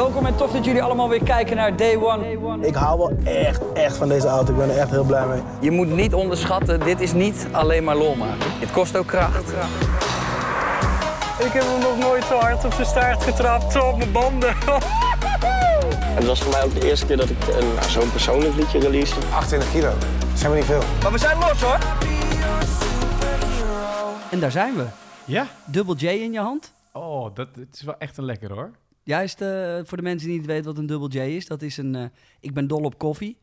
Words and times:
Welkom 0.00 0.26
en 0.26 0.36
tof 0.36 0.52
dat 0.52 0.64
jullie 0.64 0.82
allemaal 0.82 1.08
weer 1.08 1.22
kijken 1.22 1.56
naar 1.56 1.76
Day 1.76 1.96
One. 1.96 2.66
Ik 2.66 2.74
hou 2.74 2.98
wel 2.98 3.12
echt, 3.24 3.72
echt 3.72 3.96
van 3.96 4.08
deze 4.08 4.26
auto. 4.26 4.52
Ik 4.52 4.58
ben 4.58 4.70
er 4.70 4.78
echt 4.78 4.90
heel 4.90 5.04
blij 5.04 5.26
mee. 5.26 5.40
Je 5.60 5.70
moet 5.70 5.88
niet 5.88 6.14
onderschatten, 6.14 6.80
dit 6.80 7.00
is 7.00 7.12
niet 7.12 7.46
alleen 7.52 7.84
maar 7.84 7.96
lol 7.96 8.14
maken. 8.14 8.50
Het 8.58 8.70
kost 8.70 8.96
ook 8.96 9.06
kracht. 9.06 9.48
Ik 11.38 11.52
heb 11.52 11.62
hem 11.62 11.80
nog 11.80 11.98
nooit 11.98 12.24
zo 12.24 12.34
hard 12.38 12.64
op 12.64 12.72
zijn 12.72 12.86
staart 12.86 13.22
getrapt, 13.22 13.72
zo 13.72 13.78
op 13.88 13.96
mijn 13.96 14.12
banden. 14.12 14.54
Het 16.18 16.26
was 16.26 16.40
voor 16.42 16.52
mij 16.52 16.64
ook 16.64 16.74
de 16.74 16.88
eerste 16.88 17.06
keer 17.06 17.16
dat 17.16 17.30
ik 17.30 17.46
een- 17.48 17.74
nou, 17.74 17.88
zo'n 17.90 18.10
persoonlijk 18.10 18.54
liedje 18.56 18.78
release. 18.78 19.14
28 19.34 19.72
kilo. 19.72 19.92
Zijn 20.34 20.50
we 20.50 20.56
niet 20.56 20.66
veel. 20.66 20.82
Maar 21.02 21.12
we 21.12 21.18
zijn 21.18 21.38
los 21.38 21.62
hoor. 21.62 21.78
En 24.30 24.40
daar 24.40 24.50
zijn 24.50 24.76
we. 24.76 24.84
Ja? 25.24 25.46
Dubbel 25.64 25.94
J 25.96 26.06
in 26.06 26.32
je 26.32 26.40
hand. 26.40 26.72
Oh, 26.92 27.34
dat 27.34 27.48
het 27.54 27.68
is 27.74 27.82
wel 27.82 27.94
echt 27.98 28.16
een 28.18 28.24
lekker 28.24 28.52
hoor. 28.52 28.70
Juist 29.02 29.40
eh, 29.40 29.78
voor 29.84 29.96
de 29.96 30.02
mensen 30.02 30.28
die 30.28 30.36
niet 30.38 30.46
weten 30.46 30.64
wat 30.64 30.78
een 30.78 30.86
dubbel 30.86 31.08
J 31.10 31.18
is. 31.18 31.46
Dat 31.46 31.62
is 31.62 31.76
een, 31.76 31.94
eh, 31.94 32.04
ik 32.40 32.54
ben 32.54 32.66
dol 32.66 32.82
op 32.82 32.98
koffie. 32.98 33.38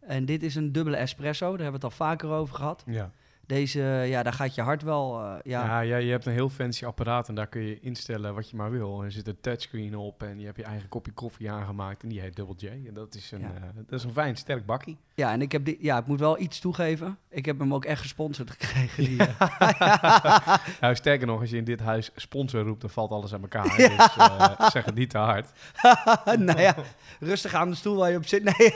En 0.00 0.24
dit 0.24 0.42
is 0.42 0.54
een 0.54 0.72
dubbele 0.72 0.96
espresso. 0.96 1.50
Daar 1.50 1.62
hebben 1.62 1.80
we 1.80 1.86
het 1.86 2.00
al 2.00 2.06
vaker 2.06 2.28
over 2.28 2.54
gehad. 2.54 2.82
Ja. 2.86 3.10
Deze, 3.46 3.80
eh, 3.82 4.08
ja, 4.08 4.22
daar 4.22 4.32
gaat 4.32 4.54
je 4.54 4.60
hart 4.62 4.82
wel, 4.82 5.20
ja. 5.22 5.38
Ja, 5.42 5.80
ja, 5.80 5.96
je 5.96 6.10
hebt 6.10 6.26
een 6.26 6.32
heel 6.32 6.48
fancy 6.48 6.84
apparaat 6.84 7.28
en 7.28 7.34
daar 7.34 7.46
kun 7.46 7.62
je 7.62 7.80
instellen 7.80 8.34
wat 8.34 8.50
je 8.50 8.56
maar 8.56 8.70
wil. 8.70 8.98
En 8.98 9.04
er 9.04 9.12
zit 9.12 9.28
een 9.28 9.40
touchscreen 9.40 9.96
op 9.96 10.22
en 10.22 10.38
je 10.38 10.44
hebt 10.44 10.56
je 10.56 10.64
eigen 10.64 10.88
kopje 10.88 11.12
koffie 11.12 11.50
aangemaakt 11.50 12.02
en 12.02 12.08
die 12.08 12.20
heet 12.20 12.36
Double 12.36 12.54
J. 12.58 12.66
En 12.66 12.94
dat 12.94 13.14
is 13.14 13.30
een, 13.30 13.40
Ja. 13.40 13.72
dat 13.74 13.98
is 13.98 14.04
een 14.04 14.12
fijn, 14.12 14.36
sterk 14.36 14.66
bakkie. 14.66 14.96
Ja, 15.20 15.32
en 15.32 15.42
ik, 15.42 15.52
heb 15.52 15.64
die, 15.64 15.76
ja, 15.80 15.98
ik 15.98 16.06
moet 16.06 16.20
wel 16.20 16.40
iets 16.40 16.58
toegeven. 16.58 17.18
Ik 17.30 17.44
heb 17.46 17.58
hem 17.58 17.74
ook 17.74 17.84
echt 17.84 18.00
gesponsord 18.00 18.50
gekregen. 18.50 19.04
Die, 19.04 19.18
eh, 19.18 20.56
Nou, 20.80 20.94
sterker 20.94 21.26
nog, 21.26 21.40
als 21.40 21.50
je 21.50 21.56
in 21.56 21.64
dit 21.64 21.80
huis 21.80 22.10
sponsor 22.16 22.62
roept, 22.62 22.80
dan 22.80 22.90
valt 22.90 23.10
alles 23.10 23.34
aan 23.34 23.40
elkaar. 23.42 23.76
Dus 23.76 24.16
eh, 24.16 24.70
zeg 24.70 24.84
het 24.84 24.94
niet 24.94 25.10
te 25.10 25.18
hard. 25.18 25.48
nou 26.38 26.60
ja, 26.60 26.74
rustig 27.18 27.54
aan 27.54 27.70
de 27.70 27.76
stoel 27.76 27.96
waar 27.96 28.10
je 28.10 28.16
op 28.16 28.26
zit. 28.26 28.44
Nee, 28.44 28.74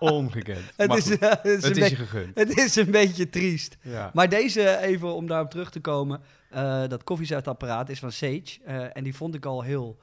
Ongekend. 0.14 0.72
het, 0.76 0.94
is, 0.94 1.18
eh, 1.18 1.30
het, 1.30 1.44
is 1.44 1.62
het 1.62 1.76
is 1.76 1.88
je 1.88 1.96
gegund. 1.96 2.38
het 2.38 2.58
is 2.58 2.76
een 2.76 2.90
beetje 2.90 3.28
triest. 3.28 3.76
Ja. 3.82 4.10
Maar 4.14 4.28
deze, 4.28 4.78
even 4.78 5.14
om 5.14 5.26
daarop 5.26 5.50
terug 5.50 5.70
te 5.70 5.80
komen. 5.80 6.20
dat 6.88 7.04
koffiezetapparaat 7.04 7.88
is 7.88 7.98
van 7.98 8.12
Sage. 8.12 8.58
en 8.92 9.04
die 9.04 9.14
vond 9.14 9.34
ik 9.34 9.44
al 9.44 9.62
heel 9.62 9.98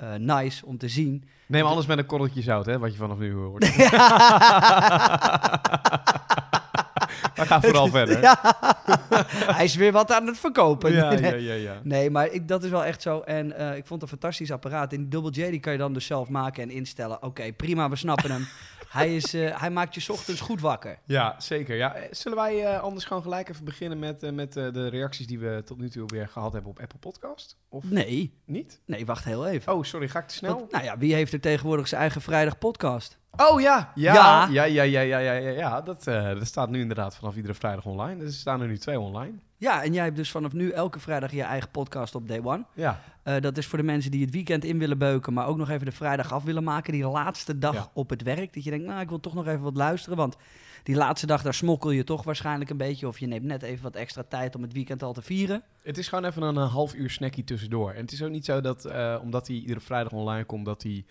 eh, 0.00 0.14
nice 0.14 0.66
om 0.66 0.78
te 0.78 0.88
zien. 0.88 1.24
Neem 1.46 1.64
alles 1.64 1.86
met 1.86 1.98
een 1.98 2.06
korreltje 2.06 2.42
zout, 2.42 2.66
hè, 2.66 2.78
wat 2.78 2.92
je 2.92 2.98
vanaf 2.98 3.18
nu 3.18 3.32
hoort. 3.32 3.70
Maar 7.36 7.46
ga 7.46 7.60
vooral 7.60 7.88
verder. 7.88 8.20
Ja. 8.20 8.38
Hij 9.56 9.64
is 9.64 9.74
weer 9.74 9.92
wat 9.92 10.12
aan 10.12 10.26
het 10.26 10.38
verkopen. 10.38 10.92
Ja, 10.92 11.10
Nee. 11.20 11.42
ja, 11.42 11.54
ja, 11.54 11.54
ja. 11.54 11.80
Nee, 11.82 12.10
maar 12.10 12.30
ik, 12.30 12.48
dat 12.48 12.64
is 12.64 12.70
wel 12.70 12.84
echt 12.84 13.02
zo. 13.02 13.20
En 13.20 13.56
eh, 13.56 13.76
ik 13.76 13.86
vond 13.86 14.00
het 14.00 14.02
een 14.02 14.18
fantastisch 14.18 14.50
apparaat. 14.52 14.92
En 14.92 14.98
die 14.98 15.08
Double 15.08 15.30
J 15.30 15.50
die 15.50 15.60
kan 15.60 15.72
je 15.72 15.78
dan 15.78 15.92
dus 15.92 16.06
zelf 16.06 16.28
maken 16.28 16.62
en 16.62 16.70
instellen. 16.70 17.22
Oké, 17.22 17.52
prima, 17.52 17.88
we 17.88 17.96
snappen 17.96 18.30
hem. 18.30 18.46
Hij, 18.90 19.16
is, 19.16 19.34
eh, 19.34 19.60
hij 19.60 19.70
maakt 19.70 19.94
je 19.94 20.12
ochtends 20.12 20.40
goed 20.40 20.60
wakker. 20.60 20.98
Ja, 21.04 21.34
zeker. 21.38 21.76
Ja, 21.76 21.94
eh, 21.94 22.06
zullen 22.10 22.38
wij 22.38 22.64
eh, 22.64 22.80
anders 22.80 23.04
gewoon 23.04 23.22
gelijk 23.22 23.48
even 23.48 23.64
beginnen 23.64 23.98
met, 23.98 24.34
met 24.34 24.52
de 24.52 24.88
reacties 24.88 25.26
die 25.26 25.38
we 25.38 25.62
tot 25.64 25.78
nu 25.78 25.88
toe 25.90 26.06
weer 26.06 26.28
gehad 26.28 26.52
hebben 26.52 26.70
op 26.70 26.80
Apple 26.80 26.98
Podcast? 26.98 27.56
Of 27.68 27.84
Nee, 27.84 28.34
niet? 28.44 28.80
nee, 28.86 29.06
wacht 29.06 29.24
heel 29.24 29.46
even. 29.46 29.72
Oh, 29.72 29.82
sorry, 29.82 30.08
ga 30.08 30.18
ik 30.18 30.28
te 30.28 30.34
snel? 30.34 30.54
Want, 30.58 30.70
nou 30.72 30.84
ja, 30.84 30.98
wie 30.98 31.14
heeft 31.14 31.32
er 31.32 31.40
tegenwoordig 31.40 31.88
zijn 31.88 32.00
eigen 32.00 32.20
vrijdag 32.20 32.58
podcast? 32.58 33.18
Oh 33.36 33.60
ja, 33.60 33.92
ja, 33.94 34.14
Ja. 34.14 34.48
ja, 34.50 34.64
ja, 34.64 34.82
ja, 34.82 35.00
ja, 35.00 35.18
ja, 35.18 35.50
ja. 35.50 35.80
Dat, 35.80 36.04
dat 36.04 36.46
staat 36.46 36.70
nu 36.70 36.80
inderdaad 36.80 37.16
vanaf 37.16 37.36
iedere 37.36 37.54
vrijdag 37.54 37.84
online. 37.86 38.18
Dus 38.20 38.28
er 38.28 38.40
staan 38.40 38.60
er 38.60 38.66
nu 38.68 38.78
twee 38.78 39.00
online. 39.00 39.38
Ja, 39.60 39.82
en 39.84 39.92
jij 39.92 40.04
hebt 40.04 40.16
dus 40.16 40.30
vanaf 40.30 40.52
nu 40.52 40.70
elke 40.70 41.00
vrijdag 41.00 41.32
je 41.32 41.42
eigen 41.42 41.70
podcast 41.70 42.14
op 42.14 42.28
Day 42.28 42.40
One. 42.44 42.64
Ja, 42.74 43.00
Eh, 43.22 43.40
dat 43.40 43.58
is 43.58 43.66
voor 43.66 43.78
de 43.78 43.84
mensen 43.84 44.10
die 44.10 44.20
het 44.24 44.30
weekend 44.30 44.64
in 44.64 44.78
willen 44.78 44.98
beuken, 44.98 45.32
maar 45.32 45.46
ook 45.46 45.56
nog 45.56 45.68
even 45.70 45.86
de 45.86 45.92
vrijdag 45.92 46.32
af 46.32 46.42
willen 46.42 46.64
maken. 46.64 46.92
Die 46.92 47.06
laatste 47.08 47.58
dag 47.58 47.74
Ja. 47.74 47.90
op 47.94 48.10
het 48.10 48.22
werk. 48.22 48.54
Dat 48.54 48.64
je 48.64 48.70
denkt, 48.70 48.86
nou, 48.86 49.00
ik 49.00 49.08
wil 49.08 49.20
toch 49.20 49.34
nog 49.34 49.46
even 49.46 49.60
wat 49.60 49.76
luisteren. 49.76 50.16
Want 50.18 50.36
die 50.82 50.96
laatste 50.96 51.26
dag, 51.26 51.42
daar 51.42 51.54
smokkel 51.54 51.90
je 51.90 52.04
toch 52.04 52.22
waarschijnlijk 52.24 52.70
een 52.70 52.76
beetje. 52.76 53.06
Of 53.08 53.18
je 53.18 53.26
neemt 53.26 53.44
net 53.44 53.62
even 53.62 53.82
wat 53.82 53.94
extra 53.94 54.22
tijd 54.28 54.54
om 54.56 54.62
het 54.62 54.72
weekend 54.72 55.02
al 55.02 55.12
te 55.12 55.22
vieren. 55.22 55.62
het 55.82 55.98
is 55.98 56.08
gewoon 56.08 56.24
even 56.24 56.42
een, 56.42 56.56
half 56.56 56.94
uur 56.94 57.10
snackie 57.10 57.44
tussendoor. 57.44 57.90
En 57.90 58.00
het 58.00 58.12
is 58.12 58.22
ook 58.22 58.30
niet 58.30 58.44
zo 58.44 58.60
dat, 58.60 58.84
eh, 58.84 59.18
omdat 59.22 59.46
hij 59.46 59.56
iedere 59.56 59.80
vrijdag 59.80 60.12
online 60.12 60.44
komt, 60.44 60.64
dat 60.64 60.82
hij 60.82 61.04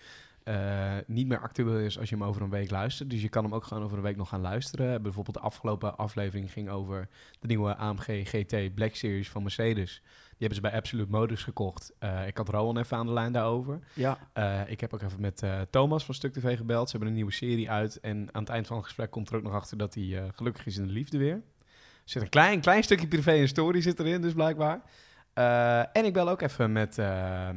eh, 0.50 0.96
niet 1.06 1.26
meer 1.26 1.40
actueel 1.40 1.78
is 1.78 1.98
als 1.98 2.08
je 2.08 2.14
hem 2.16 2.24
over 2.24 2.42
een 2.42 2.50
week 2.50 2.70
luistert. 2.70 3.10
Dus 3.10 3.22
je 3.22 3.28
kan 3.28 3.44
hem 3.44 3.54
ook 3.54 3.64
gewoon 3.64 3.82
over 3.84 3.96
een 3.96 4.02
week 4.02 4.16
nog 4.16 4.28
gaan 4.28 4.40
luisteren. 4.40 5.02
Bijvoorbeeld 5.02 5.36
de 5.36 5.42
afgelopen 5.42 5.96
aflevering 5.96 6.52
ging 6.52 6.70
over 6.70 7.08
de 7.40 7.46
nieuwe 7.46 7.76
AMG 7.76 8.28
GT 8.28 8.74
Black 8.74 8.94
Series 8.94 9.30
van 9.30 9.42
Mercedes. 9.42 10.00
Die 10.02 10.48
hebben 10.48 10.54
ze 10.54 10.60
bij 10.60 10.72
Absolute 10.72 11.10
Motors 11.10 11.42
gekocht. 11.42 11.92
Eh, 11.98 12.26
ik 12.26 12.36
had 12.36 12.48
Rowan 12.48 12.78
even 12.78 12.96
aan 12.96 13.06
de 13.06 13.12
lijn 13.12 13.32
daarover. 13.32 13.78
Ja. 13.94 14.18
Eh, 14.32 14.60
ik 14.66 14.80
heb 14.80 14.94
ook 14.94 15.02
even 15.02 15.20
met 15.20 15.42
Thomas 15.70 16.04
van 16.04 16.14
Stuk 16.14 16.32
TV 16.32 16.56
gebeld. 16.56 16.84
Ze 16.84 16.90
hebben 16.90 17.08
een 17.08 17.14
nieuwe 17.14 17.32
serie 17.32 17.70
uit. 17.70 18.00
En 18.00 18.28
aan 18.32 18.42
het 18.42 18.50
eind 18.50 18.66
van 18.66 18.76
het 18.76 18.84
gesprek 18.84 19.10
komt 19.10 19.30
er 19.30 19.36
ook 19.36 19.42
nog 19.42 19.52
achter 19.54 19.76
dat 19.76 19.94
hij 19.94 20.30
gelukkig 20.34 20.66
is 20.66 20.76
in 20.76 20.86
de 20.86 20.92
liefde 20.92 21.18
weer. 21.18 21.34
Er 21.34 21.42
zit 22.04 22.22
een 22.22 22.28
klein, 22.28 22.60
klein 22.60 22.82
stukje 22.82 23.08
privé 23.08 23.32
en 23.32 23.48
story 23.48 23.80
zit 23.80 23.98
erin, 23.98 24.20
dus 24.20 24.32
blijkbaar. 24.32 24.82
Eh, 25.40 25.78
en 25.78 26.04
ik 26.04 26.12
bel 26.12 26.28
ook 26.28 26.40
even 26.40 26.72
met 26.72 26.98
ehm 26.98 27.56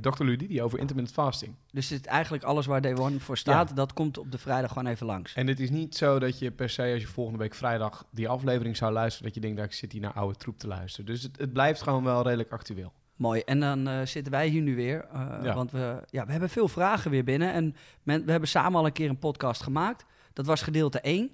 Dr. 0.00 0.24
Ludidi 0.24 0.62
over 0.62 0.78
intermittent 0.78 1.16
fasting. 1.16 1.54
Dus 1.72 1.88
het 1.88 2.06
eigenlijk 2.06 2.44
alles 2.44 2.66
waar 2.66 2.80
Day 2.80 2.96
One 2.96 3.20
voor 3.20 3.38
staat, 3.38 3.76
dat 3.76 3.92
komt 3.92 4.18
op 4.18 4.32
de 4.32 4.38
vrijdag 4.38 4.72
gewoon 4.72 4.86
even 4.86 5.06
langs. 5.06 5.34
En 5.34 5.46
het 5.46 5.60
is 5.60 5.70
niet 5.70 5.96
zo 5.96 6.18
dat 6.18 6.38
je 6.38 6.50
per 6.50 6.70
se 6.70 6.82
als 6.92 7.00
je 7.00 7.06
volgende 7.08 7.38
week 7.38 7.54
vrijdag 7.54 8.04
die 8.10 8.28
aflevering 8.28 8.76
zou 8.76 8.92
luisteren, 8.92 9.26
dat 9.26 9.34
je 9.34 9.40
denkt 9.40 9.56
dat 9.56 9.66
ik 9.66 9.72
zit 9.72 9.92
hier 9.92 10.00
naar 10.00 10.12
oude 10.12 10.36
troep 10.38 10.58
te 10.58 10.66
luisteren. 10.66 11.06
Dus 11.06 11.22
het, 11.22 11.38
het 11.38 11.52
blijft 11.52 11.82
gewoon 11.82 12.04
wel 12.04 12.22
redelijk 12.22 12.50
actueel. 12.52 12.92
Mooi. 13.16 13.40
En 13.40 13.60
dan 13.60 13.88
eh, 13.88 14.00
zitten 14.04 14.32
wij 14.32 14.48
hier 14.48 14.62
nu 14.62 14.74
weer. 14.76 15.04
eh, 15.12 15.38
Ja. 15.42 15.54
Want 15.54 15.70
we, 15.70 16.02
ja, 16.06 16.24
we 16.24 16.30
hebben 16.30 16.48
veel 16.50 16.68
vragen 16.68 17.10
weer 17.10 17.24
binnen. 17.24 17.52
En 17.52 17.74
men, 18.02 18.24
we 18.24 18.30
hebben 18.30 18.48
samen 18.48 18.78
al 18.78 18.86
een 18.86 18.92
keer 18.92 19.08
een 19.08 19.18
podcast 19.18 19.62
gemaakt. 19.62 20.04
Dat 20.32 20.46
was 20.46 20.62
gedeelte 20.62 21.00
1. 21.00 21.30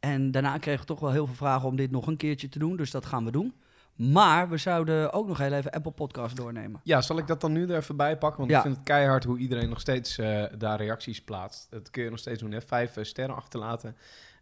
En 0.00 0.30
daarna 0.30 0.58
kregen 0.58 0.80
we 0.80 0.86
toch 0.86 1.00
wel 1.00 1.10
heel 1.12 1.26
veel 1.26 1.34
vragen 1.34 1.68
om 1.68 1.76
dit 1.76 1.90
nog 1.90 2.06
een 2.06 2.16
keertje 2.16 2.48
te 2.48 2.58
doen. 2.58 2.76
Dus 2.76 2.90
dat 2.90 3.06
gaan 3.06 3.24
we 3.24 3.30
doen. 3.30 3.54
Maar 3.96 4.48
we 4.48 4.56
zouden 4.56 5.12
ook 5.12 5.26
nog 5.26 5.38
heel 5.38 5.52
even 5.52 5.70
Apple 5.70 5.90
Podcast 5.92 6.36
doornemen. 6.36 6.80
Ja, 6.82 7.00
zal 7.02 7.18
ik 7.18 7.26
dat 7.26 7.40
dan 7.40 7.52
nu 7.52 7.68
er 7.68 7.76
even 7.76 7.96
bij 7.96 8.16
pakken? 8.18 8.38
Want 8.38 8.50
Ja. 8.50 8.56
ik 8.56 8.62
vind 8.62 8.76
het 8.76 8.84
keihard 8.84 9.24
hoe 9.24 9.38
iedereen 9.38 9.68
nog 9.68 9.80
steeds 9.80 10.18
eh, 10.18 10.44
daar 10.58 10.76
reacties 10.78 11.22
plaatst. 11.22 11.66
Dat 11.70 11.90
kun 11.90 12.02
je 12.02 12.10
nog 12.10 12.18
steeds 12.18 12.40
doen. 12.40 12.52
Hè? 12.52 12.60
Vijf 12.60 12.96
eh, 12.96 13.04
sterren 13.04 13.36
achterlaten. 13.36 13.96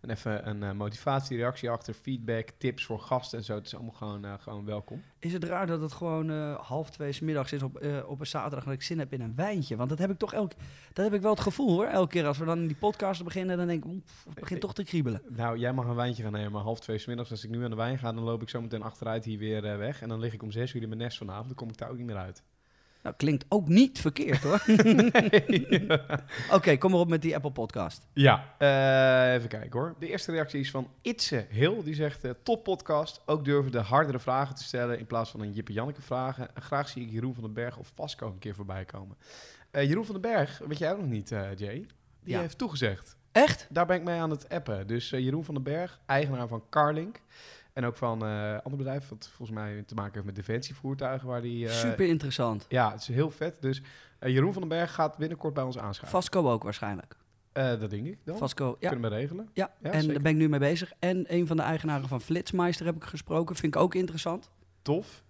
En 0.04 0.10
even 0.10 0.48
een 0.48 0.62
eh, 0.62 0.72
motivatiereactie 0.72 1.70
achter, 1.70 1.94
feedback, 1.94 2.48
tips 2.58 2.84
voor 2.84 3.00
gasten 3.00 3.38
en 3.38 3.44
zo. 3.44 3.54
Het 3.54 3.66
is 3.66 3.74
allemaal 3.74 3.92
gewoon, 3.92 4.24
eh, 4.24 4.32
gewoon 4.38 4.64
welkom. 4.64 5.02
Is 5.18 5.32
het 5.32 5.44
raar 5.44 5.66
dat 5.66 5.80
het 5.80 5.92
gewoon 5.92 6.30
eh, 6.30 6.54
half 6.60 6.90
twee 6.90 7.12
's 7.12 7.20
middags 7.20 7.52
is 7.52 7.62
op, 7.62 7.86
op 8.06 8.20
een 8.20 8.26
zaterdag... 8.26 8.64
dat 8.64 8.74
ik 8.74 8.82
zin 8.82 8.98
heb 8.98 9.12
in 9.12 9.20
een 9.20 9.34
wijntje? 9.34 9.76
Want 9.76 9.88
dat 9.88 9.98
heb 9.98 10.10
ik 10.10 10.18
toch 10.18 10.32
elk, 10.32 10.52
dat 10.92 11.04
heb 11.04 11.14
ik 11.14 11.20
wel 11.20 11.30
het 11.30 11.40
gevoel 11.40 11.70
hoor. 11.70 11.86
Elke 11.86 12.10
keer 12.10 12.26
als 12.26 12.38
we 12.38 12.44
dan 12.44 12.58
in 12.58 12.66
die 12.66 12.76
podcast 12.76 13.24
beginnen... 13.24 13.56
dan 13.56 13.66
denk 13.66 13.84
ik, 13.84 13.90
oeh, 13.90 14.02
het 14.24 14.40
begint 14.40 14.60
toch 14.60 14.74
te 14.74 14.84
kriebelen. 14.84 15.22
Nou, 15.28 15.58
jij 15.58 15.72
mag 15.72 15.86
een 15.86 15.94
wijntje 15.94 16.22
gaan 16.22 16.32
nemen, 16.32 16.52
maar 16.52 16.62
half 16.62 16.80
twee 16.80 16.98
's 16.98 17.06
middags. 17.06 17.30
Als 17.30 17.44
ik 17.44 17.50
nu 17.50 17.64
aan 17.64 17.70
de 17.70 17.76
wijn 17.76 17.98
ga, 17.98 18.12
dan 18.12 18.24
loop 18.24 18.42
ik 18.42 18.48
zo 18.48 18.60
meteen 18.60 18.82
achteruit 18.82 19.24
hier 19.24 19.38
weer 19.38 19.78
weg. 19.78 20.02
En 20.02 20.08
dan 20.08 20.20
lig 20.20 20.32
ik 20.32 20.42
om 20.42 20.50
zes 20.50 20.74
uur 20.74 20.82
in 20.82 20.88
mijn 20.88 21.00
nest 21.00 21.18
vanavond. 21.18 21.46
Dan 21.46 21.56
kom 21.56 21.68
ik 21.68 21.78
daar 21.78 21.90
ook 21.90 21.96
niet 21.96 22.06
meer 22.06 22.16
uit. 22.16 22.42
Nou, 23.04 23.16
klinkt 23.16 23.44
ook 23.48 23.68
niet 23.68 24.00
verkeerd 24.00 24.42
hoor. 24.42 24.62
Oké, 26.56 26.76
kom 26.76 26.90
maar 26.90 27.00
op 27.00 27.08
met 27.08 27.22
die 27.22 27.34
Apple 27.34 27.50
Podcast. 27.52 28.06
Ja, 28.12 28.54
eh, 28.58 29.34
even 29.34 29.48
kijken 29.48 29.80
hoor. 29.80 29.94
De 29.98 30.08
eerste 30.08 30.32
reactie 30.32 30.60
is 30.60 30.70
van 30.70 30.88
Itse 31.02 31.46
Hill. 31.50 31.82
Die 31.82 31.94
zegt, 31.94 32.24
eh, 32.24 32.30
top 32.42 32.64
podcast. 32.64 33.22
Ook 33.26 33.44
durven 33.44 33.72
de 33.72 33.78
hardere 33.78 34.18
vragen 34.18 34.54
te 34.54 34.64
stellen 34.64 34.98
in 34.98 35.06
plaats 35.06 35.30
van 35.30 35.40
een 35.40 35.52
Jippe 35.52 35.72
Janneke 35.72 36.02
vragen. 36.02 36.48
Graag 36.54 36.88
zie 36.88 37.02
ik 37.04 37.10
Jeroen 37.10 37.34
van 37.34 37.42
den 37.42 37.52
Berg 37.52 37.76
of 37.76 37.92
Vasco 37.94 38.26
een 38.26 38.38
keer 38.38 38.54
voorbij 38.54 38.84
komen. 38.84 39.16
Eh, 39.70 39.88
Jeroen 39.88 40.04
van 40.04 40.20
den 40.20 40.30
Berg, 40.32 40.60
weet 40.66 40.78
jij 40.78 40.92
ook 40.92 40.98
nog 41.00 41.08
niet, 41.08 41.28
Jay? 41.28 41.56
Die 41.56 41.86
Ja. 42.34 42.40
heeft 42.40 42.58
toegezegd. 42.58 43.16
Echt? 43.32 43.66
Daar 43.70 43.86
ben 43.86 43.96
ik 43.96 44.04
mee 44.04 44.20
aan 44.20 44.30
het 44.30 44.48
appen. 44.48 44.86
Dus 44.86 45.10
Jeroen 45.10 45.44
van 45.44 45.54
den 45.54 45.62
Berg, 45.62 46.00
eigenaar 46.06 46.48
van 46.48 46.64
Carlink. 46.70 47.20
En 47.74 47.84
ook 47.84 47.96
van 47.96 48.24
eh 48.24 48.52
ander 48.62 48.76
bedrijf, 48.76 49.08
wat 49.08 49.28
volgens 49.36 49.58
mij 49.58 49.82
te 49.86 49.94
maken 49.94 50.12
heeft 50.12 50.24
met 50.24 50.34
defensievoertuigen. 50.34 51.28
Waar 51.28 51.42
die, 51.42 51.68
eh, 51.68 51.72
Super 51.74 52.06
interessant. 52.06 52.66
Ja, 52.68 52.90
het 52.90 53.00
is 53.00 53.08
heel 53.08 53.30
vet. 53.30 53.56
Dus 53.60 53.82
eh, 54.18 54.32
Jeroen 54.32 54.52
van 54.52 54.60
den 54.62 54.70
Berg 54.70 54.94
gaat 54.94 55.16
binnenkort 55.16 55.54
bij 55.54 55.62
ons 55.64 55.78
aanschuiven. 55.78 56.20
Vasco 56.20 56.50
ook 56.50 56.62
waarschijnlijk. 56.62 57.16
Dat 57.52 57.90
denk 57.90 58.06
ik 58.06 58.18
dan. 58.24 58.36
Vasco, 58.36 58.76
ja. 58.80 58.88
Kunnen 58.90 59.10
we 59.10 59.16
regelen. 59.16 59.48
Ja, 59.52 59.70
Ja, 59.82 59.90
en 59.90 59.98
zeker. 60.00 60.14
daar 60.14 60.22
ben 60.22 60.32
ik 60.32 60.38
nu 60.38 60.48
mee 60.48 60.60
bezig. 60.60 60.92
En 60.98 61.24
een 61.34 61.46
van 61.46 61.56
de 61.56 61.62
eigenaren 61.62 62.08
van 62.08 62.20
Flitsmeister 62.20 62.86
heb 62.86 62.96
ik 62.96 63.04
gesproken. 63.04 63.56
Vind 63.56 63.74
ik 63.74 63.80
ook 63.80 63.94
interessant. 63.94 64.50
Tof. 64.82 65.22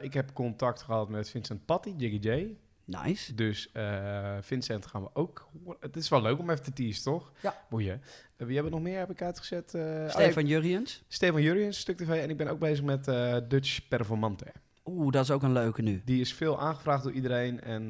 Ik 0.00 0.12
heb 0.14 0.32
contact 0.32 0.82
gehad 0.82 1.08
met 1.08 1.30
Vincent 1.30 1.64
Patty, 1.64 1.94
Jiggy 1.96 2.28
J. 2.28 2.56
Nice. 2.90 3.34
Dus 3.34 3.72
eh, 3.72 4.36
Vincent 4.40 4.86
gaan 4.86 5.02
we 5.02 5.08
ook. 5.12 5.48
Het 5.80 5.96
is 5.96 6.08
wel 6.08 6.22
leuk 6.22 6.38
om 6.38 6.50
even 6.50 6.62
te 6.62 6.72
teasen, 6.72 7.02
toch? 7.02 7.32
Ja. 7.42 7.64
Boeien. 7.70 8.02
Uh, 8.36 8.46
wie 8.46 8.54
hebben 8.54 8.72
nog 8.72 8.82
meer 8.82 8.98
heb 8.98 9.10
ik 9.10 9.22
uitgezet? 9.22 9.74
Oh 9.74 9.80
ja, 9.80 10.08
Stefan 10.08 10.46
Jurriëns. 10.46 11.02
Stefan 11.08 11.42
Jurriëns, 11.42 11.78
Stuk 11.78 11.96
TV. 11.96 12.22
En 12.22 12.30
ik 12.30 12.36
ben 12.36 12.48
ook 12.48 12.58
bezig 12.58 12.84
met 12.84 13.04
Dutch 13.50 13.88
Performante. 13.88 14.46
Oeh, 14.84 15.12
dat 15.12 15.22
is 15.22 15.30
ook 15.30 15.42
een 15.42 15.52
leuke 15.52 15.82
nu. 15.82 16.02
Die 16.04 16.20
is 16.20 16.34
veel 16.34 16.60
aangevraagd 16.60 17.02
door 17.02 17.12
iedereen. 17.12 17.60
En 17.60 17.88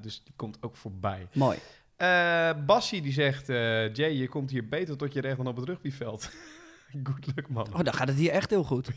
dus 0.00 0.22
die 0.24 0.32
komt 0.36 0.58
ook 0.60 0.76
voorbij. 0.76 1.28
Mooi. 1.32 1.58
Bassie 2.66 3.02
die 3.02 3.12
zegt... 3.12 3.46
Jay, 3.96 4.10
je 4.10 4.28
komt 4.28 4.50
hier 4.50 4.68
beter 4.68 4.96
tot 4.96 5.12
je 5.12 5.20
recht 5.20 5.36
dan 5.36 5.46
op 5.46 5.56
het 5.56 5.64
rugbyveld. 5.64 6.30
Good 7.04 7.26
luck, 7.34 7.48
man. 7.48 7.74
Oh, 7.74 7.82
dan 7.82 7.94
gaat 7.94 8.08
het 8.08 8.16
hier 8.16 8.30
echt 8.30 8.50
heel 8.50 8.64
goed. 8.64 8.88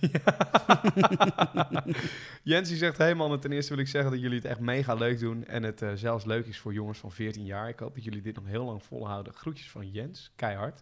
Jens 2.44 2.70
die 2.70 2.78
zegt, 2.78 2.98
hey 2.98 3.16
man, 3.16 3.40
ten 3.40 3.52
eerste 3.52 3.74
wil 3.74 3.84
ik 3.84 3.90
zeggen 3.90 4.12
dat 4.12 4.22
jullie 4.22 4.38
het 4.38 4.46
echt 4.46 4.60
mega 4.60 4.94
leuk 4.94 5.20
doen. 5.20 5.46
En 5.46 5.64
het 5.64 5.82
eh, 5.82 5.92
zelfs 5.94 6.26
leuk 6.26 6.46
is 6.46 6.60
voor 6.60 6.74
jongens 6.74 7.00
van 7.00 7.12
14 7.12 7.46
jaar. 7.46 7.70
Ik 7.70 7.80
hoop 7.80 7.96
dat 7.96 8.04
jullie 8.04 8.22
dit 8.22 8.36
nog 8.36 8.46
heel 8.46 8.66
lang 8.66 8.84
volhouden. 8.84 9.34
Groetjes 9.34 9.70
van 9.70 9.90
Jens, 9.90 10.32
keihard. 10.36 10.82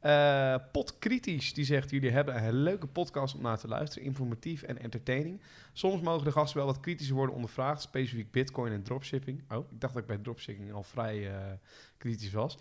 Eh 0.00 0.56
Potkritisch, 0.72 1.54
die 1.54 1.64
zegt, 1.64 1.90
jullie 1.90 2.10
hebben 2.10 2.34
een 2.34 2.42
hele 2.42 2.58
leuke 2.58 2.86
podcast 2.86 3.34
om 3.34 3.42
naar 3.42 3.58
te 3.58 3.68
luisteren. 3.68 4.06
Informatief 4.06 4.62
en 4.62 4.78
entertaining. 4.78 5.40
Soms 5.72 6.02
mogen 6.02 6.24
de 6.24 6.32
gasten 6.32 6.56
wel 6.56 6.66
wat 6.66 6.80
kritischer 6.80 7.16
worden 7.16 7.34
ondervraagd. 7.34 7.82
Specifiek 7.82 8.30
bitcoin 8.30 8.72
en 8.72 8.82
dropshipping. 8.82 9.42
Oh, 9.50 9.70
ik 9.70 9.80
dacht 9.80 9.92
dat 9.92 10.02
ik 10.02 10.08
bij 10.08 10.18
dropshipping 10.18 10.72
al 10.72 10.82
vrij 10.82 11.30
eh, 11.30 11.52
kritisch 11.98 12.32
was. 12.32 12.58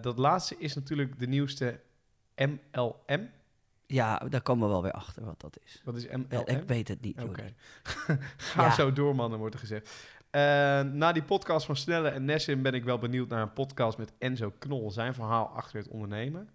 Dat 0.00 0.18
laatste 0.18 0.56
is 0.58 0.74
natuurlijk 0.74 1.18
de 1.18 1.26
nieuwste 1.26 1.80
MLM. 2.36 3.30
Ja, 3.86 4.18
daar 4.18 4.42
komen 4.42 4.66
we 4.66 4.72
wel 4.72 4.82
weer 4.82 4.92
achter 4.92 5.24
wat 5.24 5.40
dat 5.40 5.58
is. 5.64 5.80
Wat 5.84 5.96
is 5.96 6.06
MLM? 6.08 6.46
Ik 6.46 6.62
weet 6.66 6.88
het 6.88 7.00
niet. 7.00 7.22
Oké. 7.22 7.54
Ga 8.36 8.62
Ja. 8.64 8.70
zo 8.74 8.92
door, 8.92 9.14
mannen, 9.14 9.38
wordt 9.38 9.54
er 9.54 9.60
gezegd. 9.60 9.90
Eh, 10.30 10.40
na 10.80 11.12
die 11.12 11.22
podcast 11.22 11.66
van 11.66 11.76
Snelle 11.76 12.08
en 12.08 12.24
Nessim 12.24 12.62
ben 12.62 12.74
ik 12.74 12.84
wel 12.84 12.98
benieuwd 12.98 13.28
naar 13.28 13.42
een 13.42 13.52
podcast 13.52 13.98
met 13.98 14.12
Enzo 14.18 14.52
Knol. 14.58 14.90
Zijn 14.90 15.14
verhaal 15.14 15.46
achter 15.46 15.78
het 15.78 15.88
ondernemen. 15.88 16.48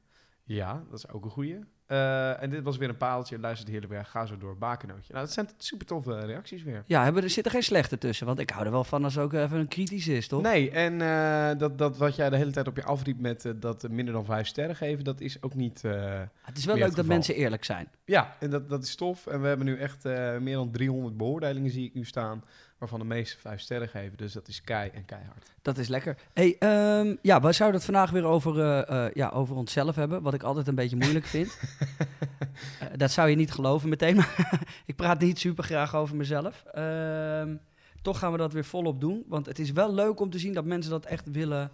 Ja, 0.43 0.83
dat 0.89 0.97
is 0.97 1.09
ook 1.09 1.25
een 1.25 1.31
goeie. 1.31 1.59
Eh, 1.89 2.41
en 2.43 2.49
dit 2.49 2.63
was 2.63 2.77
weer 2.77 2.89
een 2.89 2.97
paaltje. 2.97 3.39
Luister 3.39 3.81
de 3.81 3.87
weg. 3.87 4.09
Ga 4.09 4.25
zo 4.25 4.37
door. 4.37 4.57
Bakenootje. 4.57 5.13
Nou, 5.13 5.25
dat 5.25 5.33
zijn 5.33 5.49
super 5.57 5.85
toffe 5.85 6.19
reacties 6.25 6.63
weer. 6.63 6.83
Ja, 6.85 7.03
hebben, 7.03 7.23
er 7.23 7.29
zitten 7.29 7.51
geen 7.51 7.63
slechte 7.63 7.97
tussen. 7.97 8.25
Want 8.25 8.39
ik 8.39 8.49
hou 8.49 8.65
er 8.65 8.71
wel 8.71 8.83
van 8.83 9.03
als 9.03 9.17
ook 9.17 9.33
even 9.33 9.59
een 9.59 9.67
kritisch 9.67 10.07
is, 10.07 10.27
toch? 10.27 10.41
Nee, 10.41 10.71
en 10.71 11.01
eh, 11.01 11.57
dat, 11.59 11.77
dat 11.77 11.97
wat 11.97 12.15
jij 12.15 12.29
de 12.29 12.35
hele 12.35 12.51
tijd 12.51 12.67
op 12.67 12.75
je 12.75 12.83
afriep 12.83 13.19
met 13.19 13.45
eh, 13.45 13.51
dat 13.55 13.83
eh, 13.83 13.89
minder 13.89 14.13
dan 14.13 14.25
vijf 14.25 14.47
sterren 14.47 14.75
geven, 14.75 15.03
dat 15.03 15.21
is 15.21 15.41
ook 15.41 15.53
niet... 15.53 15.83
eh, 15.83 16.21
Het 16.41 16.57
is 16.57 16.65
wel 16.65 16.75
leuk 16.75 16.95
dat 16.95 17.05
mensen 17.05 17.35
eerlijk 17.35 17.63
zijn. 17.65 17.87
Ja, 18.05 18.35
en 18.39 18.49
dat, 18.49 18.69
dat 18.69 18.83
is 18.83 18.95
tof. 18.95 19.27
En 19.27 19.41
we 19.41 19.47
hebben 19.47 19.65
nu 19.65 19.77
echt 19.77 20.05
eh, 20.05 20.37
meer 20.37 20.55
dan 20.55 20.71
300 20.71 21.17
beoordelingen, 21.17 21.71
zie 21.71 21.85
ik 21.85 21.93
nu 21.93 22.05
staan. 22.05 22.43
Waarvan 22.79 22.99
de 22.99 23.05
meeste 23.05 23.37
vijf 23.37 23.59
sterren 23.59 23.89
geven. 23.89 24.17
Dus 24.17 24.33
dat 24.33 24.47
is 24.47 24.61
kei 24.61 24.89
en 24.93 25.05
keihard. 25.05 25.51
Dat 25.61 25.77
is 25.77 25.87
lekker. 25.87 26.17
Hey, 26.33 26.55
ehm, 26.59 27.15
ja, 27.21 27.41
we 27.41 27.51
zouden 27.51 27.77
het 27.77 27.89
vandaag 27.89 28.11
weer 28.11 28.23
over, 28.23 28.59
eh, 28.59 29.05
eh, 29.05 29.13
ja, 29.13 29.29
over 29.29 29.55
onszelf 29.55 29.95
hebben. 29.95 30.21
Wat 30.21 30.33
ik 30.33 30.43
altijd 30.43 30.67
een 30.67 30.75
beetje 30.75 30.95
moeilijk 30.95 31.25
vind. 31.25 31.57
Eh, 32.79 32.87
dat 32.95 33.11
zou 33.11 33.29
je 33.29 33.35
niet 33.35 33.51
geloven 33.51 33.89
meteen. 33.89 34.15
Maar 34.15 34.61
ik 34.85 34.95
praat 34.95 35.19
niet 35.19 35.39
super 35.39 35.63
graag 35.63 35.95
over 35.95 36.15
mezelf. 36.15 36.63
Ehm, 36.63 37.55
toch 38.01 38.19
gaan 38.19 38.31
we 38.31 38.37
dat 38.37 38.53
weer 38.53 38.65
volop 38.65 39.01
doen. 39.01 39.23
Want 39.27 39.45
het 39.45 39.59
is 39.59 39.71
wel 39.71 39.93
leuk 39.93 40.19
om 40.19 40.29
te 40.29 40.39
zien 40.39 40.53
dat 40.53 40.65
mensen 40.65 40.91
dat 40.91 41.05
echt 41.05 41.31
willen 41.31 41.71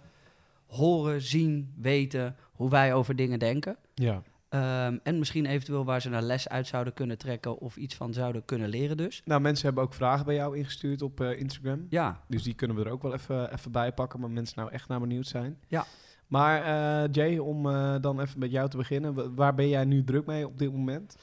horen, 0.66 1.20
zien, 1.20 1.72
weten. 1.76 2.36
Hoe 2.52 2.70
wij 2.70 2.94
over 2.94 3.16
dingen 3.16 3.38
denken. 3.38 3.76
Ja. 3.94 4.22
Ehm, 4.48 4.96
en 5.02 5.18
misschien 5.18 5.46
eventueel 5.46 5.84
waar 5.84 6.00
ze 6.00 6.10
een 6.10 6.22
les 6.22 6.48
uit 6.48 6.66
zouden 6.66 6.92
kunnen 6.94 7.18
trekken. 7.18 7.58
Of 7.58 7.76
iets 7.76 7.94
van 7.94 8.12
zouden 8.12 8.44
kunnen 8.44 8.68
leren 8.68 8.96
dus. 8.96 9.22
Nou, 9.24 9.40
mensen 9.40 9.66
hebben 9.66 9.84
ook 9.84 9.94
vragen 9.94 10.24
bij 10.26 10.34
jou 10.34 10.56
ingestuurd 10.56 11.02
op 11.02 11.20
eh, 11.20 11.38
Instagram. 11.40 11.86
Ja, 11.90 12.20
Dus 12.28 12.42
die 12.42 12.54
kunnen 12.54 12.76
we 12.76 12.84
er 12.84 12.90
ook 12.90 13.02
wel 13.02 13.14
even, 13.14 13.52
even 13.52 13.72
bij 13.72 13.92
pakken. 13.92 14.20
Maar 14.20 14.30
mensen 14.30 14.58
nou 14.58 14.70
echt 14.72 14.88
naar 14.88 15.00
benieuwd 15.00 15.26
zijn. 15.26 15.58
Ja. 15.68 15.84
Maar 16.26 16.62
eh, 16.62 17.08
Jay, 17.12 17.38
om 17.38 17.66
eh, 17.70 17.94
dan 18.00 18.20
even 18.20 18.38
met 18.38 18.50
jou 18.50 18.68
te 18.68 18.76
beginnen. 18.76 19.14
wa- 19.14 19.30
Waar 19.30 19.54
ben 19.54 19.68
jij 19.68 19.84
nu 19.84 20.04
druk 20.04 20.26
mee 20.26 20.46
op 20.46 20.58
dit 20.58 20.72
moment? 20.72 21.16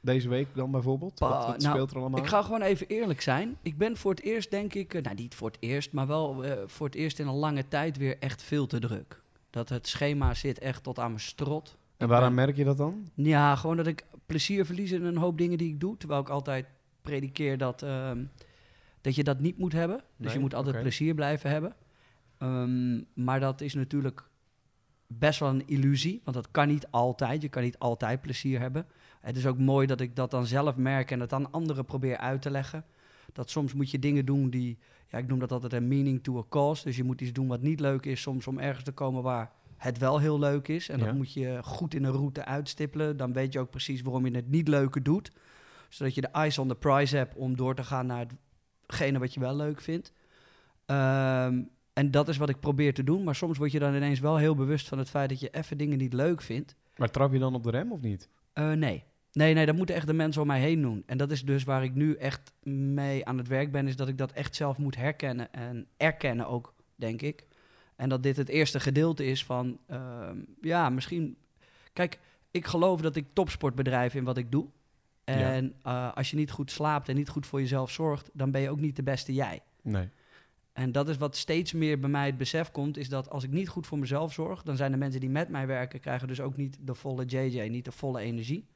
Deze 0.00 0.28
week 0.28 0.48
dan 0.54 0.70
bijvoorbeeld? 0.70 1.14
Pa- 1.14 1.28
wat 1.28 1.46
wat 1.46 1.58
nou, 1.58 1.72
speelt 1.74 1.90
er 1.90 1.96
allemaal? 1.98 2.20
Ik 2.20 2.26
ga 2.26 2.42
gewoon 2.42 2.62
even 2.62 2.86
eerlijk 2.86 3.20
zijn. 3.20 3.56
Ik 3.62 3.78
ben 3.78 3.96
voor 3.96 4.10
het 4.10 4.22
eerst, 4.22 4.50
denk 4.50 4.74
ik, 4.74 5.02
nou 5.02 5.14
niet 5.16 5.34
voor 5.34 5.48
het 5.48 5.56
eerst, 5.60 5.92
maar 5.92 6.06
wel 6.06 6.44
voor 6.66 6.86
het 6.86 6.94
eerst 6.94 7.18
in 7.18 7.26
een 7.26 7.34
lange 7.34 7.68
tijd 7.68 7.96
weer 7.96 8.18
echt 8.18 8.42
veel 8.42 8.66
te 8.66 8.78
druk. 8.78 9.22
Dat 9.50 9.68
het 9.68 9.88
schema 9.88 10.34
zit 10.34 10.58
echt 10.58 10.82
tot 10.82 10.98
aan 10.98 11.08
mijn 11.08 11.20
strot. 11.20 11.76
En 12.02 12.08
waaraan 12.08 12.34
merk 12.34 12.56
je 12.56 12.64
dat 12.64 12.76
dan? 12.76 13.08
Ja, 13.14 13.56
gewoon 13.56 13.76
dat 13.76 13.86
ik 13.86 14.04
plezier 14.26 14.66
verlies 14.66 14.90
in 14.90 15.04
een 15.04 15.16
hoop 15.16 15.38
dingen 15.38 15.58
die 15.58 15.68
ik 15.68 15.80
doe. 15.80 15.96
Terwijl 15.96 16.20
ik 16.20 16.28
altijd 16.28 16.66
predikeer 17.02 17.58
dat, 17.58 17.82
ehm, 17.82 18.24
dat 19.00 19.14
je 19.14 19.24
dat 19.24 19.40
niet 19.40 19.58
moet 19.58 19.72
hebben. 19.72 19.96
Dus 19.96 20.26
Nee, 20.26 20.34
je 20.34 20.40
moet 20.40 20.54
altijd 20.54 20.80
plezier 20.80 21.14
blijven 21.14 21.50
hebben. 21.50 21.74
Ehm, 22.38 23.00
maar 23.14 23.40
dat 23.40 23.60
is 23.60 23.74
natuurlijk 23.74 24.28
best 25.06 25.40
wel 25.40 25.48
een 25.48 25.66
illusie. 25.66 26.20
Want 26.24 26.36
dat 26.36 26.50
kan 26.50 26.68
niet 26.68 26.86
altijd. 26.90 27.42
Je 27.42 27.48
kan 27.48 27.62
niet 27.62 27.78
altijd 27.78 28.20
plezier 28.20 28.60
hebben. 28.60 28.86
Het 29.20 29.36
is 29.36 29.46
ook 29.46 29.58
mooi 29.58 29.86
dat 29.86 30.00
ik 30.00 30.16
dat 30.16 30.30
dan 30.30 30.46
zelf 30.46 30.76
merk 30.76 31.10
en 31.10 31.20
het 31.20 31.32
aan 31.32 31.52
anderen 31.52 31.84
probeer 31.84 32.16
uit 32.16 32.42
te 32.42 32.50
leggen. 32.50 32.84
Dat 33.32 33.50
soms 33.50 33.74
moet 33.74 33.90
je 33.90 33.98
dingen 33.98 34.24
doen 34.24 34.50
die, 34.50 34.78
ja, 35.08 35.18
ik 35.18 35.26
noem 35.26 35.38
dat 35.38 35.52
altijd 35.52 35.72
een 35.72 35.88
meaning 35.88 36.22
to 36.22 36.38
a 36.38 36.44
cause. 36.48 36.84
Dus 36.84 36.96
je 36.96 37.04
moet 37.04 37.20
iets 37.20 37.32
doen 37.32 37.46
wat 37.46 37.62
niet 37.62 37.80
leuk 37.80 38.06
is, 38.06 38.20
soms 38.20 38.46
om 38.46 38.58
ergens 38.58 38.84
te 38.84 38.92
komen 38.92 39.22
waar 39.22 39.52
het 39.82 39.98
wel 39.98 40.18
heel 40.20 40.38
leuk 40.38 40.68
is. 40.68 40.88
En 40.88 40.98
Ja. 40.98 41.04
dat 41.04 41.14
moet 41.14 41.32
je 41.32 41.58
goed 41.62 41.94
in 41.94 42.04
een 42.04 42.12
route 42.12 42.44
uitstippelen. 42.44 43.16
Dan 43.16 43.32
weet 43.32 43.52
je 43.52 43.58
ook 43.58 43.70
precies 43.70 44.02
waarom 44.02 44.26
je 44.26 44.34
het 44.36 44.48
niet 44.50 44.68
leuke 44.68 45.02
doet. 45.02 45.30
Zodat 45.88 46.14
je 46.14 46.20
de 46.20 46.28
eyes 46.28 46.58
on 46.58 46.68
the 46.68 46.74
prize 46.74 47.16
hebt 47.16 47.34
om 47.34 47.56
door 47.56 47.74
te 47.74 47.84
gaan 47.84 48.06
naar 48.06 48.26
hetgene 48.86 49.18
wat 49.18 49.34
je 49.34 49.40
wel 49.40 49.56
leuk 49.56 49.80
vindt. 49.80 50.12
Ehm, 50.86 51.62
en 51.92 52.10
dat 52.10 52.28
is 52.28 52.36
wat 52.36 52.48
ik 52.48 52.60
probeer 52.60 52.94
te 52.94 53.04
doen. 53.04 53.24
Maar 53.24 53.34
soms 53.34 53.58
word 53.58 53.72
je 53.72 53.78
dan 53.78 53.94
ineens 53.94 54.20
wel 54.20 54.36
heel 54.36 54.54
bewust 54.54 54.88
van 54.88 54.98
het 54.98 55.10
feit 55.10 55.28
dat 55.28 55.40
je 55.40 55.50
even 55.50 55.78
dingen 55.78 55.98
niet 55.98 56.12
leuk 56.12 56.42
vindt. 56.42 56.76
Maar 56.96 57.10
trap 57.10 57.32
je 57.32 57.38
dan 57.38 57.54
op 57.54 57.62
de 57.62 57.70
rem 57.70 57.92
of 57.92 58.00
niet? 58.00 58.28
Eh, 58.52 58.72
nee. 58.72 59.04
Nee, 59.32 59.54
nee, 59.54 59.66
dat 59.66 59.76
moeten 59.76 59.94
echt 59.94 60.06
de 60.06 60.12
mensen 60.12 60.40
om 60.42 60.46
mij 60.46 60.60
heen 60.60 60.82
doen. 60.82 61.02
En 61.06 61.16
dat 61.18 61.30
is 61.30 61.44
dus 61.44 61.64
waar 61.64 61.84
ik 61.84 61.94
nu 61.94 62.14
echt 62.14 62.52
mee 62.68 63.26
aan 63.26 63.38
het 63.38 63.48
werk 63.48 63.72
ben, 63.72 63.86
is 63.88 63.96
dat 63.96 64.08
ik 64.08 64.18
dat 64.18 64.32
echt 64.32 64.56
zelf 64.56 64.78
moet 64.78 64.96
herkennen 64.96 65.52
en 65.52 65.86
erkennen 65.96 66.46
ook, 66.48 66.74
denk 66.96 67.22
ik. 67.22 67.46
En 68.02 68.08
dat 68.08 68.22
dit 68.22 68.36
het 68.36 68.48
eerste 68.48 68.80
gedeelte 68.80 69.24
is 69.24 69.44
van, 69.44 69.78
ehm, 69.86 70.36
ja, 70.60 70.90
misschien... 70.90 71.36
Kijk, 71.92 72.18
ik 72.50 72.66
geloof 72.66 73.00
dat 73.00 73.16
ik 73.16 73.26
topsport 73.32 73.74
bedrijf 73.74 74.14
in 74.14 74.24
wat 74.24 74.36
ik 74.36 74.52
doe. 74.52 74.66
En 75.24 75.74
eh, 75.82 76.12
als 76.14 76.30
je 76.30 76.36
niet 76.36 76.50
goed 76.50 76.70
slaapt 76.70 77.08
en 77.08 77.16
niet 77.16 77.28
goed 77.28 77.46
voor 77.46 77.60
jezelf 77.60 77.90
zorgt, 77.90 78.30
dan 78.32 78.50
ben 78.50 78.60
je 78.60 78.70
ook 78.70 78.80
niet 78.80 78.96
de 78.96 79.02
beste 79.02 79.34
jij. 79.34 79.60
Nee. 79.82 80.08
En 80.72 80.92
dat 80.92 81.08
is 81.08 81.16
wat 81.16 81.36
steeds 81.36 81.72
meer 81.72 81.98
bij 81.98 82.10
mij 82.10 82.26
het 82.26 82.36
besef 82.36 82.70
komt, 82.70 82.96
is 82.96 83.08
dat 83.08 83.30
als 83.30 83.44
ik 83.44 83.50
niet 83.50 83.68
goed 83.68 83.86
voor 83.86 83.98
mezelf 83.98 84.32
zorg, 84.32 84.62
dan 84.62 84.76
zijn 84.76 84.90
de 84.90 84.98
mensen 84.98 85.20
die 85.20 85.30
met 85.30 85.48
mij 85.48 85.66
werken, 85.66 86.00
krijgen 86.00 86.28
dus 86.28 86.40
ook 86.40 86.56
niet 86.56 86.78
de 86.80 86.94
volle 86.94 87.24
JJ, 87.24 87.68
niet 87.68 87.84
de 87.84 87.92
volle 87.92 88.20
energie. 88.20 88.66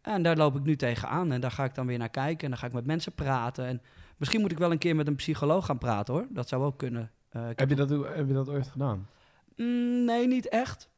En 0.00 0.22
daar 0.22 0.36
loop 0.36 0.56
ik 0.56 0.64
nu 0.64 0.76
tegenaan 0.76 1.32
en 1.32 1.40
daar 1.40 1.50
ga 1.50 1.64
ik 1.64 1.74
dan 1.74 1.86
weer 1.86 1.98
naar 1.98 2.08
kijken 2.08 2.44
en 2.44 2.50
dan 2.50 2.58
ga 2.58 2.66
ik 2.66 2.72
met 2.72 2.86
mensen 2.86 3.12
praten. 3.12 3.66
En 3.66 3.82
misschien 4.16 4.40
moet 4.40 4.52
ik 4.52 4.58
wel 4.58 4.70
een 4.70 4.78
keer 4.78 4.96
met 4.96 5.06
een 5.06 5.16
psycholoog 5.16 5.66
gaan 5.66 5.78
praten 5.78 6.14
hoor, 6.14 6.26
dat 6.30 6.48
zou 6.48 6.64
ook 6.64 6.78
kunnen. 6.78 7.10
Eh, 7.36 7.48
Heb 7.54 7.68
je, 7.68 7.74
dat, 7.74 7.88
heb 7.90 8.26
je 8.28 8.32
dat 8.34 8.48
ooit 8.48 8.66
gedaan? 8.68 9.06
Mm, 9.56 10.04
nee, 10.04 10.26
niet 10.26 10.48
echt. 10.48 10.88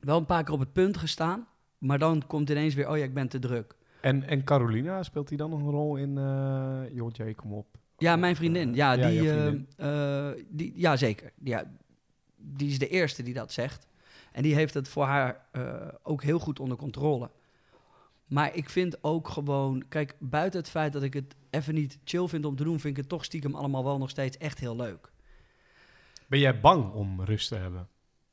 Wel 0.00 0.18
een 0.18 0.26
paar 0.26 0.44
keer 0.44 0.54
op 0.54 0.60
het 0.60 0.72
punt 0.72 0.96
gestaan, 0.96 1.46
maar 1.78 1.98
dan 1.98 2.22
komt 2.26 2.50
ineens 2.50 2.74
weer, 2.74 2.88
oh 2.88 2.96
ja, 2.96 3.04
ik 3.04 3.14
ben 3.14 3.28
te 3.28 3.38
druk. 3.38 3.74
En, 4.00 4.22
en 4.28 4.44
Carolina, 4.44 5.02
speelt 5.02 5.28
die 5.28 5.38
dan 5.38 5.50
nog 5.50 5.60
een 5.60 5.70
rol 5.70 5.96
in... 5.96 6.18
eh 6.18 6.80
joh, 6.92 7.10
Jay, 7.12 7.34
kom 7.34 7.52
op. 7.52 7.66
Ja, 7.98 8.16
mijn 8.16 8.36
vriendin. 8.36 8.74
Ja, 8.74 8.92
Ja, 8.92 9.08
die, 9.08 9.30
eh, 9.30 9.36
vriendin. 9.42 9.68
eh, 9.76 10.28
die, 10.48 10.72
ja 10.74 10.96
zeker. 10.96 11.32
Ja, 11.42 11.64
die 12.36 12.68
is 12.68 12.78
de 12.78 12.88
eerste 12.88 13.22
die 13.22 13.34
dat 13.34 13.52
zegt. 13.52 13.86
En 14.32 14.42
die 14.42 14.54
heeft 14.54 14.74
het 14.74 14.88
voor 14.88 15.04
haar 15.04 15.46
eh, 15.52 15.88
ook 16.02 16.22
heel 16.22 16.38
goed 16.38 16.60
onder 16.60 16.76
controle. 16.76 17.30
Maar 18.26 18.54
ik 18.54 18.70
vind 18.70 19.04
ook 19.04 19.28
gewoon... 19.28 19.84
Kijk, 19.88 20.14
buiten 20.18 20.60
het 20.60 20.68
feit 20.70 20.92
dat 20.92 21.02
ik 21.02 21.14
het 21.14 21.34
even 21.50 21.74
niet 21.74 21.98
chill 22.04 22.26
vind 22.26 22.44
om 22.44 22.56
te 22.56 22.64
doen... 22.64 22.80
vind 22.80 22.96
ik 22.96 23.00
het 23.00 23.08
toch 23.08 23.24
stiekem 23.24 23.54
allemaal 23.54 23.84
wel 23.84 23.98
nog 23.98 24.10
steeds 24.10 24.36
echt 24.38 24.58
heel 24.58 24.76
leuk. 24.76 25.10
Ben 26.26 26.38
jij 26.38 26.60
bang 26.60 26.92
om 26.92 27.20
rust 27.22 27.48
te 27.48 27.54
hebben? 27.54 27.88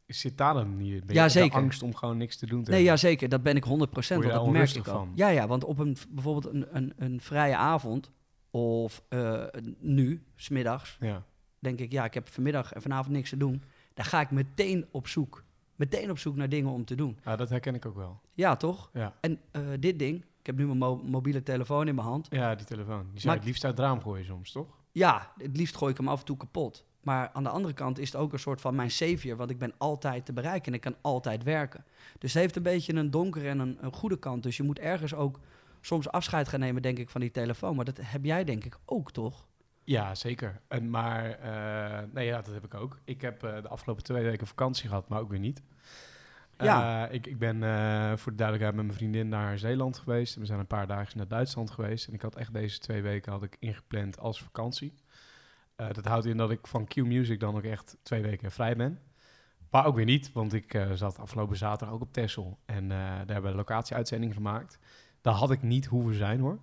Zit 0.07 0.37
daar 0.37 0.53
dan 0.53 0.77
niet 0.77 1.05
ben 1.05 1.15
Ja, 1.15 1.29
zeker. 1.29 1.57
angst 1.57 1.83
om 1.83 1.95
gewoon 1.95 2.17
niks 2.17 2.37
te 2.37 2.45
doen 2.45 2.63
te 2.63 2.71
Nee, 2.71 2.83
ja, 2.83 2.97
zeker. 2.97 3.29
Dat 3.29 3.43
ben 3.43 3.55
ik 3.55 3.63
100%. 3.63 3.67
Word 3.67 4.07
je 4.07 4.13
want 4.13 4.23
daar 4.23 4.33
dat 4.33 4.51
merk 4.51 4.69
ik 4.73 4.83
van? 4.85 5.11
Ja, 5.15 5.27
ja, 5.27 5.47
want 5.47 5.63
op 5.63 5.79
een, 5.79 5.97
bijvoorbeeld 6.09 6.53
een, 6.53 6.75
een, 6.75 6.93
een 6.97 7.21
vrije 7.21 7.55
avond... 7.55 8.11
of 8.51 9.03
eh, 9.09 9.43
nu, 9.79 10.23
smiddags... 10.35 10.97
Ja. 10.99 11.23
denk 11.59 11.79
ik, 11.79 11.91
ja, 11.91 12.05
ik 12.05 12.13
heb 12.13 12.29
vanmiddag 12.29 12.73
en 12.73 12.81
vanavond 12.81 13.13
niks 13.15 13.29
te 13.29 13.37
doen. 13.37 13.63
Dan 13.93 14.05
ga 14.05 14.21
ik 14.21 14.31
meteen 14.31 14.85
op 14.91 15.07
zoek. 15.07 15.43
Meteen 15.75 16.09
op 16.09 16.17
zoek 16.17 16.35
naar 16.35 16.49
dingen 16.49 16.71
om 16.71 16.85
te 16.85 16.95
doen. 16.95 17.17
Ah, 17.23 17.37
dat 17.37 17.49
herken 17.49 17.75
ik 17.75 17.85
ook 17.85 17.95
wel. 17.95 18.21
Ja, 18.33 18.55
toch? 18.55 18.89
Ja. 18.93 19.15
En 19.21 19.39
eh, 19.51 19.61
dit 19.79 19.99
ding, 19.99 20.25
ik 20.39 20.45
heb 20.45 20.57
nu 20.57 20.65
mijn 20.65 20.77
mo- 20.77 21.01
mobiele 21.03 21.43
telefoon 21.43 21.87
in 21.87 21.95
mijn 21.95 22.07
hand. 22.07 22.27
Ja, 22.29 22.55
die 22.55 22.65
telefoon. 22.65 23.07
Die 23.11 23.19
zou 23.21 23.25
Maar- 23.25 23.33
je 23.33 23.39
het 23.39 23.45
liefst 23.47 23.65
uit 23.65 23.77
het 23.77 23.85
raam 23.85 24.01
gooien 24.01 24.25
soms, 24.25 24.51
toch? 24.51 24.67
Ja, 24.91 25.33
het 25.37 25.57
liefst 25.57 25.75
gooi 25.77 25.91
ik 25.91 25.97
hem 25.97 26.07
af 26.07 26.19
en 26.19 26.25
toe 26.25 26.37
kapot. 26.37 26.85
Maar 27.03 27.29
aan 27.33 27.43
de 27.43 27.49
andere 27.49 27.73
kant 27.73 27.99
is 27.99 28.11
het 28.11 28.21
ook 28.21 28.33
een 28.33 28.39
soort 28.39 28.61
van 28.61 28.75
mijn 28.75 28.91
savior, 28.91 29.37
want 29.37 29.49
ik 29.49 29.57
ben 29.57 29.73
altijd 29.77 30.25
te 30.25 30.33
bereiken 30.33 30.67
en 30.67 30.73
ik 30.73 30.81
kan 30.81 30.95
altijd 31.01 31.43
werken. 31.43 31.85
Dus 32.19 32.33
het 32.33 32.41
heeft 32.41 32.55
een 32.55 32.63
beetje 32.63 32.93
een 32.93 33.11
donkere 33.11 33.47
en 33.47 33.59
een, 33.59 33.77
een 33.81 33.93
goede 33.93 34.19
kant. 34.19 34.43
Dus 34.43 34.57
je 34.57 34.63
moet 34.63 34.79
ergens 34.79 35.13
ook 35.13 35.39
soms 35.81 36.09
afscheid 36.09 36.47
gaan 36.47 36.59
nemen, 36.59 36.81
denk 36.81 36.97
ik, 36.97 37.09
van 37.09 37.21
die 37.21 37.31
telefoon. 37.31 37.75
Maar 37.75 37.85
dat 37.85 37.99
heb 38.01 38.25
jij 38.25 38.43
denk 38.43 38.65
ik 38.65 38.77
ook, 38.85 39.11
toch? 39.11 39.45
Ja, 39.83 40.15
zeker. 40.15 40.61
En, 40.67 40.89
maar, 40.89 41.31
eh, 41.31 42.07
nee, 42.13 42.25
ja, 42.25 42.41
dat 42.41 42.53
heb 42.53 42.65
ik 42.65 42.73
ook. 42.73 42.99
Ik 43.03 43.21
heb 43.21 43.43
eh, 43.43 43.61
de 43.61 43.67
afgelopen 43.67 44.03
twee 44.03 44.23
weken 44.23 44.47
vakantie 44.47 44.87
gehad, 44.87 45.07
maar 45.07 45.19
ook 45.19 45.29
weer 45.29 45.39
niet. 45.39 45.61
Ja. 46.57 47.07
Eh, 47.07 47.13
ik, 47.13 47.27
ik 47.27 47.39
ben 47.39 47.57
voor 48.19 48.31
de 48.31 48.37
duidelijkheid 48.37 48.75
met 48.75 48.85
mijn 48.85 48.97
vriendin 48.97 49.29
naar 49.29 49.57
Zeeland 49.57 49.97
geweest. 49.97 50.35
En 50.35 50.41
we 50.41 50.47
zijn 50.47 50.59
een 50.59 50.67
paar 50.67 50.87
dagen 50.87 51.17
naar 51.17 51.27
Duitsland 51.27 51.71
geweest. 51.71 52.07
En 52.07 52.13
ik 52.13 52.21
had 52.21 52.35
echt 52.35 52.53
deze 52.53 52.79
twee 52.79 53.01
weken 53.01 53.31
had 53.31 53.43
ik 53.43 53.55
ingepland 53.59 54.19
als 54.19 54.41
vakantie. 54.41 54.93
Eh, 55.75 55.91
dat 55.91 56.05
houdt 56.05 56.25
in 56.25 56.37
dat 56.37 56.51
ik 56.51 56.67
van 56.67 56.85
Q 56.85 56.95
Music 56.95 57.39
dan 57.39 57.55
ook 57.55 57.63
echt 57.63 57.97
twee 58.03 58.21
weken 58.21 58.51
vrij 58.51 58.75
ben. 58.75 58.99
Maar 59.69 59.85
ook 59.85 59.95
weer 59.95 60.05
niet, 60.05 60.31
want 60.31 60.53
ik 60.53 60.73
eh, 60.73 60.91
zat 60.91 61.19
afgelopen 61.19 61.57
zaterdag 61.57 61.95
ook 61.95 62.01
op 62.01 62.13
Texel. 62.13 62.59
En 62.65 62.83
eh, 62.83 62.97
daar 62.97 63.33
hebben 63.33 63.51
we 63.51 63.57
locatieuitzending 63.57 64.33
gemaakt. 64.33 64.79
Daar 65.21 65.33
had 65.33 65.51
ik 65.51 65.61
niet 65.61 65.85
hoeven 65.85 66.13
zijn 66.13 66.39
hoor. 66.39 66.59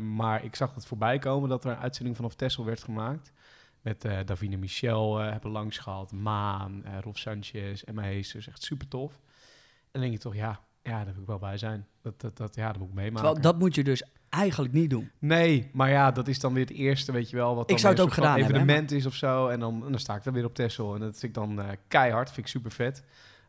Maar 0.00 0.44
ik 0.44 0.56
zag 0.56 0.74
het 0.74 0.86
voorbij 0.86 1.18
komen 1.18 1.48
dat 1.48 1.64
er 1.64 1.70
een 1.70 1.76
uitzending 1.76 2.16
vanaf 2.16 2.34
Texel 2.34 2.64
werd 2.64 2.82
gemaakt. 2.82 3.32
Met 3.80 4.08
Davine 4.24 4.56
Michel 4.56 5.18
hebben 5.18 5.50
langs 5.50 5.78
gehad, 5.78 6.12
Maan, 6.12 6.84
Rob 7.00 7.16
Sanchez, 7.16 7.82
Emma 7.82 8.02
Heesters. 8.02 8.48
Echt 8.48 8.62
super 8.62 8.88
tof. 8.88 9.12
En 9.12 9.88
dan 9.90 10.00
denk 10.00 10.12
je 10.12 10.18
toch, 10.18 10.34
ja, 10.34 10.60
ja, 10.82 11.04
daar 11.04 11.12
wil 11.12 11.22
ik 11.22 11.28
wel 11.28 11.38
bij 11.38 11.58
zijn. 11.58 11.86
Dat, 12.00 12.20
dat, 12.20 12.36
dat, 12.36 12.54
ja, 12.54 12.68
dat 12.68 12.78
moet 12.78 12.88
ik 12.88 12.94
meemaken. 12.94 13.22
Terwijl 13.22 13.40
dat 13.40 13.58
moet 13.58 13.74
je 13.74 13.84
dus 13.84 14.04
eigenlijk 14.32 14.74
niet 14.74 14.90
doen. 14.90 15.10
Nee, 15.18 15.70
maar 15.72 15.90
ja, 15.90 16.10
dat 16.10 16.28
is 16.28 16.40
dan 16.40 16.52
weer 16.52 16.64
het 16.64 16.74
eerste, 16.74 17.12
weet 17.12 17.30
je 17.30 17.36
wel. 17.36 17.54
Wat 17.54 17.62
Ik 17.62 17.68
dan 17.68 17.78
zou 17.78 17.94
weer 17.94 18.02
het 18.02 18.12
ook 18.12 18.18
gedaan 18.18 18.38
hebben, 18.38 18.54
evenement 18.54 18.90
is 18.90 19.06
of 19.06 19.14
zo. 19.14 19.48
En 19.48 19.60
dan, 19.60 19.84
en 19.84 19.90
dan 19.90 20.00
sta 20.00 20.14
ik 20.14 20.24
dan 20.24 20.32
weer 20.32 20.44
op 20.44 20.54
Texel. 20.54 20.94
En 20.94 21.00
dat 21.00 21.18
vind 21.18 21.22
ik 21.22 21.34
dan 21.34 21.60
eh, 21.60 21.68
keihard, 21.88 22.28
vind 22.28 22.46
ik 22.46 22.46
super 22.46 22.70
vet. 22.70 23.04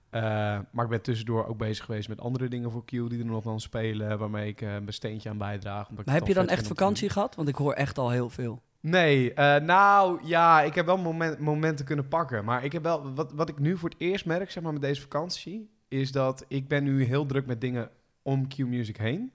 Eh, 0.10 0.22
maar 0.72 0.84
ik 0.84 0.90
ben 0.90 1.02
tussendoor 1.02 1.48
ook 1.48 1.58
bezig 1.58 1.86
geweest 1.86 2.10
met 2.10 2.22
andere 2.22 2.48
dingen 2.48 2.72
voor 2.72 2.86
Q 2.86 2.90
die 2.90 3.20
er 3.20 3.25
nog 3.25 3.44
dan 3.44 3.60
spelen. 3.60 4.18
Waarmee 4.18 4.48
ik 4.48 4.62
eh, 4.62 4.70
mijn 4.70 4.94
steentje 4.94 5.30
aan 5.30 5.38
bijdraag. 5.38 5.88
omdat 5.90 6.00
ik 6.00 6.06
Maar 6.06 6.16
heb 6.16 6.28
je 6.28 6.34
dan 6.34 6.48
echt 6.48 6.68
vakantie 6.68 7.10
gehad? 7.10 7.36
Want 7.36 7.48
ik 7.48 7.56
hoor 7.56 7.74
echt 7.74 7.98
al 7.98 8.10
heel 8.10 8.30
veel. 8.30 8.62
Nee, 8.80 9.34
nou 9.60 10.20
ja, 10.24 10.62
ik 10.62 10.75
heb 10.75 10.86
wel 10.86 10.98
moment, 10.98 11.40
momenten 11.40 11.86
kunnen 11.86 12.08
pakken. 12.08 12.46
Maar 12.46 12.63
ik 12.63 12.72
heb 12.72 12.84
wel, 12.84 13.13
wat, 13.13 13.32
wat 13.32 13.50
ik 13.50 13.60
nu 13.60 13.78
voor 13.78 13.90
het 13.90 14.00
eerst 14.00 14.25
merk, 14.25 14.52
zeg 14.52 14.63
maar, 14.63 14.74
met 14.74 14.82
deze 14.82 15.02
vakantie, 15.02 15.70
is 15.88 16.12
dat 16.12 16.46
ik 16.48 16.68
ben 16.68 16.84
nu 16.84 17.04
heel 17.04 17.25
druk 17.25 17.46
met 17.46 17.62
dingen 17.62 17.90
om 18.22 18.48
Q 18.48 18.58
Music 18.58 18.98
heen. 18.98 19.32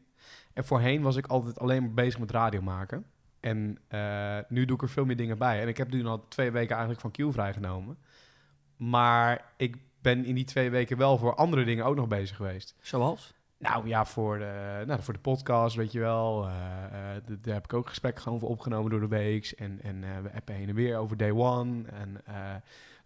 En 0.59 0.65
voorheen 0.65 1.03
was 1.03 1.17
ik 1.17 1.27
altijd 1.27 1.59
alleen 1.59 1.83
maar 1.83 1.93
bezig 1.93 2.19
met 2.21 2.31
radio 2.31 2.63
maken. 2.63 3.05
En 3.41 3.79
eh, 3.89 4.39
nu 4.49 4.65
doe 4.65 4.77
ik 4.77 4.83
er 4.83 4.89
veel 4.89 5.05
meer 5.05 5.17
dingen 5.17 5.39
bij. 5.39 5.61
En 5.63 5.69
ik 5.69 5.77
heb 5.77 5.91
nu 5.91 6.07
al 6.07 6.29
twee 6.29 6.51
weken 6.51 6.77
eigenlijk 6.77 7.01
van 7.01 7.11
Q 7.11 7.33
vrijgenomen. 7.33 7.99
Maar 8.77 9.45
ik 9.57 9.77
ben 10.03 10.25
in 10.25 10.35
die 10.35 10.45
twee 10.45 10.71
weken 10.71 10.97
wel 10.97 11.19
voor 11.19 11.35
andere 11.35 11.65
dingen 11.65 11.85
ook 11.85 11.97
nog 11.97 12.09
bezig 12.09 12.37
geweest. 12.37 12.75
Zoals? 12.81 13.35
Nou 13.59 13.89
ja, 13.89 14.05
voor 14.05 14.39
de, 14.39 14.83
nou, 14.87 15.03
voor 15.03 15.15
de 15.15 15.21
podcast, 15.21 15.77
weet 15.77 15.93
je 15.93 16.01
wel. 16.01 16.49
d- 17.25 17.45
daar 17.45 17.55
heb 17.55 17.65
ik 17.65 17.73
ook 17.73 17.89
gesprekken 17.89 18.23
gewoon 18.23 18.39
voor 18.41 18.49
opgenomen 18.49 18.91
door 18.91 19.01
de 19.01 19.09
weeks. 19.09 19.55
En, 19.55 19.81
en 19.83 20.01
we 20.23 20.33
appen 20.33 20.55
heen 20.55 20.69
en 20.69 20.75
weer 20.75 20.97
over 20.97 21.17
day 21.17 21.31
one. 21.31 21.83
En, 21.89 22.21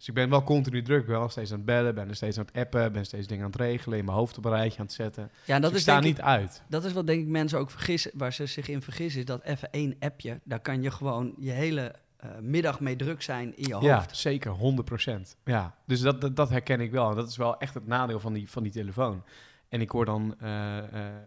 dus 0.05 0.15
ik 0.15 0.21
ben 0.21 0.29
wel 0.29 0.43
continu 0.43 0.81
druk. 0.81 1.01
Ik 1.01 1.07
ben 1.07 1.19
wel 1.19 1.29
steeds 1.29 1.51
aan 1.51 1.57
het 1.57 1.65
bellen, 1.65 1.95
ben 1.95 2.09
er 2.09 2.15
steeds 2.15 2.37
aan 2.37 2.45
het 2.45 2.57
appen. 2.57 2.91
Ben 2.91 3.05
steeds 3.05 3.27
dingen 3.27 3.43
aan 3.45 3.51
het 3.51 3.59
regelen, 3.59 3.97
in 3.97 4.05
mijn 4.05 4.17
hoofd 4.17 4.37
op 4.37 4.45
een 4.45 4.51
rijtje 4.51 4.79
aan 4.79 4.85
het 4.85 4.93
zetten. 4.93 5.31
Ja, 5.45 5.53
dat 5.59 5.61
Dus 5.61 5.69
ik 5.69 5.75
is 5.75 5.81
sta 5.81 5.91
denk 5.99 6.05
ik- 6.05 6.11
niet 6.11 6.21
uit. 6.21 6.61
Dat 6.67 6.83
is 6.85 6.93
wat 6.93 7.07
denk 7.07 7.21
ik 7.21 7.27
mensen 7.27 7.59
ook 7.59 7.71
vergissen, 7.71 8.11
waar 8.13 8.33
ze 8.33 8.45
zich 8.45 8.67
in 8.67 8.81
vergissen, 8.81 9.19
is 9.19 9.25
dat 9.25 9.43
even 9.43 9.71
één 9.71 9.95
appje, 9.99 10.39
daar 10.43 10.59
kan 10.59 10.81
je 10.81 10.91
gewoon 10.91 11.33
je 11.37 11.51
hele 11.51 11.95
eh, 12.17 12.29
middag 12.41 12.79
mee 12.79 12.95
druk 12.95 13.21
zijn 13.21 13.57
in 13.57 13.67
je 13.67 13.73
hoofd. 13.73 13.85
Ja, 13.85 14.05
zeker, 14.11 14.51
100%. 14.51 15.35
Ja, 15.43 15.75
dus 15.85 15.99
dat, 16.01 16.21
dat, 16.21 16.35
dat 16.35 16.49
herken 16.49 16.81
ik 16.81 16.91
wel. 16.91 17.09
En 17.09 17.15
dat 17.15 17.29
is 17.29 17.37
wel 17.37 17.57
echt 17.59 17.73
het 17.73 17.87
nadeel 17.87 18.19
van 18.19 18.33
die, 18.33 18.49
van 18.49 18.63
die 18.63 18.71
telefoon. 18.71 19.23
En 19.69 19.81
ik 19.81 19.89
hoor 19.89 20.05
dan 20.05 20.35
eh, 20.39 20.77
eh, 20.77 20.85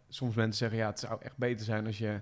soms 0.08 0.34
mensen 0.34 0.56
zeggen, 0.58 0.78
ja, 0.78 0.86
het 0.86 0.98
zou 1.00 1.16
echt 1.22 1.36
beter 1.36 1.64
zijn 1.64 1.86
als 1.86 1.98
je 1.98 2.20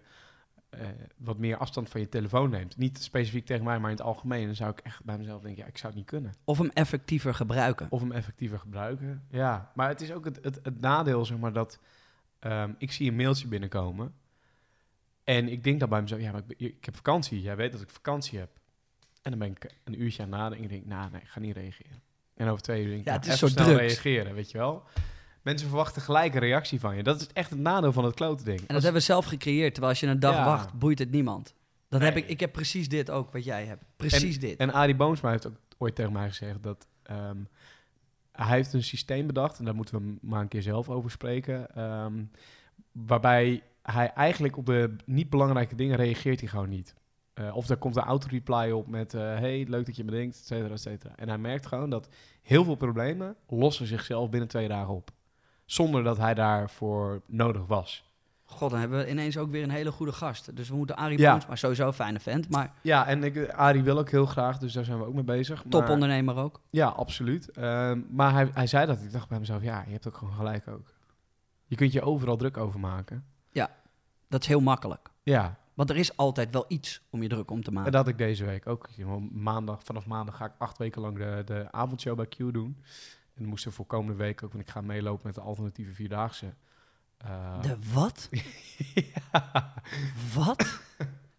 eh, 0.79 0.89
wat 1.17 1.39
meer 1.39 1.57
afstand 1.57 1.89
van 1.89 2.01
je 2.01 2.09
telefoon 2.09 2.51
neemt. 2.51 2.77
Niet 2.77 3.03
specifiek 3.03 3.47
tegen 3.47 3.65
mij, 3.65 3.79
maar 3.79 3.91
in 3.91 3.97
het 3.97 4.05
algemeen. 4.05 4.47
Dan 4.47 4.55
zou 4.55 4.71
ik 4.71 4.81
echt 4.81 5.05
bij 5.05 5.19
mezelf 5.19 5.43
denken, 5.43 5.63
ja, 5.63 5.69
ik 5.69 5.79
zou 5.79 5.87
het 5.87 5.97
niet 5.97 6.11
kunnen. 6.11 6.35
Of 6.45 6.59
hem 6.59 6.71
effectiever 6.75 7.35
gebruiken. 7.35 7.87
Of 7.91 8.01
hem 8.01 8.13
effectiever 8.13 8.59
gebruiken. 8.59 9.23
Ja, 9.31 9.71
maar 9.75 9.89
het 9.89 10.01
is 10.01 10.13
ook 10.13 10.25
het, 10.25 10.39
het, 10.43 10.61
het 10.63 10.81
nadeel, 10.81 11.25
zeg 11.25 11.39
maar, 11.39 11.53
dat 11.53 11.79
ehm, 12.39 12.73
ik 12.79 12.93
zie 12.93 13.09
een 13.11 13.17
mailtje 13.17 13.49
binnenkomen. 13.49 14.15
En 15.25 15.49
ik 15.49 15.65
denk 15.65 15.81
dan 15.81 15.89
bij 15.89 16.03
mezelf, 16.03 16.21
ja, 16.21 16.33
maar 16.33 16.43
ik, 16.47 16.61
ik 16.61 16.85
heb 16.85 16.97
vakantie. 16.97 17.41
Jij 17.41 17.57
weet 17.57 17.73
dat 17.73 17.81
ik 17.81 17.91
vakantie 17.91 18.39
heb. 18.39 18.51
En 19.23 19.31
dan 19.31 19.39
ben 19.39 19.51
ik 19.51 19.75
een 19.85 20.03
uurtje 20.03 20.23
aan 20.23 20.29
nadenken 20.29 20.59
en 20.59 20.65
ik 20.65 20.71
denk, 20.71 20.87
nou, 20.87 21.11
nee, 21.11 21.21
ik 21.21 21.29
ga 21.29 21.41
niet 21.41 21.57
reageren. 21.57 22.03
En 22.35 22.49
over 22.49 22.63
twee 22.63 22.83
uur 22.83 22.89
denk 22.89 23.01
ik, 23.01 23.07
Ja, 23.07 23.13
het 23.13 23.27
is 23.27 23.39
zo 23.39 23.49
drugs. 23.49 23.79
reageren, 23.79 24.35
weet 24.35 24.51
je 24.51 24.59
wel. 24.59 24.85
Mensen 25.45 25.69
verwachten 25.69 26.03
gelijk 26.03 26.35
een 26.35 26.41
reactie 26.41 26.81
van 26.81 26.97
je. 26.97 27.03
Dat 27.03 27.21
is 27.21 27.27
echt 27.33 27.51
het 27.51 27.59
nadeel 27.59 27.93
van 27.93 28.05
het 28.05 28.15
klote 28.15 28.45
ding. 28.45 28.59
En 28.59 28.75
dat 28.75 28.83
hebben 28.83 29.01
we 29.01 29.07
zelf 29.07 29.25
gecreëerd, 29.25 29.71
terwijl 29.73 29.93
als 29.93 30.01
je 30.01 30.07
een 30.07 30.21
dag 30.21 30.35
Ja. 30.35 30.45
wacht, 30.45 30.73
boeit 30.73 30.99
het 30.99 31.11
niemand. 31.11 31.55
Dat 31.89 32.01
heb 32.01 32.17
ik, 32.17 32.29
ik 32.29 32.41
heb 32.41 32.53
precies 32.53 32.89
dit 32.89 33.11
ook, 33.11 33.33
wat 33.33 33.45
jij 33.45 33.65
hebt. 33.65 33.85
Precies 33.97 34.41
dit. 34.41 34.59
En 34.59 34.73
Arie 34.73 34.95
Boomsma 34.97 35.31
heeft 35.31 35.47
ook 35.47 35.57
ooit 35.79 35.95
tegen 35.95 36.13
mij 36.13 36.29
gezegd 36.29 36.63
dat 36.63 36.87
ehm, 37.03 37.37
hij 38.33 38.57
heeft 38.57 38.73
een 38.73 38.83
systeem 38.83 39.27
bedacht, 39.27 39.59
en 39.59 39.65
daar 39.65 39.75
moeten 39.75 39.99
we 39.99 40.17
maar 40.21 40.41
een 40.41 40.49
keer 40.49 40.63
zelf 40.63 40.89
over 40.89 41.11
spreken, 41.11 41.75
ehm, 41.75 42.25
waarbij 42.93 43.63
hij 43.83 44.13
eigenlijk 44.13 44.57
op 44.57 44.67
de 44.67 44.97
niet 45.05 45.31
belangrijke 45.31 45.75
dingen 45.75 45.97
reageert 45.97 46.41
hij 46.41 46.49
gewoon 46.49 46.69
niet. 46.69 46.95
Eh, 47.35 47.57
of 47.57 47.69
er 47.69 47.77
komt 47.77 47.97
een 47.97 48.03
auto-reply 48.03 48.71
op 48.71 48.87
met, 48.87 49.15
eh, 49.15 49.21
hey, 49.21 49.67
leuk 49.69 49.87
dat 49.87 49.97
je 49.97 50.05
me 50.05 50.11
denkt, 50.11 50.37
et 50.39 50.47
cetera, 50.47 50.73
et 50.75 50.81
cetera. 50.81 51.13
En 51.17 51.29
hij 51.29 51.39
merkt 51.39 51.67
gewoon 51.67 51.91
dat 51.91 52.09
heel 52.43 52.65
veel 52.65 52.75
problemen 52.77 53.37
lossen 53.49 53.87
zichzelf 53.87 54.31
binnen 54.31 54.49
twee 54.49 54.69
dagen 54.69 54.95
op. 54.95 55.11
Zonder 55.65 56.03
dat 56.05 56.17
hij 56.19 56.35
daarvoor 56.35 57.23
nodig 57.27 57.67
was. 57.67 58.05
God, 58.45 58.71
dan 58.71 58.81
hebben 58.81 58.99
we 58.99 59.11
ineens 59.11 59.37
ook 59.39 59.51
weer 59.51 59.63
een 59.63 59.71
hele 59.71 59.93
goede 59.93 60.13
gast. 60.13 60.57
Dus 60.57 60.69
we 60.69 60.77
moeten 60.77 60.97
Arie 60.97 61.19
Ja. 61.19 61.31
Boons, 61.33 61.47
maar 61.47 61.59
sowieso 61.59 61.87
een 61.87 61.93
fijne 61.93 62.21
vent, 62.21 62.49
maar 62.51 62.73
Ja, 62.83 63.07
en 63.07 63.25
ik, 63.25 63.49
Arie 63.53 63.83
wil 63.83 63.99
ook 63.99 64.11
heel 64.11 64.27
graag, 64.27 64.59
dus 64.59 64.73
daar 64.73 64.85
zijn 64.85 64.99
we 64.99 65.05
ook 65.05 65.15
mee 65.15 65.25
bezig. 65.25 65.63
Maar- 65.63 65.73
topondernemer 65.73 66.37
ook. 66.37 66.61
Ja, 66.71 66.87
absoluut. 66.89 67.49
Ehm, 67.51 68.01
maar 68.11 68.33
hij, 68.33 68.51
hij 68.55 68.67
zei 68.67 68.87
dat. 68.87 69.03
Ik 69.03 69.13
dacht 69.13 69.29
bij 69.29 69.39
mezelf, 69.39 69.63
ja, 69.63 69.83
je 69.87 69.93
hebt 69.93 70.07
ook 70.09 70.17
gewoon 70.17 70.35
gelijk 70.35 70.69
ook. 70.69 70.93
Je 71.67 71.77
kunt 71.77 71.93
je 71.93 72.03
overal 72.03 72.37
druk 72.37 72.57
over 72.57 72.81
maken. 72.81 73.25
Dat 74.29 74.43
is 74.43 74.49
heel 74.49 74.61
makkelijk. 74.61 75.11
Ja, 75.23 75.59
Want 75.75 75.91
er 75.91 75.97
is 75.97 76.17
altijd 76.17 76.51
wel 76.53 76.65
iets 76.69 77.03
om 77.11 77.23
je 77.23 77.29
druk 77.29 77.51
om 77.51 77.63
te 77.63 77.69
en 77.69 77.75
maken. 77.75 77.93
dat 77.93 78.01
had 78.01 78.11
ik 78.11 78.19
deze 78.19 78.45
week 78.45 78.67
ook. 78.67 78.89
Maandag, 79.33 79.83
vanaf 79.85 80.07
maandag 80.07 80.37
ga 80.37 80.45
ik 80.45 80.53
acht 80.59 80.79
weken 80.79 81.01
lang 81.01 81.17
de, 81.19 81.43
de 81.45 81.69
avondshow 81.73 82.17
bij 82.17 82.27
Q 82.27 82.37
doen. 82.37 82.79
En 83.35 83.41
dan 83.41 83.49
moest 83.49 83.65
er 83.65 83.73
voor 83.73 83.87
komende 83.87 84.17
week 84.23 84.43
ook, 84.43 84.53
want 84.53 84.65
ik 84.65 84.71
ga 84.71 84.81
meelopen 84.81 85.27
met 85.27 85.35
de 85.35 85.41
alternatieve 85.41 85.93
Vierdaagse. 85.95 86.55
Eh, 87.17 87.63
De 87.63 87.77
wat? 87.93 88.29
ja, 89.33 89.73
Wat? 90.35 90.81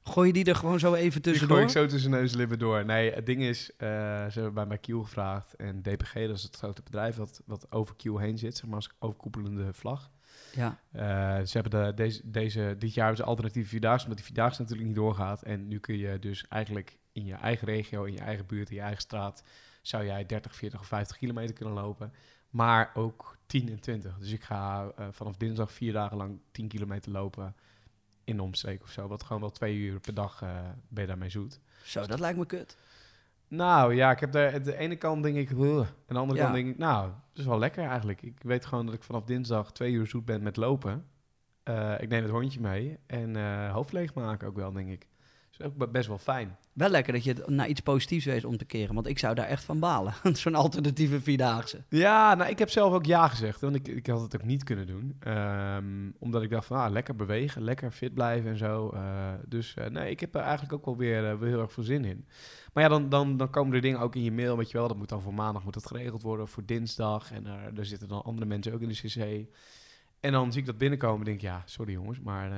Gooi 0.03 0.27
je 0.27 0.33
die 0.33 0.45
er 0.45 0.55
gewoon 0.55 0.79
zo 0.79 0.93
even 0.93 1.01
die 1.03 1.11
gooi 1.11 1.21
tussendoor? 1.21 1.61
ik 1.61 1.69
zo 1.69 1.85
tussen 1.85 2.11
neus 2.11 2.31
en 2.31 2.37
lippen 2.37 2.59
door. 2.59 2.85
Nee, 2.85 3.11
het 3.11 3.25
ding 3.25 3.41
is, 3.41 3.71
eh, 3.77 3.87
ze 3.87 4.31
hebben 4.33 4.53
bij 4.53 4.65
mij 4.65 4.77
Q 4.77 4.85
gevraagd. 4.85 5.55
En 5.55 5.81
DPG, 5.81 6.13
dat 6.13 6.35
is 6.37 6.43
het 6.43 6.55
grote 6.55 6.81
bedrijf 6.83 7.15
wat, 7.15 7.41
wat 7.45 7.71
over 7.71 7.95
Q 7.95 8.03
heen 8.03 8.37
zit, 8.37 8.55
zeg 8.57 8.65
maar 8.65 8.75
als 8.75 8.89
overkoepelende 8.99 9.73
vlag. 9.73 10.09
Ja. 10.55 10.79
Eh, 10.91 11.45
ze 11.45 11.59
hebben 11.59 11.85
de, 11.85 11.93
deze, 11.93 12.21
deze, 12.23 12.75
dit 12.79 12.93
jaar 12.93 13.05
hebben 13.05 13.23
ze 13.23 13.29
alternatieve 13.29 13.69
vierdaagse, 13.69 14.03
omdat 14.03 14.17
die 14.17 14.33
vierdaagse 14.33 14.61
natuurlijk 14.61 14.87
niet 14.87 14.97
doorgaat. 14.97 15.41
En 15.41 15.67
nu 15.67 15.79
kun 15.79 15.97
je 15.97 16.19
dus 16.19 16.47
eigenlijk 16.47 16.97
in 17.11 17.25
je 17.25 17.33
eigen 17.33 17.67
regio, 17.67 18.03
in 18.03 18.13
je 18.13 18.19
eigen 18.19 18.45
buurt, 18.45 18.69
in 18.69 18.75
je 18.75 18.81
eigen 18.81 19.01
straat, 19.01 19.43
zou 19.87 20.05
jij 20.05 20.25
30, 20.25 20.55
40 20.55 20.79
of 20.79 20.87
50 20.87 21.17
kilometer 21.17 21.55
kunnen 21.55 21.73
lopen. 21.73 22.13
Maar 22.49 22.91
ook 22.93 23.37
10 23.45 23.69
en 23.69 23.79
20. 23.79 24.17
Dus 24.17 24.31
ik 24.31 24.43
ga 24.43 24.91
eh, 24.97 25.07
vanaf 25.11 25.37
dinsdag 25.37 25.71
vier 25.71 25.93
dagen 25.93 26.17
lang 26.17 26.39
10 26.51 26.67
kilometer 26.67 27.11
lopen 27.11 27.55
in 28.23 28.35
de 28.35 28.43
omstreek 28.43 28.81
of 28.83 28.89
zo. 28.89 29.07
Wat 29.07 29.23
gewoon 29.23 29.41
wel 29.41 29.51
twee 29.51 29.75
uur 29.77 29.99
per 29.99 30.13
dag 30.13 30.41
eh, 30.41 30.49
ben 30.87 31.01
je 31.03 31.07
daarmee 31.07 31.29
zoet. 31.29 31.59
Zo, 31.83 32.05
dat 32.05 32.19
lijkt 32.19 32.37
me 32.37 32.45
kut. 32.45 32.77
Nou 33.47 33.95
ja, 33.95 34.11
ik 34.11 34.19
heb 34.19 34.31
daar 34.31 34.63
de 34.63 34.77
ene 34.77 34.95
kant 34.95 35.23
denk 35.23 35.35
ik, 35.35 35.49
en 35.49 35.57
de 36.07 36.17
andere 36.17 36.39
Ja. 36.39 36.43
kant 36.43 36.55
denk 36.55 36.67
ik, 36.67 36.77
nou, 36.77 37.07
dat 37.09 37.39
is 37.39 37.45
wel 37.45 37.59
lekker 37.59 37.87
eigenlijk. 37.87 38.21
Ik 38.21 38.43
weet 38.43 38.65
gewoon 38.65 38.85
dat 38.85 38.95
ik 38.95 39.03
vanaf 39.03 39.23
dinsdag 39.23 39.71
twee 39.71 39.91
uur 39.91 40.07
zoet 40.07 40.25
ben 40.25 40.43
met 40.43 40.55
lopen. 40.57 41.05
Eh, 41.63 42.01
ik 42.01 42.09
neem 42.09 42.21
het 42.23 42.31
hondje 42.31 42.59
mee 42.59 42.97
en 43.05 43.69
hoofd 43.69 43.91
leegmaken 43.91 44.47
ook 44.47 44.55
wel, 44.55 44.71
denk 44.71 44.89
ik. 44.89 45.07
Is 45.59 45.65
ook 45.65 45.75
be- 45.77 45.87
best 45.87 46.07
wel 46.07 46.17
fijn. 46.17 46.57
Wel 46.73 46.89
lekker 46.89 47.13
dat 47.13 47.23
je 47.23 47.33
het 47.33 47.47
naar 47.47 47.67
iets 47.67 47.81
positiefs 47.81 48.25
weet 48.25 48.45
om 48.45 48.57
te 48.57 48.65
keren. 48.65 48.95
Want 48.95 49.07
ik 49.07 49.19
zou 49.19 49.35
daar 49.35 49.47
echt 49.47 49.63
van 49.63 49.79
balen. 49.79 50.13
Zo'n 50.33 50.55
alternatieve 50.55 51.21
Vierdaagse. 51.21 51.83
Ja, 51.89 52.35
nou, 52.35 52.49
ik 52.49 52.59
heb 52.59 52.69
zelf 52.69 52.93
ook 52.93 53.05
ja 53.05 53.27
gezegd, 53.27 53.61
want 53.61 53.75
ik, 53.75 53.87
ik 53.87 54.07
had 54.07 54.21
het 54.21 54.35
ook 54.35 54.43
niet 54.43 54.63
kunnen 54.63 54.87
doen. 54.87 55.15
Ehm, 55.19 56.11
omdat 56.19 56.43
ik 56.43 56.49
dacht 56.49 56.65
van, 56.67 56.77
ah, 56.77 56.91
lekker 56.91 57.15
bewegen, 57.15 57.61
lekker 57.61 57.91
fit 57.91 58.13
blijven 58.13 58.49
en 58.49 58.57
zo. 58.57 58.89
Eh, 58.89 59.33
dus 59.45 59.73
eh, 59.73 59.89
nee, 59.89 60.09
ik 60.09 60.19
heb 60.19 60.35
er 60.35 60.41
eigenlijk 60.41 60.73
ook 60.73 60.85
wel 60.85 60.97
weer, 60.97 61.39
weer 61.39 61.49
heel 61.49 61.61
erg 61.61 61.73
veel 61.73 61.83
zin 61.83 62.05
in. 62.05 62.27
Maar 62.73 62.83
ja, 62.83 62.89
dan, 62.89 63.09
dan, 63.09 63.37
dan 63.37 63.49
komen 63.49 63.75
er 63.75 63.81
dingen 63.81 63.99
ook 63.99 64.15
in 64.15 64.23
je 64.23 64.31
mail, 64.31 64.57
weet 64.57 64.71
je 64.71 64.77
wel. 64.77 64.87
Dat 64.87 64.97
moet 64.97 65.09
dan 65.09 65.21
voor 65.21 65.33
maandag 65.33 65.63
moet 65.63 65.73
dat 65.73 65.87
geregeld 65.87 66.21
worden, 66.21 66.47
voor 66.47 66.65
dinsdag. 66.65 67.31
En 67.31 67.45
er 67.75 67.85
zitten 67.85 68.07
dan 68.07 68.23
andere 68.23 68.45
mensen 68.45 68.73
ook 68.73 68.81
in 68.81 68.89
de 68.89 68.95
CC. 68.95 69.47
En 70.19 70.31
dan 70.31 70.51
zie 70.51 70.61
ik 70.61 70.67
dat 70.67 70.77
binnenkomen 70.77 71.19
en 71.19 71.25
denk 71.25 71.37
ik, 71.37 71.43
ja, 71.43 71.63
sorry 71.65 71.91
jongens, 71.91 72.19
maar 72.19 72.51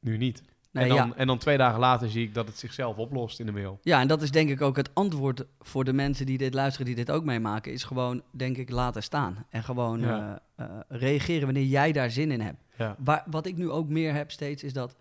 nu 0.00 0.16
niet. 0.16 0.42
Nee, 0.70 0.82
en, 0.82 0.96
dan, 0.96 1.08
ja. 1.08 1.14
en 1.16 1.26
dan 1.26 1.38
twee 1.38 1.56
dagen 1.56 1.78
later 1.80 2.10
zie 2.10 2.26
ik 2.26 2.34
dat 2.34 2.46
het 2.46 2.58
zichzelf 2.58 2.96
oplost 2.96 3.40
in 3.40 3.46
de 3.46 3.52
mail. 3.52 3.78
ja, 3.82 4.00
en 4.00 4.08
dat 4.08 4.22
is 4.22 4.30
denk 4.30 4.50
ik 4.50 4.60
ook 4.60 4.76
het 4.76 4.94
antwoord 4.94 5.44
voor 5.60 5.84
de 5.84 5.92
mensen 5.92 6.26
die 6.26 6.38
dit 6.38 6.54
luisteren, 6.54 6.86
die 6.86 6.94
dit 6.94 7.10
ook 7.10 7.24
meemaken. 7.24 7.72
Is 7.72 7.84
gewoon, 7.84 8.22
denk 8.30 8.56
ik, 8.56 8.70
laten 8.70 9.02
staan. 9.02 9.46
En 9.50 9.62
gewoon 9.64 10.00
Ja. 10.00 10.42
eh, 10.56 10.64
eh, 10.66 10.80
reageren 10.88 11.44
wanneer 11.44 11.64
jij 11.64 11.92
daar 11.92 12.10
zin 12.10 12.30
in 12.30 12.40
hebt. 12.40 12.62
Ja. 12.76 12.96
Waar, 12.98 13.24
wat 13.30 13.46
ik 13.46 13.56
nu 13.56 13.70
ook 13.70 13.88
meer 13.88 14.14
heb 14.14 14.30
steeds, 14.30 14.62
is 14.62 14.72
dat 14.72 14.96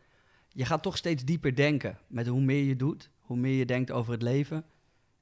je 0.50 0.65
gaat 0.65 0.83
toch 0.83 0.97
steeds 0.97 1.24
dieper 1.24 1.55
denken. 1.55 1.97
Met 2.07 2.27
hoe 2.27 2.41
meer 2.41 2.63
je 2.63 2.75
doet, 2.75 3.09
hoe 3.19 3.38
meer 3.38 3.57
je 3.57 3.65
denkt 3.65 3.91
over 3.91 4.12
het 4.12 4.21
leven. 4.21 4.63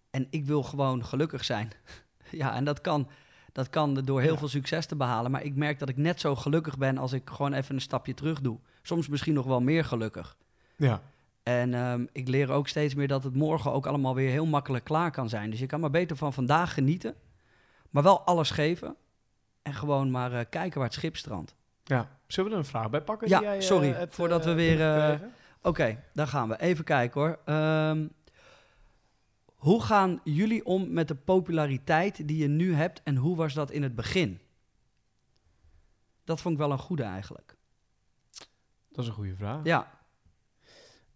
En 0.09 0.27
ik 0.29 0.45
wil 0.45 0.63
gewoon 0.63 1.05
gelukkig 1.05 1.45
zijn. 1.45 1.71
ja, 2.31 2.55
en 2.55 2.63
dat 2.63 2.81
kan, 2.81 3.07
dat 3.51 3.69
kan 3.69 3.93
door 3.93 4.21
heel 4.21 4.37
veel 4.37 4.47
succes 4.47 4.85
te 4.85 4.95
behalen. 4.95 5.31
Maar 5.31 5.43
ik 5.43 5.55
merk 5.55 5.79
dat 5.79 5.89
ik 5.89 5.97
net 5.97 6.19
zo 6.19 6.35
gelukkig 6.35 6.77
ben 6.77 6.97
als 6.97 7.13
ik 7.13 7.29
gewoon 7.29 7.53
even 7.53 7.75
een 7.75 7.81
stapje 7.81 8.13
terug 8.13 8.41
doe. 8.41 8.59
Soms 8.87 9.07
misschien 9.07 9.33
nog 9.33 9.45
wel 9.45 9.61
meer 9.61 9.85
gelukkig. 9.85 10.37
Ja. 10.75 11.01
En 11.43 11.73
ehm, 11.73 12.05
ik 12.11 12.27
leer 12.27 12.51
ook 12.51 12.67
steeds 12.67 12.95
meer 12.95 13.07
dat 13.07 13.23
het 13.23 13.35
morgen 13.35 13.71
ook 13.71 13.85
allemaal 13.85 14.15
weer 14.15 14.29
heel 14.29 14.45
makkelijk 14.45 14.83
klaar 14.83 15.11
kan 15.11 15.29
zijn. 15.29 15.49
Dus 15.49 15.59
je 15.59 15.65
kan 15.65 15.79
maar 15.79 15.89
beter 15.89 16.15
van 16.15 16.33
vandaag 16.33 16.73
genieten. 16.73 17.15
Maar 17.89 18.03
wel 18.03 18.21
alles 18.21 18.51
geven. 18.51 18.95
En 19.61 19.73
gewoon 19.73 20.11
maar 20.11 20.33
eh, 20.33 20.45
kijken 20.49 20.77
waar 20.77 20.87
het 20.87 20.97
schip 20.97 21.15
strandt. 21.15 21.55
Ja. 21.83 22.09
Zullen 22.27 22.49
we 22.49 22.55
er 22.55 22.61
een 22.63 22.69
vraag 22.69 22.89
bij 22.89 23.01
pakken? 23.01 23.27
Ja, 23.27 23.39
die 23.39 23.47
jij, 23.47 23.57
eh, 23.57 23.63
sorry, 23.63 23.87
hebt, 23.87 24.13
voordat 24.13 24.39
eh, 24.39 24.45
we 24.45 24.53
weer, 24.53 24.81
eh? 24.81 25.19
Oké, 25.61 26.03
daar 26.13 26.27
gaan 26.27 26.49
we. 26.49 26.59
Even 26.59 26.83
kijken 26.83 27.21
hoor. 27.21 27.39
Ehm, 27.45 28.07
hoe 29.55 29.83
gaan 29.83 30.19
jullie 30.23 30.65
om 30.65 30.93
met 30.93 31.07
de 31.07 31.15
populariteit 31.15 32.27
die 32.27 32.37
je 32.37 32.47
nu 32.47 32.73
hebt 32.73 33.03
en 33.03 33.15
hoe 33.15 33.35
was 33.35 33.53
dat 33.53 33.71
in 33.71 33.83
het 33.83 33.95
begin? 33.95 34.39
Dat 36.23 36.41
vond 36.41 36.53
ik 36.53 36.59
wel 36.59 36.71
een 36.71 36.77
goede 36.77 37.03
eigenlijk. 37.03 37.54
Dat 38.95 39.03
is 39.03 39.07
een 39.07 39.15
goede 39.15 39.35
vraag. 39.35 39.63
Ja, 39.63 39.95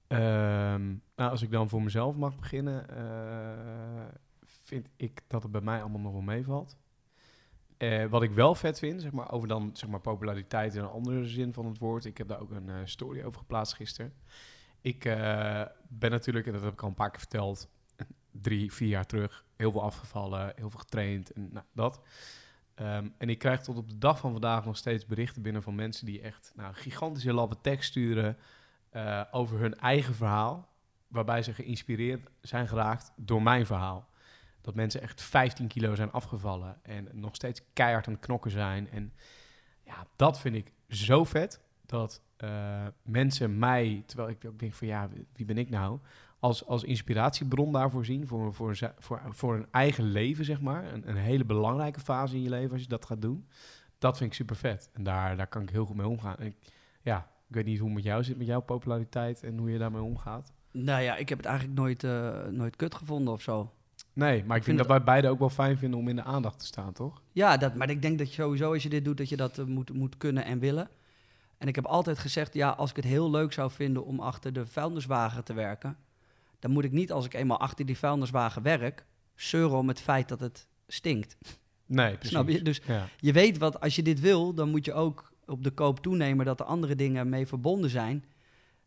Ehm, 0.09 0.88
nou, 1.15 1.31
als 1.31 1.41
ik 1.41 1.51
dan 1.51 1.69
voor 1.69 1.81
mezelf 1.81 2.15
mag 2.15 2.36
beginnen, 2.36 2.89
eh, 2.89 4.13
vind 4.43 4.89
ik 4.95 5.21
dat 5.27 5.43
het 5.43 5.51
bij 5.51 5.62
mij 5.62 5.81
allemaal 5.81 6.01
nog 6.01 6.12
wel 6.12 6.21
meevalt. 6.21 6.77
Eh, 7.77 8.05
wat 8.05 8.24
ik 8.24 8.31
wel 8.31 8.55
vet 8.55 8.79
vind, 8.79 9.01
zeg 9.01 9.12
maar, 9.12 9.31
over 9.31 9.48
dan 9.48 9.69
zeg 9.74 9.89
maar, 9.89 10.00
populariteit 10.00 10.75
in 10.75 10.81
een 10.81 10.89
andere 10.89 11.25
zin 11.25 11.53
van 11.53 11.65
het 11.65 11.77
woord. 11.77 12.05
Ik 12.05 12.17
heb 12.17 12.27
daar 12.27 12.39
ook 12.39 12.51
een 12.51 12.69
eh, 12.69 12.75
story 12.83 13.24
over 13.24 13.39
geplaatst 13.39 13.74
gisteren. 13.74 14.13
Ik 14.81 15.03
ben 15.88 16.12
natuurlijk, 16.12 16.45
en 16.45 16.53
dat 16.53 16.62
heb 16.62 16.74
ik 16.74 16.81
al 16.81 16.88
een 16.88 16.93
paar 16.93 17.09
keer 17.09 17.19
verteld, 17.19 17.69
drie, 18.31 18.74
vier 18.74 18.88
jaar 18.88 19.05
terug, 19.05 19.45
heel 19.55 19.71
veel 19.71 19.83
afgevallen, 19.83 20.53
heel 20.55 20.69
veel 20.69 20.79
getraind 20.79 21.31
en 21.31 21.50
nou, 21.51 21.65
dat. 21.74 22.01
Ehm, 22.79 23.07
en 23.17 23.29
ik 23.29 23.39
krijg 23.39 23.62
tot 23.62 23.77
op 23.77 23.89
de 23.89 23.98
dag 23.98 24.19
van 24.19 24.31
vandaag 24.31 24.65
nog 24.65 24.77
steeds 24.77 25.05
berichten 25.05 25.41
binnen 25.41 25.63
van 25.63 25.75
mensen 25.75 26.05
die 26.05 26.21
echt 26.21 26.51
nou, 26.55 26.74
gigantische 26.74 27.33
lappen 27.33 27.62
tekst 27.62 27.89
sturen 27.89 28.38
eh, 28.89 29.21
over 29.31 29.59
hun 29.59 29.75
eigen 29.75 30.15
verhaal, 30.15 30.69
waarbij 31.07 31.43
ze 31.43 31.53
geïnspireerd 31.53 32.29
zijn 32.41 32.67
geraakt 32.67 33.12
door 33.15 33.41
mijn 33.41 33.65
verhaal. 33.65 34.09
Dat 34.62 34.75
mensen 34.75 35.01
echt 35.01 35.21
15 35.21 35.67
kilo 35.67 35.95
zijn 35.95 36.12
afgevallen 36.12 36.79
en 36.83 37.07
nog 37.12 37.36
steeds 37.36 37.62
keihard 37.74 38.07
aan 38.07 38.13
het 38.13 38.21
knokken 38.21 38.51
zijn. 38.51 38.89
En 38.89 39.13
ja, 39.83 40.05
dat 40.15 40.39
vind 40.39 40.55
ik 40.55 40.71
zo 40.88 41.24
vet, 41.24 41.62
dat 41.86 42.21
eh, 42.38 42.88
mensen 43.03 43.59
mij, 43.59 44.03
terwijl 44.05 44.29
ik 44.29 44.45
ook 44.45 44.59
denk 44.59 44.74
van 44.74 44.88
ja, 44.88 45.09
wie 45.33 45.45
ben 45.45 45.57
ik 45.57 45.69
nou, 45.69 46.00
als, 46.39 46.65
als 46.65 46.84
inspiratiebron 46.84 47.72
daarvoor 47.72 48.05
zien, 48.05 48.27
voor, 48.27 48.53
voor, 48.53 48.77
voor, 48.98 49.22
voor 49.29 49.55
een 49.55 49.67
eigen 49.72 50.03
leven, 50.03 50.46
zeg 50.46 50.62
maar. 50.62 50.93
Een, 50.93 51.10
een 51.10 51.15
hele 51.15 51.46
belangrijke 51.46 52.00
fase 52.00 52.36
in 52.36 52.41
je 52.41 52.50
leven 52.50 52.72
als 52.72 52.81
je 52.81 52.88
dat 52.88 53.05
gaat 53.05 53.22
doen. 53.22 53.48
Dat 53.98 54.17
vind 54.17 54.29
ik 54.29 54.36
super 54.36 54.55
vet. 54.55 54.89
En 54.93 55.03
daar, 55.03 55.38
daar 55.38 55.48
kan 55.48 55.62
ik 55.62 55.69
heel 55.69 55.86
goed 55.86 55.96
mee 55.96 56.08
omgaan. 56.08 56.36
En 56.38 56.46
ik, 56.46 56.55
ja, 57.01 57.29
ik 57.48 57.55
weet 57.55 57.65
niet 57.65 57.77
hoe 57.79 57.88
het 57.88 57.96
met 57.96 58.05
jou 58.05 58.24
zit, 58.24 58.38
met 58.38 58.48
jouw 58.48 58.62
populariteit 58.62 59.43
en 59.43 59.58
hoe 59.58 59.72
je 59.72 59.77
daarmee 59.77 60.01
omgaat. 60.01 60.53
nou 60.72 61.01
ja, 61.01 61.15
ik 61.15 61.29
heb 61.29 61.38
het 61.38 61.48
eigenlijk 61.48 61.79
nooit, 61.79 62.03
eh, 62.03 62.46
nooit 62.51 62.75
kut 62.75 62.96
gevonden 62.96 63.34
of 63.34 63.41
zo. 63.41 63.74
Nee, 64.13 64.43
maar 64.43 64.58
ik 64.58 64.63
vind 64.63 64.63
vind 64.63 64.77
dat 64.77 64.88
wij 64.88 65.03
beiden 65.03 65.31
ook 65.31 65.39
wel 65.39 65.50
fijn 65.50 65.77
vinden 65.77 66.00
om 66.00 66.08
in 66.08 66.15
de 66.15 66.24
aandacht 66.24 66.60
te 66.60 66.65
staan, 66.65 66.93
toch? 66.93 67.22
Ja, 67.31 67.58
dat, 67.58 67.75
maar 67.75 67.89
ik 67.89 68.01
denk 68.01 68.17
dat 68.17 68.27
je 68.27 68.41
sowieso 68.41 68.74
als 68.74 68.84
je 68.84 68.89
dit 68.89 69.05
doet, 69.05 69.17
dat 69.17 69.29
je 69.29 69.38
dat 69.38 69.58
eh, 69.58 69.65
moet, 69.65 69.93
moet 69.93 70.17
kunnen 70.17 70.46
en 70.46 70.60
willen. 70.60 70.89
En 71.58 71.67
ik 71.67 71.75
heb 71.75 71.86
altijd 71.86 72.19
gezegd, 72.19 72.53
ja, 72.53 72.69
als 72.69 72.89
ik 72.89 72.96
het 72.96 73.05
heel 73.05 73.31
leuk 73.31 73.53
zou 73.53 73.72
vinden 73.72 74.05
om 74.05 74.19
achter 74.19 74.53
de 74.53 74.65
vuilniswagen 74.65 75.43
te 75.43 75.53
werken, 75.53 75.98
dan 76.60 76.72
moet 76.72 76.84
ik 76.84 76.92
niet 76.92 77.12
als 77.12 77.25
ik 77.25 77.34
eenmaal 77.34 77.60
achter 77.60 77.86
die 77.86 77.98
vuilniswagen 77.98 78.62
werk, 78.62 79.06
zeuren 79.36 79.78
om 79.78 79.88
het 79.88 80.01
feit 80.01 80.30
dat 80.30 80.39
het 80.39 80.68
stinkt. 80.88 81.38
Nee, 81.86 82.13
precies. 82.13 82.30
Snap 82.36 82.50
je? 82.50 82.62
Dus 82.62 82.82
Ja. 82.88 83.08
je 83.18 83.32
weet 83.34 83.58
wat, 83.58 83.80
als 83.80 83.96
je 83.96 84.04
dit 84.04 84.20
wil, 84.20 84.54
dan 84.54 84.70
moet 84.70 84.86
je 84.86 84.94
ook 84.94 85.32
op 85.46 85.63
de 85.63 85.72
koop 85.72 86.00
toenemen 86.00 86.46
dat 86.46 86.60
er 86.60 86.66
andere 86.66 86.96
dingen 86.96 87.30
mee 87.30 87.48
verbonden 87.48 87.89
zijn. 87.89 88.25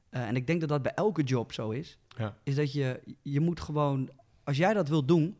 Eh, 0.09 0.29
en 0.29 0.37
ik 0.37 0.47
denk 0.47 0.61
dat 0.61 0.69
dat 0.69 0.83
bij 0.83 0.95
elke 0.95 1.23
job 1.23 1.53
zo 1.53 1.71
is. 1.71 1.99
Ja. 2.19 2.37
Is 2.43 2.55
dat 2.55 2.73
je, 2.73 3.01
je 3.23 3.41
moet 3.41 3.61
gewoon, 3.61 4.11
als 4.45 4.57
jij 4.57 4.75
dat 4.75 4.89
wil 4.89 5.05
doen, 5.05 5.37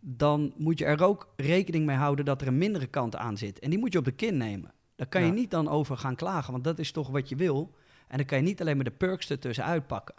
dan 0.00 0.52
moet 0.56 0.78
je 0.78 0.84
er 0.84 1.02
ook 1.02 1.32
rekening 1.36 1.86
mee 1.86 1.96
houden 1.96 2.24
dat 2.24 2.40
er 2.40 2.46
een 2.46 2.58
mindere 2.58 2.86
kant 2.86 3.16
aan 3.16 3.36
zit. 3.36 3.58
En 3.58 3.70
die 3.70 3.78
moet 3.78 3.92
je 3.92 3.98
op 3.98 4.04
de 4.04 4.10
kin 4.12 4.36
nemen. 4.36 4.72
Daar 4.96 5.06
kan 5.08 5.22
je 5.22 5.32
niet 5.32 5.50
dan 5.50 5.68
over 5.68 5.96
gaan 5.96 6.16
klagen, 6.16 6.52
want 6.52 6.64
dat 6.64 6.78
is 6.78 6.92
toch 6.92 7.08
wat 7.08 7.28
je 7.28 7.36
wil. 7.36 7.74
En 8.08 8.16
dan 8.16 8.26
kan 8.26 8.38
je 8.38 8.44
niet 8.44 8.60
alleen 8.60 8.76
maar 8.76 8.84
de 8.84 8.90
perks 8.90 9.30
ertussen 9.30 9.64
uitpakken. 9.64 10.14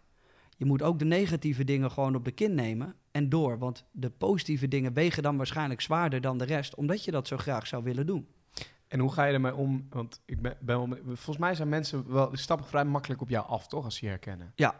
Je 0.61 0.67
moet 0.67 0.81
ook 0.81 0.99
de 0.99 1.05
negatieve 1.05 1.63
dingen 1.63 1.91
gewoon 1.91 2.15
op 2.15 2.25
de 2.25 2.31
kin 2.31 2.55
nemen 2.55 2.95
en 3.11 3.29
door. 3.29 3.57
Want 3.57 3.85
de 3.91 4.09
positieve 4.09 4.67
dingen 4.67 4.93
wegen 4.93 5.23
dan 5.23 5.37
waarschijnlijk 5.37 5.81
zwaarder 5.81 6.21
dan 6.21 6.37
de 6.37 6.45
rest, 6.45 6.75
omdat 6.75 7.03
je 7.03 7.11
dat 7.11 7.27
zo 7.27 7.37
graag 7.37 7.67
zou 7.67 7.83
willen 7.83 8.05
doen. 8.05 8.27
En 8.87 8.99
hoe 8.99 9.11
ga 9.11 9.23
je 9.25 9.33
ermee 9.33 9.55
om? 9.55 9.87
Want 9.89 10.21
ik 10.25 10.41
ben, 10.41 10.57
ben 10.59 10.77
wel, 10.77 10.87
met- 10.87 10.99
volgens 11.03 11.37
mij 11.37 11.55
zijn 11.55 11.69
mensen 11.69 12.11
wel 12.13 12.29
stappen 12.33 12.67
vrij 12.67 12.85
makkelijk 12.85 13.21
op 13.21 13.29
jou 13.29 13.47
af, 13.47 13.67
toch? 13.67 13.83
Als 13.83 13.95
ze 13.95 14.05
je 14.05 14.11
herkennen. 14.11 14.51
Ja. 14.55 14.75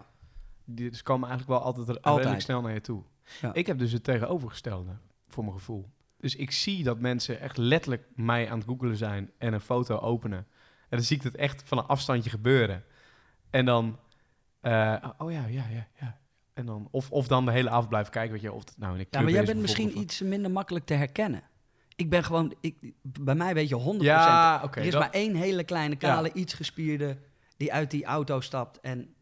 Die 0.66 0.90
dus 0.90 1.04
komen 1.04 1.30
eigenlijk 1.30 1.60
wel 1.60 1.68
altijd, 1.68 1.88
Altijd. 1.88 2.16
redelijk 2.18 2.42
snel 2.42 2.62
naar 2.62 2.74
je 2.74 2.82
toe. 2.82 3.04
Ja. 3.42 3.54
Ik 3.54 3.68
heb 3.68 3.78
dus 3.80 3.92
het 3.92 4.04
tegenovergestelde, 4.04 4.92
voor 5.28 5.44
mijn 5.44 5.56
gevoel. 5.56 5.90
Dus 6.18 6.36
ik 6.36 6.52
zie 6.52 6.84
dat 6.84 7.00
mensen 7.00 7.40
echt 7.40 7.58
letterlijk 7.58 8.08
mij 8.16 8.50
aan 8.50 8.58
het 8.58 8.68
googelen 8.68 8.98
zijn 8.98 9.32
en 9.38 9.54
een 9.54 9.62
foto 9.62 9.98
openen. 9.98 10.40
En 10.90 10.98
dan 10.98 11.02
zie 11.02 11.18
ik 11.18 11.24
het 11.24 11.36
echt 11.36 11.64
van 11.66 11.78
een 11.78 11.86
afstandje 11.86 12.30
gebeuren. 12.30 12.84
En 13.50 13.66
dan, 13.66 14.00
eh, 14.62 14.96
oh 15.18 15.32
ja, 15.32 15.46
ja, 15.48 15.64
ja, 15.72 15.88
ja. 16.00 16.18
En 16.54 16.66
dan, 16.66 16.88
of, 16.92 17.12
of 17.12 17.28
dan 17.28 17.46
de 17.46 17.52
hele 17.52 17.70
avond 17.70 17.90
blijven 17.90 18.12
kijken, 18.12 18.32
weet 18.32 18.42
je, 18.42 18.52
of 18.52 18.60
het 18.66 18.74
nou 18.78 18.94
in 18.94 19.00
een 19.00 19.06
Ja, 19.10 19.22
maar 19.22 19.32
jij 19.32 19.46
bent 19.46 19.62
misschien 19.62 19.98
iets 20.00 20.22
minder 20.22 20.52
makkelijk 20.52 20.86
te 20.86 20.94
herkennen. 20.94 21.42
Ik 21.96 22.10
ben 22.10 22.24
gewoon, 22.24 22.54
ik, 22.62 22.94
bij 23.02 23.36
mij 23.36 23.54
weet 23.54 23.70
je 23.70 23.76
100%. 23.76 23.80
of- 23.80 24.02
Ja, 24.02 24.62
oké. 24.64 24.80
er 24.80 24.86
is 24.86 24.92
dat- 24.92 25.02
maar 25.02 25.10
één 25.12 25.36
hele 25.36 25.64
kleine, 25.64 25.96
kale, 25.96 26.34
iets 26.34 26.54
gespierde 26.54 27.18
die 27.58 27.74
uit 27.74 27.92
die 27.92 28.06
auto 28.06 28.40
stapt. 28.40 28.80
En 28.80 29.14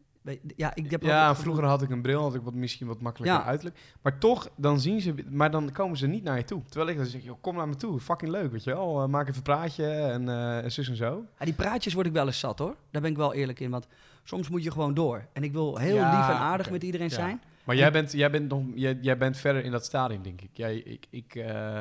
ja, 0.56 0.74
ik 0.74 0.90
heb 0.90 1.02
Ja, 1.02 1.34
vroeger 1.36 1.64
had 1.64 1.82
ik 1.82 1.90
een 1.90 2.02
bril, 2.02 2.20
had 2.22 2.34
ik 2.34 2.42
wat, 2.42 2.54
misschien 2.54 2.86
wat 2.86 3.00
makkelijker 3.00 3.38
Ja. 3.40 3.44
uiterlijk. 3.46 3.78
Maar 4.02 4.18
toch, 4.18 4.50
dan 4.56 4.80
zien 4.80 5.00
ze, 5.00 5.14
maar 5.30 5.50
dan 5.50 5.72
komen 5.72 5.96
ze 5.96 6.06
niet 6.06 6.22
naar 6.22 6.36
je 6.36 6.44
toe. 6.44 6.62
Terwijl 6.68 6.90
ik 6.90 6.96
dan 6.96 7.06
zeg, 7.06 7.22
joh, 7.24 7.36
kom 7.40 7.56
naar 7.56 7.68
me 7.68 7.76
toe, 7.76 8.00
fucking 8.00 8.30
leuk, 8.30 8.52
weet 8.52 8.64
je 8.64 8.70
wel. 8.70 9.02
Eh, 9.02 9.08
maak 9.08 9.22
even 9.24 9.36
een 9.36 9.42
praatje 9.42 9.86
en 9.90 10.28
en 10.62 10.72
zus 10.72 10.88
en 10.88 10.96
zo. 10.96 11.24
Ja, 11.38 11.44
die 11.44 11.54
praatjes 11.54 11.94
word 11.94 12.06
ik 12.06 12.12
wel 12.12 12.26
eens 12.26 12.38
zat 12.38 12.58
hoor. 12.58 12.76
Daar 12.90 13.02
ben 13.02 13.10
ik 13.10 13.16
wel 13.16 13.34
eerlijk 13.34 13.60
in. 13.60 13.70
Want 13.70 13.86
soms 14.24 14.48
moet 14.48 14.62
je 14.64 14.70
gewoon 14.70 14.94
door. 14.94 15.26
En 15.32 15.42
ik 15.44 15.52
wil 15.52 15.76
heel 15.76 15.94
Ja, 15.94 16.18
lief 16.18 16.28
en 16.28 16.34
aardig 16.42 16.70
met 16.70 16.82
iedereen 16.82 17.08
Ja. 17.08 17.14
zijn. 17.14 17.40
Maar 17.64 17.76
jij 17.76 17.92
bent, 17.92 18.12
jij 18.12 18.30
bent, 18.30 18.48
nog, 18.48 18.62
jij, 18.74 18.98
jij 19.00 19.16
bent 19.16 19.36
verder 19.36 19.64
in 19.64 19.70
dat 19.70 19.84
stadium, 19.84 20.22
denk 20.22 20.40
ik. 20.40 20.50
Jij, 20.52 20.76
ik, 20.76 21.06
ik, 21.10 21.34
eh, 21.34 21.80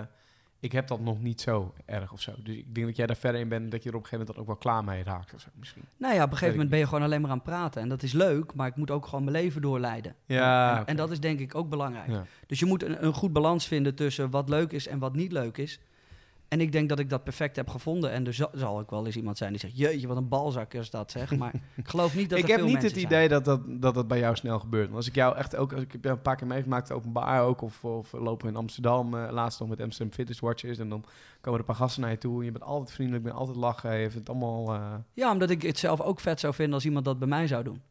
ik 0.60 0.71
heb 0.71 0.88
dat 0.88 0.99
nog 0.99 1.21
niet 1.21 1.41
zo 1.41 1.73
erg 1.86 2.12
of 2.12 2.21
zo. 2.21 2.32
Dus 2.43 2.56
ik 2.56 2.75
denk 2.75 2.88
dat 2.88 2.95
jij 2.95 3.06
daar 3.06 3.15
verder 3.15 3.41
in 3.41 3.49
bent 3.49 3.63
en 3.63 3.69
dat 3.69 3.84
je 3.84 3.89
er 3.89 3.95
op 3.95 4.02
een 4.04 4.08
gegeven 4.10 4.25
moment 4.36 4.47
dan 4.47 4.56
ook 4.58 4.63
wel 4.63 4.73
klaar 4.73 4.84
mee 4.95 5.04
raakt 5.04 5.34
of 5.34 5.41
zo, 5.41 5.49
misschien. 5.54 5.84
Nou 5.97 6.13
ja, 6.13 6.19
op 6.23 6.25
een 6.32 6.34
gegeven 6.34 6.54
moment 6.54 6.69
ben 6.69 6.80
je 6.80 6.86
gewoon 6.88 7.04
alleen 7.04 7.21
maar 7.21 7.30
aan 7.30 7.36
het 7.38 7.45
praten. 7.45 7.82
En 7.82 7.89
dat 7.89 8.04
is 8.04 8.13
leuk, 8.13 8.54
maar 8.54 8.67
ik 8.67 8.75
moet 8.75 8.91
ook 8.91 9.06
gewoon 9.06 9.23
mijn 9.23 9.36
leven 9.43 9.62
doorleiden. 9.62 10.15
Ja, 10.25 10.69
en, 10.69 10.75
en, 10.75 10.82
oké. 10.82 10.89
en 10.89 10.95
dat 10.97 11.12
is 11.12 11.19
denk 11.19 11.39
ik 11.39 11.56
ook 11.56 11.69
belangrijk. 11.69 12.10
Ja. 12.10 12.23
Dus 12.47 12.60
je 12.60 12.65
moet 12.65 12.84
een, 12.84 13.06
een 13.06 13.13
goed 13.13 13.34
balans 13.34 13.67
vinden 13.67 13.95
tussen 13.95 14.30
wat 14.30 14.49
leuk 14.49 14.71
is 14.71 14.88
en 14.88 14.99
wat 14.99 15.15
niet 15.15 15.32
leuk 15.32 15.58
is. 15.58 15.80
En 16.49 16.62
ik 16.62 16.71
denk 16.71 16.89
dat 16.89 16.99
ik 16.99 17.09
dat 17.09 17.23
perfect 17.23 17.55
heb 17.55 17.69
gevonden. 17.69 18.12
En 18.12 18.27
er 18.27 18.33
zal, 18.33 18.49
zal 18.53 18.79
ook 18.79 18.89
wel 18.89 19.05
eens 19.05 19.15
iemand 19.15 19.38
zijn 19.38 19.51
die 19.51 19.59
zegt... 19.59 19.77
Jeetje, 19.77 20.07
wat 20.07 20.17
een 20.17 20.27
balzak 20.27 20.73
is 20.73 20.89
dat, 20.89 21.12
zeg. 21.12 21.35
Maar 21.38 21.53
ik 21.75 21.88
geloof 21.88 22.15
niet 22.15 22.29
dat 22.29 22.39
ik 22.39 22.43
er 22.43 22.49
heb 22.49 22.59
veel 22.59 22.69
niet 22.69 22.81
het 22.81 22.95
idee 22.95 23.27
dat 23.27 23.45
dat, 23.45 23.62
dat 23.67 23.93
dat 23.93 24.07
bij 24.07 24.19
jou 24.19 24.35
snel 24.35 24.59
gebeurt. 24.59 24.85
Want 24.85 24.95
als 24.95 25.07
ik 25.07 25.15
jou 25.15 25.35
echt 25.35 25.55
ook, 25.55 25.73
als 25.73 25.81
ik 25.81 25.91
heb 25.91 26.03
jou 26.03 26.15
een 26.15 26.21
paar 26.21 26.35
keer 26.35 26.47
meegemaakt, 26.47 26.91
openbaar 26.91 27.43
ook, 27.43 27.62
of, 27.62 27.83
of 27.85 28.12
lopen 28.12 28.45
we 28.45 28.51
in 28.51 28.57
Amsterdam, 28.57 29.13
eh, 29.13 29.31
laatst 29.31 29.59
nog 29.59 29.69
met 29.69 29.81
Amsterdam 29.81 30.13
Fitness 30.15 30.39
Watchers, 30.39 30.77
en 30.77 30.89
dan 30.89 31.03
komen 31.41 31.53
er 31.53 31.59
een 31.59 31.65
paar 31.65 31.75
gasten 31.75 32.01
naar 32.01 32.12
je 32.12 32.17
toe 32.17 32.39
en 32.39 32.45
je 32.45 32.51
bent 32.51 32.63
altijd 32.63 32.91
vriendelijk, 32.91 33.23
je 33.23 33.29
bent 33.29 33.41
altijd 33.41 33.57
lachen, 33.57 33.95
je 33.95 34.12
vindt 34.12 34.27
het 34.27 34.29
allemaal, 34.29 34.73
eh. 34.73 34.93
Ja, 35.13 35.31
omdat 35.31 35.49
ik 35.49 35.62
het 35.62 35.77
zelf 35.77 36.01
ook 36.01 36.19
vet 36.19 36.39
zou 36.39 36.53
vinden 36.53 36.73
als 36.73 36.85
iemand 36.85 37.05
dat 37.05 37.19
bij 37.19 37.27
mij 37.27 37.47
zou 37.47 37.63
doen. 37.63 37.81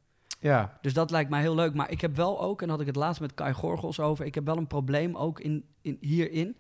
ja, 0.41 0.79
Dus 0.81 0.95
dat 0.95 1.11
lijkt 1.11 1.31
mij 1.31 1.41
heel 1.41 1.55
leuk. 1.55 1.75
Maar 1.75 1.91
ik 1.91 2.01
heb 2.01 2.17
wel 2.17 2.41
ook, 2.41 2.63
en 2.63 2.69
had 2.69 2.81
ik 2.81 2.87
het 2.87 2.97
laatst 2.97 3.21
met 3.21 3.35
Kai 3.35 3.53
Gorgels 3.53 4.01
over... 4.01 4.25
ik 4.25 4.35
heb 4.35 4.45
wel 4.45 4.57
een 4.57 4.67
probleem 4.67 5.17
ook 5.17 5.41
in, 5.41 5.65
in, 5.81 5.97
hierin. 6.01 6.57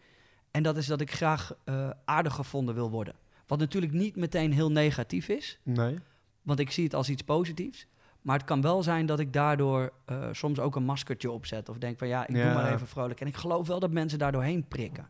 En 0.59 0.64
dat 0.64 0.77
is 0.77 0.87
dat 0.87 1.01
ik 1.01 1.12
graag 1.12 1.55
eh, 1.64 1.90
aardig 2.05 2.35
gevonden 2.35 2.75
wil 2.75 2.90
worden. 2.90 3.14
Wat 3.47 3.59
natuurlijk 3.59 3.92
niet 3.92 4.16
meteen 4.16 4.53
heel 4.53 4.71
negatief 4.71 5.29
is. 5.29 5.59
nee. 5.62 5.97
Want 6.42 6.61
ik 6.61 6.71
zie 6.71 6.85
het 6.85 6.94
als 6.94 7.09
iets 7.09 7.23
positiefs. 7.23 7.87
Maar 8.23 8.37
het 8.37 8.47
kan 8.47 8.61
wel 8.61 8.83
zijn 8.83 9.07
dat 9.07 9.21
ik 9.21 9.33
daardoor 9.33 9.92
eh, 10.05 10.29
soms 10.33 10.59
ook 10.59 10.77
een 10.77 10.85
maskertje 10.85 11.31
opzet. 11.31 11.68
Of 11.68 11.79
denk 11.79 11.99
van 11.99 12.09
ja, 12.09 12.27
ik 12.27 12.35
doe 12.35 12.44
maar 12.44 12.73
even 12.73 12.87
vrolijk. 12.87 13.21
En 13.21 13.27
ik 13.27 13.37
geloof 13.37 13.66
wel 13.66 13.81
dat 13.81 13.90
mensen 13.90 14.18
daar 14.18 14.33
doorheen 14.33 14.68
prikken. 14.68 15.09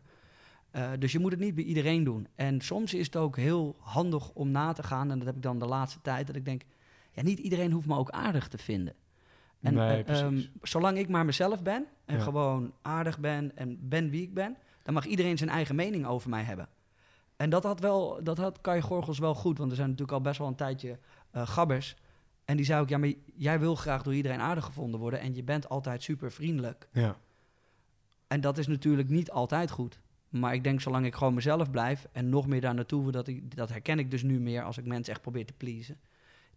Eh, 0.71 0.89
dus 0.99 1.11
je 1.11 1.19
moet 1.19 1.31
het 1.31 1.39
niet 1.39 1.55
bij 1.55 1.63
iedereen 1.63 2.03
doen. 2.03 2.27
En 2.35 2.61
soms 2.61 2.93
is 2.93 3.05
het 3.05 3.15
ook 3.15 3.35
heel 3.35 3.75
handig 3.79 4.29
om 4.29 4.51
na 4.51 4.73
te 4.73 4.83
gaan. 4.83 5.11
En 5.11 5.17
dat 5.17 5.27
heb 5.27 5.35
ik 5.35 5.43
dan 5.43 5.59
de 5.59 5.65
laatste 5.65 6.01
tijd. 6.01 6.27
Dat 6.27 6.35
ik 6.35 6.45
denk, 6.45 6.61
ja, 7.11 7.21
niet 7.21 7.39
iedereen 7.39 7.71
hoeft 7.71 7.87
me 7.87 7.95
ook 7.95 8.09
aardig 8.09 8.47
te 8.47 8.57
vinden. 8.57 8.93
En 9.61 9.73
Nee, 9.73 10.03
eh, 10.03 10.19
ehm, 10.19 10.41
zolang 10.61 10.97
ik 10.97 11.09
maar 11.09 11.25
mezelf 11.25 11.63
ben 11.63 11.85
en 12.05 12.17
Ja. 12.17 12.21
gewoon 12.23 12.73
aardig 12.81 13.19
ben 13.19 13.57
en 13.57 13.77
ben 13.89 14.09
wie 14.09 14.21
ik 14.21 14.33
ben, 14.33 14.57
dan 14.89 14.97
mag 14.97 15.07
iedereen 15.07 15.37
zijn 15.37 15.49
eigen 15.49 15.75
mening 15.75 16.05
over 16.05 16.29
mij 16.29 16.43
hebben. 16.43 16.69
En 17.35 17.49
dat 17.49 17.63
had 17.63 17.79
wel, 17.79 18.23
dat 18.23 18.37
had 18.37 18.61
Kai 18.61 18.81
Gorgels 18.81 19.19
wel 19.19 19.35
goed, 19.35 19.57
want 19.57 19.69
er 19.69 19.75
zijn 19.75 19.89
natuurlijk 19.89 20.17
al 20.17 20.23
best 20.23 20.37
wel 20.37 20.47
een 20.47 20.55
tijdje 20.55 20.99
eh, 21.31 21.47
gabbers. 21.47 21.95
En 22.45 22.57
die 22.57 22.65
zei 22.65 22.81
ook, 22.81 22.89
ja, 22.89 22.97
maar 22.97 23.13
jij 23.35 23.59
wil 23.59 23.75
graag 23.75 24.03
door 24.03 24.15
iedereen 24.15 24.39
aardig 24.39 24.65
gevonden 24.65 24.99
worden 24.99 25.19
en 25.19 25.35
je 25.35 25.43
bent 25.43 25.69
altijd 25.69 26.03
super 26.03 26.31
vriendelijk. 26.31 26.89
Ja. 26.91 27.17
En 28.27 28.41
dat 28.41 28.57
is 28.57 28.67
natuurlijk 28.67 29.09
niet 29.09 29.31
altijd 29.31 29.71
goed. 29.71 29.99
Maar 30.29 30.53
ik 30.53 30.63
denk, 30.63 30.81
zolang 30.81 31.05
ik 31.05 31.15
gewoon 31.15 31.33
mezelf 31.33 31.71
blijf 31.71 32.07
en 32.11 32.29
nog 32.29 32.47
meer 32.47 32.61
daar 32.61 32.75
naartoe, 32.75 33.11
dat, 33.11 33.27
ik, 33.27 33.55
dat 33.55 33.69
herken 33.69 33.99
ik 33.99 34.11
dus 34.11 34.23
nu 34.23 34.39
meer 34.39 34.63
als 34.63 34.77
ik 34.77 34.85
mensen 34.85 35.13
echt 35.13 35.21
probeer 35.21 35.45
te 35.45 35.53
pleasen. 35.53 35.99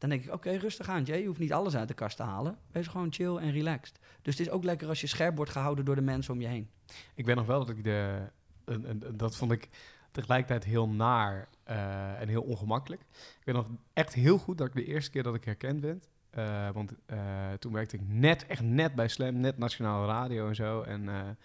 Dan 0.03 0.11
denk 0.11 0.25
ik, 0.25 0.33
oké, 0.33 0.51
rustig 0.51 0.89
aan, 0.89 1.03
Jay. 1.03 1.19
Je 1.19 1.27
hoeft 1.27 1.39
niet 1.39 1.53
alles 1.53 1.77
uit 1.77 1.89
de 1.89 1.95
kast 1.95 2.17
te 2.17 2.23
halen. 2.23 2.59
Wees 2.71 2.87
gewoon 2.87 3.13
chill 3.13 3.37
en 3.37 3.51
relaxed. 3.51 3.99
Dus 4.23 4.39
het 4.39 4.47
is 4.47 4.53
ook 4.53 4.65
lekker 4.65 4.89
als 4.89 5.01
je 5.01 5.07
scherp 5.07 5.37
wordt 5.37 5.51
gehouden 5.51 5.85
door 5.85 5.95
de 5.95 6.01
mensen 6.01 6.33
om 6.33 6.41
je 6.41 6.47
heen. 6.47 6.71
Ik 7.15 7.27
weet 7.27 7.37
nog 7.37 7.47
wel 7.47 7.59
dat 7.59 7.69
ik 7.69 7.85
de, 7.85 8.23
en, 8.65 9.03
dat 9.17 9.37
vond 9.37 9.53
ik 9.53 9.69
tegelijkertijd 10.11 10.65
heel 10.65 10.89
naar 10.89 11.49
eh, 11.65 12.21
en 12.21 12.29
heel 12.29 12.43
ongemakkelijk. 12.43 13.03
Ik 13.11 13.45
weet 13.45 13.55
nog 13.55 13.69
echt 13.93 14.15
heel 14.15 14.39
goed 14.39 14.59
dat 14.59 14.67
ik 14.67 14.75
de 14.75 14.85
eerste 14.85 15.11
keer 15.11 15.23
dat 15.23 15.35
ik 15.35 15.45
herkend 15.45 15.81
ben. 15.81 16.03
eh, 16.31 16.71
want 16.71 16.93
eh, 17.07 17.53
toen 17.53 17.73
werkte 17.73 17.97
ik 17.97 18.03
net, 18.07 18.47
echt 18.47 18.63
net 18.63 18.95
bij 18.95 19.09
Slam, 19.09 19.41
net 19.41 19.59
Nationale 19.59 20.07
Radio 20.07 20.49
en 20.49 20.55
zo. 20.55 20.83
En 20.83 21.37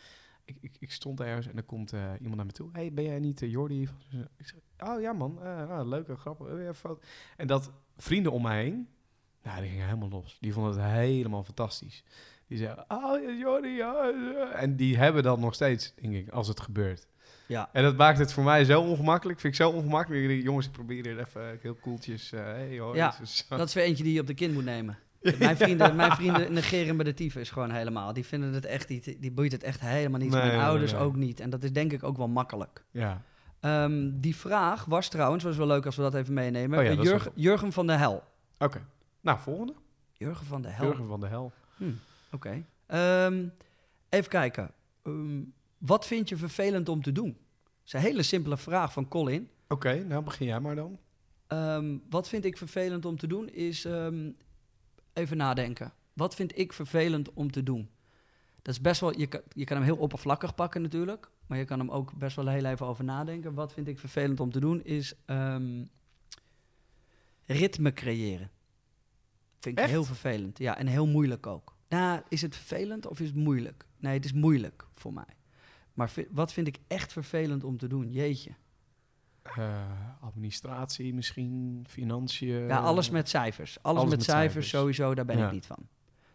ik, 0.46 0.58
ik, 0.62 0.76
ik 0.80 0.91
stond 0.91 1.20
ergens 1.20 1.48
en 1.48 1.58
er 1.58 1.63
komt 1.63 1.91
iemand 1.91 2.36
naar 2.36 2.46
me 2.46 2.52
toe. 2.52 2.70
hey, 2.72 2.93
ben 2.93 3.04
jij 3.04 3.20
niet 3.20 3.41
uh, 3.41 3.52
Jordi? 3.52 3.82
Ik 4.38 4.48
zeg, 4.48 4.60
oh 4.80 5.02
ja 5.02 5.13
man, 5.13 5.39
ah, 5.41 5.88
leuke, 5.88 6.15
grappig. 6.15 6.48
En 7.38 7.48
dat 7.48 7.72
vrienden 7.98 8.32
om 8.32 8.42
mij 8.42 8.64
heen, 8.64 8.88
nou, 9.44 9.62
die 9.62 9.70
gingen 9.70 9.86
helemaal 9.86 10.10
los. 10.10 10.38
Die 10.40 10.54
vonden 10.54 10.72
het 10.72 10.92
helemaal 10.92 11.44
fantastisch. 11.44 12.04
Die 12.48 12.58
zeiden, 12.58 12.86
oh 12.88 13.22
ja, 13.24 13.32
Jordi, 13.32 13.68
ja. 13.70 14.12
ja." 14.34 14.52
En 14.52 14.76
die 14.76 14.98
hebben 14.98 15.24
dat 15.24 15.40
nog 15.40 15.54
steeds, 15.54 15.94
denk 16.02 16.14
ik, 16.14 16.30
als 16.30 16.48
het 16.48 16.60
gebeurt. 16.60 17.08
Ja. 17.46 17.70
En 17.74 17.84
dat 17.84 17.98
maakt 17.98 18.20
het 18.20 18.34
voor 18.34 18.44
mij 18.44 18.66
zo 18.66 18.82
ongemakkelijk. 18.82 19.40
Vind 19.40 19.54
ik 19.54 19.60
zo 19.60 19.70
ongemakkelijk. 19.70 20.22
Ik 20.24 20.28
denk, 20.28 20.44
jongens, 20.44 20.66
ik 20.66 20.72
probeer 20.72 21.04
hier 21.06 21.20
even 21.20 21.60
heel 21.62 21.74
koeltjes. 21.76 22.32
eh 22.32 22.44
hey, 22.44 22.80
hoor, 22.80 22.96
Ja, 22.96 23.16
Dat 23.50 23.68
is 23.68 23.74
weer 23.74 23.84
eentje 23.84 24.04
die 24.04 24.14
je 24.14 24.20
op 24.22 24.28
de 24.28 24.34
kind 24.34 24.54
moet 24.54 24.64
nemen. 24.66 24.98
Mijn 25.40 25.58
vrienden, 25.58 25.96
mijn 25.96 26.12
vrienden 26.12 26.54
negeren 26.54 26.96
me 26.96 27.04
de 27.04 27.14
tyfus 27.14 27.50
gewoon 27.50 27.72
helemaal. 27.72 28.14
Die 28.14 28.26
vinden 28.26 28.54
het 28.54 28.66
echt 28.66 28.90
niet, 28.90 29.16
die 29.20 29.32
boeit 29.32 29.52
het 29.52 29.64
echt 29.64 29.80
helemaal 29.80 30.20
niet. 30.20 30.30
Nee, 30.32 30.42
Mijn 30.42 30.58
nee, 30.58 30.66
ouders 30.66 30.92
nee. 30.92 31.02
ook 31.02 31.16
niet. 31.16 31.40
En 31.40 31.50
dat 31.50 31.64
is 31.64 31.72
denk 31.72 31.94
ik 31.94 32.04
ook 32.04 32.18
wel 32.18 32.28
makkelijk. 32.28 32.84
Ja. 32.92 33.22
Ehm, 33.68 34.10
die 34.14 34.36
vraag 34.36 34.86
was 34.86 35.10
trouwens, 35.10 35.44
was 35.44 35.58
wel 35.58 35.68
leuk 35.68 35.86
als 35.86 35.96
we 35.96 36.02
dat 36.02 36.14
even 36.16 36.34
meenemen. 36.34 36.80
Oh 36.80 36.86
ja, 36.86 36.92
Eh, 36.92 37.04
Jurgen, 37.04 37.32
Jurgen 37.36 37.72
van 37.72 37.88
der 37.88 37.98
Hel. 37.98 38.24
Oké. 38.60 38.86
Nou, 39.22 39.40
volgende. 39.40 39.74
Jurgen 40.14 40.46
van 40.46 40.62
der 40.62 40.76
Hel. 40.76 40.86
Jurgen 40.86 41.08
van 41.08 41.20
de 41.20 41.28
Hel. 41.28 41.52
Oké. 42.32 42.64
Ehm, 42.86 43.46
even 44.10 44.30
kijken. 44.30 44.72
Ehm, 45.04 45.42
wat 45.78 46.06
vind 46.08 46.30
je 46.30 46.38
vervelend 46.38 46.90
om 46.90 47.02
te 47.02 47.12
doen? 47.12 47.28
Dat 47.64 47.86
is 47.86 47.94
een 47.94 48.00
hele 48.00 48.24
simpele 48.24 48.58
vraag 48.58 48.94
van 48.94 49.08
Colin. 49.08 49.50
Oké, 49.68 50.04
nou 50.04 50.24
begin 50.24 50.48
jij 50.48 50.60
maar 50.60 50.76
dan. 50.76 51.00
Wat 52.10 52.28
vind 52.30 52.46
ik 52.46 52.58
vervelend 52.58 53.06
om 53.06 53.18
te 53.18 53.28
doen 53.28 53.50
is 53.50 53.88
even 55.14 55.38
nadenken. 55.38 55.94
Wat 56.14 56.36
vind 56.36 56.58
ik 56.58 56.74
vervelend 56.74 57.34
om 57.34 57.52
te 57.52 57.64
doen? 57.64 57.90
Dat 58.62 58.74
is 58.76 58.82
best 58.82 59.02
wel, 59.02 59.20
je 59.20 59.44
je 59.54 59.64
kan 59.66 59.78
hem 59.78 59.86
heel 59.86 59.98
oppervlakkig 59.98 60.56
pakken 60.56 60.82
natuurlijk, 60.82 61.30
maar 61.48 61.58
je 61.58 61.66
kan 61.66 61.80
hem 61.80 61.92
ook 61.92 62.14
best 62.14 62.36
wel 62.36 62.48
heel 62.48 62.66
even 62.66 62.86
over 62.86 63.04
nadenken. 63.04 63.54
Wat 63.54 63.74
vind 63.74 63.88
ik 63.88 64.00
vervelend 64.00 64.40
om 64.40 64.52
te 64.52 64.60
doen 64.60 64.84
is 64.84 65.14
ehm, 65.26 65.84
ritme 67.46 67.94
creëren. 67.94 68.50
Vind 69.60 69.78
ik 69.78 69.84
Echt? 69.84 69.90
heel 69.94 70.04
vervelend. 70.04 70.58
Ja, 70.58 70.78
en 70.78 70.88
heel 70.88 71.08
moeilijk 71.08 71.48
ook. 71.48 71.76
Nou, 71.90 72.22
is 72.30 72.42
het 72.42 72.56
vervelend 72.56 73.08
of 73.08 73.20
is 73.20 73.28
het 73.28 73.36
moeilijk? 73.36 73.86
Nee, 74.00 74.14
het 74.14 74.26
is 74.26 74.34
moeilijk 74.34 74.86
voor 74.94 75.14
mij. 75.14 75.36
Maar 75.94 76.12
wat 76.32 76.54
vind 76.54 76.68
ik 76.68 76.78
echt 76.88 77.12
vervelend 77.14 77.64
om 77.64 77.78
te 77.78 77.88
doen? 77.88 78.12
Jeetje. 78.12 78.52
Eh, 79.42 79.82
administratie 80.22 81.14
misschien, 81.14 81.84
financiën. 81.90 82.68
Ja, 82.68 82.78
alles 82.80 83.10
met 83.10 83.30
cijfers. 83.30 83.78
Alles, 83.84 83.98
alles 83.98 84.10
met, 84.10 84.18
met 84.20 84.28
cijfers, 84.28 84.52
cijfers. 84.52 84.70
sowieso, 84.70 85.16
daar 85.16 85.26
ben 85.26 85.38
Ja. 85.38 85.46
ik 85.46 85.52
niet 85.52 85.66
van. 85.66 85.88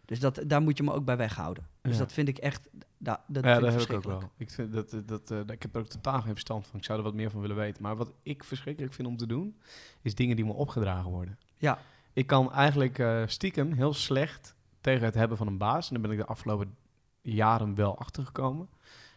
Dus 0.05 0.19
dat, 0.19 0.43
daar 0.47 0.61
moet 0.61 0.77
je 0.77 0.83
me 0.83 0.91
ook 0.93 1.05
bij 1.05 1.17
weghouden. 1.17 1.67
Dus 1.81 1.93
Ja. 1.93 1.99
dat 1.99 2.13
vind 2.13 2.27
ik 2.27 2.37
echt, 2.37 2.69
da, 3.03 3.23
dat 3.27 3.43
ja, 3.43 3.59
dat 3.59 3.73
heb 3.73 3.81
ik 3.81 3.93
ook 3.93 4.03
wel. 4.03 4.31
Ik, 4.37 4.49
vind 4.49 4.73
dat, 4.73 4.89
dat, 4.89 5.07
dat, 5.07 5.31
eh, 5.31 5.39
ik 5.39 5.61
heb 5.61 5.75
er 5.75 5.81
ook 5.81 5.87
totaal 5.87 6.21
geen 6.21 6.31
verstand 6.31 6.67
van. 6.67 6.79
Ik 6.79 6.85
zou 6.85 6.97
er 6.97 7.03
wat 7.03 7.13
meer 7.13 7.29
van 7.29 7.41
willen 7.41 7.55
weten. 7.55 7.83
Maar 7.83 7.95
wat 7.95 8.13
ik 8.23 8.43
verschrikkelijk 8.43 8.93
vind 8.93 9.07
om 9.07 9.17
te 9.17 9.27
doen, 9.27 9.57
is 10.01 10.15
dingen 10.15 10.35
die 10.35 10.45
me 10.45 10.53
opgedragen 10.53 11.11
worden. 11.11 11.39
Ja. 11.57 11.79
Ik 12.13 12.27
kan 12.27 12.53
eigenlijk 12.53 12.99
eh, 12.99 13.21
stiekem 13.25 13.71
heel 13.71 13.93
slecht 13.93 14.55
tegen 14.81 15.05
het 15.05 15.13
hebben 15.13 15.37
van 15.37 15.47
een 15.47 15.57
baas. 15.57 15.87
En 15.87 15.93
daar 15.93 16.01
ben 16.01 16.11
ik 16.11 16.17
de 16.17 16.31
afgelopen 16.31 16.75
jaren 17.21 17.75
wel 17.75 17.97
achter 17.97 18.25
gekomen. 18.25 18.69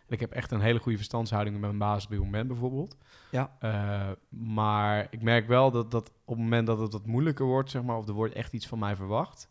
En 0.06 0.12
ik 0.12 0.20
heb 0.20 0.32
echt 0.32 0.50
een 0.50 0.60
hele 0.60 0.78
goede 0.78 0.96
verstandshouding 0.96 1.56
met 1.56 1.66
mijn 1.66 1.78
baas 1.78 2.04
op 2.04 2.10
dit 2.10 2.18
moment 2.18 2.48
bijvoorbeeld. 2.48 2.96
Ja. 3.30 3.56
Eh, 3.58 4.10
maar 4.28 5.06
ik 5.10 5.22
merk 5.22 5.46
wel 5.46 5.70
dat, 5.70 5.90
dat 5.90 6.08
op 6.24 6.34
het 6.34 6.44
moment 6.44 6.66
dat 6.66 6.78
het 6.78 6.92
wat 6.92 7.06
moeilijker 7.06 7.46
wordt, 7.46 7.70
zeg 7.70 7.82
maar, 7.82 7.96
of 7.96 8.08
er 8.08 8.14
wordt 8.14 8.34
echt 8.34 8.52
iets 8.52 8.66
van 8.66 8.78
mij 8.78 8.96
verwacht, 8.96 9.48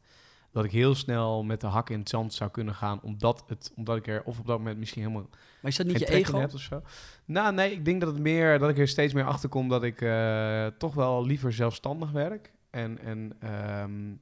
dat 0.55 0.65
ik 0.65 0.71
heel 0.71 0.95
snel 0.95 1.43
met 1.43 1.61
de 1.61 1.67
hak 1.67 1.89
in 1.89 1.99
het 1.99 2.09
zand 2.09 2.33
zou 2.33 2.51
kunnen 2.51 2.75
gaan, 2.75 3.01
omdat, 3.01 3.43
het, 3.47 3.71
omdat 3.75 3.97
ik 3.97 4.07
er 4.07 4.23
of 4.23 4.39
op 4.39 4.45
dat 4.45 4.57
moment 4.57 4.77
misschien 4.77 5.01
helemaal 5.01 5.27
Maar 5.61 5.71
is 5.71 5.77
dat 5.77 5.85
niet 5.85 5.99
je 5.99 6.09
ego? 6.09 6.39
heb 6.39 6.53
of 6.53 6.59
zo. 6.59 6.81
Nou, 7.25 7.53
nee, 7.53 7.71
ik 7.71 7.85
denk 7.85 8.01
dat 8.01 8.13
het 8.13 8.21
meer 8.21 8.59
dat 8.59 8.69
ik 8.69 8.77
er 8.77 8.87
steeds 8.87 9.13
meer 9.13 9.23
achter 9.23 9.49
kom 9.49 9.69
dat 9.69 9.83
ik 9.83 10.01
eh, 10.01 10.65
toch 10.65 10.93
wel 10.93 11.25
liever 11.25 11.53
zelfstandig 11.53 12.11
werk 12.11 12.51
en, 12.69 12.99
en 12.99 13.33
ehm, 13.39 14.13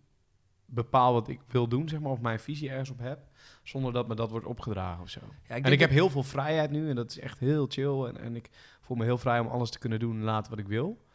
bepaal 0.65 1.13
wat 1.13 1.28
ik 1.28 1.39
wil 1.48 1.67
doen, 1.67 1.89
zeg 1.89 2.00
maar, 2.00 2.12
of 2.12 2.22
mijn 2.22 2.39
visie 2.39 2.69
ergens 2.69 2.89
op 2.89 3.00
heb, 3.00 3.19
zonder 3.63 3.93
dat 3.93 4.08
me 4.08 4.15
dat 4.15 4.32
wordt 4.32 4.46
opgedragen 4.46 5.02
of 5.02 5.10
zo. 5.10 5.22
Ja, 5.48 5.56
ik 5.56 5.65
en 5.65 5.72
ik 5.72 5.80
heb 5.80 5.89
heel 5.89 6.10
veel 6.10 6.24
vrijheid 6.24 6.72
nu 6.72 6.89
en 6.89 6.96
dat 6.96 7.12
is 7.12 7.19
echt 7.19 7.39
heel 7.39 7.65
chill 7.69 8.04
en, 8.04 8.17
en 8.17 8.36
ik 8.36 8.50
voel 8.82 8.98
me 8.98 9.04
heel 9.04 9.17
vrij 9.17 9.39
om 9.39 9.48
alles 9.48 9.69
te 9.69 9.80
kunnen 9.80 10.00
doen 10.00 10.15
en 10.15 10.24
laten 10.24 10.50
wat 10.50 10.60
ik 10.60 10.67
wil. 10.67 11.06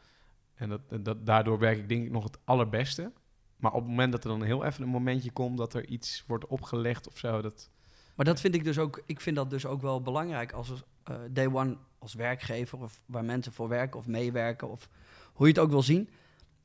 En 0.55 0.69
dat, 0.69 0.81
dat, 1.05 1.27
daardoor 1.27 1.59
werk 1.59 1.79
ik 1.79 1.89
denk 1.89 2.05
ik 2.05 2.11
nog 2.11 2.25
het 2.25 2.39
allerbeste. 2.45 3.13
Maar 3.59 3.73
op 3.73 3.81
het 3.81 3.89
moment 3.89 4.13
dat 4.13 4.25
er 4.25 4.31
dan 4.31 4.43
heel 4.43 4.65
even 4.65 4.83
een 4.83 4.89
momentje 4.89 5.31
komt 5.31 5.59
dat 5.59 5.75
er 5.75 5.87
iets 5.87 6.25
wordt 6.27 6.47
opgelegd 6.47 7.09
of 7.09 7.19
zo, 7.19 7.43
dat... 7.43 7.71
Maar 8.15 8.27
dat 8.27 8.41
vind 8.41 8.55
ik 8.55 8.65
dus 8.65 8.79
ook, 8.79 9.03
ik 9.07 9.21
vind 9.21 9.37
dat 9.37 9.51
dus 9.51 9.67
ook 9.67 9.83
wel 9.83 10.03
belangrijk 10.03 10.53
als 10.53 10.73
eh, 11.05 11.17
day 11.31 11.47
one 11.47 11.77
als 11.99 12.15
werkgever 12.15 12.83
of 12.83 13.01
waar 13.07 13.25
mensen 13.25 13.53
voor 13.53 13.69
werken 13.69 13.99
of 13.99 14.07
meewerken 14.07 14.71
of 14.71 14.89
hoe 15.33 15.47
je 15.47 15.53
het 15.53 15.63
ook 15.63 15.71
wil 15.71 15.83
zien. 15.83 16.09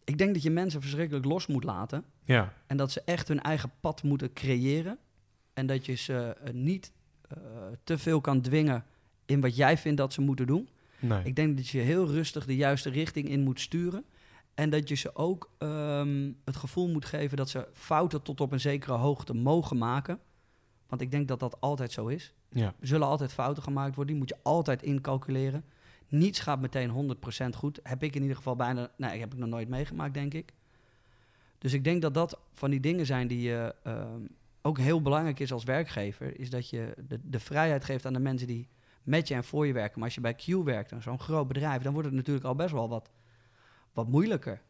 Ik 0.04 0.18
denk 0.18 0.34
dat 0.34 0.44
je 0.44 0.50
mensen 0.50 0.82
verschrikkelijk 0.82 1.26
los 1.26 1.48
moet 1.48 1.64
laten 1.64 2.06
Ja, 2.24 2.54
en 2.68 2.78
dat 2.78 2.92
ze 2.92 3.02
echt 3.06 3.28
hun 3.28 3.42
eigen 3.42 3.72
pad 3.80 4.04
moeten 4.04 4.34
creëren 4.34 4.98
en 5.54 5.66
dat 5.66 5.86
je 5.86 5.94
ze 5.94 6.36
eh, 6.44 6.54
niet 6.54 6.92
eh, 7.30 7.38
te 7.84 7.98
veel 7.98 8.22
kan 8.22 8.42
dwingen 8.42 8.86
in 9.26 9.42
wat 9.42 9.56
jij 9.56 9.78
vindt 9.78 9.98
dat 9.98 10.14
ze 10.14 10.22
moeten 10.22 10.48
doen. 10.48 10.70
nee. 11.00 11.24
Ik 11.24 11.36
denk 11.36 11.58
dat 11.58 11.68
je 11.68 11.80
heel 11.80 12.08
rustig 12.08 12.46
de 12.46 12.56
juiste 12.56 12.90
richting 12.90 13.30
in 13.30 13.42
moet 13.42 13.60
sturen. 13.60 14.06
En 14.54 14.70
dat 14.70 14.90
je 14.90 14.96
ze 14.96 15.16
ook 15.16 15.50
ehm, 15.58 16.32
het 16.46 16.56
gevoel 16.56 16.90
moet 16.90 17.06
geven 17.06 17.38
dat 17.38 17.50
ze 17.50 17.68
fouten 17.74 18.22
tot 18.22 18.42
op 18.42 18.52
een 18.52 18.60
zekere 18.60 18.94
hoogte 18.94 19.34
mogen 19.34 19.78
maken. 19.78 20.20
Want 20.88 21.02
ik 21.02 21.12
denk 21.12 21.28
dat 21.28 21.40
dat 21.40 21.62
altijd 21.62 21.92
zo 21.92 22.08
is. 22.08 22.34
ja. 22.50 22.74
Er 22.80 22.88
zullen 22.88 23.08
altijd 23.08 23.34
fouten 23.34 23.64
gemaakt 23.64 23.96
worden. 23.96 24.14
Die 24.14 24.24
moet 24.24 24.30
je 24.30 24.44
altijd 24.44 24.84
incalculeren. 24.84 25.66
Niets 26.08 26.40
gaat 26.40 26.60
meteen 26.60 27.16
100% 27.46 27.50
goed. 27.56 27.80
Heb 27.84 28.04
ik 28.04 28.16
in 28.16 28.22
ieder 28.22 28.38
geval 28.38 28.56
bijna... 28.56 28.92
Nee, 28.98 29.20
heb 29.20 29.34
ik 29.34 29.40
nog 29.40 29.50
nooit 29.50 29.70
meegemaakt, 29.70 30.14
denk 30.14 30.34
ik. 30.34 30.54
Dus 31.58 31.74
ik 31.74 31.84
denk 31.84 32.02
dat 32.02 32.14
dat 32.14 32.40
van 32.54 32.70
die 32.70 32.80
dingen 32.80 33.06
zijn 33.06 33.28
die 33.28 33.42
je 33.42 33.76
ehm, 33.84 34.22
ook 34.62 34.78
heel 34.78 35.02
belangrijk 35.02 35.40
is 35.40 35.54
als 35.54 35.64
werkgever. 35.64 36.40
Is 36.40 36.50
dat 36.50 36.70
je 36.70 36.94
de, 37.08 37.20
de 37.24 37.40
vrijheid 37.40 37.86
geeft 37.86 38.06
aan 38.06 38.14
de 38.14 38.20
mensen 38.20 38.48
die 38.48 38.68
met 39.04 39.28
je 39.28 39.34
en 39.34 39.44
voor 39.44 39.68
je 39.68 39.74
werken. 39.74 39.96
Maar 39.96 40.06
als 40.06 40.16
je 40.16 40.22
bij 40.22 40.36
Q 40.36 40.64
werkt, 40.64 40.94
zo'n 41.00 41.20
groot 41.20 41.48
bedrijf, 41.48 41.82
dan 41.82 41.94
wordt 41.94 42.08
het 42.08 42.18
natuurlijk 42.18 42.46
al 42.46 42.56
best 42.56 42.72
wel 42.72 42.90
wat, 42.90 43.10
wat 43.94 44.08
moeilijker. 44.08 44.62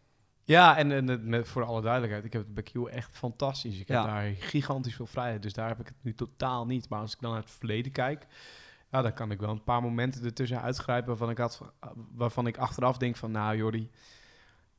Ja, 0.45 0.77
en, 0.77 0.91
en 0.91 1.29
met, 1.29 1.47
voor 1.47 1.63
alle 1.63 1.81
duidelijkheid, 1.81 2.25
ik 2.25 2.33
heb 2.33 2.41
het 2.41 2.53
bij 2.53 2.63
Q 2.63 2.87
echt 2.87 3.17
fantastisch. 3.17 3.79
Ik 3.79 3.87
heb 3.87 3.97
Ja. 3.97 4.05
daar 4.05 4.33
gigantisch 4.39 4.95
veel 4.95 5.05
vrijheid, 5.07 5.41
dus 5.41 5.53
daar 5.53 5.67
heb 5.67 5.79
ik 5.79 5.85
het 5.87 5.95
nu 6.01 6.13
totaal 6.13 6.65
niet. 6.65 6.89
Maar 6.89 6.99
als 6.99 7.13
ik 7.13 7.19
dan 7.21 7.31
naar 7.31 7.39
het 7.41 7.51
verleden 7.51 7.91
kijk, 7.91 8.27
ja, 8.91 9.01
dan 9.01 9.13
kan 9.13 9.31
ik 9.31 9.39
wel 9.39 9.49
een 9.49 9.63
paar 9.63 9.81
momenten 9.81 10.23
ertussen 10.25 10.61
uitgrijpen 10.61 11.07
waarvan 11.07 11.29
ik, 11.29 11.37
had, 11.37 11.61
waarvan 12.11 12.47
ik 12.47 12.57
achteraf 12.57 12.97
denk 12.97 13.15
van, 13.15 13.31
nou 13.31 13.57
Jordi, 13.57 13.89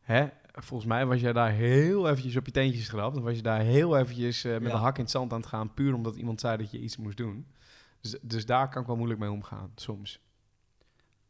hè, 0.00 0.26
volgens 0.52 0.88
mij 0.88 1.06
was 1.06 1.20
jij 1.20 1.32
daar 1.32 1.50
heel 1.50 2.08
eventjes 2.08 2.36
op 2.36 2.46
je 2.46 2.52
teentjes 2.52 2.88
gerapt. 2.88 3.14
Dan 3.14 3.24
was 3.24 3.36
je 3.36 3.42
daar 3.42 3.60
heel 3.60 3.96
eventjes 3.98 4.44
eh, 4.44 4.52
met 4.52 4.62
Ja. 4.62 4.70
een 4.74 4.80
hak 4.80 4.96
in 4.96 5.02
het 5.02 5.10
zand 5.12 5.32
aan 5.32 5.40
het 5.40 5.48
gaan, 5.48 5.74
puur 5.74 5.94
omdat 5.94 6.16
iemand 6.16 6.40
zei 6.40 6.56
dat 6.56 6.70
je 6.70 6.80
iets 6.80 6.96
moest 6.96 7.16
doen. 7.16 7.46
Dus, 8.00 8.18
dus 8.22 8.46
daar 8.46 8.68
kan 8.68 8.80
ik 8.80 8.86
wel 8.86 8.96
moeilijk 8.96 9.20
mee 9.20 9.30
omgaan, 9.30 9.72
soms. 9.74 10.20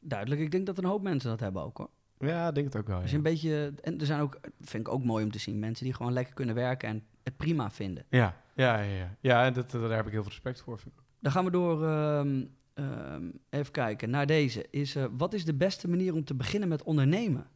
Duidelijk, 0.00 0.40
ik 0.40 0.50
denk 0.50 0.66
dat 0.66 0.78
een 0.78 0.84
hoop 0.84 1.02
mensen 1.02 1.30
dat 1.30 1.40
hebben 1.40 1.62
ook 1.62 1.76
hoor. 1.78 1.90
Ja, 2.18 2.48
ik 2.48 2.54
denk 2.54 2.66
het 2.66 2.76
ook 2.76 2.86
wel. 2.86 3.00
Je 3.02 3.08
Ja, 3.08 3.14
een 3.14 3.22
beetje, 3.22 3.72
en 3.82 4.00
er 4.00 4.06
zijn 4.06 4.20
ook, 4.20 4.40
vind 4.60 4.86
ik 4.86 4.92
ook 4.92 5.04
mooi 5.04 5.24
om 5.24 5.30
te 5.30 5.38
zien, 5.38 5.58
mensen 5.58 5.84
die 5.84 5.94
gewoon 5.94 6.12
lekker 6.12 6.34
kunnen 6.34 6.54
werken 6.54 6.88
en 6.88 7.02
het 7.22 7.36
prima 7.36 7.70
vinden. 7.70 8.04
ja, 8.08 8.36
ja, 8.54 8.78
ja. 8.80 8.94
ja. 8.94 9.16
ja 9.20 9.44
en 9.44 9.52
dat, 9.52 9.70
daar 9.70 9.90
heb 9.90 10.06
ik 10.06 10.12
heel 10.12 10.22
veel 10.22 10.30
respect 10.30 10.60
voor. 10.60 10.80
Dan 11.20 11.32
gaan 11.32 11.44
we 11.44 11.50
door, 11.50 11.84
ehm, 11.86 12.44
ehm, 12.74 13.22
even 13.50 13.72
kijken, 13.72 14.10
naar 14.10 14.26
deze. 14.26 14.66
Is, 14.70 14.96
eh, 14.96 15.04
wat 15.16 15.32
is 15.34 15.44
de 15.44 15.54
beste 15.54 15.88
manier 15.88 16.14
om 16.14 16.24
te 16.24 16.34
beginnen 16.34 16.68
met 16.68 16.82
ondernemen? 16.82 17.46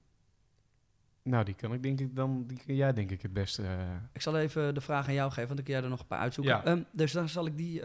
Nou, 1.23 1.44
die 1.44 1.55
kan 1.55 1.73
ik 1.73 1.83
denk 1.83 2.01
ik 2.01 2.16
dan, 2.16 2.44
die 2.47 2.59
kan 2.66 2.75
jij 2.75 2.92
denk 2.92 3.11
ik 3.11 3.23
het 3.23 3.33
beste. 3.33 3.62
eh, 3.62 3.79
Ik 4.12 4.21
zal 4.23 4.38
even 4.38 4.75
de 4.75 4.81
vraag 4.81 5.09
aan 5.09 5.14
jou 5.14 5.29
geven, 5.31 5.44
want 5.47 5.57
dan 5.57 5.64
kun 5.64 5.75
jij 5.75 5.83
er 5.83 5.88
nog 5.90 6.01
een 6.01 6.07
paar 6.07 6.18
uitzoeken. 6.18 6.55
Ja. 6.55 6.64
Ehm, 6.64 6.83
dus 6.92 7.12
dan 7.12 7.29
zal 7.29 7.47
ik 7.47 7.57
die, 7.57 7.83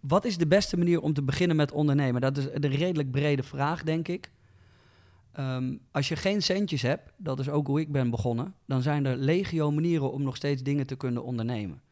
wat 0.00 0.24
is 0.24 0.38
de 0.38 0.46
beste 0.46 0.76
manier 0.76 1.00
om 1.00 1.12
te 1.12 1.22
beginnen 1.22 1.56
met 1.56 1.72
ondernemen? 1.72 2.20
Dat 2.20 2.36
is 2.36 2.44
een 2.52 2.66
redelijk 2.70 3.10
brede 3.10 3.42
vraag, 3.42 3.82
denk 3.82 4.08
ik. 4.08 4.30
Ehm, 5.34 5.76
als 5.90 6.08
je 6.08 6.16
geen 6.16 6.42
centjes 6.42 6.82
hebt, 6.82 7.12
dat 7.16 7.40
is 7.40 7.48
ook 7.48 7.66
hoe 7.66 7.80
ik 7.80 7.92
ben 7.92 8.10
begonnen, 8.10 8.54
dan 8.66 8.82
zijn 8.82 9.06
er 9.06 9.16
legio 9.16 9.70
manieren 9.70 10.12
om 10.12 10.22
nog 10.22 10.36
steeds 10.36 10.62
dingen 10.62 10.86
te 10.86 10.96
kunnen 10.96 11.24
ondernemen. 11.24 11.82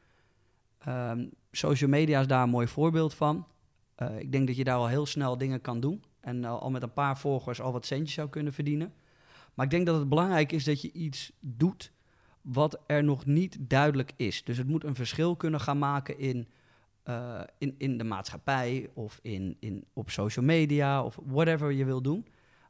Ehm, 0.78 1.26
social 1.50 1.90
media 1.90 2.20
is 2.20 2.26
daar 2.26 2.42
een 2.42 2.48
mooi 2.48 2.66
voorbeeld 2.66 3.14
van. 3.14 3.46
Eh, 3.94 4.18
ik 4.18 4.32
denk 4.32 4.46
dat 4.46 4.56
je 4.56 4.64
daar 4.64 4.76
al 4.76 4.88
heel 4.88 5.06
snel 5.06 5.38
dingen 5.38 5.60
kan 5.60 5.80
doen 5.80 6.04
en 6.20 6.44
al 6.44 6.70
met 6.70 6.82
een 6.82 6.92
paar 6.92 7.18
volgers 7.18 7.60
al 7.60 7.72
wat 7.72 7.86
centjes 7.86 8.14
zou 8.14 8.28
kunnen 8.28 8.52
verdienen. 8.52 8.92
Maar 9.54 9.64
ik 9.64 9.70
denk 9.70 9.86
dat 9.86 9.98
het 9.98 10.08
belangrijk 10.08 10.52
is 10.52 10.64
dat 10.64 10.82
je 10.82 10.92
iets 10.92 11.32
doet 11.40 11.92
wat 12.40 12.80
er 12.86 13.04
nog 13.04 13.26
niet 13.26 13.56
duidelijk 13.60 14.12
is. 14.16 14.44
Dus 14.44 14.56
het 14.56 14.68
moet 14.68 14.84
een 14.84 14.94
verschil 14.94 15.36
kunnen 15.36 15.60
gaan 15.60 15.78
maken 15.78 16.18
in 16.18 16.48
eh, 17.02 17.40
in, 17.58 17.74
in 17.78 17.98
de 17.98 18.04
maatschappij 18.04 18.90
of 18.94 19.18
in, 19.22 19.56
in, 19.60 19.84
op 19.92 20.10
social 20.10 20.44
media 20.44 21.04
of 21.04 21.18
whatever 21.26 21.72
je 21.72 21.84
wil 21.84 22.02
doen. 22.02 22.26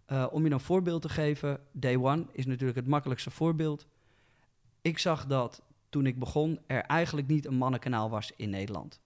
Eh, 0.06 0.26
om 0.30 0.44
je 0.44 0.50
een 0.50 0.60
voorbeeld 0.60 1.02
te 1.02 1.08
geven, 1.08 1.60
Day 1.72 1.96
One 1.96 2.24
is 2.32 2.46
natuurlijk 2.46 2.78
het 2.78 2.86
makkelijkste 2.86 3.30
voorbeeld. 3.30 3.86
Ik 4.80 4.98
zag 4.98 5.26
dat 5.26 5.62
toen 5.88 6.06
ik 6.06 6.18
begon 6.18 6.58
er 6.66 6.82
eigenlijk 6.82 7.26
niet 7.26 7.46
een 7.46 7.54
mannenkanaal 7.54 8.10
was 8.10 8.32
in 8.36 8.50
Nederland. 8.50 9.00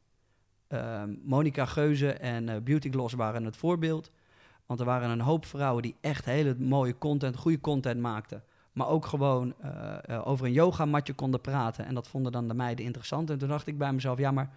Ehm 0.68 1.14
Monica 1.22 1.66
Geuze 1.66 2.12
en 2.12 2.48
eh, 2.48 2.56
Beauty 2.62 2.90
Gloss 2.90 3.14
waren 3.14 3.44
het 3.44 3.56
voorbeeld. 3.56 4.10
Want 4.66 4.80
er 4.80 4.86
waren 4.86 5.10
een 5.10 5.20
hoop 5.20 5.44
vrouwen 5.44 5.82
die 5.82 5.96
echt 6.00 6.24
hele 6.24 6.56
mooie 6.58 6.98
content, 6.98 7.36
goede 7.36 7.60
content 7.60 8.00
maakten. 8.00 8.42
Maar 8.72 8.88
ook 8.88 9.06
gewoon 9.06 9.54
eh, 9.60 10.26
over 10.28 10.46
een 10.46 10.52
yogamatje 10.52 11.14
konden 11.14 11.40
praten. 11.40 11.86
En 11.86 11.94
dat 11.94 12.08
vonden 12.08 12.32
dan 12.32 12.48
de 12.48 12.54
meiden 12.54 12.84
interessant. 12.84 13.30
En 13.30 13.38
toen 13.38 13.48
dacht 13.48 13.66
ik 13.66 13.78
bij 13.78 13.92
mezelf, 13.92 14.18
ja, 14.18 14.30
maar 14.30 14.50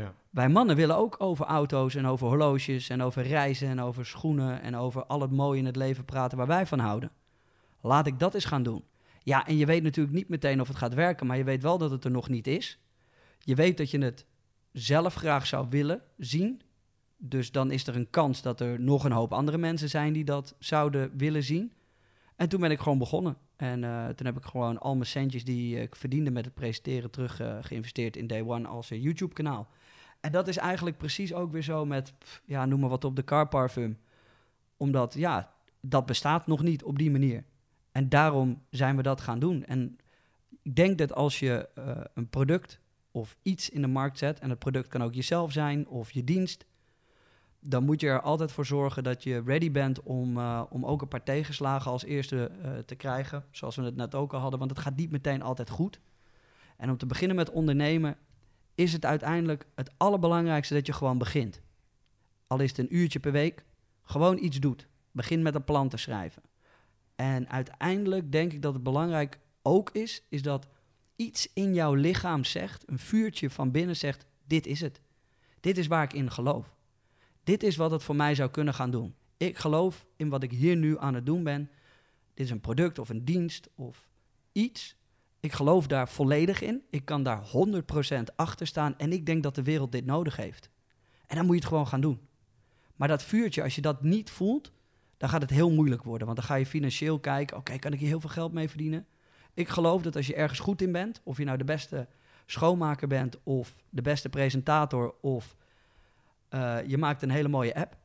Ja. 0.00 0.14
wij 0.30 0.48
mannen 0.48 0.76
willen 0.76 0.96
ook 0.96 1.16
over 1.18 1.46
auto's 1.46 1.94
en 1.94 2.06
over 2.06 2.26
horloges 2.26 2.88
en 2.88 3.02
over 3.02 3.22
reizen 3.22 3.68
en 3.68 3.80
over 3.80 4.06
schoenen 4.06 4.62
en 4.62 4.76
over 4.76 5.06
al 5.06 5.20
het 5.20 5.30
mooie 5.30 5.58
in 5.58 5.66
het 5.66 5.76
leven 5.76 6.04
praten 6.04 6.38
waar 6.38 6.46
wij 6.46 6.66
van 6.66 6.78
houden. 6.78 7.10
Laat 7.80 8.06
ik 8.06 8.18
dat 8.18 8.34
eens 8.34 8.44
gaan 8.44 8.62
doen. 8.62 8.84
Ja, 9.22 9.46
en 9.46 9.56
je 9.56 9.66
weet 9.66 9.82
natuurlijk 9.82 10.16
niet 10.16 10.28
meteen 10.28 10.60
of 10.60 10.68
het 10.68 10.76
gaat 10.76 10.94
werken, 10.94 11.26
maar 11.26 11.36
je 11.36 11.44
weet 11.44 11.62
wel 11.62 11.78
dat 11.78 11.90
het 11.90 12.04
er 12.04 12.10
nog 12.10 12.28
niet 12.28 12.46
is. 12.46 12.78
Je 13.38 13.54
weet 13.54 13.76
dat 13.76 13.90
je 13.90 13.98
het 13.98 14.26
zelf 14.72 15.14
graag 15.14 15.46
zou 15.46 15.66
willen 15.70 16.02
zien. 16.16 16.60
Dus 17.16 17.52
dan 17.52 17.70
is 17.70 17.86
er 17.86 17.96
een 17.96 18.10
kans 18.10 18.42
dat 18.42 18.60
er 18.60 18.80
nog 18.80 19.04
een 19.04 19.12
hoop 19.12 19.32
andere 19.32 19.58
mensen 19.58 19.88
zijn 19.88 20.12
die 20.12 20.24
dat 20.24 20.54
zouden 20.58 21.16
willen 21.16 21.42
zien. 21.42 21.72
En 22.36 22.48
toen 22.48 22.60
ben 22.60 22.70
ik 22.70 22.80
gewoon 22.80 22.98
begonnen. 22.98 23.36
En 23.56 23.84
eh, 23.84 24.08
toen 24.08 24.26
heb 24.26 24.36
ik 24.36 24.44
gewoon 24.44 24.78
al 24.78 24.94
mijn 24.94 25.06
centjes 25.06 25.44
die 25.44 25.80
ik 25.80 25.96
verdiende 25.96 26.30
met 26.30 26.44
het 26.44 26.54
presenteren 26.54 27.10
terug 27.10 27.40
eh, 27.40 27.56
geïnvesteerd 27.60 28.16
in 28.16 28.26
Day 28.26 28.42
One 28.42 28.68
als 28.68 28.90
eh, 28.90 29.02
YouTube-kanaal. 29.02 29.68
En 30.26 30.32
dat 30.32 30.48
is 30.48 30.56
eigenlijk 30.56 30.96
precies 30.96 31.34
ook 31.34 31.52
weer 31.52 31.62
zo 31.62 31.84
met, 31.84 32.14
ja, 32.44 32.66
noem 32.66 32.80
maar 32.80 32.88
wat 32.88 33.04
op 33.04 33.16
de 33.16 33.24
car 33.24 33.48
parfum. 33.48 33.98
Omdat, 34.76 35.14
ja, 35.14 35.52
dat 35.80 36.06
bestaat 36.06 36.46
nog 36.46 36.62
niet 36.62 36.84
op 36.84 36.98
die 36.98 37.10
manier. 37.10 37.44
En 37.92 38.08
daarom 38.08 38.62
zijn 38.70 38.96
we 38.96 39.02
dat 39.02 39.20
gaan 39.20 39.38
doen. 39.38 39.64
En 39.64 39.98
ik 40.62 40.76
denk 40.76 40.98
dat 40.98 41.14
als 41.14 41.38
je 41.38 41.68
eh, 41.74 42.00
een 42.14 42.28
product 42.28 42.80
of 43.10 43.36
iets 43.42 43.70
in 43.70 43.80
de 43.80 43.86
markt 43.86 44.18
zet, 44.18 44.38
en 44.38 44.50
het 44.50 44.58
product 44.58 44.88
kan 44.88 45.02
ook 45.02 45.14
jezelf 45.14 45.52
zijn 45.52 45.88
of 45.88 46.12
je 46.12 46.24
dienst, 46.24 46.64
dan 47.60 47.84
moet 47.84 48.00
je 48.00 48.08
er 48.08 48.20
altijd 48.20 48.52
voor 48.52 48.66
zorgen 48.66 49.04
dat 49.04 49.22
je 49.22 49.42
ready 49.44 49.70
bent 49.70 50.02
om, 50.02 50.38
eh, 50.38 50.62
om 50.70 50.86
ook 50.86 51.02
een 51.02 51.08
paar 51.08 51.22
tegenslagen 51.22 51.90
als 51.90 52.04
eerste 52.04 52.50
eh, 52.62 52.78
te 52.78 52.94
krijgen. 52.94 53.44
Zoals 53.50 53.76
we 53.76 53.82
het 53.82 53.96
net 53.96 54.14
ook 54.14 54.32
al 54.32 54.40
hadden, 54.40 54.58
want 54.58 54.70
het 54.70 54.80
gaat 54.80 54.96
niet 54.96 55.10
meteen 55.10 55.42
altijd 55.42 55.70
goed. 55.70 56.00
En 56.76 56.90
om 56.90 56.96
te 56.96 57.06
beginnen 57.06 57.36
met 57.36 57.50
ondernemen 57.50 58.16
is 58.76 58.92
het 58.92 59.04
uiteindelijk 59.04 59.66
het 59.74 59.90
allerbelangrijkste 59.96 60.74
dat 60.74 60.86
je 60.86 60.92
gewoon 60.92 61.18
begint. 61.18 61.60
Al 62.46 62.60
is 62.60 62.70
het 62.70 62.78
een 62.78 62.96
uurtje 62.96 63.20
per 63.20 63.32
week, 63.32 63.64
gewoon 64.02 64.38
iets 64.38 64.60
doet. 64.60 64.86
Begin 65.10 65.42
met 65.42 65.54
een 65.54 65.64
plan 65.64 65.88
te 65.88 65.96
schrijven. 65.96 66.42
En 67.14 67.48
uiteindelijk 67.48 68.32
denk 68.32 68.52
ik 68.52 68.62
dat 68.62 68.74
het 68.74 68.82
belangrijk 68.82 69.38
ook 69.62 69.90
is, 69.90 70.22
is 70.28 70.42
dat 70.42 70.66
iets 71.16 71.48
in 71.52 71.74
jouw 71.74 71.94
lichaam 71.94 72.44
zegt, 72.44 72.88
een 72.88 72.98
vuurtje 72.98 73.50
van 73.50 73.70
binnen 73.70 73.96
zegt, 73.96 74.26
dit 74.44 74.66
is 74.66 74.80
het. 74.80 75.00
Dit 75.60 75.78
is 75.78 75.86
waar 75.86 76.02
ik 76.02 76.12
in 76.12 76.30
geloof. 76.30 76.74
Dit 77.44 77.62
is 77.62 77.76
wat 77.76 77.90
het 77.90 78.02
voor 78.02 78.16
mij 78.16 78.34
zou 78.34 78.50
kunnen 78.50 78.74
gaan 78.74 78.90
doen. 78.90 79.14
Ik 79.36 79.58
geloof 79.58 80.06
in 80.16 80.28
wat 80.28 80.42
ik 80.42 80.50
hier 80.50 80.76
nu 80.76 80.98
aan 80.98 81.14
het 81.14 81.26
doen 81.26 81.42
ben. 81.42 81.70
Dit 82.34 82.46
is 82.46 82.50
een 82.50 82.60
product 82.60 82.98
of 82.98 83.08
een 83.08 83.24
dienst 83.24 83.68
of 83.74 84.08
iets. 84.52 84.96
Ik 85.46 85.52
geloof 85.52 85.86
daar 85.86 86.08
volledig 86.08 86.60
in. 86.60 86.82
Ik 86.90 87.04
kan 87.04 87.22
daar 87.22 87.42
100% 88.18 88.22
achter 88.36 88.66
staan. 88.66 88.98
En 88.98 89.12
ik 89.12 89.26
denk 89.26 89.42
dat 89.42 89.54
de 89.54 89.62
wereld 89.62 89.92
dit 89.92 90.06
nodig 90.06 90.36
heeft. 90.36 90.70
En 91.26 91.36
dan 91.36 91.44
moet 91.44 91.54
je 91.54 91.60
het 91.60 91.68
gewoon 91.68 91.86
gaan 91.86 92.00
doen. 92.00 92.20
Maar 92.96 93.08
dat 93.08 93.22
vuurtje, 93.22 93.62
als 93.62 93.74
je 93.74 93.80
dat 93.80 94.02
niet 94.02 94.30
voelt, 94.30 94.72
dan 95.16 95.28
gaat 95.28 95.42
het 95.42 95.50
heel 95.50 95.70
moeilijk 95.70 96.02
worden. 96.02 96.26
Want 96.26 96.38
dan 96.38 96.46
ga 96.46 96.54
je 96.54 96.66
financieel 96.66 97.18
kijken: 97.18 97.56
oké, 97.56 97.78
kan 97.78 97.92
ik 97.92 97.98
hier 97.98 98.08
heel 98.08 98.20
veel 98.20 98.30
geld 98.30 98.52
mee 98.52 98.68
verdienen? 98.68 99.06
Ik 99.54 99.68
geloof 99.68 100.02
dat 100.02 100.16
als 100.16 100.26
je 100.26 100.34
ergens 100.34 100.58
goed 100.58 100.82
in 100.82 100.92
bent, 100.92 101.20
of 101.24 101.36
je 101.36 101.44
nou 101.44 101.58
de 101.58 101.64
beste 101.64 102.08
schoonmaker 102.46 103.08
bent, 103.08 103.36
of 103.42 103.82
de 103.90 104.02
beste 104.02 104.28
presentator, 104.28 105.14
of 105.20 105.56
eh, 106.48 106.78
je 106.86 106.98
maakt 106.98 107.22
een 107.22 107.30
hele 107.30 107.48
mooie 107.48 107.74
app. 107.74 107.96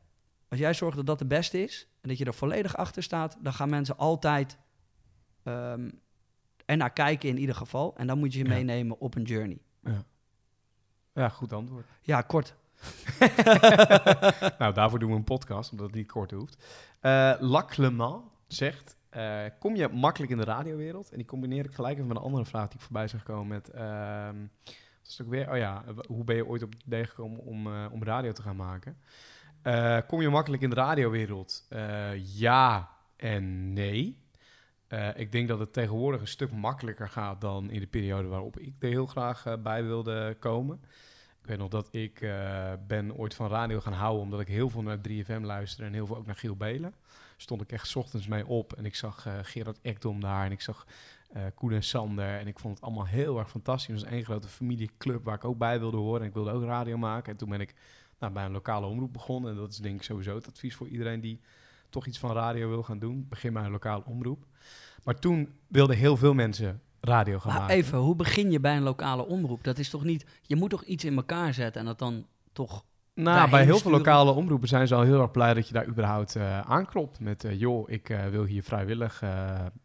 Als 0.48 0.60
jij 0.60 0.74
zorgt 0.74 0.96
dat 0.96 1.06
dat 1.06 1.18
de 1.18 1.26
beste 1.26 1.62
is 1.62 1.88
en 2.00 2.08
dat 2.08 2.18
je 2.18 2.24
er 2.24 2.34
volledig 2.34 2.76
achter 2.76 3.02
staat, 3.02 3.36
dan 3.40 3.52
gaan 3.52 3.68
mensen 3.68 3.98
altijd 3.98 4.58
ernaar 6.72 6.92
kijken 6.92 7.28
in 7.28 7.38
ieder 7.38 7.54
geval. 7.54 7.96
En 7.96 8.06
dan 8.06 8.18
moet 8.18 8.32
je 8.32 8.38
je 8.38 8.44
Ja. 8.44 8.50
meenemen 8.50 9.00
op 9.00 9.14
een 9.14 9.22
journey. 9.22 9.58
ja, 11.14 11.28
goed 11.28 11.52
antwoord. 11.52 11.86
Ja, 12.02 12.20
kort. 12.22 12.54
nou, 14.58 14.74
daarvoor 14.74 14.98
doen 14.98 15.10
we 15.10 15.16
een 15.16 15.24
podcast, 15.24 15.70
omdat 15.70 15.86
het 15.86 15.94
niet 15.96 16.10
kort 16.10 16.30
hoeft. 16.30 16.64
Eh 17.00 17.32
Lac 17.38 17.68
Clement 17.70 18.22
zegt, 18.46 18.96
eh, 19.08 19.44
kom 19.58 19.76
je 19.76 19.88
makkelijk 19.88 20.32
in 20.32 20.38
de 20.38 20.44
radiowereld? 20.44 21.10
En 21.10 21.16
die 21.16 21.26
combineer 21.26 21.64
ik 21.64 21.74
gelijk 21.74 21.94
even 21.96 22.06
met 22.08 22.16
een 22.16 22.22
andere 22.22 22.44
vraag 22.44 22.66
die 22.68 22.74
ik 22.78 22.80
voorbij 22.84 23.08
zag 23.08 23.22
komen 23.22 23.46
met... 23.46 23.66
het 23.66 25.20
ook 25.22 25.28
weer? 25.28 25.50
Oh 25.50 25.56
ja, 25.56 25.84
hoe 26.06 26.24
ben 26.24 26.36
je 26.36 26.46
ooit 26.46 26.62
op 26.62 26.72
het 26.72 26.82
idee 26.86 27.04
gekomen 27.04 27.40
om, 27.40 27.66
eh, 27.66 27.86
om 27.90 28.02
radio 28.04 28.32
te 28.32 28.42
gaan 28.42 28.56
maken? 28.56 28.96
Kom 30.06 30.20
je 30.20 30.28
makkelijk 30.28 30.62
in 30.62 30.70
de 30.70 30.76
radiowereld? 30.76 31.68
Ja 32.24 32.90
en 33.16 33.72
nee. 33.72 34.21
Eh, 34.92 35.08
ik 35.14 35.32
denk 35.32 35.48
dat 35.48 35.58
het 35.58 35.72
tegenwoordig 35.72 36.20
een 36.20 36.26
stuk 36.26 36.52
makkelijker 36.52 37.08
gaat 37.08 37.40
dan 37.40 37.70
in 37.70 37.80
de 37.80 37.86
periode 37.86 38.28
waarop 38.28 38.58
ik 38.58 38.74
er 38.78 38.88
heel 38.88 39.06
graag 39.06 39.46
eh, 39.46 39.54
bij 39.62 39.84
wilde 39.84 40.36
komen. 40.38 40.80
Ik 41.40 41.46
weet 41.46 41.58
nog 41.58 41.68
dat 41.68 41.88
ik 41.90 42.20
eh, 42.20 42.72
ben 42.86 43.16
ooit 43.16 43.34
van 43.34 43.48
radio 43.48 43.80
gaan 43.80 43.92
houden 43.92 44.22
omdat 44.22 44.40
ik 44.40 44.48
heel 44.48 44.70
veel 44.70 44.82
naar 44.82 44.98
3FM 45.08 45.40
luisterde 45.40 45.86
en 45.86 45.92
heel 45.92 46.06
veel 46.06 46.16
ook 46.16 46.26
naar 46.26 46.36
Giel 46.36 46.56
Belen. 46.56 46.94
Stond 47.36 47.62
ik 47.62 47.72
echt 47.72 47.96
ochtends 47.96 48.26
mee 48.26 48.46
op 48.46 48.72
en 48.72 48.84
ik 48.84 48.94
zag 48.94 49.26
Gerard 49.42 49.78
Ekdom 49.82 50.20
daar 50.20 50.44
en 50.44 50.52
ik 50.52 50.60
zag 50.60 50.86
Koen 51.54 51.72
en 51.72 51.82
Sander 51.82 52.38
en 52.38 52.46
ik 52.46 52.58
vond 52.58 52.74
het 52.74 52.84
allemaal 52.84 53.06
heel 53.06 53.38
erg 53.38 53.50
fantastisch. 53.50 53.94
Het 53.94 54.02
was 54.02 54.12
één 54.12 54.24
grote 54.24 54.48
familieclub 54.48 55.24
waar 55.24 55.34
ik 55.34 55.44
ook 55.44 55.58
bij 55.58 55.78
wilde 55.78 55.96
horen 55.96 56.20
en 56.20 56.26
ik 56.26 56.34
wilde 56.34 56.50
ook 56.50 56.64
radio 56.64 56.96
maken. 56.96 57.32
En 57.32 57.38
toen 57.38 57.48
ben 57.48 57.60
ik 57.60 57.74
nou, 58.18 58.32
bij 58.32 58.44
een 58.44 58.52
lokale 58.52 58.86
omroep 58.86 59.12
begonnen 59.12 59.50
en 59.50 59.56
dat 59.56 59.70
is 59.70 59.76
denk 59.76 59.96
ik 59.96 60.02
sowieso 60.02 60.34
het 60.34 60.48
advies 60.48 60.74
voor 60.74 60.88
iedereen 60.88 61.20
die 61.20 61.40
toch 61.90 62.06
iets 62.06 62.18
van 62.18 62.32
radio 62.32 62.68
wil 62.68 62.82
gaan 62.82 62.98
doen. 62.98 63.26
Begin 63.28 63.52
bij 63.52 63.64
een 63.64 63.70
lokale 63.70 64.04
omroep. 64.04 64.44
Maar 65.02 65.18
toen 65.18 65.48
wilden 65.68 65.96
heel 65.96 66.16
veel 66.16 66.34
mensen 66.34 66.80
radio 67.00 67.38
gaan 67.38 67.52
Maar 67.52 67.60
maken. 67.60 67.76
even, 67.76 67.98
hoe 67.98 68.16
begin 68.16 68.50
je 68.50 68.60
bij 68.60 68.76
een 68.76 68.82
lokale 68.82 69.26
omroep? 69.26 69.64
Dat 69.64 69.78
is 69.78 69.90
toch 69.90 70.04
niet... 70.04 70.26
Je 70.42 70.56
moet 70.56 70.70
toch 70.70 70.84
iets 70.84 71.04
in 71.04 71.16
elkaar 71.16 71.54
zetten 71.54 71.80
en 71.80 71.86
dat 71.86 71.98
dan 71.98 72.26
toch... 72.52 72.84
Nou, 73.14 73.50
bij 73.50 73.64
heel 73.64 73.78
veel 73.78 73.90
lokale 73.90 74.30
omroepen 74.30 74.68
zijn 74.68 74.86
ze 74.86 74.94
al 74.94 75.02
heel 75.02 75.20
erg 75.20 75.30
blij 75.30 75.54
dat 75.54 75.68
je 75.68 75.74
daar 75.74 75.86
überhaupt 75.86 76.36
eh, 76.36 76.60
aanklopt. 76.60 77.20
Met, 77.20 77.44
eh, 77.44 77.60
joh, 77.60 77.90
ik 77.90 78.08
eh, 78.08 78.26
wil 78.26 78.44
hier 78.44 78.62
vrijwillig 78.62 79.22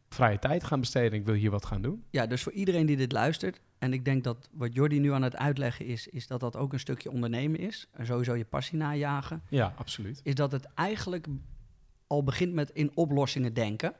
vrije 0.09 0.39
tijd 0.39 0.63
gaan 0.63 0.79
besteden. 0.79 1.19
Ik 1.19 1.25
wil 1.25 1.35
hier 1.35 1.51
wat 1.51 1.65
gaan 1.65 1.81
doen. 1.81 2.03
Ja, 2.09 2.25
dus 2.25 2.43
voor 2.43 2.51
iedereen 2.51 2.85
die 2.85 2.97
dit 2.97 3.11
luistert... 3.11 3.61
En 3.77 3.93
ik 3.93 4.05
denk 4.05 4.23
dat 4.23 4.49
wat 4.51 4.73
Jordi 4.73 4.99
nu 4.99 5.11
aan 5.11 5.21
het 5.21 5.35
uitleggen 5.35 5.85
is... 5.85 6.07
is 6.07 6.27
dat 6.27 6.39
dat 6.39 6.55
ook 6.55 6.73
een 6.73 6.79
stukje 6.79 7.11
ondernemen 7.11 7.59
is. 7.59 7.87
En 7.91 8.05
sowieso 8.05 8.35
je 8.35 8.45
passie 8.45 8.77
najagen. 8.77 9.41
Ja, 9.49 9.73
absoluut. 9.77 10.19
Is 10.23 10.35
dat 10.35 10.51
het 10.51 10.67
eigenlijk 10.73 11.27
al 12.07 12.23
begint 12.23 12.53
met 12.53 12.69
in 12.69 12.91
oplossingen 12.93 13.53
denken. 13.53 13.93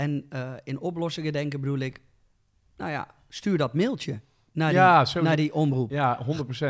En 0.00 0.26
eh, 0.28 0.52
in 0.64 0.78
oplossingen 0.78 1.32
denken 1.32 1.60
bedoel 1.60 1.78
ik... 1.78 2.00
Nou 2.76 2.90
ja, 2.90 3.08
stuur 3.28 3.58
dat 3.58 3.74
mailtje 3.74 4.20
naar 4.52 4.68
die, 4.68 4.78
Ja, 4.78 5.04
zo- 5.04 5.22
naar 5.22 5.36
die 5.36 5.54
omroep. 5.54 5.90
Ja, 5.90 6.26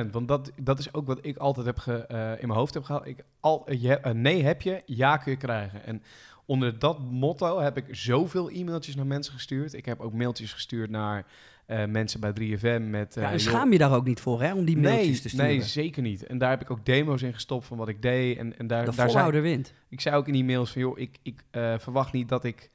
100%. 0.06 0.10
Want 0.10 0.28
dat, 0.28 0.52
dat 0.56 0.78
is 0.78 0.94
ook 0.94 1.06
wat 1.06 1.18
ik 1.22 1.36
altijd 1.36 1.66
heb 1.66 1.78
ge, 1.78 2.06
eh, 2.06 2.30
in 2.30 2.46
mijn 2.46 2.58
hoofd 2.58 2.74
heb 2.74 2.84
gehaald. 2.84 3.06
Ik, 3.06 3.24
al, 3.40 3.72
je, 3.72 4.00
nee 4.12 4.44
heb 4.44 4.62
je, 4.62 4.82
ja 4.86 5.16
kun 5.16 5.32
je 5.32 5.38
krijgen. 5.38 5.84
En 5.84 6.02
onder 6.44 6.78
dat 6.78 6.98
motto 6.98 7.60
heb 7.60 7.76
ik 7.76 7.84
zoveel 7.90 8.50
e-mailtjes 8.50 8.94
naar 8.94 9.06
mensen 9.06 9.32
gestuurd. 9.32 9.72
Ik 9.72 9.84
heb 9.84 10.00
ook 10.00 10.12
mailtjes 10.12 10.52
gestuurd 10.52 10.90
naar 10.90 11.26
eh, 11.66 11.84
mensen 11.84 12.20
bij 12.20 12.32
3FM 12.32 12.82
met... 12.90 13.14
Ja, 13.14 13.32
en 13.32 13.40
schaam 13.40 13.72
je 13.72 13.78
daar 13.78 13.94
ook 13.94 14.06
niet 14.06 14.20
voor, 14.20 14.42
hè? 14.42 14.54
Om 14.54 14.64
die 14.64 14.78
mailtjes 14.78 15.06
nee, 15.06 15.20
te 15.20 15.28
sturen. 15.28 15.46
Nee, 15.46 15.62
zeker 15.62 16.02
niet. 16.02 16.26
En 16.26 16.38
daar 16.38 16.50
heb 16.50 16.60
ik 16.60 16.70
ook 16.70 16.86
demo's 16.86 17.22
in 17.22 17.34
gestopt 17.34 17.66
van 17.66 17.76
wat 17.76 17.88
ik 17.88 18.02
deed. 18.02 18.38
En, 18.38 18.58
en 18.58 18.66
daar, 18.66 18.80
de 18.80 18.84
daar 18.84 18.94
zei, 18.94 19.08
volhouder 19.08 19.42
wint. 19.42 19.74
ik 19.88 20.00
zei 20.00 20.16
ook 20.16 20.26
in 20.26 20.32
die 20.32 20.44
mails 20.44 20.70
van, 20.70 20.80
joh, 20.80 20.98
ik, 20.98 21.18
ik 21.22 21.44
verwacht 21.78 22.12
niet 22.12 22.28
dat 22.28 22.44
ik 22.44 22.70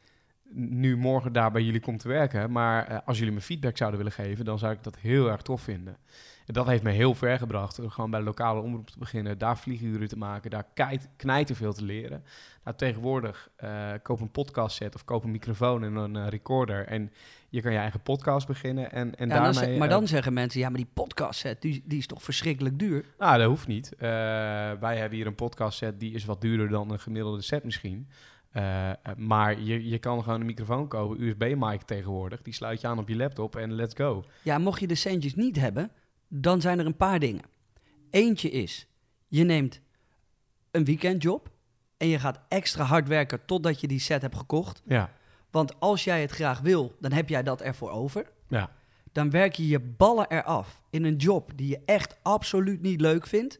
nu 0.49 0.97
morgen 0.97 1.33
daar 1.33 1.51
bij 1.51 1.61
jullie 1.61 1.79
kom 1.79 1.97
te 1.97 2.07
werken. 2.07 2.51
Maar 2.51 2.87
eh, 2.87 2.97
als 3.05 3.17
jullie 3.17 3.33
me 3.33 3.41
feedback 3.41 3.77
zouden 3.77 3.99
willen 3.99 4.13
geven, 4.13 4.45
dan 4.45 4.59
zou 4.59 4.73
ik 4.73 4.83
dat 4.83 4.97
heel 4.97 5.31
erg 5.31 5.41
tof 5.41 5.61
vinden. 5.61 5.97
En 6.45 6.53
dat 6.53 6.67
heeft 6.67 6.83
me 6.83 6.91
heel 6.91 7.15
ver 7.15 7.37
gebracht. 7.37 7.75
Door 7.75 7.91
gewoon 7.91 8.09
bij 8.09 8.19
de 8.19 8.25
lokale 8.25 8.61
omroep 8.61 8.89
te 8.89 8.99
beginnen, 8.99 9.37
daar 9.37 9.57
vlieguren 9.57 10.07
te 10.07 10.17
maken, 10.17 10.49
daar 10.49 10.67
knijten 11.15 11.55
veel 11.55 11.73
te 11.73 11.83
leren. 11.83 12.23
Nou, 12.63 12.77
tegenwoordig 12.77 13.49
eh, 13.55 13.91
koop 14.03 14.19
een 14.21 14.31
podcast 14.31 14.75
set 14.75 14.95
of 14.95 15.03
koop 15.05 15.23
een 15.23 15.31
microfoon 15.31 15.83
en 15.83 15.95
een 15.95 16.15
eh, 16.15 16.27
recorder. 16.27 16.85
En 16.87 17.11
je 17.49 17.61
kan 17.61 17.71
je 17.71 17.77
eigen 17.77 18.01
podcast 18.01 18.47
beginnen. 18.47 18.91
En, 18.91 19.15
en 19.15 19.27
Ja, 19.27 19.51
daarmee, 19.51 19.77
maar 19.77 19.89
dan 19.89 20.07
zeggen 20.07 20.33
mensen, 20.33 20.59
ja, 20.59 20.69
maar 20.69 20.77
die 20.77 20.89
podcast 20.93 21.39
set, 21.39 21.61
die, 21.61 21.83
die 21.85 21.97
is 21.97 22.07
toch 22.07 22.23
verschrikkelijk 22.23 22.79
duur? 22.79 23.05
nou, 23.17 23.37
dat 23.37 23.47
hoeft 23.47 23.67
niet. 23.67 23.93
Wij 23.99 24.97
hebben 24.97 25.17
hier 25.17 25.27
een 25.27 25.35
podcast 25.35 25.77
set 25.77 25.99
die 25.99 26.13
is 26.13 26.25
wat 26.25 26.41
duurder 26.41 26.69
dan 26.69 26.91
een 26.91 26.99
gemiddelde 26.99 27.41
set 27.41 27.63
misschien. 27.63 28.07
Eh, 28.55 28.89
eh, 28.89 28.95
maar 29.17 29.59
je, 29.61 29.87
je 29.89 29.97
kan 29.97 30.23
gewoon 30.23 30.39
een 30.39 30.45
microfoon 30.45 30.87
kopen, 30.87 31.21
USB-mic 31.21 31.81
tegenwoordig. 31.81 32.41
Die 32.41 32.53
sluit 32.53 32.81
je 32.81 32.87
aan 32.87 32.99
op 32.99 33.07
je 33.07 33.15
laptop 33.15 33.55
en 33.55 33.73
let's 33.73 33.93
go. 33.95 34.23
Ja, 34.41 34.57
mocht 34.57 34.79
je 34.79 34.87
de 34.87 34.95
centjes 34.95 35.35
niet 35.35 35.55
hebben, 35.55 35.91
dan 36.27 36.61
zijn 36.61 36.79
er 36.79 36.85
een 36.85 36.95
paar 36.95 37.19
dingen. 37.19 37.43
Eentje 38.09 38.49
is, 38.49 38.87
je 39.27 39.43
neemt 39.43 39.81
een 40.71 40.85
weekendjob 40.85 41.51
en 41.97 42.07
je 42.07 42.19
gaat 42.19 42.39
extra 42.47 42.83
hard 42.83 43.07
werken 43.07 43.45
totdat 43.45 43.81
je 43.81 43.87
die 43.87 43.99
set 43.99 44.21
hebt 44.21 44.37
gekocht. 44.37 44.81
Ja. 44.85 45.11
Want 45.51 45.79
als 45.79 46.03
jij 46.03 46.21
het 46.21 46.31
graag 46.31 46.59
wil, 46.59 46.95
dan 46.99 47.11
heb 47.11 47.29
jij 47.29 47.43
dat 47.43 47.61
ervoor 47.61 47.89
over. 47.89 48.31
Ja. 48.47 48.71
Dan 49.11 49.29
werk 49.29 49.53
je 49.53 49.67
je 49.67 49.79
ballen 49.79 50.29
eraf 50.29 50.81
in 50.89 51.03
een 51.03 51.15
job 51.15 51.51
die 51.55 51.67
je 51.67 51.81
echt 51.85 52.17
absoluut 52.21 52.81
niet 52.81 53.01
leuk 53.01 53.27
vindt. 53.27 53.59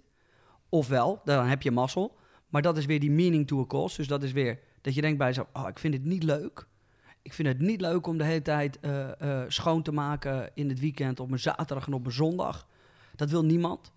Ofwel, 0.70 1.22
dan 1.24 1.46
heb 1.46 1.62
je 1.62 1.72
mazzel. 1.72 2.18
Maar 2.50 2.62
dat 2.62 2.78
is 2.78 2.86
weer 2.86 3.00
die 3.00 3.12
meaning 3.12 3.48
to 3.48 3.62
a 3.62 3.66
cause. 3.66 3.98
Dus 3.98 4.08
dat 4.08 4.24
is 4.24 4.32
weer 4.32 4.60
dat 4.86 4.96
je 4.96 5.02
denkt 5.02 5.18
bij 5.18 5.28
jezelf, 5.28 5.48
oh, 5.54 5.68
ik 5.68 5.80
vind 5.80 5.94
het 5.94 6.04
niet 6.04 6.24
leuk. 6.24 6.68
Ik 7.22 7.34
vind 7.34 7.48
het 7.48 7.60
niet 7.60 7.82
leuk 7.82 8.08
om 8.08 8.18
de 8.18 8.24
hele 8.24 8.42
tijd 8.42 8.80
eh, 8.80 9.22
eh, 9.22 9.50
schoon 9.50 9.82
te 9.82 9.92
maken 9.92 10.52
in 10.54 10.70
het 10.70 10.80
weekend 10.80 11.20
op 11.20 11.32
een 11.32 11.40
zaterdag 11.40 11.88
en 11.88 11.94
op 11.94 12.06
een 12.06 12.12
zondag. 12.12 12.68
Dat 13.16 13.30
wil 13.30 13.46
niemand. 13.46 13.92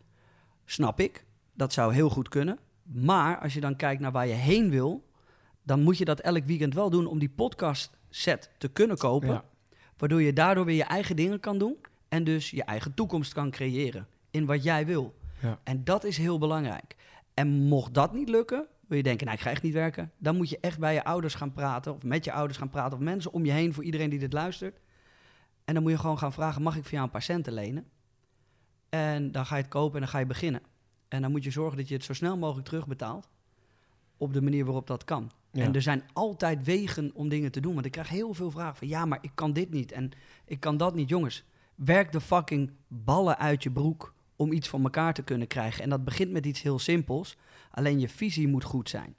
Snap 0.64 1.00
ik. 1.00 1.24
Dat 1.54 1.72
zou 1.72 1.94
heel 1.94 2.08
goed 2.10 2.28
kunnen. 2.28 2.58
Maar 2.82 3.38
als 3.38 3.54
je 3.54 3.60
dan 3.60 3.76
kijkt 3.76 4.00
naar 4.00 4.12
waar 4.12 4.26
je 4.26 4.32
heen 4.32 4.70
wil, 4.70 5.04
dan 5.62 5.82
moet 5.82 5.98
je 5.98 6.04
dat 6.04 6.20
elk 6.20 6.44
weekend 6.44 6.74
wel 6.74 6.90
doen 6.90 7.06
om 7.06 7.18
die 7.18 7.30
podcast 7.30 7.96
set 8.10 8.50
te 8.58 8.68
kunnen 8.68 8.96
kopen. 8.96 9.28
Ja. 9.28 9.44
Waardoor 9.96 10.22
je 10.22 10.32
daardoor 10.32 10.64
weer 10.64 10.76
je 10.76 10.84
eigen 10.84 11.16
dingen 11.16 11.40
kan 11.40 11.58
doen. 11.58 11.76
En 12.08 12.24
dus 12.24 12.50
je 12.50 12.64
eigen 12.64 12.94
toekomst 12.94 13.32
kan 13.32 13.50
creëren 13.50 14.06
in 14.30 14.46
wat 14.46 14.62
jij 14.62 14.86
wil. 14.86 15.14
Ja. 15.40 15.58
En 15.64 15.84
dat 15.84 16.04
is 16.04 16.16
heel 16.16 16.38
belangrijk. 16.38 16.96
En 17.34 17.48
mocht 17.48 17.94
dat 17.94 18.12
niet 18.12 18.28
lukken, 18.28 18.66
wil 18.88 18.96
je 18.96 19.02
denken, 19.02 19.26
nou 19.26 19.38
ik 19.38 19.44
ga 19.44 19.50
echt 19.50 19.62
niet 19.62 19.72
werken. 19.72 20.12
Dan 20.18 20.36
moet 20.36 20.48
je 20.48 20.58
echt 20.60 20.78
bij 20.78 20.94
je 20.94 21.04
ouders 21.04 21.34
gaan 21.34 21.52
praten. 21.52 21.94
Of 21.94 22.02
met 22.02 22.24
je 22.24 22.32
ouders 22.32 22.58
gaan 22.58 22.70
praten. 22.70 22.98
Of 22.98 23.04
mensen 23.04 23.32
om 23.32 23.44
je 23.44 23.52
heen 23.52 23.74
voor 23.74 23.84
iedereen 23.84 24.10
die 24.10 24.18
dit 24.18 24.32
luistert. 24.32 24.80
En 25.64 25.74
dan 25.74 25.82
moet 25.82 25.92
je 25.92 25.98
gewoon 25.98 26.18
gaan 26.18 26.32
vragen, 26.32 26.62
mag 26.62 26.76
ik 26.76 26.82
voor 26.82 26.92
jou 26.92 27.04
een 27.04 27.10
paar 27.10 27.22
centen 27.22 27.52
lenen? 27.52 27.86
En 28.88 29.32
dan 29.32 29.46
ga 29.46 29.56
je 29.56 29.62
het 29.62 29.70
kopen 29.70 29.94
en 29.94 30.00
dan 30.00 30.08
ga 30.08 30.18
je 30.18 30.26
beginnen. 30.26 30.62
En 31.08 31.22
dan 31.22 31.30
moet 31.30 31.44
je 31.44 31.50
zorgen 31.50 31.76
dat 31.76 31.88
je 31.88 31.94
het 31.94 32.04
zo 32.04 32.12
snel 32.12 32.36
mogelijk 32.36 32.68
terugbetaalt. 32.68 33.28
Op 34.16 34.32
de 34.32 34.42
manier 34.42 34.64
waarop 34.64 34.86
dat 34.86 35.04
kan. 35.04 35.30
Ja. 35.52 35.64
En 35.64 35.74
er 35.74 35.82
zijn 35.82 36.02
altijd 36.12 36.64
wegen 36.64 37.10
om 37.14 37.28
dingen 37.28 37.52
te 37.52 37.60
doen. 37.60 37.74
Want 37.74 37.86
ik 37.86 37.92
krijg 37.92 38.08
heel 38.08 38.34
veel 38.34 38.50
vragen 38.50 38.76
van... 38.76 38.88
ja, 38.88 39.04
maar 39.04 39.18
ik 39.20 39.30
kan 39.34 39.52
dit 39.52 39.70
niet 39.70 39.92
en 39.92 40.10
ik 40.44 40.60
kan 40.60 40.76
dat 40.76 40.94
niet. 40.94 41.08
Jongens, 41.08 41.44
werk 41.74 42.12
de 42.12 42.20
fucking 42.20 42.70
ballen 42.86 43.38
uit 43.38 43.62
je 43.62 43.70
broek... 43.70 44.14
om 44.36 44.52
iets 44.52 44.68
van 44.68 44.82
elkaar 44.82 45.14
te 45.14 45.22
kunnen 45.22 45.46
krijgen. 45.46 45.82
En 45.82 45.90
dat 45.90 46.04
begint 46.04 46.30
met 46.30 46.46
iets 46.46 46.62
heel 46.62 46.78
simpels. 46.78 47.36
Alleen 47.78 48.00
je 48.00 48.08
visie 48.08 48.48
moet 48.48 48.64
goed 48.64 48.88
zijn. 48.88 49.14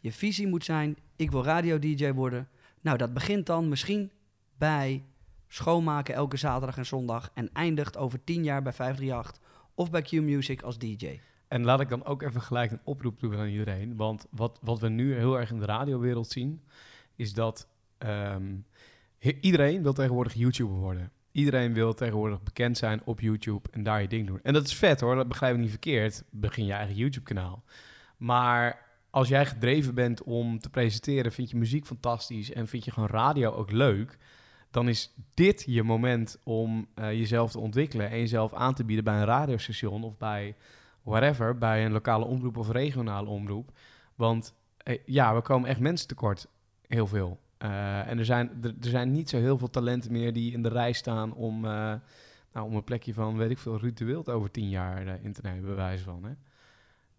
Je 0.00 0.12
visie 0.12 0.46
moet 0.46 0.64
zijn... 0.64 0.96
ik 1.16 1.30
wil 1.30 1.44
radio-dj 1.44 2.12
worden. 2.12 2.48
Nou, 2.80 2.98
dat 2.98 3.14
begint 3.14 3.46
dan 3.46 3.68
misschien 3.68 4.10
bij 4.58 5.04
schoonmaken 5.48 6.14
elke 6.14 6.36
zaterdag 6.36 6.76
en 6.76 6.86
zondag... 6.86 7.30
en 7.34 7.50
eindigt 7.52 7.96
over 7.96 8.24
tien 8.24 8.44
jaar 8.44 8.62
bij 8.62 8.72
538 8.72 9.42
of 9.74 9.90
bij 9.90 10.02
Q-Music 10.02 10.62
als 10.62 10.78
DJ. 10.78 11.20
En 11.48 11.64
laat 11.64 11.80
ik 11.80 11.88
dan 11.88 12.04
ook 12.04 12.22
even 12.22 12.40
gelijk 12.40 12.70
een 12.70 12.80
oproep 12.84 13.20
doen 13.20 13.36
aan 13.36 13.46
iedereen. 13.46 13.96
Want 13.96 14.26
wat, 14.30 14.58
wat 14.62 14.80
we 14.80 14.88
nu 14.88 15.14
heel 15.14 15.38
erg 15.38 15.50
in 15.50 15.58
de 15.58 15.64
radiowereld 15.64 16.28
zien, 16.28 16.60
is 17.16 17.32
dat 17.32 17.68
ehm, 17.98 18.56
iedereen 19.40 19.82
wil 19.82 19.92
tegenwoordig 19.92 20.34
YouTuber 20.34 20.76
worden. 20.76 21.10
Iedereen 21.32 21.72
wil 21.72 21.94
tegenwoordig 21.94 22.42
bekend 22.42 22.78
zijn 22.78 23.00
op 23.04 23.20
YouTube 23.20 23.68
en 23.70 23.82
daar 23.82 24.00
je 24.00 24.08
ding 24.08 24.26
doen. 24.26 24.40
En 24.42 24.52
dat 24.52 24.66
is 24.66 24.74
vet 24.74 25.00
hoor, 25.00 25.14
dat 25.14 25.28
begrijp 25.28 25.54
ik 25.54 25.60
niet 25.60 25.70
verkeerd. 25.70 26.24
Begin 26.30 26.64
je 26.64 26.72
eigen 26.72 26.94
YouTube-kanaal. 26.94 27.64
Maar 28.24 28.80
als 29.10 29.28
jij 29.28 29.46
gedreven 29.46 29.94
bent 29.94 30.22
om 30.22 30.58
te 30.58 30.70
presenteren, 30.70 31.32
vind 31.32 31.50
je 31.50 31.56
muziek 31.56 31.86
fantastisch 31.86 32.52
en 32.52 32.68
vind 32.68 32.84
je 32.84 32.90
gewoon 32.90 33.08
radio 33.08 33.52
ook 33.52 33.70
leuk, 33.70 34.18
dan 34.70 34.88
is 34.88 35.14
dit 35.34 35.64
je 35.66 35.82
moment 35.82 36.38
om 36.44 36.86
eh, 36.94 37.12
jezelf 37.12 37.50
te 37.50 37.58
ontwikkelen 37.58 38.10
en 38.10 38.18
jezelf 38.18 38.54
aan 38.54 38.74
te 38.74 38.84
bieden 38.84 39.04
bij 39.04 39.14
een 39.14 39.24
radiostation 39.24 40.04
of 40.04 40.16
bij 40.16 40.56
whatever, 41.02 41.58
bij 41.58 41.84
een 41.84 41.92
lokale 41.92 42.24
omroep 42.24 42.56
of 42.56 42.70
regionale 42.70 43.28
omroep. 43.28 43.70
Want 44.14 44.54
eh, 44.76 44.98
ja, 45.06 45.34
we 45.34 45.40
komen 45.40 45.68
echt 45.68 45.80
mensen 45.80 46.08
tekort, 46.08 46.46
heel 46.86 47.06
veel. 47.06 47.38
Eh, 47.58 48.08
en 48.08 48.18
er 48.18 48.24
zijn, 48.24 48.50
er, 48.62 48.74
zijn 48.80 49.12
niet 49.12 49.28
zo 49.28 49.38
heel 49.38 49.58
veel 49.58 49.70
talenten 49.70 50.12
meer 50.12 50.32
die 50.32 50.52
in 50.52 50.62
de 50.62 50.68
rij 50.68 50.92
staan 50.92 51.34
om, 51.34 51.60
nou, 51.60 52.00
om 52.62 52.74
een 52.74 52.84
plekje 52.84 53.14
van, 53.14 53.36
weet 53.36 53.50
ik 53.50 53.58
veel, 53.58 53.78
Ruud 53.78 53.96
de 53.96 54.04
Wild 54.04 54.28
over 54.30 54.50
tien 54.50 54.68
jaar 54.68 55.18
in 55.22 55.32
te 55.32 55.40
nemen, 55.42 55.64
bij 55.64 55.74
wijze 55.74 56.04
van. 56.04 56.24
Hè? 56.24 56.32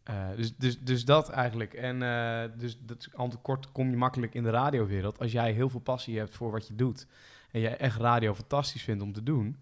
Eh, 0.05 0.15
dus, 0.35 0.55
dus, 0.57 0.79
dus 0.79 1.05
dat 1.05 1.29
eigenlijk. 1.29 1.73
En 1.73 2.01
eh, 2.03 2.43
dus 2.57 2.77
dat 2.81 3.07
antwoord 3.13 3.43
kort 3.43 3.71
kom 3.71 3.89
je 3.89 3.97
makkelijk 3.97 4.33
in 4.33 4.43
de 4.43 4.49
radiowereld. 4.49 5.19
Als 5.19 5.31
jij 5.31 5.51
heel 5.51 5.69
veel 5.69 5.79
passie 5.79 6.17
hebt 6.17 6.35
voor 6.35 6.51
wat 6.51 6.67
je 6.67 6.75
doet 6.75 7.07
en 7.51 7.59
jij 7.59 7.77
echt 7.77 7.99
radio 7.99 8.33
fantastisch 8.33 8.81
vindt 8.83 9.03
om 9.03 9.13
te 9.13 9.23
doen, 9.23 9.57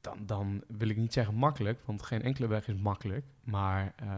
dan, 0.00 0.18
dan 0.26 0.62
wil 0.78 0.88
ik 0.88 0.96
niet 0.96 1.12
zeggen 1.12 1.34
makkelijk, 1.34 1.78
want 1.84 2.02
geen 2.02 2.22
enkele 2.22 2.46
weg 2.46 2.68
is 2.68 2.74
makkelijk. 2.74 3.24
Maar 3.44 3.92
eh, 3.96 4.08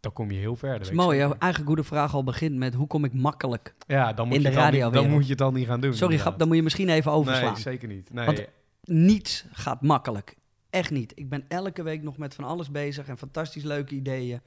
dan 0.00 0.12
kom 0.12 0.30
je 0.30 0.38
heel 0.38 0.56
ver. 0.56 0.72
Het 0.72 0.82
is 0.82 0.90
mooi, 0.90 1.18
jouw 1.18 1.34
eigen 1.38 1.64
goede 1.64 1.84
vraag 1.84 2.14
al 2.14 2.24
begint 2.24 2.56
met 2.56 2.74
hoe 2.74 2.86
kom 2.86 3.04
ik 3.04 3.12
makkelijk... 3.12 3.74
Ja, 3.86 4.12
dan 4.12 4.26
moet, 4.26 4.36
in 4.36 4.42
je 4.42 4.50
de 4.50 4.60
het 4.60 4.92
dan, 4.92 5.10
moet 5.10 5.22
je 5.22 5.28
het 5.28 5.38
dan 5.38 5.54
niet 5.54 5.66
gaan 5.66 5.80
doen. 5.80 5.94
Sorry, 5.94 6.18
grap, 6.18 6.38
dan 6.38 6.46
moet 6.48 6.56
je 6.56 6.62
misschien 6.62 6.88
even 6.88 7.12
overslaan. 7.12 7.52
Nee, 7.52 7.62
zeker 7.62 7.88
niet. 7.88 8.12
Nee. 8.12 8.26
Want- 8.26 8.46
Niets 8.84 9.44
gaat 9.52 9.82
makkelijk. 9.82 10.36
Echt 10.70 10.90
niet. 10.90 11.12
Ik 11.14 11.28
ben 11.28 11.44
elke 11.48 11.82
week 11.82 12.02
nog 12.02 12.18
met 12.18 12.34
van 12.34 12.44
alles 12.44 12.70
bezig 12.70 13.08
en 13.08 13.18
fantastisch 13.18 13.62
leuke 13.62 13.94
ideeën. 13.94 14.40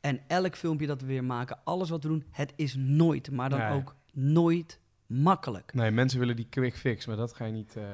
En 0.00 0.20
elk 0.26 0.56
filmpje 0.56 0.86
dat 0.86 1.00
we 1.00 1.06
weer 1.06 1.24
maken, 1.24 1.58
alles 1.64 1.88
wat 1.90 2.02
we 2.02 2.08
doen, 2.08 2.24
het 2.30 2.52
is 2.56 2.74
nooit, 2.78 3.30
maar 3.30 3.50
dan 3.50 3.58
Nee. 3.58 3.70
ook 3.72 3.94
nooit 4.12 4.78
makkelijk. 5.06 5.74
nee, 5.74 5.90
mensen 5.90 6.18
willen 6.18 6.36
die 6.36 6.46
quick 6.50 6.76
fix, 6.76 7.06
maar 7.06 7.16
dat 7.16 7.32
ga 7.34 7.44
je 7.44 7.52
niet, 7.52 7.76
eh, 7.76 7.84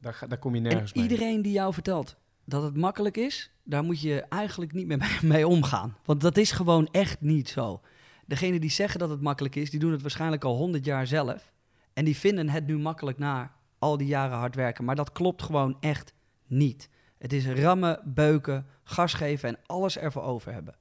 daar, 0.00 0.14
ga- 0.14 0.26
daar 0.26 0.38
kom 0.38 0.50
je 0.54 0.60
En 0.60 0.62
nergens 0.68 0.92
mee. 0.94 1.02
iedereen 1.02 1.42
die 1.42 1.52
jou 1.52 1.72
vertelt 1.72 2.16
dat 2.44 2.62
het 2.62 2.76
makkelijk 2.76 3.16
is, 3.16 3.50
daar 3.64 3.82
moet 3.84 4.00
je 4.00 4.20
eigenlijk 4.20 4.72
niet 4.72 4.86
meer 4.86 5.18
mee- 5.22 5.46
omgaan. 5.48 5.96
Want 6.04 6.20
dat 6.20 6.36
is 6.36 6.50
gewoon 6.52 6.88
echt 6.90 7.20
niet 7.20 7.48
zo. 7.48 7.80
Degene 8.26 8.60
die 8.60 8.70
zeggen 8.70 8.98
dat 9.00 9.10
het 9.10 9.20
makkelijk 9.20 9.54
is, 9.56 9.70
die 9.70 9.80
doen 9.80 9.92
het 9.92 10.02
waarschijnlijk 10.02 10.44
al 10.44 10.56
honderd 10.56 10.84
jaar 10.84 11.06
zelf. 11.06 11.52
En 11.92 12.04
die 12.04 12.16
vinden 12.16 12.48
het 12.48 12.66
nu 12.66 12.78
makkelijk 12.78 13.18
na 13.18 13.52
al 13.78 13.96
die 13.96 14.06
jaren 14.06 14.36
hard 14.38 14.54
werken. 14.54 14.84
Maar 14.84 14.96
dat 14.96 15.12
klopt 15.12 15.42
gewoon 15.42 15.76
echt 15.80 16.12
niet. 16.46 16.88
Het 17.18 17.32
is 17.32 17.46
rammen, 17.46 18.00
beuken, 18.04 18.66
gas 18.84 19.14
geven 19.14 19.48
en 19.48 19.58
alles 19.66 19.98
ervoor 19.98 20.22
over 20.22 20.52
hebben. 20.52 20.74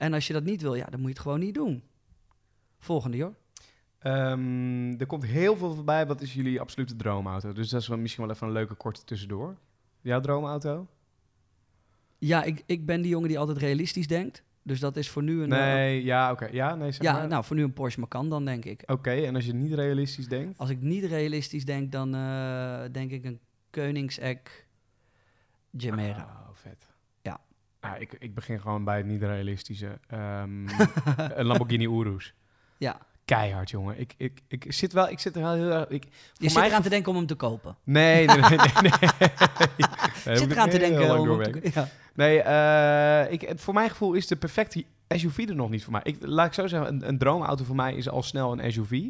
En 0.00 0.12
als 0.14 0.26
je 0.26 0.32
dat 0.32 0.44
niet 0.44 0.62
wil, 0.62 0.74
ja, 0.74 0.84
dan 0.86 1.00
moet 1.00 1.08
je 1.08 1.14
het 1.14 1.22
gewoon 1.22 1.40
niet 1.40 1.54
doen. 1.54 1.82
Volgende, 2.78 3.16
joh. 3.16 3.34
Ehm, 3.98 4.92
er 4.98 5.06
komt 5.06 5.24
heel 5.24 5.56
veel 5.56 5.74
voorbij. 5.74 6.06
Wat 6.06 6.20
is 6.20 6.34
jullie 6.34 6.60
absolute 6.60 6.96
droomauto? 6.96 7.52
Dus 7.52 7.68
dat 7.68 7.80
is 7.80 7.88
wel 7.88 7.98
misschien 7.98 8.24
wel 8.26 8.34
even 8.34 8.46
een 8.46 8.52
leuke 8.52 8.74
korte 8.74 9.04
tussendoor. 9.04 9.56
Jouw 10.00 10.20
droomauto? 10.20 10.86
Ja, 12.18 12.42
ik, 12.42 12.62
ik 12.66 12.86
ben 12.86 13.00
die 13.00 13.10
jongen 13.10 13.28
die 13.28 13.38
altijd 13.38 13.58
realistisch 13.58 14.06
denkt. 14.06 14.42
Dus 14.62 14.80
dat 14.80 14.96
is 14.96 15.08
voor 15.10 15.22
nu 15.22 15.42
een... 15.42 15.52
eh, 15.52 15.58
Nee, 15.58 16.04
ja, 16.04 16.30
oké. 16.32 16.46
Ja, 16.52 16.74
nee, 16.74 16.92
zeg 16.92 17.02
ja, 17.02 17.12
maar. 17.12 17.28
nou, 17.28 17.44
voor 17.44 17.56
nu 17.56 17.62
een 17.62 17.72
Porsche 17.72 18.00
Macan 18.00 18.28
dan, 18.28 18.44
denk 18.44 18.64
ik. 18.64 18.82
Oké, 18.86 19.10
en 19.10 19.34
als 19.34 19.46
je 19.46 19.52
niet 19.54 19.72
realistisch 19.72 20.28
denkt? 20.28 20.58
Als 20.58 20.70
ik 20.70 20.80
niet 20.80 21.04
realistisch 21.04 21.64
denk, 21.64 21.92
dan 21.92 22.14
eh, 22.14 22.82
denk 22.92 23.10
ik 23.10 23.24
een 23.24 23.40
Koenigsegg 23.70 24.40
Gemera. 25.76 26.22
Oh. 26.22 26.49
Ja. 27.80 27.94
Ah, 27.94 28.00
ik, 28.00 28.12
ik 28.18 28.34
begin 28.34 28.60
gewoon 28.60 28.84
bij 28.84 28.96
het 28.96 29.06
niet 29.06 29.22
realistische. 29.22 29.98
Ehm, 30.06 30.68
een 31.38 31.46
Lamborghini 31.46 31.86
Urus. 31.86 32.34
ja, 32.78 33.00
Keihard, 33.36 33.70
jongen. 33.70 34.00
Ik, 34.00 34.14
ik, 34.16 34.40
ik 34.48 34.72
zit 34.72 34.92
wel, 34.92 35.08
ik 35.08 35.18
zit 35.18 35.36
er 35.36 35.42
wel 35.42 35.54
heel 35.54 35.70
erg... 35.70 35.88
Ik, 35.88 36.04
je 36.04 36.48
zit 36.48 36.58
mij 36.58 36.68
eraan 36.68 36.82
te 36.82 36.88
denken 36.88 37.10
om 37.10 37.16
hem 37.16 37.26
te 37.26 37.34
kopen. 37.34 37.76
Nee, 37.84 38.26
nee, 38.26 38.36
nee, 38.36 38.58
nee. 38.58 38.92
nee. 40.24 40.36
Zit 40.38 40.50
eraan 40.50 40.70
te 40.70 40.78
denken 40.78 41.20
om 41.20 41.40
hem 41.40 41.52
te 41.52 41.70
ja. 41.74 41.88
Nee, 42.14 42.42
eh, 42.42 43.32
ik, 43.32 43.52
voor 43.56 43.74
mijn 43.74 43.90
gevoel 43.90 44.12
is 44.12 44.26
de 44.26 44.36
perfecte 44.36 44.84
SUV 45.08 45.46
er 45.48 45.54
nog 45.54 45.70
niet 45.70 45.84
voor 45.84 45.92
mij. 45.92 46.00
Ik, 46.04 46.16
laat 46.20 46.46
ik 46.46 46.52
zo 46.52 46.66
zeggen, 46.66 46.88
een, 46.88 47.08
een 47.08 47.18
droomauto 47.18 47.64
voor 47.64 47.76
mij 47.76 47.94
is 47.94 48.08
al 48.08 48.22
snel 48.22 48.58
een 48.58 48.72
SUV. 48.72 49.02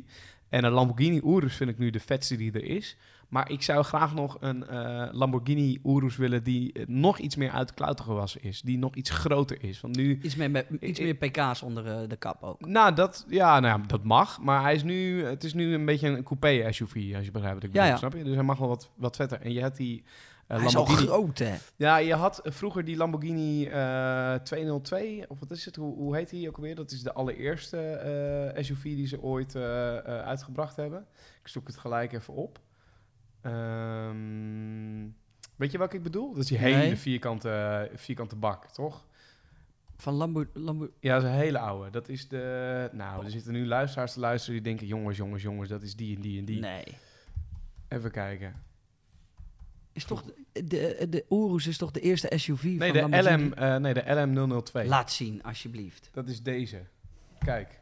En 0.49 0.65
een 0.65 0.73
Lamborghini 0.73 1.21
Urus 1.25 1.57
vind 1.57 1.71
ik 1.71 1.79
nu 1.79 1.91
de 1.91 2.01
vetste 2.01 2.37
die 2.37 2.53
er 2.53 2.65
is. 2.65 2.97
Maar 3.31 3.51
ik 3.51 3.63
zou 3.63 3.85
graag 3.85 4.15
nog 4.15 4.37
een 4.41 4.67
eh, 4.67 5.09
Lamborghini 5.11 5.81
Urus 5.85 6.17
willen 6.17 6.43
die 6.43 6.73
eh, 6.73 6.87
nog 6.87 7.19
iets 7.19 7.37
meer 7.37 7.51
uit 7.51 7.69
de 7.69 7.75
klauwen 7.75 8.03
gewassen 8.03 8.43
is. 8.43 8.61
Die 8.61 8.79
nog 8.79 8.95
iets 8.95 9.11
groter 9.11 9.65
is. 9.65 9.81
Want 9.81 9.97
nu... 9.97 10.19
Iets, 10.23 10.37
meer, 10.37 10.51
met, 10.51 10.67
iets 10.81 11.01
meer 11.01 11.15
pk's 11.15 11.63
onder 11.63 11.87
eh, 11.87 12.09
de 12.09 12.17
kap 12.17 12.43
ook. 12.43 12.67
Nou, 12.67 12.95
dat, 12.95 13.25
ja, 13.29 13.61
nou, 13.61 13.81
ja, 13.81 13.87
dat 13.87 14.05
mag. 14.05 14.41
Maar 14.41 14.63
hij 14.63 14.75
is 14.75 14.83
nu, 14.83 15.25
het 15.25 15.45
is 15.45 15.55
nu 15.55 15.75
een 15.75 15.85
beetje 15.85 16.09
een 16.09 16.23
coupé 16.23 16.73
SUV, 16.73 17.15
als 17.17 17.25
je 17.25 17.31
begrijpt 17.31 17.55
wat 17.55 17.65
ik 17.65 17.73
bedoel. 17.73 17.87
ja. 17.87 17.97
Snap 17.97 18.13
je? 18.13 18.25
Dus 18.25 18.35
hij 18.35 18.45
mag 18.45 18.59
wel 18.59 18.69
wat, 18.69 18.91
wat 18.95 19.17
vetter. 19.17 19.41
En 19.41 19.53
je 19.53 19.61
hebt 19.61 19.77
die 19.77 20.05
eh, 20.47 20.57
Hij 20.57 20.67
is 20.67 20.77
al 20.77 20.85
groot, 20.85 21.39
hè? 21.39 21.55
Ja, 21.77 21.97
je 21.97 22.15
had 22.15 22.41
vroeger 22.45 22.85
die 22.85 22.97
Lamborghini 22.97 23.67
eh 23.67 24.35
202, 24.35 25.25
of 25.29 25.39
wat 25.41 25.51
is 25.51 25.65
het? 25.65 25.77
Hoe, 25.77 25.95
hoe 25.95 26.17
heet 26.17 26.31
die 26.31 26.49
ook 26.49 26.57
alweer? 26.57 26.75
Dat 26.75 26.91
is 26.91 27.03
de 27.03 27.13
allereerste 27.13 28.53
SUV 28.57 28.83
die 28.83 29.07
ze 29.07 29.23
ooit 29.23 29.57
uitgebracht 30.05 30.77
hebben. 30.77 31.07
Ik 31.43 31.49
zoek 31.49 31.67
het 31.67 31.77
gelijk 31.77 32.13
even 32.13 32.35
op. 32.35 32.61
Ehm, 33.43 35.09
weet 35.57 35.73
je 35.73 35.79
welke 35.79 35.97
ik 35.97 36.03
bedoel? 36.03 36.29
Dat 36.33 36.43
is 36.43 36.49
die 36.49 36.59
hele 36.59 36.97
vierkante, 36.97 37.91
vierkante 37.95 38.37
bak, 38.37 38.67
toch? 38.67 39.05
Van 39.97 40.15
Lambo... 40.15 40.45
Lambo 40.53 40.91
Ja, 41.01 41.15
dat 41.15 41.23
is 41.23 41.29
een 41.29 41.37
hele 41.37 41.59
oude. 41.59 41.91
Dat 41.91 42.09
is 42.09 42.29
de... 42.29 42.89
Nou, 42.93 43.25
er 43.25 43.31
zitten 43.31 43.53
nu 43.53 43.67
luisteraars 43.67 44.13
te 44.13 44.21
luisteren 44.21 44.55
die 44.55 44.63
denken... 44.63 44.87
Jongens, 44.87 45.17
jongens, 45.17 45.43
jongens, 45.43 45.69
dat 45.69 45.83
is 45.83 45.97
die 45.97 46.17
en 46.17 46.23
die 46.23 46.39
en 46.39 46.45
die. 46.45 46.61
Nee. 46.61 46.85
Even 47.89 48.11
kijken. 48.11 48.55
is 49.93 50.05
toch 50.05 50.25
de, 50.53 50.65
de, 50.65 51.07
de 51.09 51.25
Urus 51.29 51.67
is 51.67 51.77
toch 51.77 51.91
de 51.91 52.01
eerste 52.01 52.33
SUV 52.37 52.63
Nee, 52.63 52.93
van 52.93 53.11
de? 53.11 53.23
LM, 53.23 53.53
eh, 53.53 53.77
nee, 53.77 53.95
de 53.95 54.03
LM002. 54.05 54.87
Laat 54.87 55.13
zien, 55.13 55.43
alsjeblieft. 55.43 56.09
Dat 56.13 56.29
is 56.29 56.43
deze. 56.43 56.83
Kijk. 57.39 57.80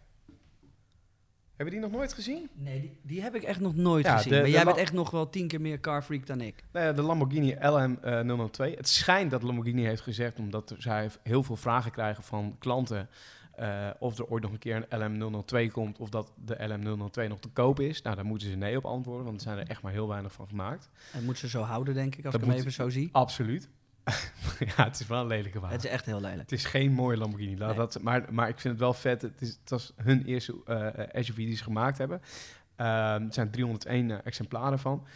Hebben 1.59 1.77
die 1.81 1.89
nog 1.89 1.91
nooit 1.99 2.13
gezien? 2.13 2.49
Nee, 2.55 2.81
die, 2.81 2.99
die 3.03 3.23
heb 3.23 3.35
ik 3.35 3.43
echt 3.43 3.61
nog 3.61 3.75
nooit 3.75 4.05
Ja, 4.05 4.17
gezien. 4.17 4.31
de- 4.31 4.37
maar 4.37 4.45
de 4.47 4.51
jij 4.53 4.65
bent 4.65 4.77
echt 4.77 4.93
nog 4.93 5.11
wel 5.11 5.31
tien 5.31 5.47
keer 5.49 5.61
meer 5.61 5.81
carfreak 5.81 6.27
dan 6.27 6.41
ik. 6.41 6.65
Nou 6.73 6.87
ja, 6.87 6.93
de 6.93 7.03
Lamborghini 7.03 7.55
LM002. 7.55 8.75
Het 8.77 8.89
schijnt 8.89 9.31
dat 9.31 9.43
Lamborghini 9.43 9.85
heeft 9.85 10.01
gezegd, 10.03 10.39
omdat 10.39 10.75
zij 10.79 11.11
heel 11.23 11.43
veel 11.43 11.57
vragen 11.57 11.91
krijgen 11.91 12.23
van 12.23 12.57
klanten, 12.59 13.09
eh, 13.55 13.89
of 13.99 14.19
er 14.19 14.27
ooit 14.27 14.43
nog 14.43 14.53
een 14.53 14.59
keer 14.59 14.77
een 14.89 14.99
LM002 15.01 15.71
komt, 15.73 15.99
of 15.99 16.09
dat 16.09 16.33
de 16.45 16.55
LM002 16.69 17.29
nog 17.29 17.41
te 17.41 17.49
koop 17.49 17.81
is. 17.81 18.03
Nou, 18.03 18.17
daar 18.17 18.25
moeten 18.25 18.49
ze 18.49 18.57
nee 18.57 18.77
op 18.77 18.85
antwoorden, 18.85 19.25
want 19.25 19.37
er 19.37 19.43
zijn 19.43 19.59
er 19.59 19.67
echt 19.69 19.83
maar 19.83 19.93
heel 19.93 20.09
weinig 20.09 20.33
van 20.33 20.49
gemaakt. 20.49 20.91
En 21.13 21.25
moet 21.25 21.39
ze 21.39 21.49
zo 21.49 21.63
houden, 21.63 21.95
denk 21.95 22.15
ik, 22.17 22.25
als 22.25 22.33
Dat 22.35 22.43
ik 22.43 22.49
hem 22.49 22.57
even 22.59 22.73
zo 22.73 22.89
zie. 22.89 23.09
Absoluut. 23.13 23.69
ja, 24.77 24.85
het 24.85 25.01
is 25.01 25.07
wel 25.07 25.21
een 25.21 25.27
lelijke 25.27 25.61
wagen. 25.61 25.77
Het 25.77 25.85
is 25.85 25.91
echt 25.91 26.05
heel 26.05 26.21
lelijk. 26.21 26.41
Het 26.41 26.53
is 26.53 26.65
geen 26.65 26.93
mooie 26.93 27.17
Lamborghini, 27.17 27.59
laat 27.59 27.69
Nee. 27.69 27.77
dat, 27.79 27.99
maar, 28.03 28.25
maar 28.31 28.49
ik 28.49 28.61
vind 28.61 28.73
het 28.75 28.83
wel 28.83 28.93
vet. 28.95 29.23
Het, 29.23 29.41
is, 29.43 29.49
het 29.49 29.71
was 29.71 29.93
hun 29.97 30.25
eerste 30.25 30.55
eh, 30.67 31.23
SUV 31.23 31.37
die 31.37 31.57
ze 31.57 31.63
gemaakt 31.63 31.99
hebben. 31.99 32.21
Ehm, 32.77 32.89
er 33.27 33.33
zijn 33.33 33.51
301 33.51 34.11
eh, 34.11 34.17
exemplaren 34.25 34.79
van. 34.79 35.07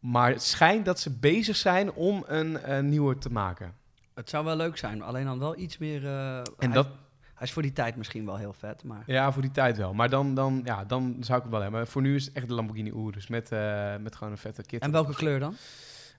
Maar 0.00 0.30
het 0.30 0.42
schijnt 0.42 0.84
dat 0.84 1.00
ze 1.00 1.10
bezig 1.10 1.56
zijn 1.56 1.92
om 1.92 2.24
een 2.26 2.88
nieuwe 2.88 3.18
te 3.18 3.30
maken. 3.30 3.74
Het 4.14 4.28
zou 4.30 4.44
wel 4.44 4.56
leuk 4.56 4.76
zijn, 4.76 5.02
alleen 5.02 5.24
dan 5.24 5.38
wel 5.38 5.58
iets 5.58 5.78
meer... 5.78 6.04
eh, 6.06 6.36
En 6.38 6.44
hij, 6.58 6.68
dat, 6.68 6.86
hij 7.34 7.46
is 7.46 7.52
voor 7.52 7.62
die 7.62 7.72
tijd 7.72 7.96
misschien 7.96 8.24
wel 8.26 8.36
heel 8.36 8.52
vet, 8.52 8.84
maar... 8.84 9.02
ja, 9.06 9.32
voor 9.32 9.42
die 9.42 9.50
tijd 9.50 9.76
wel. 9.76 9.94
Maar 9.94 10.10
dan, 10.10 10.34
dan, 10.34 10.60
ja, 10.64 10.84
dan 10.84 11.16
zou 11.20 11.36
ik 11.38 11.44
het 11.44 11.52
wel 11.52 11.62
hebben. 11.62 11.86
Voor 11.86 12.02
nu 12.02 12.14
is 12.14 12.24
het 12.24 12.34
echt 12.34 12.48
de 12.48 12.54
Lamborghini 12.54 12.90
Urus 12.90 13.26
met, 13.26 13.50
met 14.00 14.16
gewoon 14.16 14.32
een 14.32 14.38
vette 14.38 14.62
kit. 14.62 14.82
En 14.82 14.90
welke 14.90 15.14
kleur 15.14 15.38
dan? 15.40 15.54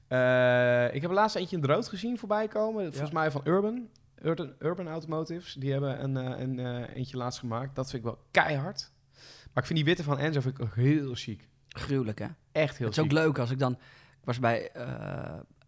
Eh, 0.07 0.93
ik 0.95 1.01
heb 1.01 1.11
laatst 1.11 1.35
eentje 1.35 1.55
in 1.55 1.61
het 1.61 1.71
rood 1.71 1.87
gezien 1.87 2.17
voorbij 2.17 2.47
komen. 2.47 2.89
Volgens 2.91 3.11
mij 3.11 3.31
van 3.31 3.41
Urban. 3.43 3.87
Urban, 4.21 4.53
Urban 4.59 4.87
Automotives. 4.87 5.53
Die 5.53 5.71
hebben 5.71 6.03
een, 6.03 6.17
eh, 6.17 6.39
een 6.39 6.59
eh, 6.59 6.95
eentje 6.95 7.17
laatst 7.17 7.39
gemaakt. 7.39 7.75
Dat 7.75 7.89
vind 7.89 8.03
ik 8.03 8.09
wel 8.09 8.19
keihard. 8.31 8.91
Maar 9.53 9.63
ik 9.63 9.65
vind 9.65 9.75
die 9.79 9.85
witte 9.85 10.03
van 10.03 10.17
Enzo 10.17 10.41
vind 10.41 10.57
ik 10.59 10.65
ook 10.65 10.75
heel 10.75 11.13
chic. 11.15 11.47
Gruwelijk, 11.67 12.19
hè? 12.19 12.27
Echt 12.51 12.77
heel 12.77 12.87
het 12.87 12.97
is 12.97 13.03
chic. 13.03 13.11
ook 13.11 13.17
leuk 13.17 13.37
als 13.37 13.51
ik 13.51 13.59
dan... 13.59 13.71
Ik 13.71 14.29
was 14.29 14.39
bij, 14.39 14.71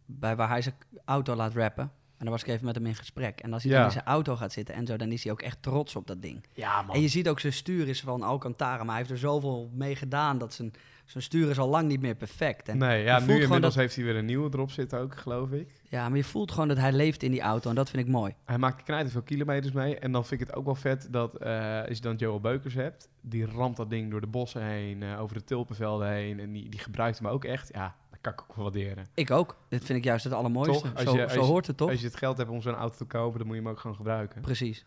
bij 0.05 0.36
waar 0.36 0.49
hij 0.49 0.61
zijn 0.61 0.75
auto 1.05 1.36
laat 1.36 1.53
rappen. 1.53 1.83
En 2.17 2.25
dan 2.25 2.29
was 2.29 2.41
ik 2.41 2.47
even 2.47 2.65
met 2.65 2.75
hem 2.75 2.86
in 2.86 2.95
gesprek. 2.95 3.39
En 3.41 3.53
als 3.53 3.63
hij 3.63 3.71
Ja. 3.71 3.77
dan 3.77 3.86
in 3.88 3.93
zijn 3.93 4.05
auto 4.05 4.36
gaat 4.36 4.51
zitten 4.51 4.75
en 4.75 4.86
zo, 4.86 4.97
dan 4.97 5.11
is 5.11 5.23
hij 5.23 5.31
ook 5.31 5.41
echt 5.41 5.61
trots 5.61 5.95
op 5.95 6.07
dat 6.07 6.21
ding. 6.21 6.45
Ja, 6.53 6.81
man. 6.81 6.95
En 6.95 7.01
je 7.01 7.07
ziet 7.07 7.27
ook 7.29 7.39
zijn 7.39 7.53
stuur 7.53 7.88
is 7.88 8.01
van 8.01 8.21
Alcantara, 8.21 8.77
maar 8.77 8.88
hij 8.88 8.97
heeft 8.97 9.09
er 9.09 9.17
zoveel 9.17 9.69
mee 9.73 9.95
gedaan 9.95 10.38
dat 10.38 10.53
zijn, 10.53 10.73
zijn 11.06 11.24
stuur 11.24 11.49
is 11.49 11.60
al 11.60 11.68
lang 11.70 11.88
niet 11.88 12.01
meer 12.01 12.16
perfect. 12.16 12.68
En 12.70 12.78
nee, 12.78 13.03
ja, 13.03 13.20
nu 13.20 13.26
inmiddels 13.34 13.62
dat- 13.62 13.74
heeft 13.74 13.95
hij 13.95 14.03
weer 14.06 14.16
een 14.16 14.26
nieuwe 14.26 14.49
erop 14.53 14.72
zitten 14.72 14.99
ook, 14.99 15.16
geloof 15.18 15.51
ik. 15.51 15.74
Ja, 15.89 16.08
maar 16.10 16.18
je 16.18 16.24
voelt 16.24 16.51
gewoon 16.51 16.68
dat 16.68 16.78
hij 16.78 16.91
leeft 16.91 17.24
in 17.24 17.32
die 17.32 17.41
auto 17.41 17.70
en 17.70 17.76
dat 17.76 17.89
vind 17.89 18.06
ik 18.08 18.12
mooi. 18.12 18.34
Hij 18.45 18.58
maakt 18.58 18.84
knijter 18.84 19.12
veel 19.12 19.22
kilometers 19.22 19.74
mee. 19.74 19.99
En 19.99 20.12
dan 20.12 20.26
vind 20.26 20.41
ik 20.41 20.47
het 20.47 20.56
ook 20.56 20.66
wel 20.66 20.76
vet 20.76 21.08
dat 21.12 21.36
eh, 21.38 21.80
als 21.88 21.95
je 21.97 22.01
dan 22.01 22.16
Joel 22.16 22.39
Beukers 22.39 22.74
hebt, 22.74 23.10
die 23.22 23.45
ramt 23.45 23.78
dat 23.78 23.89
ding 23.89 24.12
door 24.12 24.22
de 24.22 24.28
bossen 24.28 24.64
heen, 24.64 25.03
eh, 25.03 25.22
over 25.22 25.36
de 25.38 25.43
tulpenvelden 25.43 26.10
heen. 26.10 26.39
En 26.39 26.51
die, 26.51 26.70
die 26.70 26.80
gebruikt 26.80 27.18
hem 27.18 27.28
ook 27.28 27.45
echt. 27.45 27.70
Ja, 27.74 27.95
dat 28.10 28.20
kan 28.22 28.34
ik 28.34 28.41
ook 28.41 28.56
waarderen. 28.56 29.06
Ik 29.14 29.32
ook. 29.32 29.58
Dit 29.70 29.86
vind 29.86 29.97
ik 29.97 30.03
juist 30.03 30.24
het 30.24 30.34
allermooiste. 30.34 30.82
Toch? 30.84 30.93
Als 30.95 31.03
Zo, 31.03 31.16
je- 31.16 31.24
als 31.24 31.34
zo 31.34 31.39
je- 31.39 31.45
hoort 31.45 31.68
het 31.68 31.78
toch? 31.78 31.89
Als 31.89 31.99
je 31.99 32.06
het 32.08 32.16
geld 32.18 32.38
hebt 32.38 32.49
om 32.49 32.62
zo'n 32.62 32.74
auto 32.76 32.97
te 32.97 33.06
kopen, 33.06 33.38
dan 33.39 33.47
moet 33.47 33.56
je 33.56 33.62
hem 33.62 33.72
ook 33.72 33.80
gewoon 33.80 33.95
gebruiken. 33.95 34.41
Precies. 34.41 34.86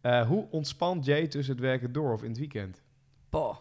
Eh, 0.00 0.26
hoe 0.26 0.46
ontspant 0.50 1.04
Jay 1.04 1.26
tussen 1.26 1.54
het 1.54 1.62
werken 1.62 1.92
door 1.92 2.12
of 2.12 2.22
in 2.22 2.28
het 2.28 2.38
weekend? 2.38 2.82
Poh. 3.30 3.56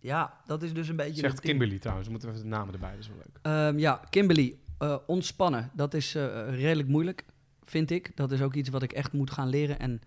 Ja, 0.00 0.40
dat 0.46 0.62
is 0.62 0.74
dus 0.74 0.88
een 0.88 0.96
beetje... 0.96 1.20
Zegt. 1.20 1.40
Kimberly 1.40 1.78
trouwens. 1.78 2.06
We 2.06 2.12
moeten 2.12 2.30
even 2.30 2.42
de 2.42 2.48
namen 2.48 2.74
erbij, 2.74 2.90
dat 2.90 2.98
is 2.98 3.08
wel 3.08 3.16
leuk. 3.16 3.38
Ehm, 3.42 3.78
ja, 3.78 4.00
Kimberly, 4.10 4.58
eh, 4.78 4.96
ontspannen. 5.06 5.70
Dat 5.74 5.94
is 5.94 6.14
eh, 6.14 6.48
redelijk 6.48 6.88
moeilijk, 6.88 7.24
vind 7.64 7.90
ik. 7.90 8.16
Dat 8.16 8.32
is 8.32 8.42
ook 8.42 8.54
iets 8.54 8.68
wat 8.68 8.82
ik 8.82 8.92
echt 8.92 9.12
moet 9.12 9.30
gaan 9.30 9.48
leren 9.48 9.78
en 9.78 10.00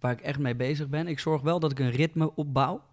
waar 0.00 0.12
ik 0.12 0.20
echt 0.20 0.38
mee 0.38 0.56
bezig 0.56 0.88
ben. 0.88 1.06
Ik 1.06 1.18
zorg 1.18 1.42
wel 1.42 1.60
dat 1.60 1.70
ik 1.70 1.78
een 1.78 1.90
ritme 1.90 2.34
opbouw. 2.34 2.84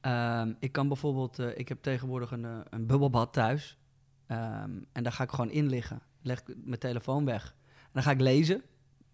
Ehm, 0.00 0.52
ik 0.58 0.72
kan 0.72 0.88
bijvoorbeeld, 0.88 1.38
eh, 1.38 1.58
ik 1.58 1.68
heb 1.68 1.82
tegenwoordig 1.82 2.30
een, 2.30 2.46
een 2.70 2.86
bubbelbad 2.86 3.32
thuis. 3.32 3.78
Ehm, 4.26 4.70
en 4.92 5.02
daar 5.02 5.12
ga 5.12 5.22
ik 5.22 5.30
gewoon 5.30 5.50
in 5.50 5.68
liggen. 5.68 6.00
Leg 6.22 6.40
ik 6.40 6.54
mijn 6.64 6.80
telefoon 6.80 7.24
weg. 7.24 7.54
En 7.66 7.90
dan 7.92 8.02
ga 8.02 8.10
ik 8.10 8.20
lezen. 8.20 8.62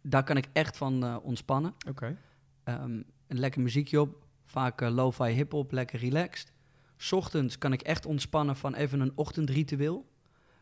Daar 0.02 0.24
kan 0.24 0.36
ik 0.36 0.48
echt 0.52 0.76
van 0.76 1.22
ontspannen. 1.22 1.74
Oké. 1.88 2.16
Een 2.64 3.06
lekker 3.26 3.60
muziekje 3.60 4.00
op. 4.00 4.26
Vaak 4.44 4.80
eh, 4.80 4.90
lo-fi 4.90 5.24
hip-hop, 5.30 5.72
lekker 5.72 5.98
relaxed. 5.98 6.52
's 6.96 7.12
Ochtends 7.12 7.58
kan 7.58 7.72
ik 7.72 7.82
echt 7.82 8.06
ontspannen 8.06 8.56
van 8.56 8.74
even 8.74 9.00
een 9.00 9.12
ochtendritueel. 9.14 10.10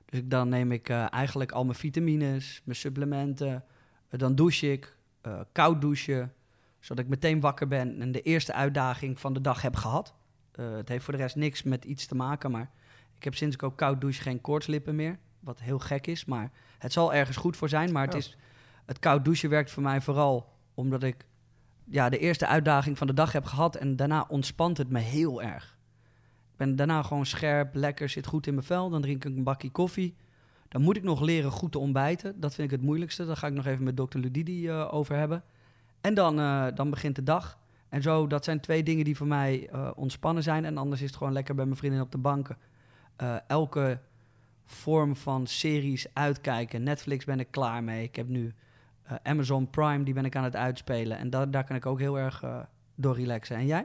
Dus 0.05 0.21
dan 0.25 0.49
neem 0.49 0.73
ik 0.73 0.89
eh, 0.89 1.13
eigenlijk 1.13 1.53
al 1.53 1.65
mijn 1.65 1.77
vitamines, 1.79 2.61
mijn 2.65 2.77
supplementen. 2.77 3.65
Eh, 4.09 4.19
dan 4.19 4.35
douche 4.35 4.73
ik, 4.73 4.97
koud 5.53 5.81
douchen, 5.81 6.33
zodat 6.81 7.05
ik 7.05 7.11
meteen 7.11 7.41
wakker 7.41 7.69
ben 7.69 8.01
en 8.01 8.13
de 8.13 8.23
eerste 8.23 8.53
uitdaging 8.53 9.21
van 9.21 9.33
de 9.33 9.41
dag 9.41 9.63
heb 9.63 9.77
gehad. 9.77 10.15
Eh, 10.53 10.73
het 10.73 10.89
heeft 10.89 11.05
voor 11.05 11.13
de 11.17 11.21
rest 11.21 11.37
niks 11.37 11.63
met 11.63 11.85
iets 11.85 12.07
te 12.07 12.15
maken, 12.15 12.51
maar 12.51 12.71
ik 13.17 13.25
heb 13.25 13.35
sinds 13.35 13.55
ik 13.55 13.63
ook 13.63 13.77
koud 13.77 14.01
douche 14.01 14.23
geen 14.23 14.41
koortslippen 14.41 14.95
meer. 14.95 15.19
Wat 15.41 15.61
heel 15.61 15.79
gek 15.79 16.07
is, 16.07 16.25
maar 16.25 16.51
het 16.79 16.93
zal 16.93 17.15
ergens 17.15 17.37
goed 17.37 17.57
voor 17.57 17.69
zijn. 17.69 17.93
Maar 17.93 18.05
het, 18.05 18.13
Ja. 18.13 18.19
is, 18.19 18.37
het 18.87 18.99
koud 18.99 19.25
douchen 19.25 19.51
werkt 19.51 19.71
voor 19.71 19.83
mij 19.83 20.01
vooral 20.01 20.53
omdat 20.75 21.03
ik 21.03 21.27
ja, 21.85 22.09
de 22.09 22.19
eerste 22.19 22.47
uitdaging 22.47 22.99
van 22.99 23.07
de 23.07 23.15
dag 23.15 23.33
heb 23.33 23.45
gehad 23.45 23.77
en 23.77 23.97
daarna 23.97 24.25
ontspant 24.29 24.79
het 24.79 24.91
me 24.91 24.99
heel 24.99 25.43
erg. 25.43 25.79
Ik 26.53 26.57
ben 26.57 26.77
daarna 26.77 27.03
gewoon 27.03 27.27
scherp, 27.27 27.75
lekker, 27.75 28.09
zit 28.09 28.27
goed 28.27 28.47
in 28.47 28.55
mijn 28.55 28.67
vel. 28.67 28.91
Dan 28.91 29.03
drink 29.03 29.25
ik 29.25 29.37
een 29.37 29.43
bakje 29.43 29.71
koffie. 29.71 30.15
Dan 30.69 30.83
moet 30.83 30.97
ik 30.97 31.03
nog 31.03 31.21
leren 31.21 31.51
goed 31.51 31.73
te 31.73 31.79
ontbijten. 31.79 32.41
Dat 32.41 32.55
vind 32.55 32.71
ik 32.71 32.77
het 32.77 32.87
moeilijkste. 32.87 33.27
Daar 33.27 33.37
ga 33.37 33.47
ik 33.47 33.53
nog 33.53 33.67
even 33.67 33.85
met 33.85 33.97
dokter 33.97 34.21
Ludidi 34.21 34.69
eh, 34.69 34.95
over 34.95 35.17
hebben. 35.17 35.43
En 36.01 36.15
dan, 36.15 36.39
eh, 36.41 36.67
dan 36.75 36.91
begint 36.91 37.17
de 37.17 37.23
dag. 37.23 37.59
En 37.91 38.03
zo, 38.03 38.27
dat 38.27 38.45
zijn 38.45 38.61
twee 38.61 38.83
dingen 38.83 39.05
die 39.05 39.17
voor 39.17 39.27
mij 39.27 39.69
eh, 39.69 39.91
ontspannen 39.95 40.43
zijn. 40.43 40.65
En 40.65 40.77
anders 40.77 41.01
is 41.01 41.07
het 41.07 41.17
gewoon 41.17 41.33
lekker 41.33 41.55
bij 41.55 41.65
mijn 41.65 41.77
vriendin 41.77 42.01
op 42.01 42.13
de 42.13 42.19
bank. 42.19 42.49
Eh, 43.17 43.37
elke 43.47 43.99
vorm 44.65 45.17
van 45.17 45.47
series 45.47 46.07
uitkijken. 46.13 46.83
Netflix 46.83 47.25
ben 47.25 47.41
ik 47.41 47.51
klaar 47.51 47.85
mee. 47.85 48.03
Ik 48.03 48.17
heb 48.17 48.29
nu 48.29 48.55
eh, 49.11 49.17
Amazon 49.23 49.71
Prime, 49.71 50.05
die 50.05 50.15
ben 50.15 50.25
ik 50.25 50.37
aan 50.37 50.45
het 50.45 50.57
uitspelen. 50.57 51.19
En 51.19 51.31
da 51.31 51.47
daar 51.47 51.65
kan 51.65 51.77
ik 51.77 51.87
ook 51.87 51.99
heel 51.99 52.19
erg 52.19 52.43
eh, 52.43 52.59
door 52.95 53.17
relaxen. 53.17 53.57
En 53.57 53.67
jij? 53.67 53.85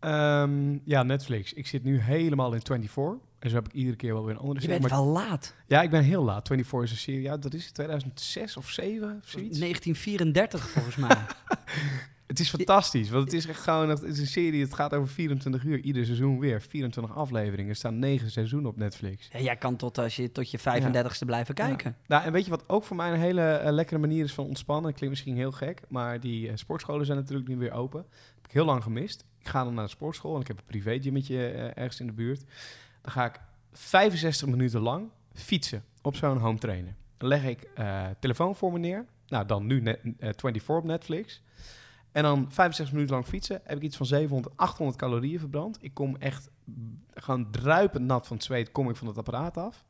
Ehm, 0.00 0.78
ja, 0.84 1.02
Netflix. 1.02 1.52
Ik 1.52 1.66
zit 1.66 1.84
nu 1.84 1.98
helemaal 2.00 2.52
in 2.54 2.60
24. 2.66 3.28
En 3.38 3.50
zo 3.50 3.56
heb 3.56 3.66
ik 3.68 3.72
iedere 3.72 3.96
keer 3.96 4.12
wel 4.14 4.24
weer 4.24 4.34
een 4.34 4.40
andere 4.40 4.60
Je 4.60 4.64
serie. 4.66 4.78
bent 4.80 4.92
Maar- 4.92 5.02
wel 5.02 5.12
laat. 5.12 5.54
Ja, 5.66 5.82
ik 5.82 5.90
ben 5.90 6.02
heel 6.02 6.24
laat. 6.24 6.46
24 6.46 6.82
is 6.82 6.90
een 6.90 7.02
serie. 7.12 7.22
Ja, 7.22 7.36
dat 7.36 7.54
is 7.54 7.64
het 7.64 7.74
2006 7.74 8.56
of 8.56 8.68
7 8.70 9.02
of 9.22 9.28
zoiets. 9.28 9.58
1934 9.58 10.68
volgens 10.68 10.96
mij. 10.96 11.16
Het 12.30 12.40
is 12.40 12.50
fantastisch, 12.50 13.10
want 13.10 13.24
het 13.24 13.32
is 13.32 13.46
echt 13.46 13.60
gewoon 13.60 13.88
het 13.88 14.02
is 14.02 14.18
een 14.18 14.26
serie. 14.26 14.62
Het 14.62 14.74
gaat 14.74 14.94
over 14.94 15.08
24 15.08 15.64
uur, 15.64 15.80
ieder 15.80 16.04
seizoen 16.04 16.38
weer. 16.38 16.62
24 16.62 17.16
afleveringen. 17.16 17.70
Er 17.70 17.76
staan 17.76 17.98
9 17.98 18.30
seizoenen 18.30 18.70
op 18.70 18.76
Netflix. 18.76 19.28
Ja, 19.32 19.40
jij 19.40 19.56
kan 19.56 19.76
tot, 19.76 19.98
als 19.98 20.16
je, 20.16 20.32
tot 20.32 20.50
je 20.50 20.58
35ste 20.58 21.26
blijven 21.26 21.54
kijken. 21.54 21.96
Nou, 22.06 22.24
en 22.24 22.32
weet 22.32 22.44
je 22.44 22.50
wat 22.50 22.68
ook 22.68 22.84
voor 22.84 22.96
mij 22.96 23.12
een 23.12 23.20
hele 23.20 23.42
eh, 23.42 23.72
lekkere 23.72 24.00
manier 24.00 24.24
is 24.24 24.32
van 24.32 24.46
ontspannen? 24.46 24.92
Klinkt 24.94 25.08
misschien 25.08 25.36
heel 25.36 25.52
gek, 25.52 25.80
maar 25.88 26.20
die 26.20 26.48
eh, 26.48 26.56
sportscholen 26.56 27.06
zijn 27.06 27.18
natuurlijk 27.18 27.48
nu 27.48 27.56
weer 27.56 27.72
open. 27.72 28.06
heb 28.34 28.46
ik 28.46 28.52
heel 28.52 28.64
lang 28.64 28.82
gemist. 28.82 29.24
Ik 29.38 29.48
ga 29.48 29.64
dan 29.64 29.74
naar 29.74 29.84
de 29.84 29.90
sportschool 29.90 30.34
en 30.34 30.40
ik 30.40 30.46
heb 30.46 30.58
een 30.58 30.64
privégymmetje 30.64 31.46
eh 31.46 31.64
ergens 31.64 32.00
in 32.00 32.06
de 32.06 32.12
buurt. 32.12 32.44
Dan 33.02 33.12
ga 33.12 33.24
ik 33.24 33.40
65 33.72 34.48
minuten 34.48 34.80
lang 34.80 35.08
fietsen 35.32 35.84
op 36.02 36.16
zo'n 36.16 36.38
home 36.38 36.58
trainer. 36.58 36.94
Dan 37.16 37.28
leg 37.28 37.44
ik 37.44 37.68
telefoon 38.20 38.56
voor 38.56 38.72
me 38.72 38.78
neer. 38.78 39.06
Nou, 39.30 39.46
dan 39.46 39.66
nu 39.66 39.80
net, 39.80 40.00
eh, 40.02 40.10
24 40.36 40.68
op 40.68 40.84
Netflix. 40.84 41.42
En 42.12 42.22
dan 42.22 42.46
65 42.48 42.92
minuten 42.94 43.14
lang 43.14 43.26
fietsen. 43.26 43.60
Heb 43.64 43.76
ik 43.76 43.82
iets 43.82 43.96
van 43.96 44.06
700, 44.06 44.56
800 44.56 44.98
calorieën 44.98 45.38
verbrand. 45.38 45.78
Ik 45.80 45.94
kom 45.94 46.16
echt 46.16 46.50
gewoon 47.14 47.50
druipend 47.50 48.04
nat 48.06 48.26
van 48.26 48.36
het 48.36 48.44
zweet. 48.44 48.72
Kom 48.72 48.90
ik 48.90 48.96
van 48.96 49.06
het 49.06 49.18
apparaat 49.18 49.56
af. 49.56 49.84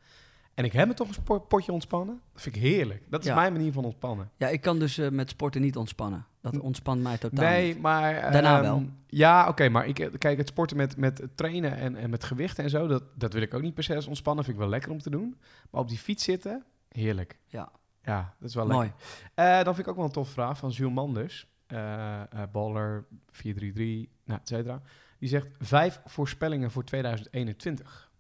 En 0.55 0.65
ik 0.65 0.73
heb 0.73 0.89
me 0.89 0.95
toch 0.95 1.09
een 1.09 1.47
potje 1.47 1.73
ontspannen. 1.73 2.21
Dat 2.33 2.43
vind 2.43 2.57
ik 2.57 2.63
heerlijk. 2.63 3.03
Dat 3.11 3.21
is 3.21 3.27
Ja. 3.27 3.35
mijn 3.35 3.53
manier 3.53 3.73
van 3.73 3.85
ontspannen. 3.85 4.31
Ja, 4.37 4.49
ik 4.49 4.61
kan 4.61 4.79
dus 4.79 4.99
eh, 4.99 5.09
met 5.11 5.31
sporten 5.31 5.61
niet 5.61 5.77
ontspannen. 5.77 6.27
Dat 6.41 6.59
ontspant 6.59 7.03
mij 7.03 7.19
totaal 7.19 7.45
nee, 7.45 7.67
niet. 7.73 7.83
maar... 7.83 8.33
Daarna 8.33 8.55
ehm, 8.55 8.63
wel. 8.63 8.87
Ja, 9.07 9.49
oké, 9.49 9.69
maar 9.69 9.87
ik, 9.87 10.11
kijk, 10.19 10.39
het 10.39 10.49
sporten 10.49 10.77
met, 10.77 10.97
met 10.97 11.23
trainen 11.35 11.77
en, 11.77 11.97
en 11.97 12.11
met 12.11 12.25
gewichten 12.25 12.65
en 12.65 12.71
zo... 12.71 12.87
Dat, 12.87 13.03
dat 13.15 13.33
wil 13.33 13.43
ik 13.43 13.55
ook 13.55 13.63
niet 13.63 13.75
per 13.75 13.83
se 13.85 13.95
als 13.95 14.07
ontspannen. 14.07 14.45
Vind 14.45 14.57
ik 14.57 14.63
wel 14.63 14.71
lekker 14.73 14.91
om 14.91 14.99
te 14.99 15.11
doen. 15.11 15.37
Maar 15.71 15.81
op 15.81 15.89
die 15.89 15.99
fiets 15.99 16.25
zitten, 16.25 16.65
heerlijk. 16.89 17.39
Ja, 17.47 17.71
Ja, 18.03 18.35
dat 18.39 18.49
is 18.49 18.55
wel 18.55 18.67
mooi. 18.67 18.87
lekker. 18.87 19.05
Eh, 19.35 19.65
dan 19.65 19.75
vind 19.75 19.79
ik 19.79 19.89
ook 19.89 19.97
wel 19.97 20.05
een 20.05 20.13
tof 20.13 20.29
vraag 20.29 20.59
van 20.59 20.71
Jules 20.71 20.95
Manders. 20.95 21.47
Eh, 21.71 22.43
baller 22.53 23.07
433, 23.31 24.09
nou, 24.25 24.41
et 24.41 24.49
cetera. 24.49 24.83
Die 25.19 25.29
zegt 25.29 25.49
vijf 25.59 26.01
voorspellingen 26.05 26.71
voor 26.71 26.85
2021. 26.85 28.11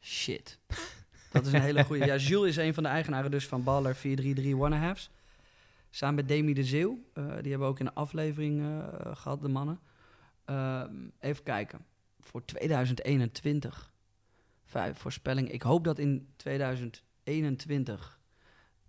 Shit. 0.00 0.58
Dat 1.30 1.46
is 1.46 1.52
een 1.52 1.60
hele 1.60 1.84
goede. 1.84 2.04
Ja, 2.04 2.16
Jules 2.16 2.48
is 2.48 2.56
een 2.56 2.74
van 2.74 2.82
de 2.82 2.88
eigenaren 2.88 3.30
dus 3.30 3.48
van 3.48 3.64
Baller 3.64 3.94
433 3.94 4.66
One 4.66 4.76
Halves. 4.76 5.10
Samen 5.90 6.14
met 6.14 6.28
Demi 6.28 6.54
de 6.54 6.64
Zeeuw. 6.64 7.04
Eh, 7.12 7.24
die 7.24 7.32
hebben 7.32 7.58
we 7.58 7.64
ook 7.64 7.80
in 7.80 7.86
een 7.86 7.94
aflevering 7.94 8.60
eh, 8.60 9.16
gehad, 9.16 9.40
de 9.40 9.48
mannen. 9.48 9.80
Ehm, 10.44 10.94
even 11.18 11.42
kijken. 11.42 11.84
Voor 12.20 12.44
2021. 12.44 13.92
Vijf 14.64 14.98
voorspelling. 14.98 15.50
Ik 15.50 15.62
hoop 15.62 15.84
dat 15.84 15.98
in 15.98 16.28
2021 16.36 18.19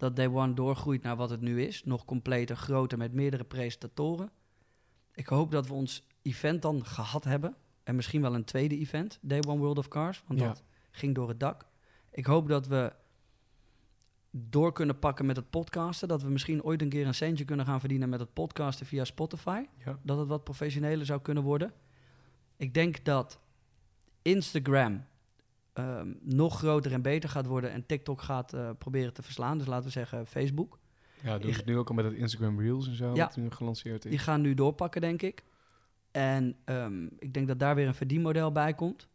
dat 0.01 0.15
Day 0.15 0.27
One 0.27 0.53
doorgroeit 0.53 1.01
naar 1.03 1.15
wat 1.15 1.29
het 1.29 1.41
nu 1.41 1.61
is. 1.63 1.83
Nog 1.83 2.05
completer, 2.05 2.55
groter, 2.55 2.97
met 2.97 3.13
meerdere 3.13 3.43
presentatoren. 3.43 4.31
Ik 5.13 5.27
hoop 5.27 5.51
dat 5.51 5.67
we 5.67 5.73
ons 5.73 6.07
event 6.21 6.61
dan 6.61 6.85
gehad 6.85 7.23
hebben. 7.23 7.55
En 7.83 7.95
misschien 7.95 8.21
wel 8.21 8.35
een 8.35 8.43
tweede 8.43 8.77
event, 8.77 9.19
Day 9.21 9.39
One 9.47 9.59
World 9.59 9.77
of 9.77 9.87
Cars. 9.87 10.23
Want 10.27 10.39
Ja. 10.39 10.47
dat 10.47 10.63
ging 10.91 11.15
door 11.15 11.27
het 11.27 11.39
dak. 11.39 11.65
Ik 12.11 12.25
hoop 12.25 12.47
dat 12.47 12.67
we 12.67 12.93
door 14.31 14.73
kunnen 14.73 14.99
pakken 14.99 15.25
met 15.25 15.35
het 15.35 15.49
podcasten. 15.49 16.07
Dat 16.07 16.21
we 16.21 16.29
misschien 16.29 16.63
ooit 16.63 16.81
een 16.81 16.89
keer 16.89 17.07
een 17.07 17.13
centje 17.13 17.45
kunnen 17.45 17.65
gaan 17.65 17.79
verdienen 17.79 18.09
met 18.09 18.19
het 18.19 18.33
podcasten 18.33 18.85
via 18.85 19.03
Spotify. 19.03 19.65
Ja. 19.85 19.99
Dat 20.03 20.17
het 20.17 20.27
wat 20.27 20.43
professioneler 20.43 21.05
zou 21.05 21.21
kunnen 21.21 21.43
worden. 21.43 21.73
Ik 22.57 22.73
denk 22.73 23.05
dat 23.05 23.39
Instagram 24.21 25.05
ehm, 25.97 26.13
nog 26.21 26.57
groter 26.57 26.91
en 26.93 27.01
beter 27.01 27.29
gaat 27.29 27.45
worden. 27.45 27.71
En 27.71 27.85
TikTok 27.85 28.21
gaat 28.21 28.53
eh, 28.53 28.69
proberen 28.77 29.13
te 29.13 29.21
verslaan. 29.21 29.57
Dus 29.57 29.67
laten 29.67 29.85
we 29.85 29.91
zeggen 29.91 30.27
Facebook. 30.27 30.79
Ja, 31.23 31.37
doen 31.37 31.47
Ik- 31.47 31.53
ze 31.53 31.59
het 31.59 31.69
nu 31.69 31.77
ook 31.77 31.89
al 31.89 31.95
met 31.95 32.05
het 32.05 32.13
Instagram 32.13 32.59
Reels 32.59 32.87
en 32.87 32.95
zo, 32.95 33.15
Ja. 33.15 33.25
wat 33.25 33.35
nu 33.37 33.51
gelanceerd 33.51 34.05
is. 34.05 34.09
Die 34.11 34.19
gaan 34.19 34.41
nu 34.41 34.53
doorpakken, 34.53 35.01
denk 35.01 35.21
ik. 35.21 35.43
En 36.11 36.55
ehm, 36.65 37.05
ik 37.19 37.33
denk 37.33 37.47
dat 37.47 37.59
daar 37.59 37.75
weer 37.75 37.87
een 37.87 37.95
verdienmodel 37.95 38.51
bij 38.51 38.73
komt. 38.73 39.07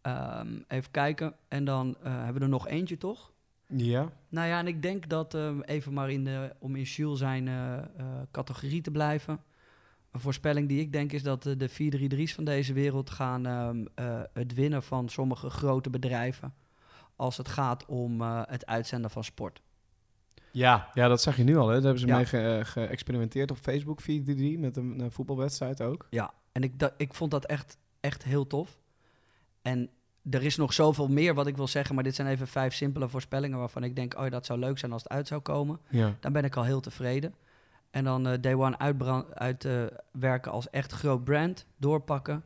Ehm, 0.00 0.58
even 0.68 0.90
kijken. 0.90 1.34
En 1.48 1.64
dan 1.64 1.96
eh, 2.02 2.14
hebben 2.14 2.34
we 2.34 2.40
er 2.40 2.48
nog 2.48 2.68
eentje, 2.68 2.96
toch? 2.96 3.32
Ja, 3.66 4.12
Nou 4.28 4.48
ja, 4.48 4.58
en 4.58 4.66
ik 4.66 4.82
denk 4.82 5.08
dat, 5.08 5.36
even 5.60 5.92
maar 5.92 6.10
in 6.10 6.24
de, 6.24 6.54
om 6.58 6.76
in 6.76 6.82
Jules 6.82 7.18
zijn 7.18 7.48
eh, 7.48 7.78
categorie 8.30 8.80
te 8.80 8.90
blijven. 8.90 9.40
Een 10.14 10.20
voorspelling 10.20 10.68
die 10.68 10.80
ik 10.80 10.92
denk 10.92 11.12
is 11.12 11.22
dat 11.22 11.46
eh, 11.46 11.52
de 11.58 11.70
4-3-3's 11.70 12.34
van 12.34 12.44
deze 12.44 12.72
wereld 12.72 13.10
gaan 13.10 13.46
ehm, 13.46 13.84
eh, 13.94 14.20
het 14.32 14.54
winnen 14.54 14.82
van 14.82 15.08
sommige 15.08 15.50
grote 15.50 15.90
bedrijven. 15.90 16.54
Als 17.16 17.36
het 17.36 17.48
gaat 17.48 17.86
om 17.86 18.20
eh, 18.20 18.42
het 18.46 18.66
uitzenden 18.66 19.10
van 19.10 19.24
sport. 19.24 19.62
ja. 20.50 20.90
ja, 20.94 21.08
dat 21.08 21.22
zag 21.22 21.36
je 21.36 21.44
nu 21.44 21.56
al. 21.56 21.66
Hè. 21.68 21.74
Daar 21.74 21.82
hebben 21.82 22.00
ze 22.00 22.06
Ja. 22.06 22.16
mee 22.16 22.26
ge- 22.26 22.60
geëxperimenteerd 22.64 23.50
op 23.50 23.56
Facebook, 23.56 24.00
4 24.00 24.58
met 24.58 24.76
een, 24.76 25.00
een 25.00 25.10
voetbalwedstrijd 25.12 25.80
ook. 25.82 26.06
Ja, 26.10 26.32
en 26.52 26.62
ik, 26.62 26.78
da- 26.78 26.94
ik 26.96 27.14
vond 27.14 27.30
dat 27.30 27.44
echt, 27.46 27.76
echt 28.00 28.22
heel 28.24 28.46
tof. 28.46 28.78
En 29.62 29.90
er 30.30 30.42
is 30.42 30.56
nog 30.56 30.72
zoveel 30.72 31.08
meer 31.08 31.34
wat 31.34 31.46
ik 31.46 31.56
wil 31.56 31.68
zeggen, 31.68 31.94
maar 31.94 32.04
dit 32.04 32.14
zijn 32.14 32.28
even 32.28 32.46
vijf 32.46 32.74
simpele 32.74 33.08
voorspellingen 33.08 33.58
waarvan 33.58 33.84
ik 33.84 33.96
denk, 33.96 34.16
oh 34.16 34.24
ja, 34.24 34.30
dat 34.30 34.46
zou 34.46 34.58
leuk 34.58 34.78
zijn 34.78 34.92
als 34.92 35.02
het 35.02 35.12
uit 35.12 35.26
zou 35.26 35.40
komen. 35.40 35.80
Ja. 35.90 36.16
Dan 36.20 36.32
ben 36.32 36.44
ik 36.44 36.56
al 36.56 36.64
heel 36.64 36.80
tevreden. 36.80 37.34
En 37.94 38.04
dan 38.04 38.26
eh 38.26 38.40
Day 38.40 38.54
One 38.54 38.78
uitwerken 38.78 39.34
uit, 39.34 39.64
eh, 39.64 39.82
werken 40.10 40.52
als 40.52 40.70
echt 40.70 40.92
groot 40.92 41.24
brand, 41.24 41.66
doorpakken. 41.76 42.44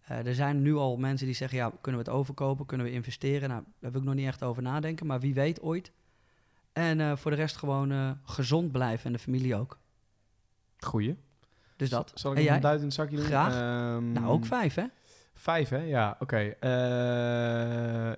Eh, 0.00 0.26
er 0.26 0.34
zijn 0.34 0.62
nu 0.62 0.74
al 0.74 0.96
mensen 0.96 1.26
die 1.26 1.34
zeggen, 1.34 1.58
ja, 1.58 1.72
kunnen 1.80 2.00
we 2.04 2.10
het 2.10 2.18
overkopen, 2.18 2.66
kunnen 2.66 2.86
we 2.86 2.92
investeren? 2.92 3.48
Nou, 3.48 3.62
daar 3.78 3.90
wil 3.90 4.00
ik 4.00 4.06
nog 4.06 4.16
niet 4.16 4.26
echt 4.26 4.42
over 4.42 4.62
nadenken, 4.62 5.06
maar 5.06 5.20
wie 5.20 5.34
weet 5.34 5.60
ooit. 5.60 5.92
En 6.72 7.18
voor 7.18 7.30
de 7.30 7.36
rest 7.36 7.56
gewoon 7.56 8.18
gezond 8.24 8.72
blijven 8.72 9.06
en 9.06 9.12
de 9.12 9.18
familie 9.18 9.56
ook. 9.56 9.78
Goeie. 10.78 11.16
Dus 11.76 11.90
dat. 11.90 12.12
Zal 12.14 12.32
ik 12.32 12.46
en 12.46 12.54
een 12.54 12.60
duit 12.60 12.78
in 12.78 12.84
het 12.84 12.94
zakje 12.94 13.16
doen? 13.16 13.24
Graag. 13.24 13.54
Ehm, 13.54 14.12
Nou, 14.12 14.26
ook 14.26 14.46
vijf, 14.46 14.74
hè? 14.74 14.84
Vijf, 15.34 15.68
hè? 15.68 15.78
Ja, 15.82 16.16
oké. 16.18 16.38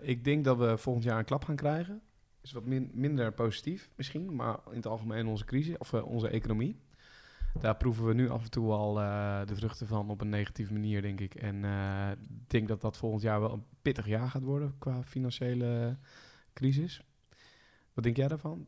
Ik 0.03 0.25
denk 0.25 0.45
dat 0.45 0.57
we 0.59 0.79
volgend 0.79 1.05
jaar 1.05 1.19
een 1.19 1.25
klap 1.25 1.45
gaan 1.45 1.57
krijgen. 1.57 2.03
Is 2.43 2.53
wat 2.53 2.65
min- 2.65 2.91
minder 2.95 3.33
positief 3.33 3.91
misschien, 3.97 4.35
maar 4.35 4.57
in 4.71 4.77
het 4.77 4.87
algemeen 4.87 5.27
onze 5.27 5.45
crisis, 5.45 5.79
of 5.79 5.93
eh, 5.93 6.07
onze 6.07 6.29
economie. 6.29 6.81
Daar 7.61 7.77
proeven 7.77 8.07
we 8.07 8.15
nu 8.15 8.29
af 8.31 8.43
en 8.45 8.51
toe 8.51 8.71
al 8.73 9.01
eh, 9.01 9.41
de 9.47 9.57
vruchten 9.57 9.87
van 9.87 10.11
op 10.11 10.21
een 10.21 10.29
negatieve 10.29 10.73
manier, 10.73 11.03
denk 11.03 11.21
ik. 11.21 11.35
En 11.35 11.65
eh, 11.65 12.11
ik 12.11 12.51
denk 12.51 12.69
dat 12.69 12.81
dat 12.81 12.97
volgend 12.97 13.23
jaar 13.23 13.41
wel 13.41 13.53
een 13.53 13.65
pittig 13.83 14.07
jaar 14.07 14.31
gaat 14.31 14.43
worden 14.43 14.75
qua 14.79 15.03
financiële 15.03 15.97
crisis. 16.55 17.03
Wat 17.95 18.05
denk 18.05 18.17
jij 18.17 18.29
daarvan? 18.29 18.67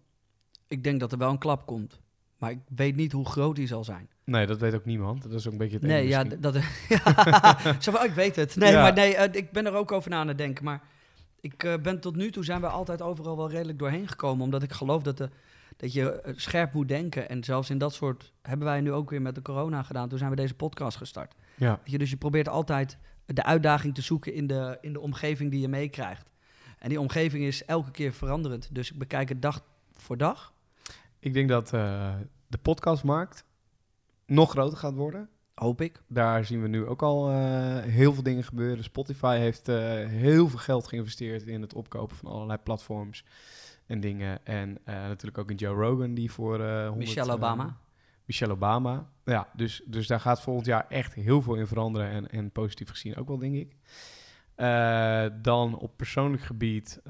Ik 0.69 0.85
denk 0.85 1.01
dat 1.01 1.13
er 1.13 1.19
wel 1.19 1.31
een 1.31 1.39
klap 1.39 1.67
komt. 1.67 2.01
Maar 2.39 2.51
ik 2.51 2.59
weet 2.75 2.97
niet 2.97 3.13
hoe 3.13 3.27
groot 3.27 3.57
die 3.57 3.67
zal 3.67 3.85
zijn. 3.85 4.09
Nee, 4.25 4.47
dat 4.47 4.59
weet 4.59 4.75
ook 4.75 4.85
niemand. 4.85 5.23
Dat 5.23 5.33
is 5.33 5.47
ook 5.47 5.53
een 5.53 5.59
beetje 5.59 5.77
het 5.79 5.87
nee, 5.87 6.09
ja, 6.09 6.25
dat, 6.25 6.55
ja, 6.89 7.77
zo 7.81 7.91
oh, 7.91 8.05
ik 8.05 8.11
weet 8.13 8.37
het. 8.37 8.57
Nee, 8.57 8.73
Ja. 8.73 8.83
maar 8.83 8.93
nee, 8.95 9.17
eh, 9.17 9.35
ik 9.41 9.51
ben 9.51 9.67
er 9.67 9.75
ook 9.75 9.93
over 9.93 10.11
na 10.11 10.17
aan 10.19 10.29
het 10.29 10.39
denken. 10.39 10.65
Maar 10.65 10.83
ik 11.45 11.65
eh, 11.65 11.75
ben 11.83 12.01
tot 12.01 12.17
nu 12.17 12.31
toe 12.31 12.45
zijn 12.45 12.61
we 12.61 12.67
altijd 12.67 13.03
overal 13.03 13.37
wel 13.37 13.51
redelijk 13.51 13.79
doorheen 13.79 14.09
gekomen. 14.09 14.45
Omdat 14.45 14.63
ik 14.63 14.73
geloof 14.73 15.03
dat, 15.03 15.17
de, 15.17 15.31
dat 15.77 15.93
je 15.93 16.21
eh, 16.21 16.33
scherp 16.37 16.73
moet 16.73 16.89
denken. 16.89 17.29
En 17.29 17.45
zelfs 17.45 17.71
in 17.71 17.79
dat 17.79 17.95
soort 17.95 18.33
hebben 18.43 18.67
wij 18.67 18.81
nu 18.81 18.93
ook 18.93 19.11
weer 19.11 19.23
met 19.23 19.35
de 19.35 19.43
corona 19.43 19.83
gedaan. 19.83 20.09
Toen 20.09 20.19
zijn 20.19 20.31
we 20.31 20.37
deze 20.37 20.55
podcast 20.55 20.97
gestart. 20.97 21.35
Ja, 21.57 21.81
je, 21.85 21.99
dus 21.99 22.11
je 22.11 22.17
probeert 22.17 22.49
altijd 22.49 22.99
de 23.27 23.45
uitdaging 23.45 23.95
te 23.95 24.03
zoeken 24.03 24.35
in 24.35 24.47
de, 24.47 24.79
in 24.81 24.93
de 24.93 25.01
omgeving 25.01 25.51
die 25.51 25.61
je 25.61 25.69
meekrijgt. 25.69 26.31
En 26.79 26.89
die 26.89 27.01
omgeving 27.01 27.45
is 27.45 27.65
elke 27.65 27.91
keer 27.91 28.13
veranderend. 28.13 28.69
Dus 28.73 28.93
ik 28.93 28.99
bekijk 28.99 29.29
het 29.29 29.43
dag 29.43 29.65
voor 29.93 30.17
dag. 30.17 30.53
ik 31.19 31.35
denk 31.35 31.49
dat 31.49 31.73
eh, 31.73 32.15
de 32.47 32.59
podcastmarkt 32.59 33.45
nog 34.27 34.51
groter 34.51 34.79
gaat 34.79 34.95
worden. 34.95 35.29
Hoop 35.55 35.81
ik. 35.81 36.03
Daar 36.09 36.45
zien 36.45 36.63
we 36.63 36.69
nu 36.69 36.87
ook 36.87 37.03
al 37.03 37.31
eh, 37.31 37.79
heel 37.79 38.13
veel 38.13 38.23
dingen 38.23 38.45
gebeuren. 38.45 38.85
Spotify 38.85 39.37
heeft 39.37 39.69
eh, 39.69 39.77
heel 40.07 40.49
veel 40.49 40.59
geld 40.59 40.87
geïnvesteerd 40.87 41.43
in 41.43 41.61
het 41.61 41.75
opkopen 41.75 42.17
van 42.17 42.31
allerlei 42.31 42.59
platforms 42.59 43.25
en 43.87 44.01
dingen. 44.01 44.47
En 44.47 44.79
eh, 44.85 44.95
natuurlijk 44.95 45.39
ook 45.39 45.51
in 45.51 45.57
Joe 45.57 45.75
Rogan, 45.75 46.15
die 46.15 46.33
voor... 46.33 46.59
100, 46.59 46.97
Michelle 46.97 47.33
Obama. 47.33 47.77
Michelle 48.25 48.53
Obama. 48.53 49.09
Ja, 49.25 49.49
dus, 49.53 49.83
dus 49.87 50.07
daar 50.07 50.21
gaat 50.21 50.41
volgend 50.41 50.67
jaar 50.67 50.87
echt 50.89 51.15
heel 51.15 51.43
veel 51.43 51.55
in 51.55 51.67
veranderen. 51.67 52.11
En, 52.11 52.31
en 52.31 52.51
positief 52.51 52.89
gezien 52.89 53.17
ook 53.17 53.29
wel, 53.29 53.39
denk 53.39 53.55
ik. 53.55 53.77
Dan 55.43 55.79
op 55.79 55.97
persoonlijk 55.97 56.43
gebied 56.43 57.01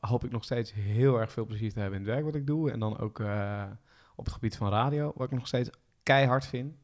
hoop 0.00 0.24
ik 0.24 0.30
nog 0.30 0.44
steeds 0.44 0.72
heel 0.72 1.20
erg 1.20 1.32
veel 1.32 1.46
plezier 1.46 1.72
te 1.72 1.80
hebben 1.80 1.98
in 1.98 2.04
het 2.04 2.14
werk 2.14 2.24
wat 2.24 2.34
ik 2.34 2.46
doe. 2.46 2.70
En 2.70 2.78
dan 2.78 2.98
ook 2.98 3.22
op 4.14 4.24
het 4.24 4.34
gebied 4.34 4.56
van 4.56 4.68
radio, 4.70 5.12
wat 5.14 5.26
ik 5.26 5.38
nog 5.38 5.46
steeds 5.46 5.70
keihard 6.02 6.46
vind. 6.46 6.74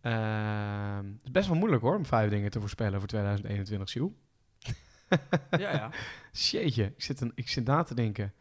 Ehm, 0.00 1.04
het 1.04 1.24
is 1.24 1.30
best 1.30 1.48
wel 1.48 1.56
moeilijk 1.56 1.82
hoor, 1.82 1.96
om 1.96 2.06
vijf 2.06 2.30
dingen 2.30 2.50
te 2.50 2.60
voorspellen 2.60 2.98
voor 2.98 3.08
2021, 3.08 3.88
Sjoe. 3.88 4.12
Ja, 5.50 5.72
ja. 5.72 5.90
Jeetje, 6.32 6.84
ik 6.84 7.02
zit, 7.02 7.20
een, 7.20 7.32
ik 7.34 7.48
zit 7.48 7.64
na 7.64 7.82
te 7.82 7.94
denken. 7.94 8.32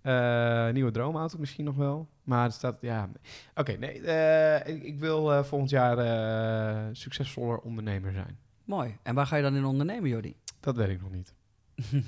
Eh, 0.00 0.68
nieuwe 0.70 0.90
droomauto 0.90 1.38
misschien 1.38 1.64
nog 1.64 1.76
wel. 1.76 2.08
Maar 2.22 2.44
het 2.44 2.52
staat, 2.52 2.78
ja... 2.80 3.10
Oké, 3.54 3.72
nee, 3.72 4.00
eh, 4.00 4.74
ik, 4.74 4.82
ik 4.82 4.98
wil 4.98 5.32
eh, 5.32 5.44
volgend 5.44 5.70
jaar 5.70 6.96
succesvoller 6.96 7.58
ondernemer 7.58 8.12
zijn. 8.12 8.38
Mooi. 8.64 8.96
En 9.02 9.14
waar 9.14 9.26
ga 9.26 9.36
je 9.36 9.42
dan 9.42 9.56
in 9.56 9.64
ondernemen, 9.64 10.08
Jordi? 10.08 10.36
Dat 10.60 10.76
weet 10.76 10.88
ik 10.88 11.00
nog 11.00 11.10
niet. 11.10 11.34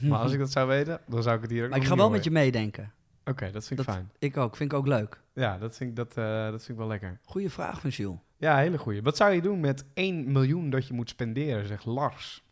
Maar 0.00 0.18
als 0.18 0.32
ik 0.32 0.38
dat 0.38 0.50
zou 0.50 0.68
weten, 0.68 1.00
dan 1.08 1.22
zou 1.22 1.36
ik 1.36 1.42
het 1.42 1.50
hier 1.50 1.64
ook 1.64 1.70
Maar 1.70 1.78
ik 1.78 1.84
ga 1.84 1.96
wel 1.96 2.10
met 2.10 2.24
je 2.24 2.30
meedenken. 2.30 2.92
Oké, 3.30 3.50
dat 3.50 3.66
vind 3.66 3.80
ik 3.80 3.86
Dat- 3.86 3.94
fijn. 3.94 4.10
Ik 4.18 4.36
ook. 4.36 4.56
Vind 4.56 4.72
ik 4.72 4.78
ook 4.78 4.86
leuk. 4.86 5.20
Ja, 5.32 5.58
dat 5.58 5.76
vind 5.76 5.90
ik, 5.90 5.96
dat, 5.96 6.16
eh, 6.16 6.24
dat 6.44 6.58
vind 6.64 6.68
ik 6.68 6.76
wel 6.76 6.86
lekker. 6.86 7.18
Goeie 7.24 7.50
vraag 7.50 7.80
van 7.80 7.90
Jules. 7.90 8.18
Ja, 8.36 8.56
hele 8.56 8.78
goeie. 8.78 9.02
Wat 9.02 9.16
zou 9.16 9.32
je 9.32 9.42
doen 9.42 9.60
met 9.60 9.84
1 9.94 10.32
miljoen 10.32 10.70
dat 10.70 10.86
je 10.86 10.92
moet 10.94 11.08
spenderen, 11.08 11.66
zegt 11.66 11.84
Lars? 11.84 12.44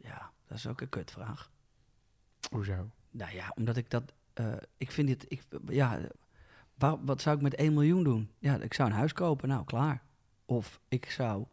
Ja, 0.00 0.30
dat 0.46 0.58
is 0.58 0.66
ook 0.66 0.80
een 0.80 0.88
kutvraag. 0.88 1.50
Hoezo? 2.50 2.90
Nou 3.10 3.32
ja, 3.32 3.52
omdat 3.56 3.76
ik 3.76 3.90
dat... 3.90 4.12
eh, 4.34 4.52
ik 4.76 4.90
vind 4.90 5.08
dit... 5.08 5.24
Ik, 5.28 5.42
ja, 5.68 6.00
waar- 6.74 7.04
wat 7.04 7.20
zou 7.20 7.36
ik 7.36 7.42
met 7.42 7.54
1 7.54 7.74
miljoen 7.74 8.04
doen? 8.04 8.30
Ja, 8.38 8.56
ik 8.60 8.74
zou 8.74 8.88
een 8.90 8.94
huis 8.96 9.12
kopen. 9.12 9.48
Nou, 9.48 9.64
klaar. 9.64 10.02
Of 10.44 10.80
ik 10.88 11.10
zou... 11.10 11.46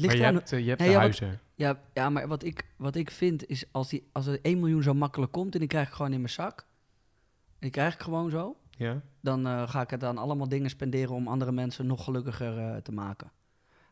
Ligt 0.00 0.18
Maar 0.18 0.26
je 0.26 0.32
hebt, 0.32 0.52
eh, 0.52 0.60
je 0.60 0.68
hebt 0.68 0.78
Nee, 0.80 0.88
de 0.88 0.94
ja, 0.94 1.00
wat- 1.00 1.18
huizen. 1.18 1.40
Ja, 1.54 1.80
ja 1.92 2.10
maar 2.10 2.28
wat 2.28 2.44
ik, 2.44 2.64
wat 2.76 2.94
ik 2.96 3.10
vind 3.10 3.46
is 3.46 3.64
als, 3.72 3.88
die, 3.88 4.08
als 4.12 4.26
er 4.26 4.38
1 4.42 4.58
miljoen 4.60 4.82
zo 4.82 4.94
makkelijk 4.94 5.32
komt 5.32 5.52
en 5.54 5.58
die 5.60 5.68
krijg 5.68 5.88
ik 5.88 5.94
gewoon 5.94 6.12
in 6.12 6.20
mijn 6.20 6.32
zak. 6.32 6.58
En 6.58 7.56
die 7.58 7.70
krijg 7.70 7.94
ik 7.94 8.00
gewoon 8.00 8.30
zo. 8.30 8.56
Ja? 8.70 9.00
Dan 9.20 9.46
eh, 9.46 9.68
ga 9.68 9.80
ik 9.80 9.90
het 9.90 10.04
aan 10.04 10.18
allemaal 10.18 10.48
dingen 10.48 10.70
spenderen 10.70 11.14
om 11.14 11.28
andere 11.28 11.52
mensen 11.52 11.86
nog 11.86 12.04
gelukkiger 12.04 12.58
eh, 12.58 12.76
te 12.76 12.92
maken. 12.92 13.30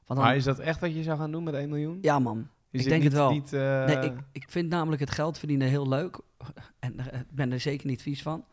Want 0.07 0.19
dan, 0.21 0.29
Maar 0.29 0.37
is 0.37 0.45
dat 0.45 0.59
echt 0.59 0.81
wat 0.81 0.95
je 0.95 1.03
zou 1.03 1.19
gaan 1.19 1.31
doen 1.33 1.45
met 1.45 1.55
1 1.55 1.69
miljoen? 1.69 1.99
ja 2.01 2.19
man, 2.19 2.49
Is 2.71 2.83
ik 2.83 2.89
denk 2.89 3.03
het 3.03 3.13
wel. 3.13 3.31
Niet, 3.31 3.51
nee, 3.51 3.97
ik, 3.99 4.13
ik 4.33 4.45
vind 4.49 4.69
namelijk 4.69 5.01
het 5.01 5.11
geld 5.11 5.39
verdienen 5.39 5.69
heel 5.69 5.89
leuk. 5.89 6.21
En 6.79 6.99
ik 6.99 7.31
ben 7.31 7.53
er 7.53 7.61
zeker 7.61 7.87
niet 7.87 8.03
vies 8.03 8.23
van. 8.23 8.45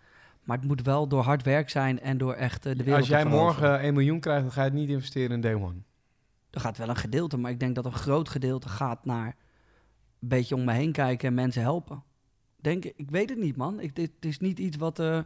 Maar 0.43 0.57
het 0.57 0.67
moet 0.67 0.81
wel 0.81 1.07
door 1.07 1.21
hard 1.23 1.43
werk 1.43 1.69
zijn 1.69 1.99
en 1.99 2.17
door 2.17 2.33
echt 2.33 2.63
de 2.63 2.75
wereld 2.75 2.95
Als 2.97 3.07
jij 3.07 3.25
morgen 3.25 3.79
1 3.79 3.93
miljoen 3.93 4.19
krijgt, 4.19 4.41
dan 4.41 4.51
ga 4.51 4.63
je 4.63 4.69
het 4.69 4.79
niet 4.79 4.89
investeren 4.89 5.31
in 5.31 5.41
Day 5.41 5.53
One. 5.53 5.75
Er 6.53 6.59
gaat 6.61 6.77
wel 6.77 6.89
een 6.89 6.95
gedeelte, 6.95 7.37
maar 7.37 7.51
ik 7.51 7.59
denk 7.59 7.75
dat 7.75 7.85
een 7.85 7.93
groot 7.93 8.29
gedeelte 8.29 8.69
gaat 8.69 9.05
naar 9.05 9.27
een 10.19 10.27
beetje 10.27 10.55
om 10.55 10.63
me 10.63 10.71
heen 10.73 10.91
kijken 10.91 11.27
en 11.27 11.33
mensen 11.33 11.61
helpen. 11.61 12.03
Denk, 12.55 12.85
ik 12.85 13.09
weet 13.11 13.29
het 13.29 13.39
niet, 13.39 13.55
man. 13.55 13.79
Ik, 13.79 13.95
dit 13.95 14.11
is 14.19 14.39
niet 14.39 14.59
iets 14.59 14.77
wat. 14.77 14.99
eh, 14.99 15.19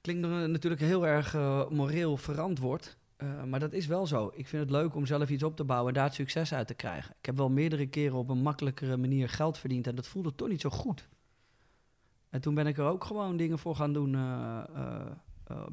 klinkt 0.00 0.28
natuurlijk 0.28 0.82
heel 0.82 1.06
erg 1.06 1.34
eh, 1.34 1.68
moreel 1.68 2.16
verantwoord. 2.16 2.96
eh, 3.16 3.42
maar 3.44 3.60
dat 3.60 3.72
is 3.72 3.86
wel 3.86 4.06
zo. 4.06 4.30
Ik 4.34 4.46
vind 4.46 4.62
het 4.62 4.70
leuk 4.70 4.94
om 4.94 5.06
zelf 5.06 5.30
iets 5.30 5.42
op 5.42 5.56
te 5.56 5.64
bouwen 5.64 5.88
en 5.94 6.00
daar 6.00 6.12
succes 6.12 6.54
uit 6.54 6.66
te 6.66 6.74
krijgen. 6.74 7.14
Ik 7.18 7.26
heb 7.26 7.36
wel 7.36 7.50
meerdere 7.50 7.86
keren 7.86 8.16
op 8.18 8.28
een 8.28 8.42
makkelijkere 8.42 8.96
manier 8.96 9.28
geld 9.28 9.58
verdiend 9.58 9.86
en 9.86 9.94
dat 9.94 10.06
voelde 10.08 10.34
toch 10.34 10.48
niet 10.48 10.60
zo 10.60 10.70
goed. 10.70 11.08
En 12.30 12.40
toen 12.40 12.54
ben 12.54 12.66
ik 12.66 12.78
er 12.78 12.84
ook 12.84 13.04
gewoon 13.04 13.36
dingen 13.36 13.58
voor 13.58 13.76
gaan 13.76 13.92
doen. 13.92 14.14
eh, 14.14 14.62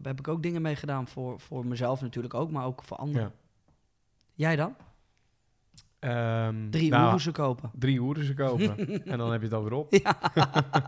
heb 0.03 0.19
ik 0.19 0.27
ook 0.27 0.43
dingen 0.43 0.61
mee 0.61 0.75
gedaan 0.75 1.07
voor, 1.07 1.39
voor 1.39 1.65
mezelf 1.65 2.01
natuurlijk 2.01 2.33
ook, 2.33 2.51
maar 2.51 2.65
ook 2.65 2.83
voor 2.83 2.97
anderen. 2.97 3.21
Ja. 3.21 3.31
Jij 4.33 4.55
dan? 4.55 4.75
Ehm, 6.03 6.69
Drie 6.69 6.89
nou, 6.89 7.31
kopen. 7.31 7.71
Drie 7.73 7.99
hoeren 7.99 8.35
kopen. 8.35 8.77
en 9.05 9.17
dan 9.17 9.31
heb 9.31 9.39
je 9.39 9.45
het 9.45 9.55
alweer 9.55 9.73
op. 9.73 9.93
Ja. 9.93 10.17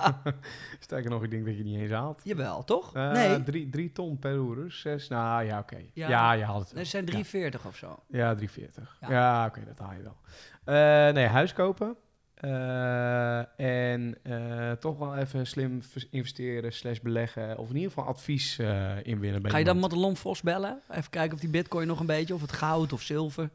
Sterker 0.79 1.09
nog, 1.09 1.23
ik 1.23 1.31
denk 1.31 1.45
dat 1.45 1.57
je 1.57 1.63
niet 1.63 1.79
eens 1.79 1.91
haalt. 1.91 2.21
Jawel, 2.23 2.63
toch? 2.63 2.95
Eh, 2.95 3.11
nee, 3.11 3.43
Drie, 3.43 3.69
drie 3.69 3.91
ton 3.91 4.19
per 4.19 4.35
hoer. 4.35 4.71
Zes, 4.71 5.07
nou 5.07 5.43
ja, 5.43 5.59
oké. 5.59 5.77
Ja. 5.93 6.09
Ja. 6.09 6.31
je 6.31 6.43
haalt 6.43 6.59
het 6.59 6.69
er 6.69 6.75
wel. 6.75 6.85
zijn 6.85 7.05
Ja. 7.05 7.11
340 7.11 7.65
of 7.65 7.75
zo. 7.75 8.03
Ja, 8.07 8.35
340. 8.35 8.97
Ja. 9.01 9.09
Ja, 9.09 9.45
oké, 9.45 9.65
dat 9.65 9.79
haal 9.79 9.93
je 9.93 10.01
wel. 10.01 10.17
Eh, 10.63 11.13
nee, 11.13 11.27
huis 11.27 11.53
kopen. 11.53 11.95
Eh, 12.45 13.59
en 13.59 14.17
eh, 14.23 14.71
toch 14.71 14.97
wel 14.97 15.15
even 15.15 15.47
slim 15.47 15.81
investeren 16.09 16.73
slash 16.73 16.99
beleggen. 16.99 17.57
Of 17.57 17.69
in 17.69 17.75
ieder 17.75 17.91
geval 17.91 18.05
advies 18.05 18.59
eh 18.59 18.91
inwinnen. 19.03 19.41
bij 19.41 19.51
Ga 19.51 19.57
je 19.57 19.63
dan 19.63 19.75
iemand. 19.75 19.93
Madelon 19.93 20.15
Vos 20.15 20.41
bellen? 20.41 20.81
Even 20.89 21.09
kijken 21.09 21.33
of 21.33 21.39
die 21.39 21.49
bitcoin 21.49 21.87
nog 21.87 21.99
een 21.99 22.05
beetje, 22.05 22.33
of 22.33 22.41
het 22.41 22.51
goud 22.51 22.93
of 22.93 23.01
zilver. 23.01 23.49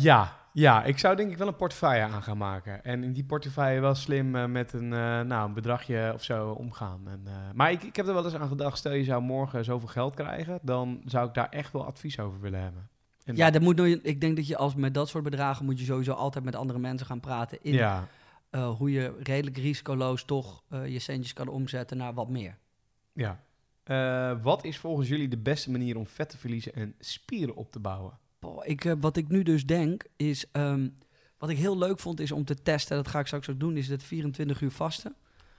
Ja. 0.00 0.36
ja, 0.52 0.84
ik 0.84 0.98
zou 0.98 1.16
denk 1.16 1.30
ik 1.30 1.38
wel 1.38 1.46
een 1.46 1.56
portefeuille 1.56 2.02
aan 2.02 2.22
gaan 2.22 2.38
maken. 2.38 2.84
En 2.84 3.04
in 3.04 3.12
die 3.12 3.24
portefeuille 3.24 3.80
wel 3.80 3.94
slim 3.94 4.52
met 4.52 4.72
een, 4.72 4.88
nou, 4.88 5.46
een 5.48 5.54
bedragje 5.54 6.10
of 6.14 6.22
zo 6.22 6.50
omgaan. 6.50 7.00
En, 7.08 7.26
maar 7.54 7.70
ik, 7.70 7.82
ik 7.82 7.96
heb 7.96 8.06
er 8.06 8.14
wel 8.14 8.24
eens 8.24 8.34
aan 8.34 8.48
gedacht, 8.48 8.78
stel 8.78 8.92
je 8.92 9.04
zou 9.04 9.22
morgen 9.22 9.64
zoveel 9.64 9.88
geld 9.88 10.14
krijgen, 10.14 10.58
dan 10.62 11.02
zou 11.04 11.28
ik 11.28 11.34
daar 11.34 11.48
echt 11.48 11.72
wel 11.72 11.86
advies 11.86 12.18
over 12.18 12.40
willen 12.40 12.60
hebben. 12.60 12.91
En 13.24 13.36
Ja, 13.36 13.50
dat 13.50 13.62
moet, 13.62 13.76
nooit- 13.76 14.00
ik 14.06 14.20
denk 14.20 14.36
dat 14.36 14.46
je 14.46 14.56
als 14.56 14.74
met 14.74 14.94
dat 14.94 15.08
soort 15.08 15.24
bedragen 15.24 15.64
moet 15.64 15.78
je 15.78 15.84
sowieso 15.84 16.12
altijd 16.12 16.44
met 16.44 16.54
andere 16.56 16.78
mensen 16.78 17.06
gaan 17.06 17.20
praten 17.20 17.58
in 17.62 17.72
ja. 17.72 18.08
eh, 18.50 18.76
hoe 18.76 18.90
je 18.90 19.14
redelijk 19.22 19.56
risicoloos 19.56 20.24
toch 20.24 20.62
eh, 20.68 20.86
je 20.86 20.98
centjes 20.98 21.32
kan 21.32 21.48
omzetten 21.48 21.96
naar 21.96 22.14
wat 22.14 22.28
meer. 22.28 22.58
Ja. 23.12 23.44
Eh, 23.82 24.42
wat 24.42 24.64
is 24.64 24.78
volgens 24.78 25.08
jullie 25.08 25.28
de 25.28 25.38
beste 25.38 25.70
manier 25.70 25.96
om 25.96 26.06
vet 26.06 26.30
te 26.30 26.38
verliezen 26.38 26.74
en 26.74 26.94
spieren 26.98 27.54
op 27.56 27.72
te 27.72 27.78
bouwen? 27.80 28.18
Boah, 28.38 28.66
ik, 28.66 28.94
wat 29.00 29.16
ik 29.16 29.28
nu 29.28 29.42
dus 29.42 29.66
denk 29.66 30.04
is, 30.16 30.50
ehm, 30.52 30.88
wat 31.38 31.48
ik 31.50 31.56
heel 31.58 31.78
leuk 31.78 31.98
vond 31.98 32.20
is 32.20 32.32
om 32.32 32.44
te 32.44 32.54
testen, 32.62 32.96
dat 32.96 33.08
ga 33.08 33.18
ik 33.18 33.26
straks 33.26 33.48
ook 33.48 33.60
doen, 33.60 33.76
is 33.76 33.88
het 33.88 34.02
24 34.02 34.60
uur 34.60 34.70
vasten. 34.70 35.14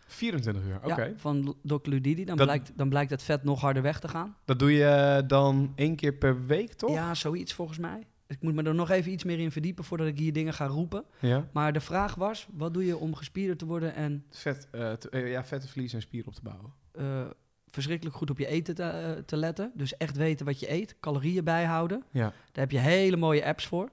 24 0.07 0.63
uur, 0.63 0.75
oké. 0.83 1.03
Ja, 1.03 1.11
van 1.15 1.55
Dr. 1.63 1.89
Ludidi. 1.89 2.25
Dan, 2.25 2.37
Dat- 2.37 2.45
blijkt, 2.45 2.71
dan 2.75 2.89
blijkt 2.89 3.09
het 3.11 3.23
vet 3.23 3.43
nog 3.43 3.61
harder 3.61 3.81
weg 3.83 3.99
te 3.99 4.07
gaan. 4.07 4.35
Dat 4.45 4.59
doe 4.59 4.71
je 4.73 5.23
dan 5.27 5.71
één 5.75 5.95
keer 5.95 6.13
per 6.13 6.45
week, 6.45 6.73
toch? 6.73 6.91
Ja, 6.93 7.13
zoiets 7.15 7.53
volgens 7.53 7.77
mij. 7.77 8.07
Ik 8.27 8.41
moet 8.41 8.53
me 8.53 8.63
er 8.63 8.75
nog 8.75 8.89
even 8.89 9.11
iets 9.11 9.23
meer 9.23 9.39
in 9.39 9.51
verdiepen 9.51 9.83
voordat 9.83 10.07
ik 10.07 10.17
hier 10.17 10.33
dingen 10.33 10.53
ga 10.53 10.65
roepen. 10.65 11.03
Ja. 11.19 11.47
Maar 11.53 11.73
de 11.73 11.79
vraag 11.79 12.15
was, 12.15 12.47
wat 12.53 12.73
doe 12.73 12.85
je 12.85 12.97
om 12.97 13.15
gespierder 13.15 13.57
te 13.57 13.65
worden 13.65 13.95
en 13.95 14.25
Vet, 14.29 14.67
eh, 14.71 14.91
te, 14.91 15.09
eh, 15.09 15.31
ja, 15.31 15.43
vet 15.45 15.61
te 15.61 15.67
verliezen 15.67 15.97
en 15.97 16.03
spieren 16.03 16.27
op 16.29 16.35
te 16.35 16.41
bouwen. 16.43 16.71
eh, 16.91 17.29
verschrikkelijk 17.67 18.15
goed 18.15 18.29
op 18.29 18.37
je 18.39 18.47
eten 18.47 18.75
te, 18.75 18.83
eh, 18.83 19.11
te 19.11 19.37
letten? 19.37 19.71
Dus 19.75 19.97
echt 19.97 20.17
weten 20.17 20.45
wat 20.45 20.59
je 20.59 20.71
eet, 20.71 20.95
calorieën 20.99 21.43
bijhouden. 21.43 22.03
Ja. 22.11 22.21
Daar 22.21 22.33
heb 22.63 22.71
je 22.71 22.79
hele 22.79 23.17
mooie 23.17 23.45
apps 23.45 23.67
voor. 23.67 23.89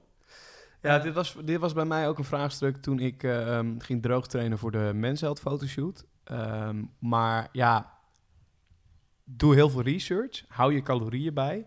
Ja, 0.81 0.99
dit 0.99 1.13
was, 1.13 1.35
dit 1.43 1.59
was 1.59 1.73
bij 1.73 1.85
mij 1.85 2.07
ook 2.07 2.17
een 2.17 2.23
vraagstuk 2.23 2.77
toen 2.77 2.99
ik 2.99 3.23
eh, 3.23 3.57
ehm, 3.57 3.79
ging 3.79 4.01
droogtrainen 4.01 4.57
voor 4.57 4.71
de 4.71 4.91
Mensheld 4.95 5.39
fotoshoot. 5.39 6.05
Ehm, 6.23 6.83
maar 6.99 7.49
ja, 7.51 7.97
doe 9.23 9.53
heel 9.53 9.69
veel 9.69 9.81
research, 9.81 10.43
hou 10.47 10.73
je 10.73 10.81
calorieën 10.81 11.33
bij. 11.33 11.65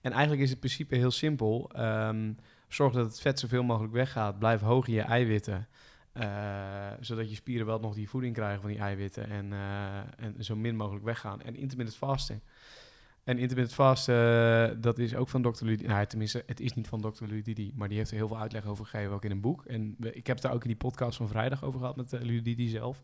En 0.00 0.12
eigenlijk 0.12 0.42
is 0.42 0.50
het 0.50 0.58
principe 0.58 0.96
heel 0.96 1.10
simpel. 1.10 1.70
Ehm, 1.74 2.32
zorg 2.68 2.92
dat 2.92 3.06
het 3.06 3.20
vet 3.20 3.38
zoveel 3.38 3.62
mogelijk 3.62 3.92
weggaat. 3.92 4.38
Blijf 4.38 4.60
hoog 4.60 4.86
in 4.86 4.94
je 4.94 5.00
eiwitten. 5.02 5.68
eh, 6.12 6.92
zodat 7.00 7.28
je 7.30 7.34
spieren 7.36 7.66
wel 7.66 7.78
nog 7.80 7.94
die 7.94 8.08
voeding 8.08 8.34
krijgen 8.34 8.60
van 8.60 8.70
die 8.70 8.78
eiwitten. 8.78 9.28
En, 9.30 9.52
eh, 9.52 10.24
en 10.24 10.44
zo 10.44 10.56
min 10.56 10.76
mogelijk 10.76 11.04
weggaan. 11.04 11.42
En 11.42 11.56
intermittent 11.56 11.96
fasting. 11.98 12.40
En 13.26 13.38
intermittent 13.38 13.74
fasten, 13.74 14.14
eh, 14.70 14.76
dat 14.80 14.98
is 14.98 15.14
ook 15.14 15.28
van 15.28 15.42
Dr. 15.42 15.64
Ludidi. 15.64 15.86
Nou, 15.86 16.06
tenminste, 16.06 16.42
het 16.46 16.60
is 16.60 16.74
niet 16.74 16.88
van 16.88 17.00
Dr. 17.00 17.24
Ludidi, 17.24 17.72
maar 17.74 17.88
die 17.88 17.98
heeft 17.98 18.10
er 18.10 18.16
heel 18.16 18.28
veel 18.28 18.38
uitleg 18.38 18.66
over 18.66 18.84
gegeven, 18.84 19.14
ook 19.14 19.24
in 19.24 19.30
een 19.30 19.40
boek. 19.40 19.64
En 19.64 19.96
ik 19.98 20.26
heb 20.26 20.36
het 20.36 20.42
daar 20.42 20.52
ook 20.52 20.62
in 20.62 20.68
die 20.68 20.76
podcast 20.76 21.16
van 21.16 21.28
vrijdag 21.28 21.64
over 21.64 21.80
gehad 21.80 21.96
met 21.96 22.12
uh, 22.12 22.20
Ludidi 22.20 22.68
zelf. 22.68 23.02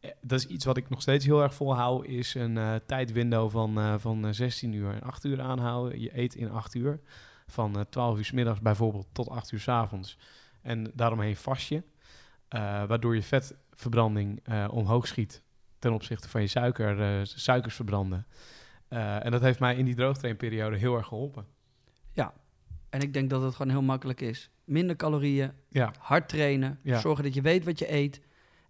Eh, 0.00 0.10
dat 0.20 0.38
is 0.38 0.46
iets 0.46 0.64
wat 0.64 0.76
ik 0.76 0.88
nog 0.88 1.02
steeds 1.02 1.24
heel 1.24 1.42
erg 1.42 1.54
volhoud, 1.54 2.04
is 2.04 2.34
een 2.34 2.58
eh, 2.58 2.74
tijdwindow 2.86 3.50
van, 3.50 3.78
eh, 3.78 3.94
van 3.98 4.26
eh, 4.26 4.32
16 4.32 4.72
uur 4.72 4.92
en 4.94 5.02
8 5.02 5.24
uur 5.24 5.40
aanhouden. 5.40 6.00
Je 6.00 6.18
eet 6.18 6.34
in 6.34 6.50
8 6.50 6.74
uur, 6.74 7.00
van 7.46 7.78
eh 7.78 7.84
12 7.90 8.18
uur 8.18 8.24
s 8.24 8.32
middags 8.32 8.60
bijvoorbeeld 8.60 9.08
tot 9.12 9.28
8 9.28 9.52
uur 9.52 9.60
s 9.60 9.68
avonds. 9.68 10.18
En 10.62 10.90
daaromheen 10.94 11.36
vast 11.36 11.68
je, 11.68 11.82
eh, 12.48 12.60
waardoor 12.84 13.14
je 13.14 13.22
vetverbranding 13.22 14.40
eh, 14.44 14.68
omhoog 14.70 15.06
schiet 15.06 15.42
ten 15.78 15.92
opzichte 15.92 16.28
van 16.28 16.40
je 16.40 16.46
suiker, 16.46 17.00
eh, 17.00 17.20
suikers 17.24 17.74
verbranden. 17.74 18.26
Eh, 18.90 19.24
en 19.24 19.30
dat 19.30 19.40
heeft 19.40 19.60
mij 19.60 19.76
in 19.76 19.84
die 19.84 19.94
droogtrainperiode 19.94 20.76
heel 20.76 20.96
erg 20.96 21.06
geholpen. 21.06 21.46
En 22.90 23.00
ik 23.00 23.12
denk 23.12 23.30
dat 23.30 23.42
het 23.42 23.54
gewoon 23.54 23.72
heel 23.72 23.82
makkelijk 23.82 24.20
is. 24.20 24.50
Minder 24.64 24.96
calorieën, 24.96 25.52
Ja, 25.68 25.92
hard 25.98 26.28
trainen, 26.28 26.78
Ja. 26.82 26.98
zorgen 26.98 27.24
dat 27.24 27.34
je 27.34 27.40
weet 27.40 27.64
wat 27.64 27.78
je 27.78 27.92
eet. 27.92 28.20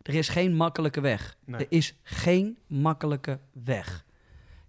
Er 0.03 0.15
is 0.15 0.29
geen 0.29 0.55
makkelijke 0.57 1.01
weg. 1.01 1.37
Nee. 1.45 1.61
Er 1.61 1.67
is 1.69 1.99
geen 2.03 2.59
makkelijke 2.67 3.39
weg. 3.53 4.05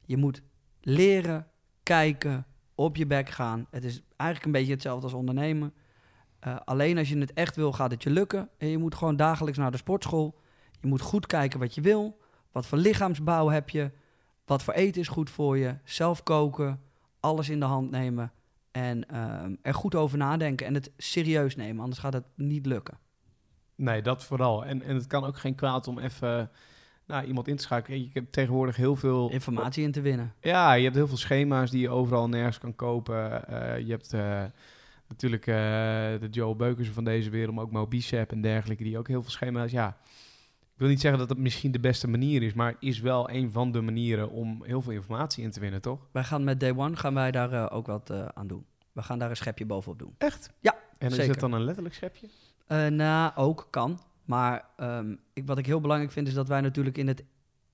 Je 0.05 0.17
moet 0.17 0.41
leren, 0.81 1.47
kijken, 1.83 2.45
op 2.75 2.95
je 2.95 3.05
bek 3.05 3.29
gaan. 3.29 3.67
Het 3.69 3.83
is 3.83 4.01
eigenlijk 4.15 4.45
een 4.45 4.59
beetje 4.59 4.73
hetzelfde 4.73 5.03
als 5.03 5.13
ondernemen. 5.13 5.73
Eh, 6.39 6.55
alleen 6.65 6.97
als 6.97 7.09
je 7.09 7.17
het 7.17 7.33
echt 7.33 7.55
wil, 7.55 7.71
gaat 7.71 7.91
het 7.91 8.03
je 8.03 8.09
lukken. 8.09 8.49
En 8.57 8.67
je 8.67 8.77
moet 8.77 8.95
gewoon 8.95 9.15
dagelijks 9.15 9.57
naar 9.57 9.71
de 9.71 9.77
sportschool. 9.77 10.39
Je 10.79 10.87
moet 10.87 11.01
goed 11.01 11.25
kijken 11.25 11.59
wat 11.59 11.75
je 11.75 11.81
wil. 11.81 12.19
Wat 12.51 12.65
voor 12.65 12.77
lichaamsbouw 12.77 13.47
heb 13.47 13.69
je? 13.69 13.91
Wat 14.51 14.63
voor 14.63 14.73
eten 14.73 15.01
is 15.01 15.07
goed 15.07 15.29
voor 15.29 15.57
je? 15.57 15.75
Zelf 15.83 16.23
koken. 16.23 16.81
Alles 17.19 17.49
in 17.49 17.59
de 17.59 17.65
hand 17.65 17.91
nemen. 17.91 18.31
En 18.71 19.09
ehm, 19.09 19.55
er 19.61 19.73
goed 19.73 19.95
over 19.95 20.17
nadenken. 20.17 20.65
En 20.65 20.73
het 20.73 20.91
serieus 20.97 21.55
nemen. 21.55 21.81
Anders 21.81 21.99
gaat 21.99 22.13
het 22.13 22.25
niet 22.35 22.65
lukken. 22.65 22.97
nee, 23.75 24.01
dat 24.01 24.23
vooral. 24.23 24.65
En, 24.65 24.81
en 24.81 24.95
het 24.95 25.07
kan 25.07 25.25
ook 25.25 25.37
geen 25.37 25.55
kwaad 25.55 25.87
om 25.87 25.99
even 25.99 26.51
nou, 27.05 27.25
iemand 27.25 27.47
in 27.47 27.55
te 27.55 27.63
schakelen. 27.63 27.99
Je 27.99 28.09
hebt 28.13 28.31
tegenwoordig 28.31 28.75
heel 28.75 28.95
veel... 28.95 29.29
Informatie 29.29 29.83
in 29.83 29.91
te 29.91 30.01
winnen. 30.01 30.33
Ja, 30.41 30.73
je 30.73 30.83
hebt 30.83 30.95
heel 30.95 31.07
veel 31.07 31.17
schema's 31.17 31.71
die 31.71 31.81
je 31.81 31.89
overal 31.89 32.29
nergens 32.29 32.57
kan 32.57 32.75
kopen. 32.75 33.47
Eh, 33.47 33.79
je 33.79 33.91
hebt 33.91 34.13
eh, 34.13 34.43
natuurlijk 35.07 35.47
eh, 35.47 35.55
de 36.19 36.27
Joel 36.31 36.55
Beukers 36.55 36.89
van 36.89 37.03
deze 37.03 37.29
wereld, 37.29 37.55
maar 37.55 37.63
ook 37.63 37.71
Mo 37.71 37.87
Bicep 37.87 38.31
en 38.31 38.41
dergelijke, 38.41 38.83
die 38.83 38.97
ook 38.97 39.07
heel 39.07 39.21
veel 39.21 39.31
schema's... 39.31 39.71
Ja, 39.71 39.97
wil 40.81 40.89
niet 40.89 41.01
zeggen 41.01 41.19
dat 41.19 41.29
het 41.29 41.37
misschien 41.37 41.71
de 41.71 41.79
beste 41.79 42.07
manier 42.07 42.43
is, 42.43 42.53
maar 42.53 42.67
het 42.67 42.77
is 42.79 42.99
wel 42.99 43.29
een 43.29 43.51
van 43.51 43.71
de 43.71 43.81
manieren 43.81 44.29
om 44.29 44.63
heel 44.63 44.81
veel 44.81 44.91
informatie 44.91 45.43
in 45.43 45.51
te 45.51 45.59
winnen, 45.59 45.81
toch? 45.81 46.07
Wij 46.11 46.23
gaan 46.23 46.43
met 46.43 46.59
Day 46.59 46.73
One 46.75 46.95
gaan 46.95 47.13
wij 47.13 47.31
daar 47.31 47.53
eh, 47.53 47.75
ook 47.75 47.87
wat 47.87 48.09
eh, 48.09 48.25
aan 48.25 48.47
doen. 48.47 48.65
We 48.91 49.01
gaan 49.01 49.19
daar 49.19 49.29
een 49.29 49.35
schepje 49.35 49.65
bovenop 49.65 49.99
doen. 49.99 50.15
Echt? 50.17 50.49
Ja, 50.59 50.75
En 50.97 51.07
is 51.07 51.15
zeker. 51.15 51.31
het 51.31 51.39
dan 51.39 51.53
een 51.53 51.63
letterlijk 51.63 51.95
schepje? 51.95 52.27
Eh 52.67 52.87
nou, 52.87 53.31
ook 53.35 53.67
kan. 53.69 53.99
Maar 54.25 54.65
ehm, 54.77 55.15
ik, 55.33 55.45
wat 55.45 55.57
ik 55.57 55.65
heel 55.65 55.81
belangrijk 55.81 56.11
vind 56.11 56.27
is 56.27 56.33
dat 56.33 56.47
wij 56.47 56.61
natuurlijk 56.61 56.97
in 56.97 57.07
het 57.07 57.23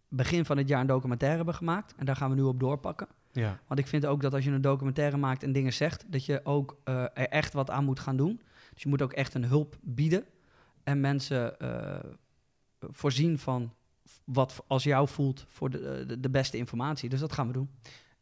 begin 0.07 0.45
van 0.45 0.57
het 0.57 0.67
jaar 0.67 0.81
een 0.81 0.87
documentaire 0.87 1.37
hebben 1.37 1.55
gemaakt. 1.55 1.93
En 1.97 2.05
daar 2.05 2.15
gaan 2.15 2.29
we 2.29 2.35
nu 2.35 2.41
op 2.41 2.59
doorpakken. 2.59 3.07
Ja. 3.31 3.59
Want 3.67 3.79
ik 3.79 3.87
vind 3.87 4.05
ook 4.05 4.21
dat 4.21 4.33
als 4.33 4.43
je 4.43 4.51
een 4.51 4.61
documentaire 4.61 5.17
maakt 5.17 5.43
en 5.43 5.51
dingen 5.51 5.73
zegt, 5.73 6.11
dat 6.11 6.25
je 6.25 6.41
ook 6.43 6.77
er 6.83 7.11
echt 7.13 7.53
wat 7.53 7.69
aan 7.69 7.85
moet 7.85 7.99
gaan 7.99 8.17
doen. 8.17 8.41
Dus 8.73 8.83
je 8.83 8.89
moet 8.89 9.01
ook 9.01 9.13
echt 9.13 9.33
een 9.33 9.45
hulp 9.45 9.77
bieden. 9.81 10.23
En 10.83 10.99
mensen 10.99 11.55
voorzien 12.79 13.39
van 13.39 13.73
wat 14.23 14.63
als 14.67 14.83
jou 14.83 15.07
voelt 15.07 15.45
voor 15.47 15.69
de, 15.69 16.03
de, 16.07 16.19
de 16.19 16.29
beste 16.29 16.57
informatie. 16.57 17.09
Dus 17.09 17.19
dat 17.19 17.33
gaan 17.33 17.47
we 17.47 17.53
doen. 17.53 17.69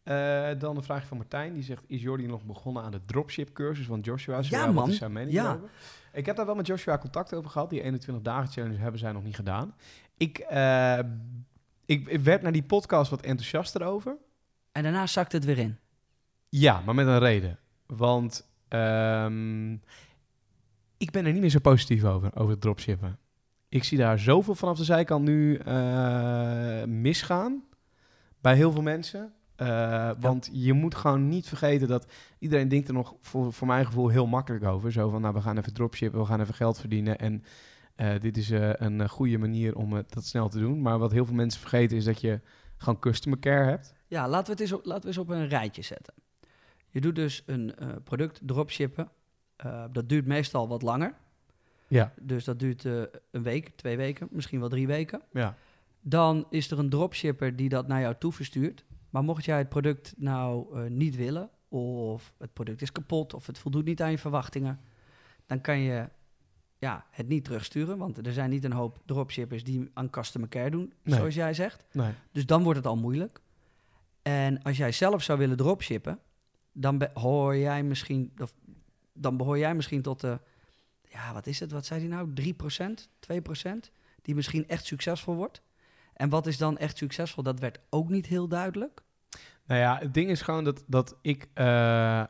Eh, 0.03 0.49
dan 0.60 0.78
een 0.78 0.84
vraag 0.84 1.06
van 1.08 1.18
Martijn. 1.18 1.53
Die 1.53 1.64
zegt, 1.64 1.84
is 1.88 2.01
Jordi 2.01 2.26
nog 2.26 2.43
begonnen 2.43 2.84
aan 2.84 2.91
de 2.91 3.01
dropship 3.01 3.53
cursus 3.53 3.86
van 3.86 3.99
Joshua? 3.99 4.41
Zo, 4.41 4.56
Ja, 4.56 4.72
man. 4.72 4.91
zijn 4.91 5.12
mening 5.12 5.34
Ja. 5.34 5.60
Ik 6.14 6.26
heb 6.26 6.36
daar 6.36 6.45
wel 6.45 6.56
met 6.56 6.68
Joshua 6.68 6.97
contact 6.97 7.34
over 7.34 7.49
gehad. 7.49 7.70
Die 7.70 7.82
21 7.82 8.24
dagen 8.24 8.51
challenge 8.51 8.78
hebben 8.78 8.99
zij 8.99 9.12
nog 9.12 9.24
niet 9.24 9.36
gedaan. 9.36 9.76
Ik, 10.18 10.38
eh, 10.38 10.99
ik, 11.86 12.08
ik 12.08 12.20
werd 12.20 12.41
naar 12.41 12.51
die 12.51 12.64
podcast 12.64 13.10
wat 13.10 13.22
enthousiaster 13.22 13.84
over. 13.84 14.18
En 14.72 14.84
daarna 14.84 15.08
zakt 15.08 15.32
het 15.32 15.45
weer 15.45 15.58
in. 15.58 15.78
Ja, 16.49 16.82
maar 16.82 16.95
met 16.95 17.08
een 17.08 17.20
reden. 17.20 17.60
Want 17.86 18.49
ehm, 18.68 19.74
ik 20.97 21.12
ben 21.12 21.26
er 21.26 21.32
niet 21.32 21.41
meer 21.41 21.49
zo 21.49 21.60
positief 21.60 22.03
over, 22.03 22.36
over 22.36 22.51
het 22.51 22.62
dropshippen. 22.62 23.20
Ik 23.76 23.84
zie 23.84 23.97
daar 23.97 24.19
zoveel 24.19 24.55
vanaf 24.55 24.78
de 24.78 24.84
zijkant 24.84 25.26
nu 25.26 25.55
eh, 25.57 26.84
misgaan 26.84 27.63
bij 28.41 28.55
heel 28.55 28.71
veel 28.71 28.82
mensen. 28.82 29.34
Eh, 29.55 30.11
Want 30.19 30.49
je 30.51 30.73
moet 30.73 30.95
gewoon 30.95 31.28
niet 31.28 31.47
vergeten 31.47 31.88
dat 31.88 32.11
iedereen 32.39 32.67
denkt 32.67 32.88
er 32.88 32.93
nog 32.93 33.15
voor, 33.21 33.53
voor 33.53 33.67
mijn 33.67 33.86
gevoel 33.86 34.09
heel 34.09 34.28
makkelijk 34.28 34.63
over. 34.63 34.91
Zo 34.91 35.09
van, 35.09 35.21
nou, 35.21 35.34
we 35.34 35.41
gaan 35.41 35.57
even 35.57 35.73
dropshippen, 35.73 36.19
we 36.19 36.26
gaan 36.26 36.41
even 36.41 36.53
geld 36.53 36.80
verdienen. 36.80 37.17
En 37.17 37.43
eh, 37.95 38.19
dit 38.19 38.38
is 38.38 38.49
een 38.49 39.09
goede 39.09 39.38
manier 39.38 39.76
om 39.76 39.93
het 39.93 40.13
dat 40.13 40.26
snel 40.26 40.49
te 40.49 40.59
doen. 40.59 40.82
Maar 40.82 40.99
wat 40.99 41.11
heel 41.11 41.26
veel 41.26 41.36
mensen 41.36 41.61
vergeten 41.61 41.97
is 41.97 42.05
dat 42.05 42.21
je 42.21 42.41
gewoon 42.78 42.99
customer 42.99 43.39
care 43.39 43.69
hebt. 43.69 43.93
Ja, 44.07 44.28
laten 44.28 44.45
we 44.45 44.51
het 44.51 44.61
eens 44.61 44.71
op, 44.71 44.86
laten 44.86 45.01
we 45.01 45.07
eens 45.07 45.17
op 45.17 45.30
een 45.30 45.47
rijtje 45.47 45.82
zetten. 45.82 46.13
Je 46.89 47.01
doet 47.01 47.15
dus 47.15 47.43
een 47.45 47.76
product 48.03 48.41
dropshippen. 48.43 49.11
Dat 49.91 50.09
duurt 50.09 50.26
meestal 50.26 50.67
wat 50.67 50.82
langer. 50.82 51.15
Ja. 51.88 52.13
Dus 52.21 52.43
dat 52.43 52.59
duurt 52.59 52.86
eh, 52.86 53.01
een 53.31 53.43
week, 53.43 53.69
twee 53.75 53.97
weken, 53.97 54.27
misschien 54.31 54.59
wel 54.59 54.69
drie 54.69 54.88
weken. 54.88 55.21
Ja. 55.31 55.55
Dan 56.01 56.45
is 56.49 56.71
er 56.71 56.79
een 56.79 56.89
dropshipper 56.89 57.55
die 57.55 57.69
dat 57.69 57.88
naar 57.88 58.01
jou 58.01 58.15
toe 58.19 58.31
verstuurt. 58.31 58.86
Maar 59.09 59.23
mocht 59.23 59.45
jij 59.45 59.57
het 59.57 59.69
product 59.69 60.13
nou 60.17 60.79
eh, 60.79 60.89
niet 60.89 61.15
willen, 61.15 61.49
of 61.69 62.33
het 62.38 62.53
product 62.53 62.81
is 62.81 62.91
kapot, 62.91 63.33
of 63.33 63.47
het 63.47 63.57
voldoet 63.57 63.86
niet 63.86 64.01
aan 64.01 64.11
je 64.11 64.17
verwachtingen, 64.17 64.79
dan 65.45 65.61
kan 65.61 65.79
je 65.79 66.09
ja, 66.77 67.05
het 67.11 67.27
niet 67.27 67.43
terugsturen. 67.43 67.97
Want 67.97 68.25
er 68.25 68.33
zijn 68.33 68.49
niet 68.49 68.63
een 68.63 68.71
hoop 68.73 68.99
dropshippers 69.05 69.63
die 69.63 69.89
aan 69.93 70.09
customer 70.09 70.49
care 70.49 70.69
doen, 70.69 70.93
Nee. 71.03 71.15
zoals 71.15 71.36
jij 71.36 71.53
zegt. 71.53 71.86
Nee. 71.91 72.11
Dus 72.31 72.45
dan 72.45 72.63
wordt 72.63 72.77
het 72.77 72.88
al 72.88 72.97
moeilijk. 72.97 73.41
En 74.21 74.61
als 74.61 74.77
jij 74.77 74.91
zelf 74.91 75.23
zou 75.23 75.39
willen 75.39 75.57
dropshippen, 75.57 76.19
dan 76.71 77.07
hoor 77.13 77.57
jij 77.57 77.83
misschien, 77.83 78.33
of, 78.41 78.53
dan 79.13 79.38
behoor 79.38 79.57
jij 79.57 79.75
misschien 79.75 80.01
tot 80.01 80.21
de, 80.21 80.39
ja, 81.10 81.34
wat 81.34 81.47
is 81.47 81.60
het? 81.60 81.72
Wat 81.72 81.86
zei 81.86 81.99
hij 81.99 82.10
nou? 82.10 82.34
3%, 82.34 83.08
2%, 83.20 83.91
die 84.22 84.36
misschien 84.36 84.68
echt 84.68 84.86
succesvol 84.86 85.36
wordt. 85.36 85.62
En 86.14 86.30
wat 86.30 86.47
is 86.47 86.58
dan 86.58 86.78
echt 86.78 86.97
succesvol? 86.97 87.43
Dat 87.43 87.60
werd 87.60 87.80
ook 87.89 88.10
niet 88.10 88.26
heel 88.26 88.47
duidelijk. 88.47 89.01
Nou 89.66 89.80
ja, 89.80 89.97
het 89.99 90.14
ding 90.14 90.30
is 90.30 90.41
gewoon 90.41 90.64
dat, 90.64 90.84
dat 90.88 91.18
ik, 91.22 91.47
eh, 91.53 92.24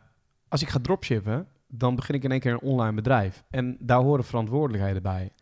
als 0.48 0.62
ik 0.62 0.70
ga 0.70 0.80
dropshippen, 0.80 1.48
dan 1.68 1.96
begin 1.96 2.16
ik 2.16 2.24
in 2.24 2.32
één 2.32 2.40
keer 2.40 2.52
een 2.52 2.62
online 2.62 2.94
bedrijf. 2.94 3.44
En 3.50 3.78
daar 3.80 4.02
horen 4.02 4.24
verantwoordelijkheden 4.24 5.02
bij. 5.02 5.34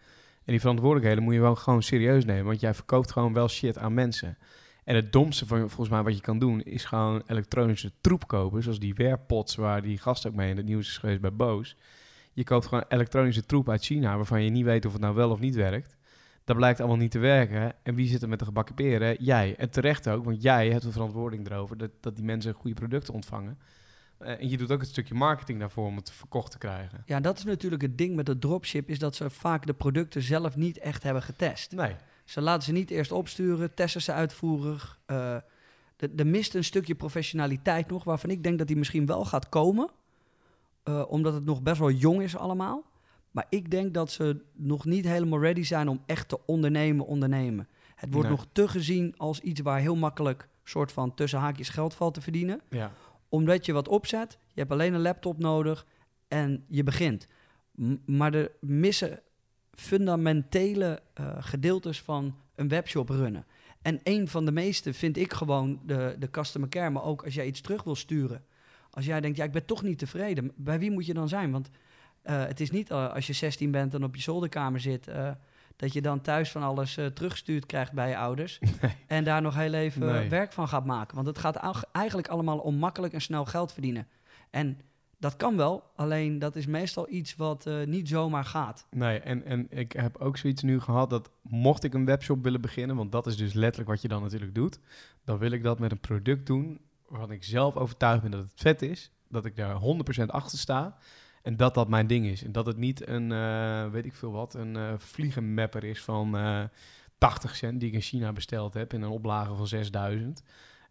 En 0.46 0.52
die 0.52 0.60
verantwoordelijkheden 0.60 1.24
moet 1.24 1.34
je 1.34 1.40
wel 1.40 1.56
gewoon 1.56 1.84
serieus 1.84 2.26
nemen, 2.26 2.46
want 2.46 2.60
jij 2.60 2.74
verkoopt 2.74 3.12
gewoon 3.12 3.34
wel 3.34 3.48
shit 3.48 3.78
aan 3.78 3.94
mensen. 3.94 4.38
En 4.84 4.96
het 4.96 5.12
domste 5.12 5.46
van 5.46 5.58
volgens 5.58 5.90
mij 5.90 6.04
wat 6.04 6.16
je 6.16 6.22
kan 6.22 6.40
doen, 6.40 6.62
is 6.62 6.86
gewoon 6.86 7.24
elektronische 7.28 7.92
troep 8.02 8.28
kopen, 8.28 8.64
zoals 8.64 8.80
die 8.80 8.94
wearpods 8.94 9.56
waar 9.56 9.82
die 9.82 9.98
gast 9.98 10.28
ook 10.28 10.34
mee 10.34 10.50
in 10.50 10.58
het 10.58 10.66
nieuws 10.66 10.88
is 10.88 10.98
geweest 10.98 11.22
bij 11.22 11.34
Boos. 11.34 11.78
Je 12.34 12.44
koopt 12.44 12.66
gewoon 12.66 12.84
elektronische 12.88 13.46
troep 13.46 13.70
uit 13.70 13.84
China, 13.84 14.16
waarvan 14.16 14.44
je 14.44 14.50
niet 14.50 14.66
weet 14.66 14.86
of 14.86 14.92
het 14.92 15.02
nou 15.02 15.16
wel 15.16 15.30
of 15.32 15.40
niet 15.40 15.56
werkt. 15.56 15.96
Dat 16.44 16.56
blijkt 16.56 16.80
allemaal 16.80 16.98
niet 16.98 17.12
te 17.12 17.20
werken. 17.20 17.74
En 17.84 17.96
wie 17.96 18.08
zit 18.08 18.22
er 18.22 18.30
met 18.30 18.40
de 18.40 18.46
gebakken 18.46 18.76
peren? 18.76 19.16
Jij. 19.24 19.56
En 19.58 19.70
terecht 19.70 20.10
ook, 20.10 20.26
want 20.26 20.42
jij 20.42 20.70
hebt 20.70 20.84
de 20.84 20.92
verantwoording 20.92 21.50
erover 21.50 21.78
dat, 21.78 21.90
dat 22.00 22.16
die 22.16 22.26
mensen 22.26 22.54
goede 22.54 22.76
producten 22.76 23.14
ontvangen. 23.14 23.58
Eh, 24.18 24.40
en 24.42 24.50
je 24.50 24.58
doet 24.58 24.72
ook 24.72 24.80
het 24.80 24.90
stukje 24.90 25.14
marketing 25.14 25.60
daarvoor 25.60 25.86
om 25.86 25.96
het 25.96 26.12
verkocht 26.12 26.52
te 26.52 26.58
krijgen. 26.58 27.04
Ja, 27.06 27.20
dat 27.20 27.38
is 27.38 27.44
natuurlijk 27.44 27.82
het 27.82 27.98
ding 27.98 28.16
met 28.16 28.28
het 28.28 28.42
dropship, 28.42 28.90
is 28.90 29.00
dat 29.00 29.16
ze 29.16 29.30
vaak 29.30 29.66
de 29.66 29.74
producten 29.74 30.22
zelf 30.22 30.56
niet 30.56 30.78
echt 30.78 31.04
hebben 31.04 31.24
getest. 31.24 31.72
Nee. 31.72 31.96
Ze 32.26 32.42
laten 32.42 32.64
ze 32.64 32.72
niet 32.72 32.90
eerst 32.92 33.12
opsturen, 33.12 33.74
testen 33.74 34.02
ze 34.02 34.12
uitvoerig. 34.12 35.00
Eh, 35.06 35.34
er- 35.98 36.10
er 36.16 36.28
mist 36.28 36.56
een 36.56 36.64
stukje 36.64 36.96
professionaliteit 36.96 37.88
nog, 37.90 38.04
waarvan 38.04 38.30
ik 38.30 38.44
denk 38.44 38.58
dat 38.58 38.68
die 38.68 38.78
misschien 38.78 39.06
wel 39.06 39.26
gaat 39.26 39.50
komen. 39.50 39.90
Eh, 40.84 41.04
omdat 41.08 41.34
het 41.34 41.46
nog 41.46 41.62
best 41.62 41.80
wel 41.80 41.92
jong 41.92 42.22
is 42.22 42.36
allemaal. 42.38 42.84
Maar 43.32 43.46
ik 43.50 43.72
denk 43.72 43.94
dat 43.94 44.12
ze 44.12 44.42
nog 44.54 44.86
niet 44.86 45.06
helemaal 45.06 45.40
ready 45.42 45.64
zijn 45.64 45.88
om 45.88 46.02
echt 46.06 46.28
te 46.30 46.40
ondernemen, 46.46 47.06
ondernemen. 47.06 47.68
Het 47.96 48.14
wordt 48.14 48.28
Nee. 48.28 48.38
nog 48.38 48.48
te 48.52 48.68
gezien 48.68 49.14
als 49.18 49.40
iets 49.40 49.62
waar 49.62 49.80
heel 49.80 49.96
makkelijk 49.96 50.48
soort 50.64 50.92
van 50.92 51.14
tussen 51.14 51.40
haakjes 51.40 51.70
geld 51.70 51.94
valt 51.94 52.14
te 52.14 52.22
verdienen 52.22 52.62
Ja. 52.70 52.92
omdat 53.30 53.66
je 53.66 53.74
wat 53.74 53.88
opzet, 53.88 54.38
je 54.54 54.60
hebt 54.60 54.72
alleen 54.72 54.94
een 54.94 55.02
laptop 55.02 55.38
nodig 55.40 55.86
en 56.28 56.64
je 56.68 56.84
begint. 56.84 57.28
M- 57.72 57.96
maar 58.06 58.34
er 58.34 58.52
missen 58.60 59.20
fundamentele 59.72 61.02
eh, 61.14 61.26
gedeeltes 61.40 62.02
van 62.02 62.36
een 62.56 62.68
webshop 62.68 63.10
runnen. 63.10 63.46
En 63.82 64.00
een 64.04 64.28
van 64.28 64.46
de 64.46 64.52
meeste 64.52 64.94
vind 64.94 65.18
ik 65.18 65.34
gewoon 65.34 65.80
de, 65.86 66.16
de 66.20 66.30
customer 66.30 66.70
care, 66.70 66.90
maar 66.90 67.04
ook 67.04 67.24
als 67.24 67.34
jij 67.34 67.46
iets 67.46 67.62
terug 67.62 67.84
wil 67.84 67.96
sturen. 67.96 68.44
Als 68.94 69.06
jij 69.06 69.22
denkt, 69.22 69.38
ja, 69.38 69.44
ik 69.44 69.52
ben 69.52 69.66
toch 69.66 69.84
niet 69.84 69.98
tevreden, 70.00 70.52
bij 70.56 70.80
wie 70.80 70.91
moet 70.91 71.06
je 71.06 71.14
dan 71.14 71.28
zijn? 71.30 71.52
Want 71.52 71.70
eh, 72.22 72.46
het 72.46 72.60
is 72.60 72.72
niet 72.72 72.89
eh, 72.89 73.14
als 73.14 73.28
je 73.28 73.34
16 73.34 73.72
bent 73.72 73.94
en 73.94 74.04
op 74.04 74.16
je 74.16 74.22
zolderkamer 74.22 74.80
zit, 74.80 75.08
eh, 75.08 75.32
dat 75.76 75.94
je 75.94 76.02
dan 76.02 76.22
thuis 76.22 76.52
van 76.52 76.64
alles 76.64 77.00
teruggestuurd 77.14 77.66
krijgt 77.66 77.91
bij 77.91 78.10
je 78.10 78.18
ouders. 78.18 78.60
En 79.08 79.24
daar 79.24 79.41
nog 79.41 79.56
heel 79.56 79.74
even 79.74 80.06
Nee. 80.06 80.30
werk 80.30 80.54
van 80.54 80.68
gaat 80.68 80.86
maken. 80.86 81.16
Want 81.16 81.28
het 81.28 81.38
gaat 81.38 81.86
eigenlijk 81.91 82.28
allemaal 82.28 82.58
om 82.58 82.76
makkelijk 82.76 83.14
en 83.14 83.22
snel 83.22 83.46
geld 83.46 83.74
verdienen. 83.74 84.08
En 84.50 84.80
dat 85.18 85.36
kan 85.36 85.58
wel, 85.58 85.84
alleen 85.96 86.39
dat 86.39 86.56
is 86.56 86.66
meestal 86.66 87.10
iets 87.10 87.36
wat 87.36 87.70
niet 87.86 88.08
zomaar 88.08 88.46
gaat. 88.46 88.88
Nee, 88.89 89.20
en, 89.20 89.46
en 89.46 89.68
ik 89.70 89.91
heb 89.91 90.18
ook 90.18 90.38
zoiets 90.38 90.62
nu 90.62 90.80
gehad 90.80 91.10
dat 91.10 91.30
mocht 91.41 91.84
ik 91.84 91.94
een 91.94 92.06
webshop 92.06 92.44
willen 92.44 92.62
beginnen, 92.62 92.96
want 92.96 93.12
dat 93.12 93.28
is 93.28 93.38
dus 93.38 93.54
letterlijk 93.54 93.89
wat 93.89 94.02
je 94.02 94.08
dan 94.08 94.22
natuurlijk 94.22 94.56
doet, 94.56 94.80
dan 95.26 95.38
wil 95.38 95.52
ik 95.52 95.64
dat 95.64 95.80
met 95.80 95.91
een 95.91 96.00
product 96.00 96.46
doen 96.46 96.80
waarvan 97.18 97.36
ik 97.36 97.43
zelf 97.43 97.76
overtuigd 97.78 98.22
ben 98.22 98.32
dat 98.32 98.41
het 98.41 98.51
vet 98.55 98.82
is, 98.82 99.11
dat 99.28 99.45
ik 99.45 99.55
daar 99.55 99.76
100% 100.22 100.26
achter 100.26 100.57
sta 100.57 100.97
en 101.41 101.57
dat 101.57 101.74
dat 101.74 101.88
mijn 101.89 102.07
ding 102.07 102.26
is. 102.26 102.43
En 102.43 102.51
dat 102.51 102.66
het 102.66 102.78
niet 102.78 103.07
een, 103.07 103.32
eh, 103.32 103.89
weet 103.89 104.05
ik 104.05 104.14
veel 104.14 104.32
wat, 104.32 104.53
een 104.53 104.76
eh 104.76 104.93
vliegenmapper 104.97 105.84
is 105.84 106.01
van 106.03 106.38
eh 106.38 106.64
80 107.18 107.55
cent 107.55 107.80
die 107.80 107.89
ik 107.89 107.95
in 107.95 108.01
China 108.01 108.32
besteld 108.34 108.74
heb 108.74 108.93
in 108.93 109.01
een 109.01 109.09
oplage 109.09 109.53
van 109.55 109.68
6000, 109.68 110.43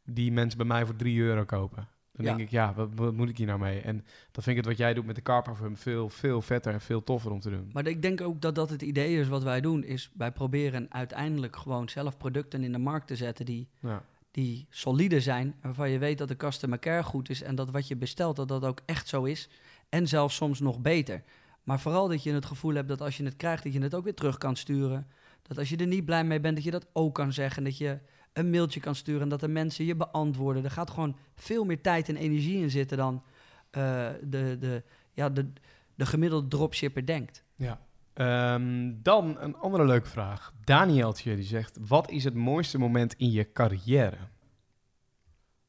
die 0.04 0.32
mensen 0.32 0.58
bij 0.58 0.66
mij 0.66 0.86
voor 0.86 0.96
3 0.96 1.20
euro 1.20 1.44
kopen. 1.44 1.88
Dan 2.12 2.24
Ja. 2.26 2.34
denk 2.36 2.46
ik, 2.46 2.50
ja, 2.50 2.74
wat, 2.74 2.88
wat 2.94 3.14
moet 3.14 3.28
ik 3.28 3.36
hier 3.38 3.46
nou 3.46 3.58
mee? 3.58 3.80
En 3.80 3.96
dan 4.32 4.42
vind 4.42 4.46
ik 4.46 4.56
het 4.56 4.66
wat 4.66 4.76
jij 4.76 4.94
doet 4.94 5.06
met 5.06 5.14
de 5.14 5.22
car 5.22 5.42
parfum 5.42 5.76
veel, 5.76 6.08
veel 6.08 6.42
vetter 6.42 6.72
en 6.72 6.80
veel 6.80 7.04
toffer 7.04 7.30
om 7.30 7.40
te 7.40 7.50
doen. 7.50 7.70
Maar 7.72 7.86
ik 7.86 8.02
denk 8.02 8.20
ook 8.20 8.40
dat 8.40 8.54
dat 8.54 8.70
het 8.70 8.82
idee 8.82 9.18
is 9.20 9.28
wat 9.28 9.42
wij 9.42 9.60
doen. 9.60 9.84
Is 9.84 10.10
wij 10.16 10.32
proberen 10.32 10.86
uiteindelijk 10.92 11.56
gewoon 11.56 11.88
zelf 11.88 12.16
producten 12.16 12.62
in 12.64 12.72
de 12.72 12.78
markt 12.78 13.06
te 13.06 13.16
zetten 13.16 13.44
die, 13.46 13.68
Ja. 13.80 14.02
Die 14.32 14.66
solide 14.70 15.20
zijn. 15.20 15.54
Waarvan 15.62 15.90
je 15.90 15.98
weet 15.98 16.18
dat 16.18 16.28
de 16.28 16.36
customer 16.36 16.78
care 16.78 17.02
goed 17.02 17.30
is. 17.30 17.42
En 17.42 17.54
dat 17.54 17.70
wat 17.70 17.88
je 17.88 17.96
bestelt, 17.96 18.36
dat 18.36 18.48
dat 18.48 18.64
ook 18.64 18.80
echt 18.86 19.08
zo 19.08 19.24
is. 19.24 19.48
En 19.88 20.08
zelfs 20.08 20.36
soms 20.36 20.60
nog 20.60 20.80
beter. 20.80 21.22
Maar 21.62 21.80
vooral 21.80 22.08
dat 22.08 22.22
je 22.22 22.32
het 22.32 22.46
gevoel 22.46 22.74
hebt 22.74 22.88
dat 22.88 23.00
als 23.00 23.16
je 23.16 23.24
het 23.24 23.36
krijgt, 23.36 23.62
dat 23.62 23.72
je 23.72 23.80
het 23.80 23.94
ook 23.94 24.04
weer 24.04 24.14
terug 24.14 24.38
kan 24.38 24.56
sturen. 24.56 25.06
Dat 25.42 25.58
als 25.58 25.68
je 25.68 25.76
er 25.76 25.86
niet 25.86 26.04
blij 26.04 26.24
mee 26.24 26.40
bent, 26.40 26.54
dat 26.54 26.64
je 26.64 26.70
dat 26.70 26.86
ook 26.92 27.14
kan 27.14 27.32
zeggen. 27.32 27.64
Dat 27.64 27.78
je 27.78 27.98
een 28.32 28.50
mailtje 28.50 28.80
kan 28.80 28.94
sturen 28.94 29.22
en 29.22 29.28
dat 29.28 29.40
de 29.40 29.48
mensen 29.48 29.84
je 29.84 29.96
beantwoorden. 29.96 30.64
Er 30.64 30.70
gaat 30.70 30.90
gewoon 30.90 31.16
veel 31.34 31.64
meer 31.64 31.80
tijd 31.80 32.08
en 32.08 32.16
energie 32.16 32.58
in 32.62 32.70
zitten 32.70 32.96
dan 32.96 33.22
eh, 33.70 34.08
de, 34.22 34.56
de, 34.60 34.82
ja, 35.12 35.30
de, 35.30 35.52
de 35.94 36.06
gemiddelde 36.06 36.48
dropshipper 36.48 37.06
denkt. 37.06 37.44
ja. 37.56 37.80
Ehm, 38.14 38.92
dan 39.02 39.36
een 39.40 39.56
andere 39.56 39.84
leuke 39.84 40.08
vraag. 40.08 40.52
Danieltje 40.64 41.34
die 41.34 41.44
zegt: 41.44 41.78
Wat 41.86 42.10
is 42.10 42.24
het 42.24 42.34
mooiste 42.34 42.78
moment 42.78 43.14
in 43.14 43.30
je 43.30 43.52
carrière? 43.52 44.16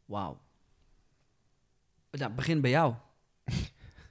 Wauw. 0.05 0.37
Nou, 2.11 2.31
begin 2.31 2.61
bij 2.61 2.69
jou. 2.69 2.93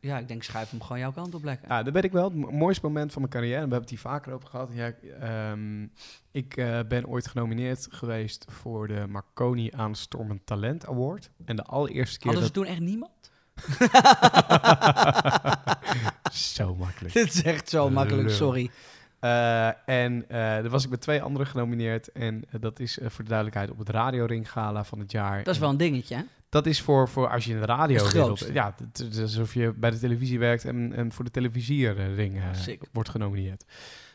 ja, 0.01 0.19
ik 0.19 0.29
denk 0.29 0.43
schuif 0.43 0.71
hem 0.71 0.83
gewoon 0.83 0.99
jouw 0.99 1.13
kant 1.13 1.35
op 1.35 1.45
lekker. 1.45 1.69
Ja, 1.69 1.83
dat 1.83 1.93
weet 1.93 2.05
ik 2.05 2.13
wel. 2.13 2.25
Het 2.25 2.35
mo- 2.35 2.51
mooiste 2.51 2.87
moment 2.87 3.13
van 3.13 3.21
mijn 3.21 3.33
carrière. 3.35 3.55
We 3.55 3.61
hebben 3.61 3.81
het 3.81 3.91
hier 3.91 3.99
vaker 3.99 4.33
over 4.33 4.49
gehad. 4.49 4.71
Ja, 4.73 4.93
ehm, 5.21 5.87
ik 6.31 6.57
eh, 6.57 6.79
ben 6.89 7.07
ooit 7.07 7.27
genomineerd 7.29 7.87
geweest 7.91 8.45
voor 8.49 8.89
de 8.89 9.07
Marconi 9.09 9.71
Aanstormend 9.73 10.47
Talent 10.47 10.87
Award. 10.87 11.31
En 11.45 11.57
de 11.57 11.65
allereerste 11.65 12.19
keer 12.19 12.33
Hadden 12.33 12.47
ze 12.49 12.53
dat... 12.53 12.63
toen 12.63 12.73
echt 12.73 12.81
niemand? 12.81 13.11
Zo 16.35 16.75
makkelijk. 16.75 17.15
Dit 17.23 17.35
is 17.35 17.43
echt 17.43 17.69
zo 17.69 17.91
makkelijk, 17.91 18.31
sorry. 18.31 18.71
Eh, 19.19 19.67
en 19.89 20.25
eh 20.29 20.39
daar 20.39 20.69
was 20.69 20.85
ik 20.85 20.91
met 20.91 21.01
twee 21.01 21.23
anderen 21.23 21.47
genomineerd. 21.47 22.13
En 22.13 22.45
eh, 22.51 22.61
dat 22.61 22.81
is 22.81 22.99
eh, 22.99 23.09
voor 23.09 23.25
de 23.25 23.31
duidelijkheid 23.31 23.71
op 23.71 23.79
het 23.79 23.89
Radioring 23.89 24.51
Gala 24.51 24.85
van 24.85 24.99
het 24.99 25.13
jaar. 25.13 25.45
Dat 25.45 25.55
is 25.55 25.61
wel 25.61 25.71
een 25.71 25.77
dingetje, 25.77 26.15
hè? 26.15 26.23
Dat 26.49 26.67
is 26.67 26.81
voor, 26.81 27.09
voor 27.09 27.29
als 27.29 27.45
je 27.45 27.53
in 27.53 27.61
de 27.61 27.67
radio 27.67 28.05
grootste. 28.05 28.53
Ja, 28.53 28.75
het 28.77 29.09
is 29.11 29.21
alsof 29.21 29.55
je 29.55 29.73
bij 29.73 29.91
de 29.91 29.99
televisie 29.99 30.39
werkt 30.39 30.65
en, 30.65 30.93
en 30.93 31.13
voor 31.13 31.25
de 31.25 31.31
televisierring 31.31 32.43
wordt 32.93 33.09
genomineerd. 33.09 33.65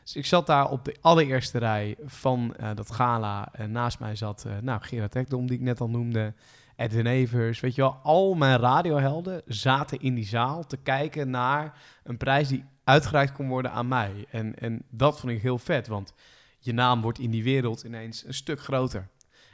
Dus 0.08 0.16
ik 0.16 0.26
zat 0.26 0.48
daar 0.48 0.70
op 0.70 0.86
de 0.86 0.96
allereerste 1.02 1.58
rij 1.58 1.96
van 2.06 2.56
eh, 2.56 2.70
dat 2.76 2.92
gala. 2.92 3.50
En 3.52 3.72
naast 3.72 4.00
mij 4.00 4.16
zat 4.16 4.46
eh, 4.48 4.52
nou, 4.62 4.82
Gerard 4.82 5.16
Ekdom, 5.16 5.48
die 5.48 5.58
ik 5.58 5.64
net 5.64 5.82
al 5.82 5.90
noemde. 5.90 6.34
Edwin 6.78 7.06
Evers, 7.06 7.60
weet 7.60 7.76
je 7.76 7.82
wel. 7.82 8.00
Al 8.04 8.34
mijn 8.34 8.60
radiohelden 8.60 9.42
zaten 9.46 10.00
in 10.00 10.16
die 10.16 10.26
zaal 10.26 10.66
te 10.66 10.78
kijken 10.78 11.30
naar 11.30 11.82
een 12.04 12.18
prijs 12.18 12.48
die 12.48 12.66
uitgereikt 12.84 13.32
kon 13.32 13.48
worden 13.48 13.72
aan 13.72 13.88
mij. 13.88 14.26
En, 14.30 14.60
en 14.60 14.84
dat 14.90 15.20
vond 15.20 15.32
ik 15.32 15.42
heel 15.42 15.58
vet, 15.58 15.88
want 15.88 16.14
je 16.60 16.74
naam 16.74 17.02
wordt 17.02 17.20
in 17.20 17.32
die 17.32 17.44
wereld 17.44 17.84
ineens 17.84 18.26
een 18.26 18.34
stuk 18.34 18.60
groter. 18.60 19.08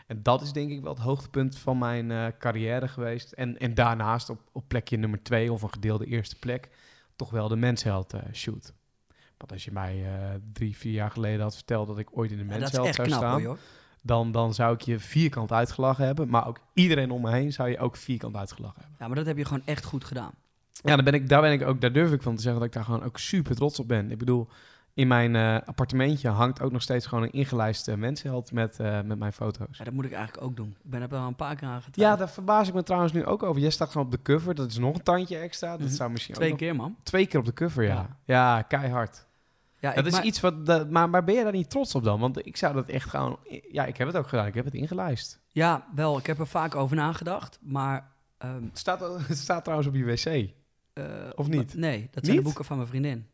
En 0.07 0.23
dat 0.23 0.41
is 0.41 0.51
denk 0.51 0.71
ik 0.71 0.81
wel 0.81 0.93
het 0.93 1.03
hoogtepunt 1.03 1.57
van 1.57 1.77
mijn 1.77 2.11
eh, 2.11 2.27
carrière 2.39 2.87
geweest. 2.87 3.31
En, 3.31 3.57
en 3.57 3.73
daarnaast 3.73 4.29
op, 4.29 4.39
op 4.51 4.67
plekje 4.67 4.97
nummer 4.97 5.23
twee 5.23 5.51
of 5.51 5.61
een 5.61 5.73
gedeelde 5.73 6.05
eerste 6.05 6.39
plek... 6.39 6.69
toch 7.15 7.29
wel 7.29 7.47
de 7.47 7.55
mensheld 7.55 8.13
eh, 8.13 8.21
shoot. 8.33 8.73
Want 9.37 9.51
als 9.51 9.65
je 9.65 9.71
mij 9.71 10.05
eh, 10.05 10.29
drie, 10.53 10.77
vier 10.77 10.93
jaar 10.93 11.11
geleden 11.11 11.41
had 11.41 11.55
verteld... 11.55 11.87
dat 11.87 11.99
ik 11.99 12.17
ooit 12.17 12.31
in 12.31 12.37
de 12.37 12.43
Ja, 12.43 12.49
mensheld 12.49 12.95
zou 12.95 13.07
knap, 13.07 13.19
staan... 13.19 13.43
hoor. 13.43 13.57
Dan, 14.05 14.31
dan 14.31 14.53
zou 14.53 14.73
ik 14.73 14.81
je 14.81 14.99
vierkant 14.99 15.51
uitgelachen 15.51 16.05
hebben. 16.05 16.29
Maar 16.29 16.47
ook 16.47 16.59
iedereen 16.73 17.11
om 17.11 17.21
me 17.21 17.31
heen 17.31 17.53
zou 17.53 17.69
je 17.69 17.79
ook 17.79 17.95
vierkant 17.97 18.35
uitgelachen 18.35 18.79
hebben. 18.79 18.95
Ja, 18.99 19.07
maar 19.07 19.15
dat 19.15 19.25
heb 19.25 19.37
je 19.37 19.45
gewoon 19.45 19.61
echt 19.65 19.83
goed 19.85 20.03
gedaan. 20.03 20.31
Ja, 20.71 20.95
daar 20.95 21.03
ben 21.03 21.13
ik, 21.13 21.29
daar 21.29 21.41
ben 21.41 21.51
ik 21.51 21.61
ook, 21.61 21.81
daar 21.81 21.91
durf 21.93 22.11
ik 22.11 22.21
van 22.21 22.35
te 22.35 22.41
zeggen 22.41 22.59
dat 22.59 22.69
ik 22.69 22.75
daar 22.75 22.83
gewoon 22.85 23.03
ook 23.03 23.17
super 23.19 23.55
trots 23.55 23.79
op 23.79 23.87
ben. 23.87 24.11
Ik 24.11 24.17
bedoel, 24.17 24.47
in 24.93 25.07
mijn 25.07 25.35
eh, 25.35 25.57
appartementje 25.65 26.29
hangt 26.29 26.61
ook 26.61 26.71
nog 26.71 26.81
steeds 26.81 27.05
gewoon 27.05 27.23
een 27.23 27.31
ingelijste 27.31 27.97
mensheld 27.97 28.51
met, 28.51 28.79
eh, 28.79 29.01
met 29.01 29.19
mijn 29.19 29.33
foto's. 29.33 29.77
Ja, 29.77 29.83
dat 29.83 29.93
moet 29.93 30.05
ik 30.05 30.11
eigenlijk 30.11 30.45
ook 30.45 30.55
doen. 30.55 30.75
Ik 30.83 30.89
ben 30.89 31.01
er 31.01 31.07
wel 31.09 31.27
een 31.27 31.35
paar 31.35 31.55
keer 31.55 31.67
aan 31.67 31.81
Ja, 31.91 32.15
daar 32.15 32.29
verbaas 32.29 32.67
ik 32.67 32.73
me 32.73 32.83
trouwens 32.83 33.13
nu 33.13 33.25
ook 33.25 33.43
over. 33.43 33.61
Jij 33.61 33.69
staat 33.69 33.91
gewoon 33.91 34.05
op 34.05 34.11
de 34.11 34.21
cover. 34.21 34.55
Dat 34.55 34.69
is 34.71 34.77
nog 34.77 34.95
een 34.95 35.03
tandje 35.03 35.37
extra. 35.37 35.71
Dat 35.71 35.79
Mhm. 35.87 35.95
zou 35.95 36.11
misschien 36.11 36.33
Twee 36.35 36.51
ook 36.51 36.59
nog- 36.59 36.67
keer, 36.69 36.75
man. 36.77 36.95
Twee 37.03 37.25
keer 37.25 37.39
op 37.39 37.45
de 37.45 37.53
cover, 37.53 37.83
ja. 37.83 37.93
Ja. 37.93 38.07
Ja, 38.25 38.61
keihard. 38.61 39.25
Ja, 39.83 39.93
dat 39.93 40.05
is 40.05 40.11
ma- 40.11 40.23
iets 40.23 40.39
wat... 40.39 40.65
dat- 40.65 40.89
maar, 40.89 41.09
maar 41.09 41.23
ben 41.23 41.35
je 41.35 41.43
daar 41.43 41.51
niet 41.51 41.69
trots 41.69 41.95
op 41.95 42.03
dan? 42.03 42.19
Want 42.19 42.45
ik 42.45 42.57
zou 42.57 42.73
dat 42.73 42.87
echt 42.87 43.09
gewoon... 43.09 43.39
Ja, 43.71 43.85
ik 43.85 43.97
heb 43.97 44.07
het 44.07 44.17
ook 44.17 44.27
gedaan. 44.27 44.45
Ik 44.47 44.53
heb 44.53 44.65
het 44.65 44.73
ingelijst. 44.73 45.39
Ja, 45.47 45.87
wel. 45.95 46.17
Ik 46.17 46.25
heb 46.25 46.39
er 46.39 46.47
vaak 46.47 46.75
over 46.75 46.95
nagedacht. 46.95 47.59
Maar 47.61 48.11
ehm, 48.37 48.63
Het 48.63 48.77
staat, 48.77 48.99
het 49.27 49.37
staat 49.37 49.63
trouwens 49.63 49.89
op 49.89 49.95
je 49.95 50.03
wc. 50.03 50.25
Eh, 50.93 51.03
Of 51.35 51.47
niet? 51.47 51.73
Nee, 51.73 52.07
dat 52.11 52.25
zijn 52.25 52.37
de 52.37 52.43
boeken 52.43 52.65
van 52.65 52.77
mijn 52.77 52.89
vriendin. 52.89 53.27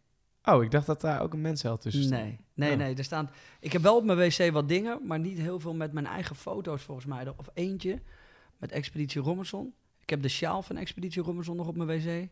Oh, 0.43 0.63
ik 0.63 0.71
dacht 0.71 0.85
dat 0.85 1.01
daar 1.01 1.21
ook 1.21 1.33
een 1.33 1.41
mensheld 1.41 1.81
tussen 1.81 2.03
stond. 2.03 2.21
Nee, 2.21 2.39
nee, 2.53 2.71
Oh. 2.71 2.77
nee. 2.77 2.95
Er 2.95 3.03
staan, 3.03 3.29
ik 3.59 3.73
heb 3.73 3.81
wel 3.81 3.95
op 3.97 4.03
mijn 4.03 4.17
wc 4.17 4.51
wat 4.51 4.67
dingen, 4.67 4.99
maar 5.07 5.19
niet 5.19 5.37
heel 5.37 5.59
veel 5.59 5.73
met 5.75 5.93
mijn 5.93 6.05
eigen 6.05 6.35
foto's 6.35 6.81
volgens 6.83 7.05
mij. 7.05 7.27
Of 7.37 7.49
eentje 7.53 8.01
met 8.57 8.71
Expeditie 8.71 9.21
Robinson. 9.21 9.73
Ik 10.01 10.09
heb 10.09 10.21
de 10.21 10.27
sjaal 10.29 10.61
van 10.61 10.77
Expeditie 10.77 11.21
Robinson 11.23 11.55
nog 11.55 11.67
op 11.67 11.75
mijn 11.77 11.87
wc. 11.99 12.27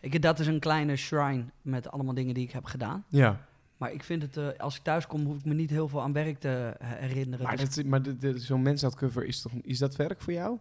Ik, 0.00 0.22
dat 0.22 0.38
is 0.38 0.46
een 0.46 0.60
kleine 0.60 0.96
shrine 0.96 1.44
met 1.62 1.90
allemaal 1.90 2.14
dingen 2.14 2.34
die 2.34 2.44
ik 2.44 2.52
heb 2.52 2.64
gedaan. 2.64 3.04
Ja, 3.08 3.46
Maar 3.82 3.92
ik 3.92 4.02
vind 4.02 4.22
het, 4.22 4.36
eh, 4.36 4.48
als 4.58 4.76
ik 4.76 4.82
thuis 4.82 5.06
kom, 5.06 5.24
hoef 5.24 5.38
ik 5.38 5.44
me 5.44 5.54
niet 5.54 5.70
heel 5.70 5.88
veel 5.88 6.02
aan 6.02 6.12
werk 6.12 6.38
te 6.38 6.74
he- 6.78 6.96
herinneren. 7.06 7.46
maar, 7.46 7.56
Dus- 7.56 7.74
dat, 7.74 7.84
maar 7.84 8.00
zo'n 8.34 8.62
mensheldcover 8.62 9.24
is 9.24 9.40
toch... 9.42 9.52
Is 9.62 9.78
dat 9.78 9.96
werk 9.96 10.20
voor 10.20 10.32
jou? 10.32 10.58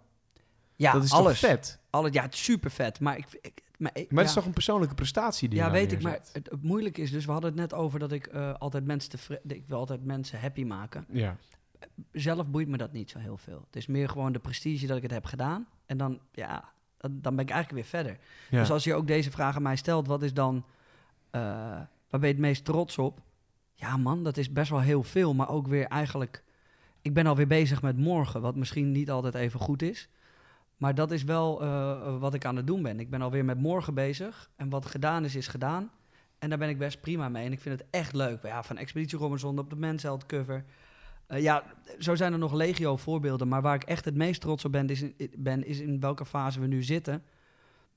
ja, 0.76 0.91
dat 0.93 1.03
is 1.03 1.11
alles. 1.11 1.39
toch 1.39 1.49
vet? 1.49 1.80
Alles, 1.89 2.13
ja, 2.13 2.22
het 2.22 2.34
is 2.34 2.43
super 2.43 2.72
vet. 2.72 2.99
Maar, 2.99 3.17
ik, 3.17 3.26
ik, 3.41 3.61
maar, 3.78 3.91
ik- 3.93 4.11
Maar 4.11 4.24
het 4.24 4.24
ja. 4.24 4.24
is 4.24 4.34
toch 4.34 4.45
een 4.45 4.53
persoonlijke 4.53 4.95
prestatie 4.95 5.49
die 5.49 5.57
je 5.59 5.63
Ja, 5.65 5.72
weet 5.72 5.91
ik, 5.91 6.01
maar 6.01 6.13
het, 6.13 6.30
het 6.34 6.63
moeilijke 6.63 7.01
is 7.01 7.11
dus, 7.11 7.26
we 7.26 7.32
hadden 7.32 7.49
het 7.51 7.59
net 7.59 7.74
over 7.74 7.99
dat 7.99 8.11
ik 8.11 8.26
eh, 8.28 8.53
altijd 8.53 8.86
mensen 8.86 9.09
tevreden, 9.09 9.55
ik 9.55 9.67
wil 9.67 9.78
altijd 9.78 10.05
mensen 10.05 10.39
happy 10.39 10.63
maken. 10.63 11.05
Ja. 11.11 11.36
Zelf 12.11 12.47
boeit 12.47 12.67
me 12.67 12.78
dat 12.78 12.91
niet 12.91 13.09
zo 13.09 13.19
heel 13.19 13.38
veel. 13.38 13.63
Het 13.65 13.76
is 13.76 13.88
meer 13.88 14.09
gewoon 14.09 14.32
de 14.32 14.39
prestige 14.39 14.88
dat 14.88 14.97
ik 14.97 15.03
het 15.03 15.11
heb 15.11 15.26
gedaan. 15.26 15.67
En 15.86 15.97
dan, 15.97 16.19
ja, 16.32 16.69
dan, 16.97 17.36
ben 17.36 17.45
ik 17.45 17.49
eigenlijk 17.49 17.72
weer 17.72 18.01
verder. 18.01 18.17
ja. 18.49 18.59
Dus 18.59 18.72
als 18.72 18.84
je 18.84 18.93
ook 18.93 19.07
deze 19.07 19.32
vraag 19.32 19.55
aan 19.55 19.61
mij 19.61 19.76
stelt, 19.76 20.07
wat 20.07 20.24
is 20.24 20.34
dan, 20.34 20.65
eh, 21.30 21.80
waar 22.12 22.20
ben 22.20 22.30
je 22.30 22.36
het 22.36 22.43
meest 22.43 22.66
trots 22.66 22.97
op? 22.97 23.22
Ja 23.74 23.97
man, 23.97 24.24
dat 24.24 24.38
is 24.38 24.51
best 24.51 24.70
wel 24.70 24.82
heel 24.82 25.03
veel, 25.03 25.34
maar 25.34 25.49
ook 25.49 25.68
weer 25.68 25.86
eigenlijk, 25.86 26.43
ik 27.01 27.14
ben 27.14 27.28
alweer 27.28 27.47
bezig 27.47 27.82
met 27.82 27.97
morgen, 27.97 28.41
wat 28.41 28.55
misschien 28.55 28.91
niet 28.91 29.12
altijd 29.12 29.36
even 29.36 29.59
goed 29.59 29.82
is. 29.82 30.09
Maar 30.82 30.95
dat 30.95 31.12
is 31.12 31.24
wel 31.24 31.62
eh, 31.62 32.20
wat 32.20 32.34
ik 32.34 32.45
aan 32.45 32.55
het 32.55 32.68
doen 32.68 32.82
ben. 32.82 32.99
Ik 32.99 33.09
ben 33.09 33.22
alweer 33.22 33.45
met 33.45 33.59
morgen 33.59 33.93
bezig. 33.93 34.49
En 34.55 34.70
wat 34.70 34.86
gedaan 34.86 35.26
is, 35.26 35.36
is 35.36 35.47
gedaan. 35.47 35.91
En 36.39 36.49
daar 36.49 36.57
ben 36.57 36.70
ik 36.70 36.78
best 36.78 37.01
prima 37.01 37.30
mee. 37.30 37.45
En 37.45 37.51
ik 37.51 37.59
vind 37.59 37.80
het 37.80 37.88
echt 37.89 38.14
leuk. 38.14 38.43
Ja, 38.43 38.64
van 38.64 38.78
Expeditie 38.78 39.18
Robinson 39.18 39.59
op 39.59 39.70
de 39.70 39.76
Mensheld 39.76 40.26
cover. 40.26 40.66
Eh, 41.28 41.41
ja, 41.41 41.64
zo 41.99 42.16
zijn 42.16 42.34
er 42.34 42.39
nog 42.39 42.53
legio 42.53 42.97
voorbeelden. 42.97 43.47
Maar 43.47 43.62
waar 43.62 43.76
ik 43.76 43.84
echt 43.84 44.05
het 44.05 44.16
meest 44.16 44.41
trots 44.41 44.66
op 44.66 44.72
ben, 44.72 44.89
is 44.89 45.01
in, 45.01 45.16
ben, 45.38 45.66
is 45.66 45.80
in 45.80 45.99
welke 45.99 46.26
fase 46.26 46.59
we 46.59 46.68
nu 46.68 46.84
zitten. 46.84 47.24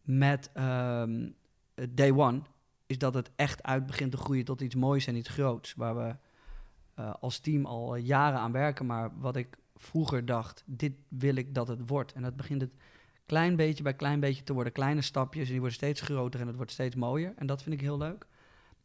Met 0.03 0.51
ehm, 0.53 1.29
eh, 1.75 1.87
Day 1.91 2.13
One. 2.13 2.41
Is 2.87 2.99
dat 2.99 3.15
het 3.15 3.31
echt 3.37 3.63
uit 3.63 3.87
begint 3.87 4.11
te 4.11 4.17
groeien 4.17 4.45
tot 4.45 4.61
iets 4.61 4.75
moois 4.75 5.07
en 5.07 5.17
iets 5.17 5.29
groots. 5.29 5.75
Waar 5.75 5.97
we 5.97 6.17
eh, 6.95 7.15
als 7.21 7.39
team 7.39 7.67
al 7.67 7.97
jaren 7.97 8.39
aan 8.39 8.53
werken. 8.53 8.87
Maar 8.87 9.11
wat 9.19 9.37
ik 9.37 9.59
vroeger 9.75 10.25
dacht, 10.25 10.63
dit 10.67 10.93
wil 11.09 11.35
ik 11.35 11.55
dat 11.55 11.69
het 11.69 11.89
wordt. 11.89 12.13
En 12.13 12.23
dat 12.23 12.37
begint 12.37 12.61
het 12.61 12.73
klein 13.27 13.57
beetje 13.57 13.83
bij 13.83 13.95
klein 13.95 14.21
beetje 14.21 14.43
te 14.43 14.53
worden. 14.53 14.73
Kleine 14.73 15.03
stapjes 15.03 15.45
en 15.45 15.51
die 15.51 15.61
worden 15.61 15.77
steeds 15.77 16.01
groter 16.01 16.41
en 16.41 16.47
het 16.47 16.57
wordt 16.57 16.71
steeds 16.71 16.95
mooier. 16.95 17.33
En 17.37 17.47
dat 17.47 17.63
vind 17.63 17.75
ik 17.75 17.81
heel 17.81 17.99
leuk. 17.99 18.27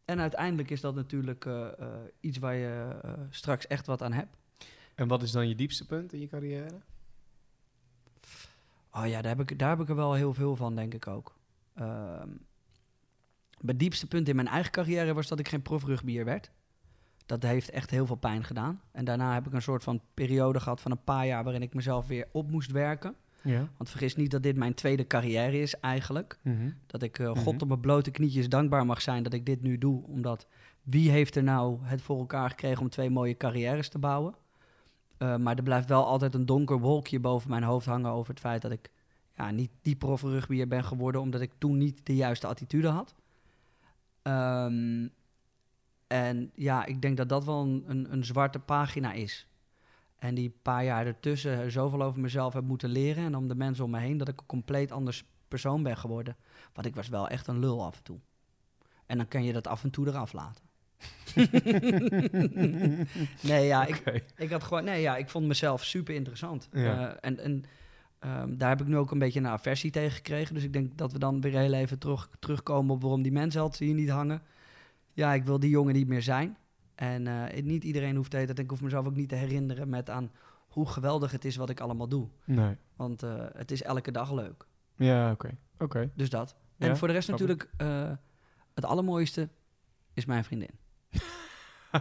En 0.05 0.19
uiteindelijk 0.19 0.69
is 0.69 0.81
dat 0.81 0.95
natuurlijk 0.95 1.45
eh, 1.45 1.67
eh, 1.79 1.87
iets 2.19 2.37
waar 2.37 2.55
je 2.55 2.99
eh, 3.01 3.13
straks 3.29 3.67
echt 3.67 3.85
wat 3.85 4.01
aan 4.01 4.13
hebt. 4.13 4.37
En 4.95 5.07
wat 5.07 5.21
is 5.21 5.31
dan 5.31 5.47
je 5.47 5.55
diepste 5.55 5.85
punt 5.85 6.13
in 6.13 6.19
je 6.19 6.27
carrière? 6.27 6.81
Oh 8.91 9.07
ja, 9.07 9.21
daar 9.21 9.37
heb 9.37 9.49
ik, 9.49 9.59
daar 9.59 9.69
heb 9.69 9.79
ik 9.79 9.89
er 9.89 9.95
wel 9.95 10.13
heel 10.13 10.33
veel 10.33 10.55
van, 10.55 10.75
denk 10.75 10.93
ik 10.93 11.07
ook. 11.07 11.35
Ehm 11.73 12.29
het 13.65 13.79
diepste 13.79 14.07
punt 14.07 14.29
in 14.29 14.35
mijn 14.35 14.47
eigen 14.47 14.71
carrière 14.71 15.13
was 15.13 15.27
dat 15.27 15.39
ik 15.39 15.47
geen 15.47 15.61
profrugbier 15.61 16.25
werd. 16.25 16.51
Dat 17.25 17.43
heeft 17.43 17.69
echt 17.69 17.89
heel 17.89 18.05
veel 18.05 18.15
pijn 18.15 18.43
gedaan. 18.43 18.81
En 18.91 19.05
daarna 19.05 19.33
heb 19.33 19.47
ik 19.47 19.53
een 19.53 19.61
soort 19.61 19.83
van 19.83 20.01
periode 20.13 20.59
gehad 20.59 20.81
van 20.81 20.91
een 20.91 21.03
paar 21.03 21.25
jaar 21.27 21.43
waarin 21.43 21.61
ik 21.61 21.73
mezelf 21.73 22.07
weer 22.07 22.27
op 22.31 22.51
moest 22.51 22.71
werken. 22.71 23.15
Ja. 23.43 23.69
Want 23.77 23.89
vergis 23.89 24.15
niet 24.15 24.31
dat 24.31 24.43
dit 24.43 24.55
mijn 24.55 24.73
tweede 24.73 25.07
carrière 25.07 25.59
is 25.59 25.79
eigenlijk. 25.79 26.39
Mhm. 26.43 26.69
Dat 26.87 27.01
ik 27.01 27.19
eh, 27.19 27.27
Mhm. 27.31 27.39
God 27.39 27.61
op 27.61 27.67
mijn 27.67 27.79
blote 27.79 28.11
knietjes 28.11 28.49
dankbaar 28.49 28.85
mag 28.85 29.01
zijn 29.01 29.23
dat 29.23 29.33
ik 29.33 29.45
dit 29.45 29.61
nu 29.61 29.77
doe. 29.77 30.03
Omdat 30.07 30.47
wie 30.83 31.09
heeft 31.09 31.35
er 31.35 31.43
nou 31.43 31.77
het 31.81 32.01
voor 32.01 32.19
elkaar 32.19 32.49
gekregen 32.49 32.81
om 32.81 32.89
twee 32.89 33.09
mooie 33.09 33.37
carrières 33.37 33.89
te 33.89 33.99
bouwen? 33.99 34.35
Eh, 35.17 35.35
maar 35.37 35.55
er 35.55 35.63
blijft 35.63 35.89
wel 35.89 36.05
altijd 36.05 36.35
een 36.35 36.45
donker 36.45 36.79
wolkje 36.79 37.19
boven 37.19 37.49
mijn 37.49 37.63
hoofd 37.63 37.85
hangen 37.85 38.11
over 38.11 38.29
het 38.31 38.39
feit 38.39 38.61
dat 38.61 38.71
ik 38.71 38.89
ja, 39.35 39.51
niet 39.51 39.71
die 39.81 39.95
profrugbier 39.95 40.67
ben 40.67 40.83
geworden 40.83 41.21
omdat 41.21 41.41
ik 41.41 41.51
toen 41.57 41.77
niet 41.77 42.05
de 42.05 42.15
juiste 42.15 42.47
attitude 42.47 42.87
had. 42.87 43.15
Ehm, 44.29 45.07
en 46.07 46.51
ja, 46.55 46.85
ik 46.85 47.01
denk 47.01 47.17
dat 47.17 47.29
dat 47.29 47.45
wel 47.45 47.61
een, 47.61 47.83
een, 47.87 48.11
een 48.11 48.25
zwarte 48.25 48.59
pagina 48.59 49.11
is. 49.11 49.47
En 50.17 50.35
die 50.35 50.57
paar 50.61 50.83
jaar 50.83 51.05
ertussen 51.05 51.71
zoveel 51.71 52.01
over 52.01 52.21
mezelf 52.21 52.53
heb 52.53 52.63
moeten 52.63 52.89
leren 52.89 53.23
en 53.23 53.35
om 53.35 53.47
de 53.47 53.55
mensen 53.55 53.83
om 53.83 53.91
me 53.91 53.99
heen, 53.99 54.17
dat 54.17 54.27
ik 54.27 54.39
een 54.39 54.45
compleet 54.45 54.91
anders 54.91 55.23
persoon 55.47 55.83
ben 55.83 55.97
geworden. 55.97 56.35
Want 56.73 56.87
ik 56.87 56.95
was 56.95 57.07
wel 57.07 57.27
echt 57.27 57.47
een 57.47 57.59
lul 57.59 57.83
af 57.85 57.97
en 57.97 58.03
toe. 58.03 58.19
En 59.05 59.17
dan 59.17 59.27
kan 59.27 59.43
je 59.43 59.53
dat 59.53 59.67
af 59.67 59.83
en 59.83 59.89
toe 59.89 60.07
eraf 60.07 60.33
laten. 60.33 60.67
nee, 63.49 63.65
ja, 63.65 63.85
ik, 63.85 64.23
ik 64.35 64.49
had 64.49 64.63
gewoon, 64.63 64.83
nee, 64.83 65.01
ja, 65.01 65.17
ik 65.17 65.29
vond 65.29 65.47
mezelf 65.47 65.83
super 65.83 66.15
interessant. 66.15 66.69
Ja. 66.71 67.09
Eh, 67.09 67.17
en 67.21 67.39
en 67.39 67.63
ehm, 68.19 68.57
daar 68.57 68.69
heb 68.69 68.81
ik 68.81 68.87
nu 68.87 68.97
ook 68.97 69.11
een 69.11 69.19
beetje 69.19 69.39
een 69.39 69.47
aversie 69.47 69.91
tegen 69.91 70.11
gekregen. 70.11 70.53
Dus 70.53 70.63
ik 70.63 70.73
denk 70.73 70.97
dat 70.97 71.11
we 71.11 71.19
dan 71.19 71.41
weer 71.41 71.57
heel 71.57 71.73
even 71.73 71.99
terug, 71.99 72.29
terugkomen 72.39 72.95
op 72.95 73.01
waarom 73.01 73.21
die 73.21 73.31
mensen 73.31 73.71
hier 73.77 73.93
niet 73.93 74.09
hangen. 74.09 74.41
Ja, 75.13 75.33
ik 75.33 75.43
wil 75.43 75.59
die 75.59 75.69
jongen 75.69 75.93
niet 75.93 76.07
meer 76.07 76.21
zijn. 76.21 76.57
En 76.95 77.27
eh, 77.27 77.63
niet 77.63 77.83
iedereen 77.83 78.15
hoeft 78.15 78.33
eten. 78.33 78.55
Ik 78.55 78.69
hoef 78.69 78.81
mezelf 78.81 79.05
ook 79.05 79.15
niet 79.15 79.29
te 79.29 79.35
herinneren 79.35 79.89
met 79.89 80.09
aan 80.09 80.31
hoe 80.67 80.87
geweldig 80.87 81.31
het 81.31 81.45
is 81.45 81.55
wat 81.55 81.69
ik 81.69 81.79
allemaal 81.79 82.07
doe. 82.07 82.27
Nee. 82.45 82.75
Want 82.95 83.23
eh, 83.23 83.45
het 83.53 83.71
is 83.71 83.83
elke 83.83 84.11
dag 84.11 84.31
leuk. 84.31 84.65
Ja, 84.95 85.31
oké. 85.31 85.57
Oké. 85.79 86.09
Dus 86.15 86.29
dat. 86.29 86.55
En 86.77 86.87
Ja, 86.87 86.95
voor 86.95 87.07
de 87.07 87.13
rest 87.13 87.29
natuurlijk, 87.29 87.69
eh, 87.77 88.11
het 88.73 88.85
allermooiste 88.85 89.49
is 90.13 90.25
mijn 90.25 90.43
vriendin. 90.43 90.69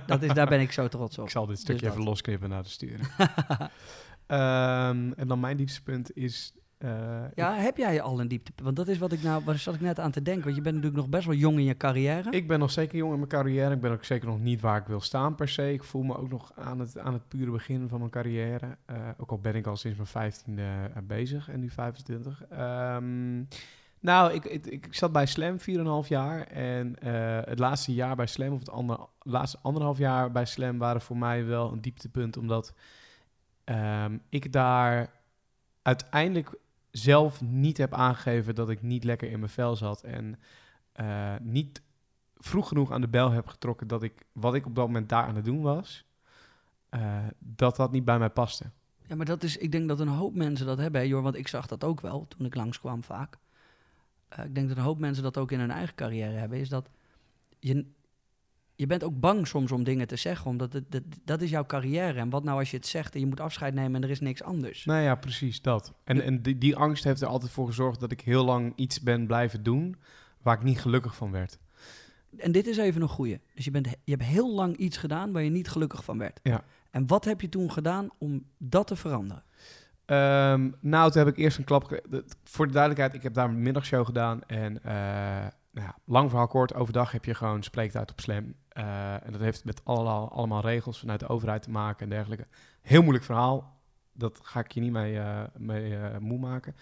Dat 0.06 0.22
is, 0.22 0.32
daar 0.32 0.46
ben 0.48 0.60
ik 0.60 0.72
zo 0.72 0.88
trots 0.88 1.18
op. 1.18 1.24
Ik 1.24 1.30
zal 1.30 1.46
dit 1.46 1.54
Dus 1.54 1.64
stukje 1.64 1.86
even 1.88 2.02
losknippen 2.02 2.48
naar 2.48 2.62
de 2.62 2.68
sturen. 2.68 3.06
Ehm, 4.26 5.12
en 5.16 5.26
dan 5.28 5.40
mijn 5.40 5.56
diepste 5.56 5.82
punt 5.82 6.16
is... 6.16 6.52
eh, 6.78 6.90
Ja, 7.34 7.54
heb 7.54 7.76
jij 7.76 8.00
al 8.02 8.20
een 8.20 8.28
diepte? 8.28 8.52
Want 8.62 8.76
dat 8.76 8.88
is 8.88 8.98
wat 8.98 9.12
ik 9.12 9.22
nou, 9.22 9.44
waar 9.44 9.58
zat 9.58 9.74
ik 9.74 9.80
net 9.80 9.98
aan 10.00 10.10
te 10.10 10.22
denken. 10.22 10.44
Want 10.44 10.56
je 10.56 10.62
bent 10.62 10.74
natuurlijk 10.74 11.02
nog 11.02 11.10
best 11.10 11.26
wel 11.26 11.34
jong 11.36 11.58
in 11.58 11.64
je 11.64 11.76
carrière. 11.76 12.30
Ik 12.30 12.48
ben 12.48 12.58
nog 12.58 12.70
zeker 12.70 12.98
jong 12.98 13.10
in 13.12 13.18
mijn 13.18 13.30
carrière. 13.30 13.74
Ik 13.74 13.80
ben 13.80 13.92
ook 13.92 14.04
zeker 14.04 14.28
nog 14.28 14.38
niet 14.40 14.60
waar 14.60 14.80
ik 14.80 14.86
wil 14.86 15.00
staan 15.00 15.34
per 15.34 15.48
se. 15.48 15.72
Ik 15.72 15.84
voel 15.84 16.02
me 16.02 16.16
ook 16.16 16.30
nog 16.30 16.52
aan 16.54 16.78
het, 16.80 16.98
aan 16.98 17.12
het 17.12 17.28
pure 17.28 17.50
begin 17.50 17.88
van 17.88 17.98
mijn 17.98 18.10
carrière. 18.10 18.76
Eh, 18.84 18.96
ook 19.18 19.30
al 19.30 19.38
ben 19.38 19.54
ik 19.54 19.66
al 19.66 19.76
sinds 19.76 19.96
mijn 19.96 20.08
vijftiende 20.08 20.62
uh, 20.62 20.96
bezig 21.02 21.48
en 21.48 21.60
nu 21.60 21.70
25. 21.70 22.44
Ehm, 22.50 23.42
nou, 24.00 24.32
ik, 24.32 24.44
ik, 24.44 24.66
ik 24.66 24.94
zat 24.94 25.12
bij 25.12 25.26
Slam 25.26 25.56
4,5 26.04 26.08
jaar. 26.08 26.46
En 26.46 26.98
eh, 26.98 27.48
het 27.48 27.58
laatste 27.58 27.94
jaar 27.94 28.16
bij 28.16 28.26
Slam, 28.26 28.52
of 28.52 28.58
het 28.58 28.70
ander, 28.70 28.98
laatste 29.22 29.58
anderhalf 29.62 29.98
jaar 29.98 30.32
bij 30.32 30.44
Slam, 30.44 30.78
waren 30.78 31.00
voor 31.00 31.16
mij 31.16 31.44
wel 31.44 31.72
een 31.72 31.80
dieptepunt. 31.80 32.36
Omdat 32.36 32.74
ehm, 33.64 34.18
ik 34.28 34.52
daar 34.52 35.10
uiteindelijk 35.82 36.58
zelf 36.90 37.40
niet 37.40 37.76
heb 37.76 37.94
aangegeven 37.94 38.54
dat 38.54 38.70
ik 38.70 38.82
niet 38.82 39.04
lekker 39.04 39.30
in 39.30 39.38
mijn 39.38 39.50
vel 39.50 39.76
zat. 39.76 40.02
En 40.02 40.38
uh, 41.00 41.34
niet 41.40 41.82
vroeg 42.36 42.68
genoeg 42.68 42.90
aan 42.90 43.00
de 43.00 43.08
bel 43.08 43.30
heb 43.30 43.46
getrokken 43.46 43.86
dat 43.86 44.02
ik 44.02 44.26
wat 44.32 44.54
ik 44.54 44.66
op 44.66 44.74
dat 44.74 44.86
moment 44.86 45.08
daar 45.08 45.24
aan 45.24 45.36
het 45.36 45.44
doen 45.44 45.62
was, 45.62 46.04
uh, 46.90 47.26
dat 47.38 47.76
dat 47.76 47.92
niet 47.92 48.04
bij 48.04 48.18
mij 48.18 48.30
paste. 48.30 48.64
Ja, 49.06 49.16
maar 49.16 49.26
dat 49.26 49.42
is, 49.42 49.56
ik 49.56 49.72
denk 49.72 49.88
dat 49.88 50.00
een 50.00 50.08
hoop 50.08 50.34
mensen 50.34 50.66
dat 50.66 50.78
hebben, 50.78 51.08
joh, 51.08 51.22
want 51.22 51.36
ik 51.36 51.48
zag 51.48 51.66
dat 51.66 51.84
ook 51.84 52.00
wel 52.00 52.26
toen 52.28 52.46
ik 52.46 52.54
langskwam 52.54 53.02
vaak. 53.02 53.38
Uh, 54.32 54.44
ik 54.44 54.54
denk 54.54 54.68
dat 54.68 54.76
een 54.76 54.82
hoop 54.82 54.98
mensen 54.98 55.22
dat 55.22 55.36
ook 55.36 55.52
in 55.52 55.60
hun 55.60 55.70
eigen 55.70 55.94
carrière 55.94 56.36
hebben, 56.36 56.58
is 56.58 56.68
dat 56.68 56.90
je, 57.58 57.86
je 58.74 58.86
bent 58.86 59.04
ook 59.04 59.20
bang 59.20 59.46
soms 59.46 59.72
om 59.72 59.84
dingen 59.84 60.06
te 60.06 60.16
zeggen, 60.16 60.50
omdat 60.50 60.72
het, 60.72 60.90
dat, 60.92 61.02
dat 61.24 61.42
is 61.42 61.50
jouw 61.50 61.66
carrière. 61.66 62.18
En 62.18 62.30
wat 62.30 62.44
nou 62.44 62.58
als 62.58 62.70
je 62.70 62.76
het 62.76 62.86
zegt 62.86 63.14
en 63.14 63.20
je 63.20 63.26
moet 63.26 63.40
afscheid 63.40 63.74
nemen 63.74 63.94
en 63.94 64.02
er 64.02 64.10
is 64.10 64.20
niks 64.20 64.42
anders? 64.42 64.84
Nou 64.84 65.02
ja, 65.02 65.14
precies 65.14 65.62
dat. 65.62 65.92
En, 66.04 66.20
en 66.20 66.42
die, 66.42 66.58
die 66.58 66.76
angst 66.76 67.04
heeft 67.04 67.20
er 67.20 67.28
altijd 67.28 67.52
voor 67.52 67.66
gezorgd 67.66 68.00
dat 68.00 68.12
ik 68.12 68.20
heel 68.20 68.44
lang 68.44 68.72
iets 68.76 69.00
ben 69.00 69.26
blijven 69.26 69.62
doen 69.62 69.96
waar 70.42 70.56
ik 70.56 70.62
niet 70.62 70.80
gelukkig 70.80 71.16
van 71.16 71.30
werd. 71.30 71.58
En 72.36 72.52
dit 72.52 72.66
is 72.66 72.76
even 72.76 73.02
een 73.02 73.08
goeie. 73.08 73.40
Dus 73.54 73.64
je, 73.64 73.70
bent, 73.70 73.86
je 74.04 74.10
hebt 74.10 74.24
heel 74.24 74.54
lang 74.54 74.76
iets 74.76 74.96
gedaan 74.96 75.32
waar 75.32 75.42
je 75.42 75.50
niet 75.50 75.68
gelukkig 75.68 76.04
van 76.04 76.18
werd. 76.18 76.40
Ja. 76.42 76.64
En 76.90 77.06
wat 77.06 77.24
heb 77.24 77.40
je 77.40 77.48
toen 77.48 77.72
gedaan 77.72 78.08
om 78.18 78.44
dat 78.58 78.86
te 78.86 78.96
veranderen? 78.96 79.42
Um, 80.10 80.74
nou, 80.80 81.10
toen 81.10 81.24
heb 81.24 81.32
ik 81.32 81.36
eerst 81.36 81.58
een 81.58 81.64
klap... 81.64 82.00
Voor 82.44 82.66
de 82.66 82.72
duidelijkheid, 82.72 83.14
ik 83.14 83.22
heb 83.22 83.34
daar 83.34 83.48
een 83.48 83.62
middagshow 83.62 84.06
gedaan. 84.06 84.42
En 84.42 84.72
uh, 84.74 84.82
nou 85.70 85.86
ja, 85.86 85.96
lang 86.04 86.28
verhaal 86.28 86.46
kort, 86.46 86.74
overdag 86.74 87.12
heb 87.12 87.24
je 87.24 87.34
gewoon 87.34 87.62
spreektijd 87.62 88.10
op 88.10 88.20
Slam. 88.20 88.54
Uh, 88.72 89.26
en 89.26 89.32
dat 89.32 89.40
heeft 89.40 89.64
met 89.64 89.84
allemaal, 89.84 90.32
allemaal 90.32 90.60
regels 90.60 90.98
vanuit 90.98 91.20
de 91.20 91.28
overheid 91.28 91.62
te 91.62 91.70
maken 91.70 92.02
en 92.02 92.08
dergelijke. 92.08 92.46
Heel 92.82 93.00
moeilijk 93.00 93.24
verhaal. 93.24 93.80
Dat 94.12 94.40
ga 94.42 94.60
ik 94.60 94.72
je 94.72 94.80
niet 94.80 94.92
mee, 94.92 95.14
uh, 95.14 95.42
mee 95.56 95.98
moe 96.18 96.38
maken. 96.38 96.74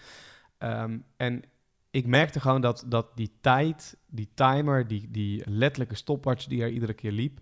Um, 0.59 1.05
en 1.17 1.43
ik 1.91 2.05
merkte 2.05 2.39
gewoon 2.39 2.61
dat, 2.61 2.83
dat 2.87 3.07
die 3.15 3.37
tijd, 3.41 3.97
die 4.05 4.29
timer, 4.33 4.87
die, 4.87 5.11
die 5.11 5.49
letterlijke 5.49 5.95
stopwatch 5.95 6.45
die 6.45 6.61
er 6.61 6.69
iedere 6.69 6.93
keer 6.93 7.11
liep... 7.11 7.39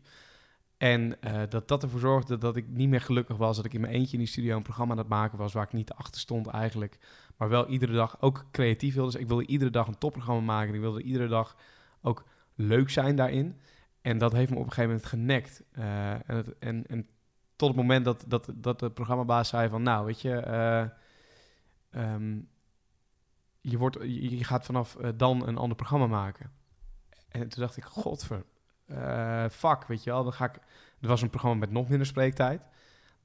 En 0.78 1.22
eh, 1.22 1.42
dat 1.50 1.68
dat 1.68 1.84
ervoor 1.84 2.00
zorgde 2.00 2.38
dat 2.38 2.56
ik 2.56 2.68
niet 2.68 2.90
meer 2.90 3.02
gelukkig 3.02 3.38
was. 3.38 3.56
Dat 3.56 3.66
ik 3.66 3.74
in 3.74 3.82
mijn 3.82 3.94
eentje 3.94 4.14
in 4.14 4.20
die 4.20 4.28
studio 4.28 4.56
een 4.56 4.64
programma 4.64 4.92
aan 4.92 4.98
het 5.00 5.08
maken 5.08 5.38
was... 5.38 5.54
waar 5.54 5.64
ik 5.64 5.74
niet 5.74 5.94
achter 5.94 6.22
stond 6.22 6.48
eigenlijk. 6.48 6.98
Maar 7.38 7.50
wel 7.50 7.68
iedere 7.68 7.94
dag 7.94 8.22
ook 8.22 8.46
creatief 8.52 8.94
wilde. 8.94 9.12
Dus 9.12 9.22
ik 9.22 9.28
wilde 9.28 9.46
iedere 9.46 9.72
dag 9.72 9.88
een 9.88 9.98
topprogramma 9.98 10.42
maken. 10.42 10.74
Ik 10.74 10.80
wilde 10.80 11.02
iedere 11.02 11.28
dag 11.28 11.56
ook 12.02 12.24
leuk 12.56 12.90
zijn 12.90 13.16
daarin. 13.16 13.60
En 14.02 14.18
dat 14.18 14.32
heeft 14.32 14.50
me 14.50 14.58
op 14.58 14.66
een 14.66 14.72
gegeven 14.72 14.90
moment 14.90 15.10
genekt. 15.10 15.64
Eh, 15.72 16.30
en, 16.30 16.46
en, 16.60 16.86
en 16.88 17.08
tot 17.56 17.68
het 17.68 17.78
moment 17.78 18.06
dat, 18.06 18.26
dat, 18.28 18.52
dat 18.56 18.80
de 18.80 18.92
programmabaas 18.92 19.50
zei 19.50 19.70
van... 19.70 19.84
nou, 19.84 20.06
weet 20.06 20.22
je... 20.22 20.36
eh, 20.36 20.88
ehm, 21.90 22.40
je, 23.62 23.78
wordt, 23.78 23.98
je, 24.02 24.44
gaat 24.44 24.66
vanaf 24.66 24.98
dan 25.16 25.48
een 25.48 25.58
ander 25.58 25.78
programma 25.78 26.08
maken. 26.08 26.52
En 27.30 27.50
toen 27.50 27.62
dacht 27.62 27.78
ik, 27.78 27.84
godver, 27.84 28.46
eh 28.86 29.46
fuck, 29.52 29.84
weet 29.88 30.04
je 30.04 30.10
wel. 30.10 30.24
Dan 30.24 30.34
ga 30.34 30.46
ik, 30.46 30.56
er 31.02 31.08
was 31.08 31.22
een 31.22 31.30
programma 31.30 31.58
met 31.60 31.72
nog 31.72 31.88
minder 31.90 32.08
spreektijd. 32.08 32.60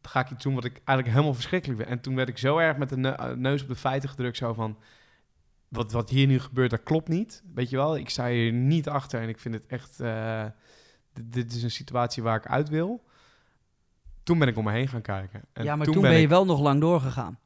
Dan 0.01 0.11
ga 0.11 0.21
ik 0.21 0.31
iets 0.31 0.43
doen 0.45 0.55
wat 0.55 0.65
ik 0.65 0.73
eigenlijk 0.77 1.09
helemaal 1.09 1.35
verschrikkelijk 1.35 1.79
vind. 1.81 1.91
En 1.93 2.01
toen 2.01 2.15
werd 2.15 2.29
ik 2.29 2.39
zo 2.39 2.59
erg 2.59 2.77
met 2.77 2.89
de 2.89 3.09
eh, 3.09 3.33
neus 3.33 3.63
op 3.63 3.69
de 3.69 3.75
feiten 3.77 4.09
gedrukt, 4.09 4.37
zo 4.37 4.53
van... 4.53 4.79
Wat, 5.69 5.93
wat 5.93 6.11
hier 6.11 6.27
nu 6.27 6.39
gebeurt, 6.41 6.71
dat 6.71 6.83
klopt 6.83 7.09
niet. 7.09 7.43
Weet 7.55 7.71
je 7.71 7.77
wel, 7.77 7.97
ik 7.97 8.11
sta 8.11 8.29
hier 8.29 8.53
niet 8.53 8.89
achter 8.89 9.21
en 9.21 9.29
ik 9.29 9.39
vind 9.39 9.55
het 9.55 9.67
echt... 9.67 10.01
eh, 10.01 10.45
dit, 11.13 11.33
dit 11.33 11.53
is 11.53 11.63
een 11.63 11.71
situatie 11.71 12.23
waar 12.23 12.37
ik 12.37 12.47
uit 12.47 12.69
wil. 12.69 13.05
Toen 14.23 14.39
ben 14.39 14.49
ik 14.49 14.57
om 14.57 14.65
me 14.65 14.71
heen 14.71 14.89
gaan 14.89 15.03
kijken. 15.03 15.43
En 15.53 15.65
ja, 15.65 15.77
maar 15.77 15.87
toen, 15.87 16.01
ben 16.03 16.13
je 16.13 16.23
ik- 16.23 16.29
wel 16.29 16.45
nog 16.45 16.61
lang 16.61 16.81
doorgegaan. 16.81 17.39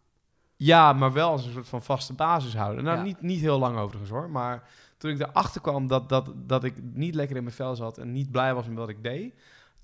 ja, 0.57 0.93
maar 0.93 1.13
wel 1.13 1.31
als 1.31 1.47
een 1.47 1.53
soort 1.53 1.69
van 1.69 1.83
vaste 1.83 2.13
basis 2.13 2.57
houden. 2.57 2.85
Nou, 2.85 2.97
Ja. 2.97 3.03
niet, 3.03 3.21
niet 3.21 3.41
heel 3.41 3.59
lang 3.59 3.77
overigens 3.79 4.11
hoor. 4.11 4.31
Maar 4.31 4.69
toen 5.05 5.13
ik 5.13 5.21
erachter 5.21 5.61
kwam 5.61 5.87
dat, 5.87 6.09
dat, 6.09 6.33
dat 6.37 6.65
ik 6.65 6.75
niet 6.83 7.15
lekker 7.15 7.37
in 7.37 7.43
mijn 7.43 7.55
vel 7.55 7.77
zat 7.77 7.99
en 7.99 8.13
niet 8.13 8.31
blij 8.31 8.55
was 8.55 8.67
met 8.67 8.77
wat 8.77 8.89
ik 8.89 9.03
deed, 9.03 9.35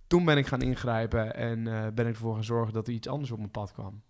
toen 0.06 0.24
ben 0.24 0.36
ik 0.36 0.46
gaan 0.46 0.62
ingrijpen 0.62 1.34
en 1.34 1.66
eh, 1.66 1.86
ben 1.94 2.06
ik 2.06 2.12
ervoor 2.14 2.34
gaan 2.34 2.44
zorgen 2.44 2.72
dat 2.74 2.86
er 2.86 2.92
iets 2.92 3.08
anders 3.08 3.30
op 3.30 3.38
mijn 3.38 3.50
pad 3.50 3.72
kwam. 3.72 4.02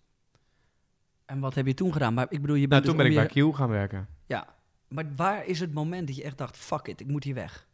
En 1.25 1.39
wat 1.39 1.55
heb 1.55 1.65
je 1.65 1.73
toen 1.73 1.93
gedaan? 1.93 2.13
Maar 2.13 2.25
ik 2.29 2.41
bedoel, 2.41 2.55
je 2.55 2.67
Nou, 2.67 2.69
bent 2.81 2.83
toen 2.83 2.93
dus 2.97 3.03
ben 3.13 3.23
ik 3.23 3.31
je- 3.33 3.43
bij 3.43 3.51
Q 3.51 3.55
gaan 3.55 3.69
werken. 3.69 4.07
Ja, 4.25 4.47
maar 4.87 5.05
waar 5.15 5.45
is 5.45 5.59
het 5.59 5.73
moment 5.73 6.07
dat 6.07 6.15
je 6.15 6.23
echt 6.23 6.37
dacht, 6.37 6.57
fuck 6.57 6.87
it, 6.87 6.99
ik 6.99 7.07
moet 7.07 7.23
hier 7.23 7.33
weg? 7.35 7.67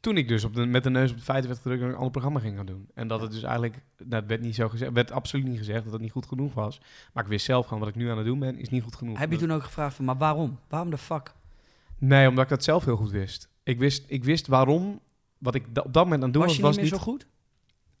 Toen 0.00 0.16
ik 0.16 0.28
dus 0.28 0.44
op 0.44 0.54
de, 0.54 0.66
met 0.66 0.82
de 0.82 0.90
neus 0.90 1.10
op 1.10 1.16
de 1.16 1.22
feiten 1.22 1.50
werd 1.50 1.62
gedrukt 1.62 1.82
en 1.82 1.88
een 1.88 1.94
ander 1.94 2.10
programma 2.10 2.40
ging 2.40 2.56
gaan 2.56 2.66
doen. 2.66 2.88
En 2.94 3.08
dat 3.08 3.20
het 3.20 3.30
dus 3.30 3.42
eigenlijk, 3.42 3.82
nou, 3.98 4.14
het 4.14 4.26
werd 4.26 4.40
niet 4.40 4.54
zo 4.54 4.68
gezegd, 4.68 4.92
werd 4.92 5.10
absoluut 5.10 5.46
niet 5.46 5.58
gezegd 5.58 5.84
dat 5.84 5.92
het 5.92 6.02
niet 6.02 6.12
goed 6.12 6.26
genoeg 6.26 6.54
was. 6.54 6.80
Maar 7.12 7.22
ik 7.22 7.28
wist 7.28 7.44
zelf 7.44 7.64
gewoon 7.64 7.78
wat 7.78 7.88
ik 7.88 7.94
nu 7.94 8.10
aan 8.10 8.16
het 8.16 8.26
doen 8.26 8.38
ben, 8.38 8.58
is 8.58 8.68
niet 8.68 8.82
goed 8.82 8.96
genoeg. 8.96 9.18
Heb 9.18 9.30
je 9.30 9.36
Dat- 9.38 9.48
toen 9.48 9.56
ook 9.56 9.62
gevraagd 9.62 9.94
van, 9.96 10.04
maar 10.04 10.16
waarom? 10.16 10.58
Waarom 10.68 10.90
de 10.90 10.98
fuck? 10.98 11.32
Nee, 12.06 12.28
omdat 12.28 12.44
ik 12.44 12.50
dat 12.50 12.64
zelf 12.64 12.84
heel 12.84 12.96
goed 12.96 13.10
wist. 13.10 13.48
Ik 13.62 13.78
wist, 13.78 14.04
ik 14.06 14.24
wist 14.24 14.46
waarom, 14.46 15.00
wat 15.38 15.54
ik 15.54 15.74
da- 15.74 15.82
op 15.82 15.92
dat 15.92 16.04
moment 16.04 16.22
aan 16.22 16.28
het 16.28 16.32
doen 16.38 16.46
was 16.46 16.58
was, 16.58 16.74
je 16.74 16.80
niet 16.80 16.90
meer 16.90 16.90
niet... 16.90 17.02
zo 17.02 17.10
goed? 17.10 17.26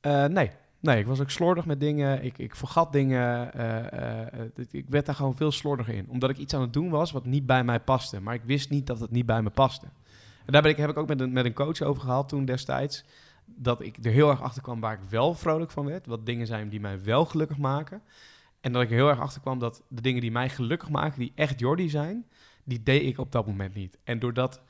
Eh, 0.00 0.24
nee. 0.24 0.50
nee, 0.80 0.98
ik 0.98 1.06
was 1.06 1.20
ook 1.20 1.30
slordig 1.30 1.66
met 1.66 1.80
dingen. 1.80 2.24
Ik, 2.24 2.38
ik 2.38 2.56
vergat 2.56 2.92
dingen. 2.92 3.52
eh, 3.54 4.32
eh, 4.32 4.48
ik 4.70 4.84
werd 4.88 5.06
daar 5.06 5.14
gewoon 5.14 5.36
veel 5.36 5.52
slordiger 5.52 5.94
in. 5.94 6.08
Omdat 6.08 6.30
ik 6.30 6.38
iets 6.38 6.54
aan 6.54 6.60
het 6.60 6.72
doen 6.72 6.90
was 6.90 7.12
wat 7.12 7.24
niet 7.24 7.46
bij 7.46 7.64
mij 7.64 7.80
paste. 7.80 8.20
Maar 8.20 8.34
ik 8.34 8.44
wist 8.44 8.70
niet 8.70 8.86
dat 8.86 9.00
het 9.00 9.10
niet 9.10 9.26
bij 9.26 9.42
me 9.42 9.50
paste. 9.50 9.86
En 10.46 10.52
daar 10.52 10.62
ben 10.62 10.70
ik, 10.70 10.76
heb 10.76 10.90
ik 10.90 10.96
ook 10.96 11.08
met 11.08 11.20
een, 11.20 11.32
met 11.32 11.44
een 11.44 11.52
coach 11.54 11.80
over 11.82 12.02
gehad 12.02 12.28
toen 12.28 12.44
destijds. 12.44 13.04
Dat 13.44 13.80
ik 13.80 13.96
er 14.02 14.10
heel 14.10 14.30
erg 14.30 14.42
achter 14.42 14.62
kwam 14.62 14.80
waar 14.80 14.92
ik 14.92 15.08
wel 15.08 15.34
vrolijk 15.34 15.70
van 15.70 15.84
werd. 15.84 16.06
Wat 16.06 16.26
dingen 16.26 16.46
zijn 16.46 16.68
die 16.68 16.80
mij 16.80 17.02
wel 17.04 17.24
gelukkig 17.24 17.58
maken. 17.58 18.02
En 18.60 18.72
dat 18.72 18.82
ik 18.82 18.88
er 18.88 18.94
heel 18.94 19.08
erg 19.08 19.20
achter 19.20 19.40
kwam 19.40 19.58
dat 19.58 19.82
de 19.88 20.00
dingen 20.00 20.20
die 20.20 20.30
mij 20.32 20.48
gelukkig 20.48 20.88
maken, 20.88 21.18
die 21.18 21.32
echt 21.34 21.60
Jordi 21.60 21.88
zijn, 21.88 22.26
die 22.64 22.82
deed 22.82 23.02
ik 23.02 23.18
op 23.18 23.32
dat 23.32 23.46
moment 23.46 23.74
niet. 23.74 23.98
En 24.04 24.18
doordat 24.18 24.62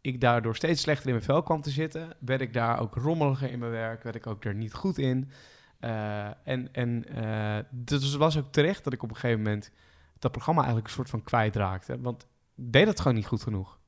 ik 0.00 0.20
daardoor 0.20 0.56
steeds 0.56 0.82
slechter 0.82 1.06
in 1.06 1.12
mijn 1.12 1.24
vel 1.24 1.42
kwam 1.42 1.60
te 1.60 1.70
zitten, 1.70 2.16
werd 2.18 2.40
ik 2.40 2.52
daar 2.52 2.80
ook 2.80 2.94
rommeliger 2.94 3.50
in 3.50 3.58
mijn 3.58 3.70
werk, 3.70 4.02
werd 4.02 4.16
ik 4.16 4.26
ook 4.26 4.44
er 4.44 4.54
niet 4.54 4.74
goed 4.74 4.98
in. 4.98 5.30
Eh, 5.78 6.26
en 6.26 6.72
en 6.72 7.08
eh, 7.08 7.58
dus 7.70 8.14
was 8.14 8.38
ook 8.38 8.52
terecht 8.52 8.84
dat 8.84 8.92
ik 8.92 9.02
op 9.02 9.10
een 9.10 9.16
gegeven 9.16 9.42
moment 9.42 9.70
dat 10.18 10.32
programma 10.32 10.60
eigenlijk 10.60 10.88
een 10.90 10.96
soort 10.96 11.10
van 11.10 11.22
kwijtraakte. 11.22 12.00
Want 12.00 12.22
ik 12.56 12.72
deed 12.72 12.86
het 12.86 13.00
gewoon 13.00 13.16
niet 13.16 13.26
goed 13.26 13.42
genoeg. 13.42 13.78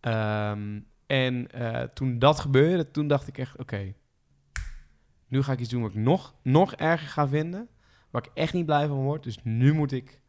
Ehm, 0.00 0.80
en 1.06 1.50
eh, 1.50 1.82
toen 1.82 2.18
dat 2.18 2.40
gebeurde, 2.40 2.90
toen 2.90 3.08
dacht 3.08 3.28
ik 3.28 3.38
echt, 3.38 3.58
oké, 3.58 3.94
nu 5.26 5.42
ga 5.42 5.52
ik 5.52 5.60
iets 5.60 5.68
doen 5.68 5.82
wat 5.82 5.90
ik 5.90 5.96
nog, 5.96 6.34
nog 6.42 6.74
erger 6.74 7.08
ga 7.08 7.28
vinden. 7.28 7.68
Waar 8.10 8.26
ik 8.26 8.30
echt 8.34 8.52
niet 8.52 8.66
blij 8.66 8.86
van 8.86 8.96
word. 8.96 9.22
Dus 9.22 9.38
nu 9.42 9.72
moet 9.72 9.92
ik 9.92 10.20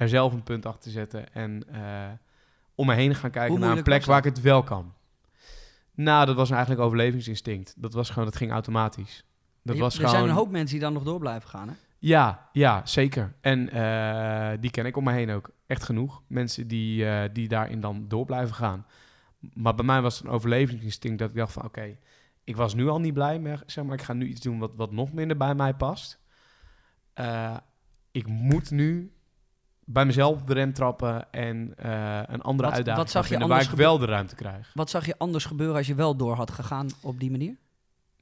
er 0.00 0.08
zelf 0.08 0.32
een 0.32 0.42
punt 0.42 0.66
achter 0.66 0.90
zetten. 0.90 1.32
En 1.34 1.64
eh, 1.72 2.10
om 2.74 2.86
me 2.86 2.94
heen 2.94 3.14
gaan 3.14 3.30
kijken 3.30 3.60
naar 3.60 3.76
een 3.76 3.82
plek 3.82 4.04
waar 4.04 4.18
ik 4.18 4.24
het 4.24 4.40
wel 4.40 4.62
kan. 4.62 4.94
Nou, 5.94 6.26
dat 6.26 6.36
was 6.36 6.50
eigenlijk 6.50 6.80
overlevingsinstinct. 6.80 7.74
Dat 7.76 7.92
was 7.92 8.10
gewoon, 8.10 8.24
dat 8.24 8.36
ging 8.36 8.50
automatisch. 8.50 9.24
Dat 9.62 9.76
Je- 9.76 9.82
was 9.82 9.94
er 9.94 10.00
gewoon... 10.00 10.14
zijn 10.14 10.28
een 10.28 10.34
hoop 10.36 10.50
mensen 10.50 10.70
die 10.70 10.84
dan 10.84 10.92
nog 10.92 11.02
door 11.02 11.18
blijven 11.18 11.48
gaan, 11.48 11.68
hè? 11.68 11.74
Ja, 11.98 12.48
ja, 12.52 12.86
zeker. 12.86 13.34
En 13.40 13.70
eh, 13.70 14.58
die 14.60 14.70
ken 14.70 14.86
ik 14.86 14.96
om 14.96 15.04
me 15.04 15.12
heen 15.12 15.30
ook. 15.30 15.50
Echt 15.66 15.82
genoeg. 15.84 16.22
Mensen 16.26 16.68
die, 16.68 17.06
eh, 17.06 17.28
die 17.32 17.48
daarin 17.48 17.80
dan 17.80 18.04
door 18.08 18.24
blijven 18.24 18.54
gaan. 18.54 18.86
Maar 19.54 19.74
bij 19.74 19.84
mij 19.84 20.00
was 20.02 20.18
het 20.18 20.26
een 20.26 20.32
overlevingsinstinct 20.32 21.18
dat 21.18 21.28
ik 21.28 21.36
dacht 21.36 21.52
van... 21.52 21.64
Oké, 21.64 21.96
ik 22.44 22.56
was 22.56 22.74
nu 22.74 22.88
al 22.88 23.00
niet 23.00 23.14
blij, 23.14 23.38
maar, 23.40 23.62
zeg 23.66 23.84
maar 23.84 23.94
ik 23.94 24.02
ga 24.02 24.12
nu 24.12 24.26
iets 24.26 24.40
doen 24.40 24.58
wat, 24.58 24.74
wat 24.76 24.92
nog 24.92 25.12
minder 25.12 25.36
bij 25.36 25.54
mij 25.54 25.74
past. 25.74 26.18
Ik 28.10 28.26
moet 28.26 28.70
nu 28.70 29.12
bij 29.92 30.04
mezelf 30.04 30.42
de 30.42 30.54
rem 30.54 30.72
trappen 30.72 31.32
en 31.32 31.72
eh, 31.76 32.22
een 32.26 32.40
andere 32.42 32.68
Wat- 32.68 32.76
uitdaging 32.76 32.96
wat 32.96 33.10
zag 33.10 33.28
je 33.28 33.46
waar 33.46 33.62
ik 33.62 33.70
wel 33.70 33.98
de 33.98 34.06
ruimte 34.06 34.34
krijg. 34.34 34.70
Wat 34.74 34.90
zag 34.90 35.06
je 35.06 35.18
anders 35.18 35.44
gebeuren 35.44 35.76
als 35.76 35.86
je 35.86 35.94
wel 35.94 36.16
door 36.16 36.34
had 36.34 36.50
gegaan 36.50 36.88
op 37.00 37.20
die 37.20 37.30
manier? 37.30 37.56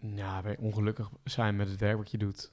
Ja, 0.01 0.43
weer 0.43 0.57
ongelukkig 0.59 1.11
zijn 1.25 1.57
met 1.57 1.69
het 1.69 1.81
werk 1.81 1.97
wat 1.97 2.11
je 2.11 2.19
doet. 2.19 2.53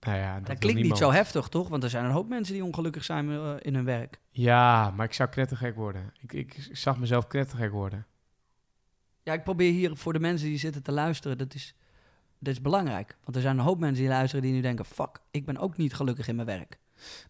Nou 0.00 0.18
ja, 0.18 0.40
dat, 0.40 0.58
klinkt 0.58 0.82
niet 0.82 0.96
zo 0.96 1.10
heftig, 1.10 1.48
toch? 1.48 1.68
Want 1.68 1.82
er 1.82 1.90
zijn 1.90 2.04
een 2.04 2.10
hoop 2.10 2.28
mensen 2.28 2.54
die 2.54 2.64
ongelukkig 2.64 3.04
zijn 3.04 3.30
eh, 3.30 3.54
in 3.58 3.74
hun 3.74 3.84
werk. 3.84 4.20
Ja, 4.30 4.90
maar 4.90 5.06
ik 5.06 5.12
zou 5.12 5.28
knettergek 5.28 5.74
worden. 5.76 6.12
Ik, 6.20 6.32
ik 6.32 6.68
zag 6.72 6.98
mezelf 6.98 7.26
knettergek 7.26 7.70
worden. 7.72 8.06
Ja, 9.22 9.32
ik 9.32 9.44
probeer 9.44 9.72
hier 9.72 9.96
voor 9.96 10.12
de 10.12 10.18
mensen 10.18 10.48
die 10.48 10.58
zitten 10.58 10.82
te 10.82 10.92
luisteren, 10.92 11.38
dat 11.38 11.54
is, 11.54 11.74
dat 12.38 12.52
is 12.52 12.60
belangrijk. 12.60 13.16
Want 13.24 13.36
er 13.36 13.42
zijn 13.42 13.58
een 13.58 13.64
hoop 13.64 13.78
mensen 13.78 14.02
die 14.02 14.12
luisteren 14.12 14.44
die 14.44 14.52
nu 14.52 14.60
denken, 14.60 14.84
fuck, 14.84 15.18
ik 15.30 15.44
ben 15.44 15.58
ook 15.58 15.76
niet 15.76 15.94
gelukkig 15.94 16.28
in 16.28 16.34
mijn 16.34 16.46
werk. 16.46 16.78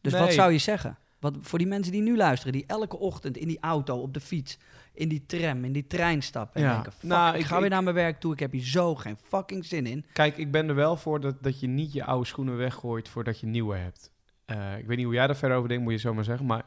Dus 0.00 0.12
wat 0.12 0.32
zou 0.32 0.52
je 0.52 0.58
zeggen? 0.58 0.96
Wat, 1.20 1.34
voor 1.40 1.58
die 1.58 1.68
mensen 1.68 1.92
die 1.92 2.02
nu 2.02 2.16
luisteren, 2.16 2.52
die 2.52 2.64
elke 2.66 2.98
ochtend 2.98 3.36
in 3.36 3.48
die 3.48 3.58
auto, 3.60 3.96
op 3.98 4.14
de 4.14 4.20
fiets, 4.20 4.58
in 4.94 5.08
die 5.08 5.26
tram, 5.26 5.64
in 5.64 5.72
die 5.72 5.86
trein 5.86 6.22
stappen 6.22 6.60
en 6.60 6.66
Ja. 6.66 6.72
denken, 6.74 6.92
fuck, 6.92 7.02
Nou, 7.02 7.34
ik, 7.34 7.40
ik- 7.40 7.46
ga 7.46 7.60
weer 7.60 7.70
naar 7.70 7.82
mijn 7.82 7.94
werk 7.94 8.20
toe, 8.20 8.32
ik 8.32 8.38
heb 8.38 8.52
hier 8.52 8.64
zo 8.64 8.94
geen 8.94 9.16
fucking 9.22 9.64
zin 9.64 9.86
in. 9.86 10.04
Kijk, 10.12 10.36
ik 10.36 10.50
ben 10.50 10.68
er 10.68 10.74
wel 10.74 10.96
voor 10.96 11.20
dat, 11.20 11.42
dat 11.42 11.60
je 11.60 11.66
niet 11.66 11.92
je 11.92 12.04
oude 12.04 12.26
schoenen 12.26 12.56
weggooit 12.56 13.08
voordat 13.08 13.40
je 13.40 13.46
nieuwe 13.46 13.76
hebt. 13.76 14.10
Eh, 14.44 14.78
ik 14.78 14.86
weet 14.86 14.96
niet 14.96 15.06
hoe 15.06 15.14
jij 15.14 15.26
daar 15.26 15.36
verder 15.36 15.56
over 15.56 15.68
denkt, 15.68 15.84
moet 15.84 15.92
je 15.92 15.98
zo 15.98 16.14
maar 16.14 16.24
zeggen. 16.24 16.46
Maar 16.46 16.64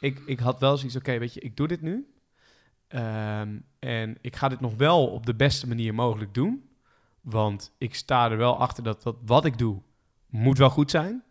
ik, 0.00 0.22
ik 0.26 0.38
had 0.38 0.60
wel 0.60 0.76
zoiets, 0.76 0.96
oké, 0.96 1.18
weet 1.18 1.34
je, 1.34 1.40
ik 1.40 1.56
doe 1.56 1.68
dit 1.68 1.80
nu. 1.82 2.06
Ehm, 2.88 3.58
en 3.78 4.16
ik 4.20 4.36
ga 4.36 4.48
dit 4.48 4.60
nog 4.60 4.74
wel 4.76 5.06
op 5.06 5.26
de 5.26 5.34
beste 5.34 5.68
manier 5.68 5.94
mogelijk 5.94 6.34
doen. 6.34 6.68
Want 7.20 7.72
ik 7.78 7.94
sta 7.94 8.30
er 8.30 8.36
wel 8.36 8.58
achter 8.58 8.82
dat, 8.82 9.02
dat 9.02 9.16
wat 9.24 9.44
ik 9.44 9.58
doe, 9.58 9.82
moet 10.30 10.58
wel 10.58 10.70
goed 10.70 10.90
zijn. 10.90 11.22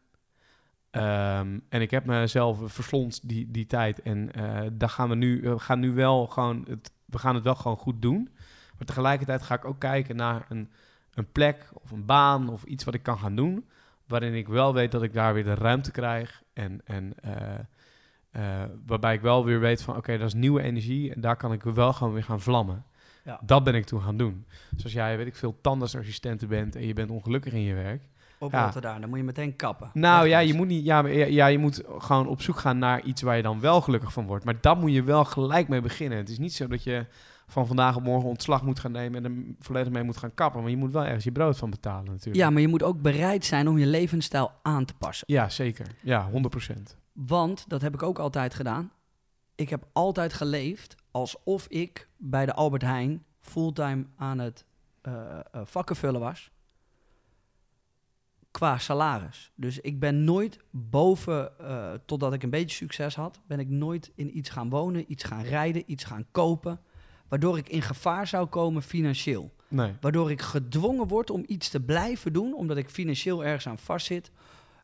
Ehm, 0.96 1.60
en 1.70 1.82
ik 1.82 1.92
heb 1.92 2.06
mezelf 2.06 2.60
verslond 2.66 3.30
die, 3.30 3.52
die 3.52 3.66
tijd. 3.66 4.02
En 4.02 4.32
eh, 4.32 4.62
daar 4.74 4.90
gaan 4.90 5.10
we 5.10 5.16
nu, 5.16 5.42
we 5.42 5.60
gaan 5.60 5.80
nu 5.80 5.94
wel 5.94 6.28
gewoon, 6.28 6.66
het, 6.70 6.92
we 7.06 7.18
gaan 7.18 7.36
het 7.36 7.44
wel 7.44 7.56
gewoon 7.56 7.78
goed 7.78 8.02
doen. 8.02 8.30
Maar 8.78 8.88
tegelijkertijd 8.88 9.42
ga 9.42 9.56
ik 9.56 9.66
ook 9.66 9.80
kijken 9.80 10.16
naar 10.16 10.46
een, 10.50 10.70
een 11.14 11.32
plek 11.32 11.70
of 11.74 11.92
een 11.92 12.06
baan 12.06 12.50
of 12.50 12.64
iets 12.64 12.84
wat 12.84 12.94
ik 12.94 13.04
kan 13.04 13.18
gaan 13.18 13.36
doen. 13.36 13.66
Waarin 14.08 14.34
ik 14.34 14.48
wel 14.48 14.74
weet 14.74 14.92
dat 14.92 15.04
ik 15.04 15.14
daar 15.14 15.34
weer 15.34 15.44
de 15.44 15.54
ruimte 15.54 15.92
krijg. 15.92 16.44
En, 16.54 16.82
en 16.86 17.14
eh, 17.22 17.60
eh, 18.32 18.70
waarbij 18.86 19.14
ik 19.14 19.22
wel 19.22 19.46
weer 19.46 19.60
weet 19.60 19.82
van 19.82 19.96
oké, 19.96 20.18
dat 20.18 20.28
is 20.28 20.34
nieuwe 20.34 20.62
energie. 20.62 21.14
En 21.14 21.22
daar 21.22 21.36
kan 21.36 21.54
ik 21.54 21.64
wel 21.64 21.94
gewoon 21.94 22.14
weer 22.14 22.24
gaan 22.24 22.42
vlammen. 22.42 22.86
Ja. 23.24 23.40
Dat 23.46 23.64
ben 23.64 23.76
ik 23.76 23.86
toen 23.86 24.02
gaan 24.02 24.18
doen. 24.18 24.46
Zoals 24.76 24.94
jij, 24.94 25.18
weet 25.18 25.28
ik 25.28 25.36
veel, 25.36 25.58
tandartsassistenten 25.62 26.48
bent 26.48 26.76
en 26.76 26.88
je 26.88 26.94
bent 26.94 27.10
ongelukkig 27.10 27.54
in 27.54 27.62
je 27.62 27.74
werk. 27.74 28.04
Op 28.46 28.52
Ja. 28.52 28.64
Rotterdam, 28.64 29.00
dan 29.02 29.10
moet 29.10 29.18
je 29.18 29.24
meteen 29.24 29.56
kappen. 29.56 29.90
Nou 29.94 30.28
ja, 30.28 30.40
je 30.40 30.54
moet 30.54 30.68
niet. 30.68 30.86
Ja, 30.86 31.02
maar- 31.02 31.12
ja, 31.14 31.46
je 31.48 31.58
moet 31.58 31.82
gewoon 31.98 32.28
op 32.28 32.42
zoek 32.42 32.58
gaan 32.58 32.78
naar 32.78 33.02
iets 33.04 33.22
waar 33.22 33.36
je 33.38 33.42
dan 33.44 33.60
wel 33.60 33.82
gelukkig 33.82 34.14
van 34.14 34.26
wordt. 34.26 34.46
Maar 34.46 34.62
daar 34.62 34.78
moet 34.78 34.94
je 34.94 35.04
wel 35.04 35.26
gelijk 35.26 35.68
mee 35.68 35.82
beginnen. 35.82 36.18
Het 36.18 36.30
is 36.30 36.38
niet 36.40 36.54
zo 36.54 36.68
dat 36.68 36.84
je 36.84 37.06
van 37.48 37.68
vandaag 37.68 37.96
op 37.96 38.04
morgen 38.04 38.30
ontslag 38.30 38.64
moet 38.64 38.80
gaan 38.80 38.92
nemen 38.92 39.26
en 39.26 39.32
er 39.32 39.56
volledig 39.60 39.92
mee 39.94 40.04
moet 40.04 40.18
gaan 40.18 40.34
kappen. 40.34 40.62
Maar 40.62 40.70
je 40.70 40.78
moet 40.78 40.92
wel 40.92 41.06
ergens 41.06 41.24
je 41.24 41.32
brood 41.32 41.58
van 41.58 41.70
betalen 41.70 42.06
natuurlijk. 42.06 42.36
Ja, 42.36 42.50
maar 42.50 42.62
je 42.62 42.68
moet 42.68 42.84
ook 42.84 43.02
bereid 43.02 43.46
zijn 43.46 43.68
om 43.68 43.78
je 43.78 43.86
levensstijl 43.86 44.52
aan 44.62 44.86
te 44.86 44.94
passen. 44.94 45.26
Ja, 45.34 45.50
zeker. 45.50 45.86
Ja, 46.02 46.30
100%. 46.30 46.98
Want, 47.14 47.66
dat 47.70 47.82
heb 47.82 47.94
ik 47.94 48.04
ook 48.04 48.20
altijd 48.20 48.54
gedaan. 48.54 48.92
Ik 49.56 49.70
heb 49.70 49.84
altijd 49.94 50.34
geleefd 50.34 50.96
alsof 51.12 51.68
ik 51.68 52.08
bij 52.18 52.46
de 52.46 52.54
Albert 52.54 52.82
Heijn 52.82 53.24
fulltime 53.40 54.06
aan 54.18 54.40
het 54.40 54.66
eh 55.02 55.14
eh, 55.52 55.62
vakken 55.64 55.96
vullen 55.96 56.20
was. 56.20 56.52
Qua 58.56 58.78
salaris. 58.78 59.52
Dus 59.56 59.80
ik 59.80 60.00
ben 60.00 60.24
nooit 60.24 60.60
boven, 60.72 61.60
eh, 61.60 61.94
totdat 62.06 62.34
ik 62.34 62.44
een 62.44 62.50
beetje 62.50 62.76
succes 62.76 63.16
had, 63.16 63.42
ben 63.48 63.60
ik 63.60 63.70
nooit 63.70 64.12
in 64.16 64.38
iets 64.38 64.50
gaan 64.50 64.70
wonen, 64.70 65.12
iets 65.12 65.24
gaan 65.24 65.44
rijden, 65.44 65.84
iets 65.86 66.04
gaan 66.04 66.26
kopen. 66.32 66.80
Waardoor 67.28 67.58
ik 67.58 67.70
in 67.70 67.82
gevaar 67.82 68.28
zou 68.28 68.48
komen 68.48 68.82
financieel. 68.82 69.54
Nee. 69.68 69.94
Waardoor 70.02 70.32
ik 70.32 70.42
gedwongen 70.42 71.08
word 71.08 71.30
om 71.30 71.44
iets 71.48 71.70
te 71.70 71.82
blijven 71.82 72.34
doen, 72.34 72.54
omdat 72.54 72.78
ik 72.78 72.90
financieel 72.90 73.46
ergens 73.46 73.68
aan 73.68 73.78
vastzit, 73.78 74.32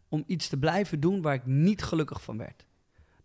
om 0.10 0.24
iets 0.28 0.48
te 0.48 0.58
blijven 0.58 1.00
doen 1.00 1.22
waar 1.22 1.34
ik 1.34 1.46
niet 1.46 1.84
gelukkig 1.84 2.22
van 2.22 2.38
werd. 2.38 2.66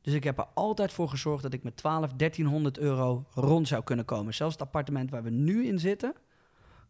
Dus 0.00 0.14
ik 0.14 0.24
heb 0.24 0.38
er 0.38 0.48
altijd 0.54 0.92
voor 0.92 1.08
gezorgd 1.08 1.42
dat 1.42 1.52
ik 1.52 1.62
met 1.62 1.76
12, 1.76 2.12
1300 2.12 2.78
euro 2.78 3.26
rond 3.30 3.68
zou 3.68 3.82
kunnen 3.82 4.04
komen. 4.04 4.34
Zelfs 4.34 4.52
het 4.52 4.62
appartement 4.62 5.10
waar 5.10 5.22
we 5.22 5.30
nu 5.30 5.66
in 5.66 5.78
zitten, 5.78 6.14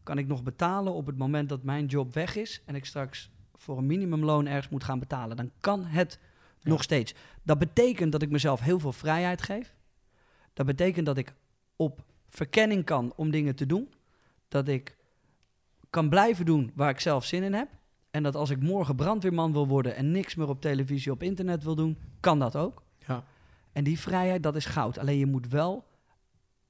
kan 0.03 0.17
ik 0.17 0.27
nog 0.27 0.43
betalen 0.43 0.93
op 0.93 1.05
het 1.05 1.17
moment 1.17 1.49
dat 1.49 1.63
mijn 1.63 1.85
job 1.85 2.13
weg 2.13 2.35
is 2.35 2.61
en 2.65 2.75
ik 2.75 2.85
straks 2.85 3.31
voor 3.57 3.77
een 3.77 3.85
minimumloon 3.85 4.47
ergens 4.47 4.69
moet 4.69 4.83
gaan 4.83 4.99
betalen. 4.99 5.37
Dan 5.37 5.51
kan 5.59 5.85
het 5.85 6.19
Ja. 6.59 6.69
nog 6.69 6.83
steeds. 6.83 7.13
Dat 7.43 7.59
betekent 7.59 8.11
dat 8.11 8.21
ik 8.21 8.29
mezelf 8.29 8.59
heel 8.59 8.79
veel 8.79 8.91
vrijheid 8.91 9.41
geef. 9.41 9.75
Dat 10.53 10.65
betekent 10.65 11.05
dat 11.05 11.17
ik 11.17 11.33
op 11.75 12.03
verkenning 12.29 12.83
kan 12.85 13.13
om 13.15 13.31
dingen 13.31 13.55
te 13.55 13.65
doen. 13.65 13.93
Dat 14.47 14.67
ik 14.67 14.97
kan 15.89 16.09
blijven 16.09 16.45
doen 16.45 16.71
waar 16.75 16.89
ik 16.89 16.99
zelf 16.99 17.25
zin 17.25 17.43
in 17.43 17.53
heb. 17.53 17.69
En 18.11 18.23
dat 18.23 18.35
als 18.35 18.49
ik 18.49 18.61
morgen 18.61 18.95
brandweerman 18.95 19.51
wil 19.51 19.67
worden 19.67 19.95
en 19.95 20.11
niks 20.11 20.35
meer 20.35 20.49
op 20.49 20.61
televisie, 20.61 21.11
op 21.11 21.23
internet 21.23 21.63
wil 21.63 21.75
doen, 21.75 21.97
kan 22.19 22.39
dat 22.39 22.55
ook. 22.55 22.83
Ja. 23.07 23.23
En 23.71 23.83
die 23.83 23.99
vrijheid, 23.99 24.43
dat 24.43 24.55
is 24.55 24.65
goud. 24.65 24.97
Alleen 24.97 25.17
je 25.17 25.25
moet 25.25 25.47
wel 25.47 25.85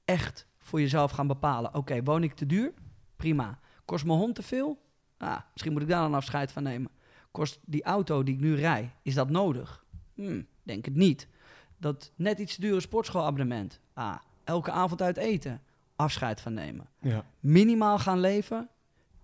echt 0.04 0.46
voor 0.58 0.80
jezelf 0.80 1.10
gaan 1.10 1.26
bepalen. 1.26 1.74
Oké, 1.74 2.02
woon 2.02 2.22
ik 2.22 2.34
te 2.34 2.46
duur? 2.46 2.72
Prima. 3.16 3.58
Kost 3.84 4.04
mijn 4.04 4.18
hond 4.18 4.34
te 4.34 4.42
veel? 4.42 4.78
Ah, 5.18 5.38
misschien 5.52 5.72
moet 5.72 5.82
ik 5.82 5.88
daar 5.88 6.04
een 6.04 6.14
afscheid 6.14 6.52
van 6.52 6.62
nemen. 6.62 6.90
Kost 7.30 7.58
die 7.64 7.82
auto 7.82 8.22
die 8.22 8.34
ik 8.34 8.40
nu 8.40 8.54
rij, 8.54 8.90
is 9.02 9.14
dat 9.14 9.30
nodig? 9.30 9.84
Hm, 10.14 10.42
denk 10.62 10.84
het 10.84 10.94
niet. 10.94 11.28
Dat 11.76 12.12
net 12.16 12.38
iets 12.38 12.56
dure 12.56 12.80
sportschoolabonnement. 12.80 13.80
Ah, 13.92 14.16
elke 14.44 14.70
avond 14.70 15.02
uit 15.02 15.16
eten. 15.16 15.60
Afscheid 15.96 16.40
van 16.40 16.54
nemen. 16.54 16.88
Ja. 17.00 17.24
Minimaal 17.40 17.98
gaan 17.98 18.20
leven. 18.20 18.68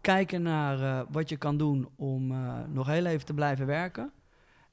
Kijken 0.00 0.42
naar 0.42 0.80
eh, 0.80 1.06
wat 1.10 1.28
je 1.28 1.36
kan 1.36 1.56
doen 1.56 1.88
om 1.96 2.30
eh, 2.30 2.58
nog 2.68 2.86
heel 2.86 3.06
even 3.06 3.26
te 3.26 3.34
blijven 3.34 3.66
werken. 3.66 4.12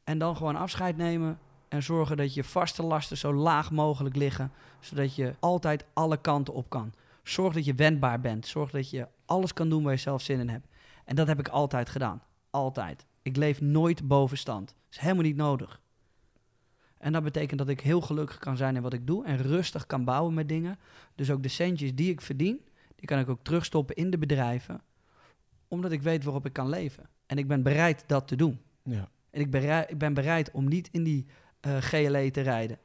En 0.04 0.18
dan 0.18 0.36
gewoon 0.38 0.56
afscheid 0.56 0.98
nemen. 0.98 1.40
En 1.68 1.84
zorgen 1.84 2.18
dat 2.18 2.34
je 2.34 2.44
vaste 2.44 2.84
lasten 2.84 3.18
zo 3.18 3.34
laag 3.34 3.72
mogelijk 3.72 4.16
liggen. 4.16 4.52
Zodat 4.80 5.16
je 5.16 5.34
altijd 5.40 5.86
alle 5.94 6.22
kanten 6.22 6.54
op 6.54 6.70
kan. 6.70 6.94
Zorg 7.24 7.54
dat 7.54 7.66
je 7.66 7.74
wendbaar 7.74 8.20
bent. 8.20 8.48
Zorg 8.48 8.72
dat 8.72 8.90
je 8.90 9.08
alles 9.26 9.54
kan 9.54 9.70
doen 9.70 9.84
waar 9.84 9.94
je 9.94 10.00
zelf 10.00 10.22
zin 10.22 10.40
in 10.40 10.50
hebt. 10.50 10.68
En 11.12 11.18
dat 11.18 11.28
heb 11.28 11.40
ik 11.40 11.48
altijd 11.48 11.90
gedaan. 11.90 12.22
Altijd. 12.50 13.06
Ik 13.22 13.36
leef 13.36 13.62
nooit 13.62 14.08
boven 14.08 14.38
stand. 14.38 14.68
Dat 14.68 14.76
is 14.90 14.98
helemaal 14.98 15.24
niet 15.24 15.36
nodig. 15.36 15.82
En 16.98 17.12
dat 17.12 17.24
betekent 17.24 17.60
dat 17.60 17.70
ik 17.70 17.82
heel 17.82 18.02
gelukkig 18.02 18.38
kan 18.38 18.58
zijn 18.58 18.76
in 18.76 18.82
wat 18.82 18.94
ik 18.94 19.08
doe. 19.08 19.26
En 19.26 19.38
rustig 19.38 19.86
kan 19.86 20.04
bouwen 20.04 20.34
met 20.34 20.50
dingen. 20.50 20.80
Dus 21.16 21.32
ook 21.32 21.44
de 21.44 21.50
centjes 21.50 21.96
die 21.96 22.10
ik 22.10 22.22
verdien, 22.22 22.62
die 22.96 23.08
kan 23.08 23.20
ik 23.20 23.30
ook 23.30 23.44
terugstoppen 23.44 23.96
in 23.96 24.10
de 24.10 24.18
bedrijven. 24.18 24.82
Omdat 25.68 25.92
ik 25.92 26.02
weet 26.02 26.24
waarop 26.24 26.46
ik 26.46 26.54
kan 26.54 26.70
leven. 26.70 27.10
En 27.26 27.38
ik 27.38 27.48
ben 27.48 27.64
bereid 27.64 28.04
dat 28.08 28.28
te 28.28 28.36
doen. 28.36 28.60
Ja. 28.84 29.10
En 29.30 29.42
ik, 29.42 29.56
ik 29.90 29.98
ben 29.98 30.14
bereid 30.14 30.52
om 30.52 30.68
niet 30.68 30.90
in 30.92 31.04
die 31.04 31.26
eh 31.60 31.78
GLE 31.78 32.32
te 32.32 32.42
rijden. 32.42 32.78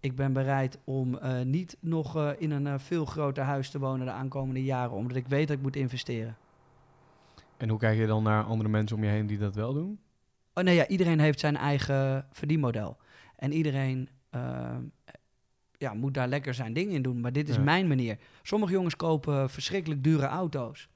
Ik 0.00 0.16
ben 0.16 0.32
bereid 0.32 0.78
om 0.84 1.18
eh, 1.18 1.42
niet 1.42 1.76
nog 1.80 2.16
eh, 2.16 2.30
in 2.38 2.50
een 2.50 2.80
veel 2.80 3.04
groter 3.04 3.44
huis 3.44 3.70
te 3.70 3.78
wonen 3.78 4.06
de 4.06 4.12
aankomende 4.12 4.64
jaren. 4.64 4.96
Omdat 4.96 5.16
ik 5.16 5.26
weet 5.26 5.48
dat 5.48 5.56
ik 5.56 5.62
moet 5.62 5.76
investeren. 5.76 6.36
En 7.62 7.68
hoe 7.68 7.78
kijk 7.78 7.98
je 7.98 8.06
dan 8.06 8.22
naar 8.22 8.44
andere 8.44 8.68
mensen 8.70 8.96
om 8.96 9.04
je 9.04 9.10
heen 9.10 9.26
die 9.26 9.38
dat 9.38 9.54
wel 9.54 9.72
doen? 9.72 10.00
Oh 10.54 10.64
nee, 10.64 10.74
ja, 10.74 10.86
iedereen 10.86 11.20
heeft 11.20 11.40
zijn 11.40 11.56
eigen 11.56 12.26
verdienmodel. 12.32 12.96
En 13.36 13.52
iedereen 13.52 14.08
eh, 14.30 14.76
ja, 15.78 15.94
moet 15.94 16.14
daar 16.14 16.28
lekker 16.28 16.54
zijn 16.54 16.72
ding 16.72 16.92
in 16.92 17.02
doen. 17.02 17.20
Maar 17.20 17.32
dit 17.32 17.48
is 17.48 17.54
Ja. 17.56 17.62
mijn 17.62 17.86
manier. 17.88 18.18
Sommige 18.42 18.72
jongens 18.72 18.96
kopen 18.96 19.50
verschrikkelijk 19.50 20.04
dure 20.04 20.26
auto's. 20.26 20.88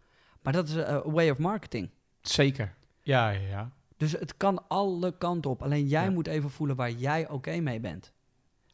Maar 0.42 0.52
dat 0.52 0.68
is 0.68 0.76
eh, 0.76 0.94
a 0.94 1.10
way 1.10 1.30
of 1.30 1.38
marketing. 1.38 1.90
Zeker. 2.20 2.74
Ja, 3.02 3.28
ja, 3.30 3.48
ja. 3.48 3.70
Dus 3.96 4.12
het 4.12 4.36
kan 4.36 4.68
alle 4.68 5.16
kanten 5.18 5.50
op. 5.50 5.62
Alleen 5.62 5.86
jij 5.86 6.04
Ja. 6.04 6.10
moet 6.10 6.26
even 6.26 6.50
voelen 6.50 6.76
waar 6.76 6.90
jij 6.90 7.28
oké 7.28 7.60
mee 7.60 7.80
bent. 7.80 8.12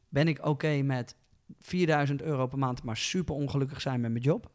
Ben 0.09 0.29
ik 0.29 0.47
oké 0.47 0.83
met 0.83 1.17
4000 1.59 2.23
euro 2.23 2.47
per 2.47 2.59
maand, 2.59 2.83
maar 2.83 2.97
super 2.97 3.35
ongelukkig 3.35 3.81
zijn 3.81 4.01
met 4.01 4.11
mijn 4.11 4.25
job? 4.25 4.51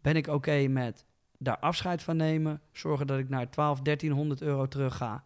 Ben 0.00 0.16
ik 0.16 0.26
oké 0.26 0.66
met 0.68 1.04
daar 1.38 1.58
afscheid 1.58 2.02
van 2.02 2.16
nemen, 2.16 2.60
zorgen 2.72 3.06
dat 3.06 3.18
ik 3.18 3.28
naar 3.28 3.50
12, 3.50 3.80
1300 3.80 4.42
euro 4.42 4.68
terug 4.68 4.96
ga 4.96 5.24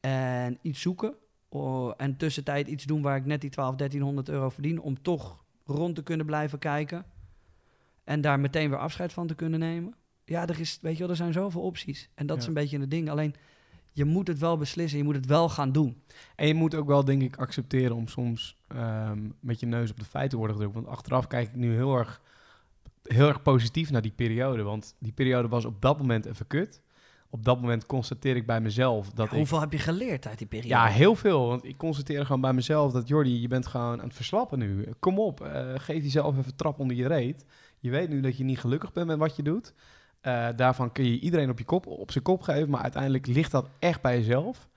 en 0.00 0.58
iets 0.62 0.80
zoeken? 0.80 1.14
En 1.96 2.16
tussentijd 2.16 2.68
iets 2.68 2.84
doen 2.84 3.02
waar 3.02 3.16
ik 3.16 3.24
net 3.24 3.40
die 3.40 3.50
12, 3.50 3.76
1300 3.76 4.28
euro 4.28 4.48
verdien 4.48 4.80
om 4.80 5.02
toch 5.02 5.44
rond 5.64 5.94
te 5.94 6.02
kunnen 6.02 6.26
blijven 6.26 6.58
kijken 6.58 7.04
en 8.04 8.20
daar 8.20 8.40
meteen 8.40 8.70
weer 8.70 8.78
afscheid 8.78 9.12
van 9.12 9.26
te 9.26 9.34
kunnen 9.34 9.60
nemen? 9.60 9.94
Ja, 10.24 10.48
er, 10.48 10.60
is, 10.60 10.78
weet 10.82 10.92
je 10.92 10.98
wel, 10.98 11.10
er 11.10 11.16
zijn 11.16 11.32
zoveel 11.32 11.62
opties. 11.62 12.08
En 12.14 12.26
dat 12.26 12.38
is 12.38 12.46
een 12.46 12.54
beetje 12.54 12.80
het 12.80 12.90
ding. 12.90 13.10
Alleen 13.10 13.34
je 13.92 14.04
moet 14.04 14.28
het 14.28 14.38
wel 14.38 14.56
beslissen, 14.56 14.98
je 14.98 15.04
moet 15.04 15.14
het 15.14 15.26
wel 15.26 15.48
gaan 15.48 15.72
doen. 15.72 16.02
En 16.36 16.46
je 16.46 16.54
moet 16.54 16.74
ook 16.74 16.86
wel, 16.86 17.04
denk 17.04 17.22
ik, 17.22 17.36
accepteren 17.36 17.96
om 17.96 18.08
soms 18.08 18.56
ehm, 18.68 19.28
met 19.40 19.60
je 19.60 19.66
neus 19.66 19.90
op 19.90 19.98
de 19.98 20.04
feiten 20.04 20.30
te 20.30 20.36
worden 20.36 20.56
gedrukt. 20.56 20.74
Want 20.74 20.86
achteraf 20.86 21.26
kijk 21.26 21.48
ik 21.48 21.54
nu 21.54 21.74
heel 21.74 21.96
erg, 21.96 22.22
heel 23.02 23.28
erg 23.28 23.42
positief 23.42 23.90
naar 23.90 24.02
die 24.02 24.12
periode. 24.12 24.62
Want 24.62 24.94
die 24.98 25.12
periode 25.12 25.48
was 25.48 25.64
op 25.64 25.80
dat 25.80 25.98
moment 25.98 26.26
even 26.26 26.46
kut. 26.46 26.82
Op 27.30 27.44
dat 27.44 27.60
moment 27.60 27.86
constateer 27.86 28.36
ik 28.36 28.46
bij 28.46 28.60
mezelf 28.60 29.10
dat 29.10 29.26
ik... 29.26 29.32
Hoeveel 29.32 29.60
heb 29.60 29.72
je 29.72 29.78
geleerd 29.78 30.26
uit 30.26 30.38
die 30.38 30.46
periode? 30.46 30.74
Ja, 30.74 30.86
heel 30.86 31.14
veel. 31.14 31.46
Want 31.46 31.64
ik 31.64 31.76
constateer 31.76 32.26
gewoon 32.26 32.40
bij 32.40 32.52
mezelf 32.52 32.92
dat... 32.92 33.08
Jordi, 33.08 33.40
je 33.40 33.48
bent 33.48 33.66
gewoon 33.66 34.00
aan 34.00 34.06
het 34.06 34.14
verslappen 34.14 34.58
nu. 34.58 34.86
Kom 34.98 35.18
op, 35.18 35.40
eh, 35.40 35.72
geef 35.76 36.02
jezelf 36.02 36.38
even 36.38 36.56
trap 36.56 36.78
onder 36.78 36.96
je 36.96 37.06
reet. 37.06 37.44
Je 37.78 37.90
weet 37.90 38.08
nu 38.08 38.20
dat 38.20 38.36
je 38.36 38.44
niet 38.44 38.58
gelukkig 38.58 38.92
bent 38.92 39.06
met 39.06 39.18
wat 39.18 39.36
je 39.36 39.42
doet. 39.42 39.74
Eh, 40.20 40.48
daarvan 40.56 40.92
kun 40.92 41.04
je 41.04 41.18
iedereen 41.18 41.50
op, 41.50 41.58
je 41.58 41.64
kop, 41.64 41.86
op 41.86 42.10
zijn 42.10 42.24
kop 42.24 42.42
geven. 42.42 42.70
Maar 42.70 42.82
uiteindelijk 42.82 43.26
ligt 43.26 43.50
dat 43.50 43.68
echt 43.78 44.02
bij 44.02 44.16
jezelf. 44.16 44.68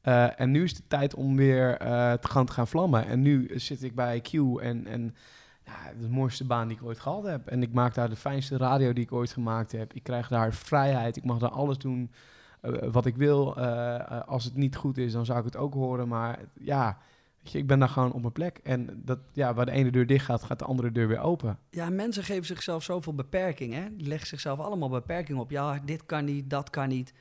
Eh, 0.00 0.40
en 0.40 0.50
nu 0.50 0.62
is 0.62 0.76
het 0.76 0.88
tijd 0.88 1.14
om 1.14 1.36
weer 1.36 1.76
te, 2.20 2.28
gaan, 2.28 2.46
te 2.46 2.52
gaan 2.52 2.68
vlammen. 2.68 3.06
En 3.06 3.22
nu 3.22 3.50
zit 3.54 3.82
ik 3.82 3.94
bij 3.94 4.20
Q 4.20 4.32
en... 4.60 4.86
en 4.86 5.14
ja, 5.68 5.92
de 6.00 6.08
mooiste 6.08 6.44
baan 6.44 6.68
die 6.68 6.76
ik 6.76 6.82
ooit 6.82 6.98
gehad 6.98 7.24
heb. 7.24 7.46
En 7.46 7.62
ik 7.62 7.72
maak 7.72 7.94
daar 7.94 8.08
de 8.08 8.16
fijnste 8.16 8.56
radio 8.56 8.92
die 8.92 9.04
ik 9.04 9.12
ooit 9.12 9.32
gemaakt 9.32 9.72
heb. 9.72 9.92
Ik 9.92 10.02
krijg 10.02 10.28
daar 10.28 10.52
vrijheid. 10.52 11.16
Ik 11.16 11.24
mag 11.24 11.38
daar 11.38 11.50
alles 11.50 11.78
doen 11.78 12.10
eh, 12.60 12.72
wat 12.90 13.06
ik 13.06 13.16
wil. 13.16 13.56
Eh, 13.56 13.94
eh, 13.94 14.28
als 14.28 14.44
het 14.44 14.54
niet 14.54 14.76
goed 14.76 14.98
is, 14.98 15.12
dan 15.12 15.24
zou 15.24 15.38
ik 15.38 15.44
het 15.44 15.56
ook 15.56 15.74
horen. 15.74 16.08
Maar 16.08 16.38
ja, 16.60 16.98
weet 17.42 17.52
je, 17.52 17.58
ik 17.58 17.66
ben 17.66 17.78
daar 17.78 17.88
gewoon 17.88 18.12
op 18.12 18.20
mijn 18.20 18.32
plek. 18.32 18.60
En 18.62 19.02
dat, 19.04 19.18
ja, 19.32 19.54
waar 19.54 19.66
de 19.66 19.72
ene 19.72 19.90
deur 19.90 20.06
dicht 20.06 20.24
gaat, 20.24 20.42
gaat 20.42 20.58
de 20.58 20.64
andere 20.64 20.92
deur 20.92 21.08
weer 21.08 21.20
open. 21.20 21.58
Ja, 21.70 21.90
mensen 21.90 22.24
geven 22.24 22.46
zichzelf 22.46 22.82
zoveel 22.82 23.14
beperkingen. 23.14 23.82
Hè? 23.82 23.96
Die 23.96 24.08
leggen 24.08 24.28
zichzelf 24.28 24.58
allemaal 24.58 24.88
beperkingen 24.88 25.40
op. 25.40 25.50
Ja, 25.50 25.80
dit 25.84 26.06
kan 26.06 26.24
niet, 26.24 26.50
dat 26.50 26.70
kan 26.70 26.88
niet. 26.88 27.12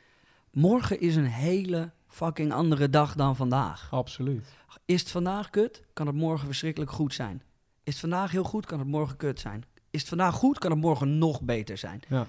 Morgen 0.52 1.00
is 1.00 1.16
een 1.16 1.26
hele 1.26 1.92
fucking 2.08 2.54
andere 2.54 2.90
dag 2.90 3.16
dan 3.16 3.36
vandaag. 3.36 3.88
Absoluut. 3.92 4.56
Is 4.86 5.00
het 5.00 5.12
vandaag 5.12 5.50
kut, 5.50 5.84
kan 5.94 6.08
het 6.08 6.16
morgen 6.16 6.46
verschrikkelijk 6.46 6.92
goed 6.92 7.14
zijn. 7.14 7.42
Is 7.88 7.94
het 7.94 8.02
vandaag 8.02 8.32
heel 8.32 8.44
goed, 8.44 8.66
kan 8.66 8.80
het 8.80 8.88
morgen 8.88 9.18
kut 9.18 9.40
zijn. 9.40 9.64
Is 9.90 10.00
het 10.00 10.10
vandaag 10.10 10.36
goed, 10.36 10.60
kan 10.60 10.72
het 10.72 10.80
morgen 10.80 11.18
nog 11.18 11.42
beter 11.42 11.78
zijn. 11.78 12.02
Ja. 12.08 12.28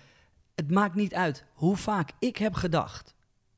Het 0.55 0.71
maakt 0.71 0.95
niet 0.95 1.15
uit 1.15 1.45
hoe 1.53 1.77
vaak 1.77 2.11
ik 2.19 2.37
heb 2.37 2.55
gedacht 2.55 3.15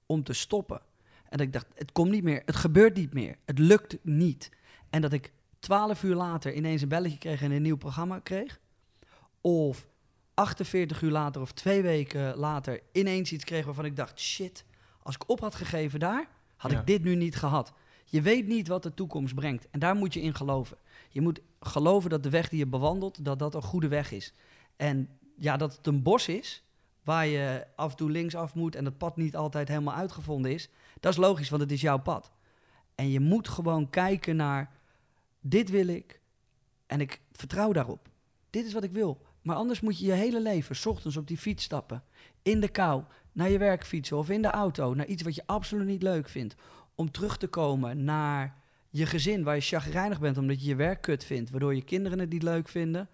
om 0.06 0.22
te 0.22 0.32
stoppen. 0.32 0.80
En 1.28 1.36
dat 1.38 1.40
ik 1.46 1.52
dacht, 1.52 1.66
het 1.74 1.92
komt 1.92 2.10
niet 2.10 2.22
meer, 2.22 2.42
het 2.44 2.56
gebeurt 2.56 2.96
niet 2.96 3.12
meer, 3.14 3.36
het 3.44 3.58
lukt 3.58 3.96
niet. 4.02 4.50
En 4.90 5.00
dat 5.00 5.12
ik 5.12 5.32
twaalf 5.58 6.02
uur 6.02 6.14
later 6.14 6.54
ineens 6.54 6.82
een 6.82 6.88
belletje 6.88 7.18
kreeg 7.18 7.42
en 7.42 7.50
een 7.50 7.62
nieuw 7.62 7.76
programma 7.76 8.18
kreeg. 8.18 8.60
Of 9.40 9.86
48 10.34 11.02
uur 11.02 11.10
later 11.10 11.40
of 11.40 11.52
twee 11.52 11.82
weken 11.82 12.36
later 12.36 12.80
ineens 12.92 13.32
iets 13.32 13.44
kreeg 13.44 13.64
waarvan 13.64 13.84
ik 13.84 13.96
dacht, 13.96 14.20
shit, 14.20 14.64
als 15.02 15.14
ik 15.14 15.28
op 15.30 15.40
had 15.40 15.54
gegeven 15.54 16.00
daar, 16.00 16.28
had 16.56 16.70
Ja. 16.70 16.80
ik 16.80 16.86
dit 16.86 17.02
nu 17.02 17.14
niet 17.14 17.36
gehad. 17.36 17.72
Je 18.04 18.22
weet 18.22 18.46
niet 18.46 18.68
wat 18.68 18.82
de 18.82 18.94
toekomst 18.94 19.34
brengt. 19.34 19.66
En 19.70 19.78
daar 19.80 19.94
moet 19.94 20.14
je 20.14 20.20
in 20.20 20.34
geloven. 20.34 20.76
Je 21.12 21.20
moet 21.20 21.40
geloven 21.60 22.10
dat 22.10 22.22
de 22.22 22.30
weg 22.30 22.48
die 22.48 22.58
je 22.58 22.66
bewandelt, 22.66 23.24
dat 23.24 23.38
dat 23.38 23.54
een 23.54 23.62
goede 23.62 23.88
weg 23.88 24.12
is. 24.12 24.32
En 24.76 25.08
ja, 25.36 25.56
dat 25.56 25.76
het 25.76 25.86
een 25.86 26.02
bos 26.02 26.28
is, 26.28 26.64
waar 27.04 27.26
je 27.26 27.66
af 27.76 27.90
en 27.90 27.96
toe 27.96 28.10
linksaf 28.10 28.54
moet 28.54 28.76
en 28.76 28.84
het 28.84 28.98
pad 28.98 29.16
niet 29.16 29.36
altijd 29.36 29.68
helemaal 29.68 29.94
uitgevonden 29.94 30.52
is. 30.52 30.68
Dat 31.00 31.12
is 31.12 31.18
logisch, 31.18 31.48
want 31.48 31.62
het 31.62 31.72
is 31.72 31.80
jouw 31.80 31.98
pad. 31.98 32.30
En 32.94 33.10
je 33.10 33.20
moet 33.20 33.48
gewoon 33.48 33.90
kijken 33.90 34.36
naar, 34.36 34.70
dit 35.40 35.70
wil 35.70 35.86
ik 35.86 36.20
en 36.86 37.00
ik 37.00 37.20
vertrouw 37.32 37.72
daarop. 37.72 38.08
Dit 38.50 38.66
is 38.66 38.72
wat 38.72 38.84
ik 38.84 38.92
wil. 38.92 39.20
Maar 39.42 39.56
anders 39.56 39.80
moet 39.80 39.98
je 39.98 40.06
je 40.06 40.12
hele 40.12 40.40
leven, 40.40 40.76
's 40.76 40.86
ochtends 40.86 41.16
op 41.16 41.26
die 41.26 41.38
fiets 41.38 41.64
stappen, 41.64 42.02
in 42.42 42.60
de 42.60 42.68
kou, 42.68 43.04
naar 43.32 43.50
je 43.50 43.58
werk 43.58 43.86
fietsen 43.86 44.16
of 44.16 44.30
in 44.30 44.42
de 44.42 44.50
auto, 44.50 44.94
naar 44.94 45.06
iets 45.06 45.22
wat 45.22 45.34
je 45.34 45.42
absoluut 45.46 45.86
niet 45.86 46.02
leuk 46.02 46.28
vindt. 46.28 46.54
Om 46.94 47.10
terug 47.10 47.36
te 47.36 47.46
komen 47.46 48.04
naar 48.04 48.59
je 48.90 49.06
gezin, 49.06 49.42
waar 49.42 49.54
je 49.54 49.60
chagrijnig 49.60 50.20
bent 50.20 50.38
omdat 50.38 50.62
je 50.62 50.68
je 50.68 50.74
werk 50.74 51.00
kut 51.00 51.24
vindt, 51.24 51.50
waardoor 51.50 51.74
je 51.74 51.82
kinderen 51.82 52.18
het 52.18 52.30
niet 52.30 52.42
leuk 52.42 52.68
vinden. 52.68 53.08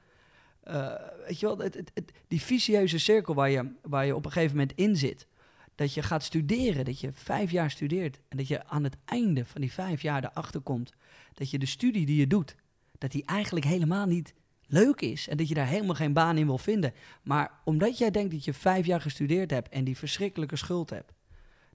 Eh, 0.61 0.93
weet 1.27 1.41
je 1.41 1.47
wel, 1.47 1.59
het, 1.59 1.93
die 2.29 2.41
vicieuze 2.41 2.99
cirkel 2.99 3.35
waar 3.35 3.51
je, 3.51 3.71
waar 3.83 4.07
je 4.07 4.17
op 4.17 4.25
een 4.25 4.33
gegeven 4.33 4.57
moment 4.57 4.79
in 4.79 4.97
zit. 4.97 5.27
Dat 5.75 5.95
je 5.95 6.03
gaat 6.03 6.23
studeren, 6.23 6.85
dat 6.85 7.01
je 7.01 7.11
vijf 7.13 7.51
jaar 7.51 7.71
studeert. 7.71 8.21
En 8.29 8.37
dat 8.37 8.49
je 8.49 8.67
aan 8.67 8.85
het 8.85 8.97
einde 9.05 9.45
van 9.45 9.61
die 9.61 9.73
vijf 9.73 10.03
jaar 10.03 10.25
erachter 10.25 10.61
komt 10.61 10.93
dat 11.37 11.51
je 11.51 11.59
de 11.59 11.67
studie 11.67 12.07
die 12.07 12.17
je 12.17 12.27
doet, 12.27 12.57
dat 12.99 13.11
die 13.11 13.25
eigenlijk 13.25 13.67
helemaal 13.67 14.07
niet 14.07 14.35
leuk 14.67 15.01
is 15.01 15.29
en 15.29 15.37
dat 15.37 15.49
je 15.49 15.55
daar 15.55 15.67
helemaal 15.67 15.95
geen 15.95 16.13
baan 16.13 16.39
in 16.39 16.47
wil 16.47 16.59
vinden. 16.59 16.93
Maar 17.23 17.51
omdat 17.65 17.99
jij 17.99 18.11
denkt 18.11 18.33
dat 18.33 18.45
je 18.45 18.53
vijf 18.53 18.87
jaar 18.87 19.01
gestudeerd 19.01 19.51
hebt 19.51 19.69
en 19.69 19.85
die 19.85 19.97
verschrikkelijke 19.97 20.57
schuld 20.57 20.91
hebt, 20.91 21.13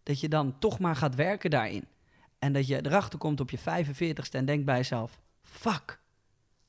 dat 0.03 0.19
je 0.19 0.29
dan 0.29 0.59
toch 0.59 0.79
maar 0.79 0.95
gaat 0.95 1.15
werken 1.15 1.49
daarin. 1.49 1.85
En 2.41 2.53
dat 2.53 2.67
je 2.67 2.85
erachter 2.85 3.19
komt 3.19 3.39
op 3.39 3.49
je 3.49 3.59
45ste 3.59 4.31
en 4.31 4.45
denkt 4.45 4.65
bij 4.65 4.77
jezelf: 4.77 5.19
fuck, 5.41 5.99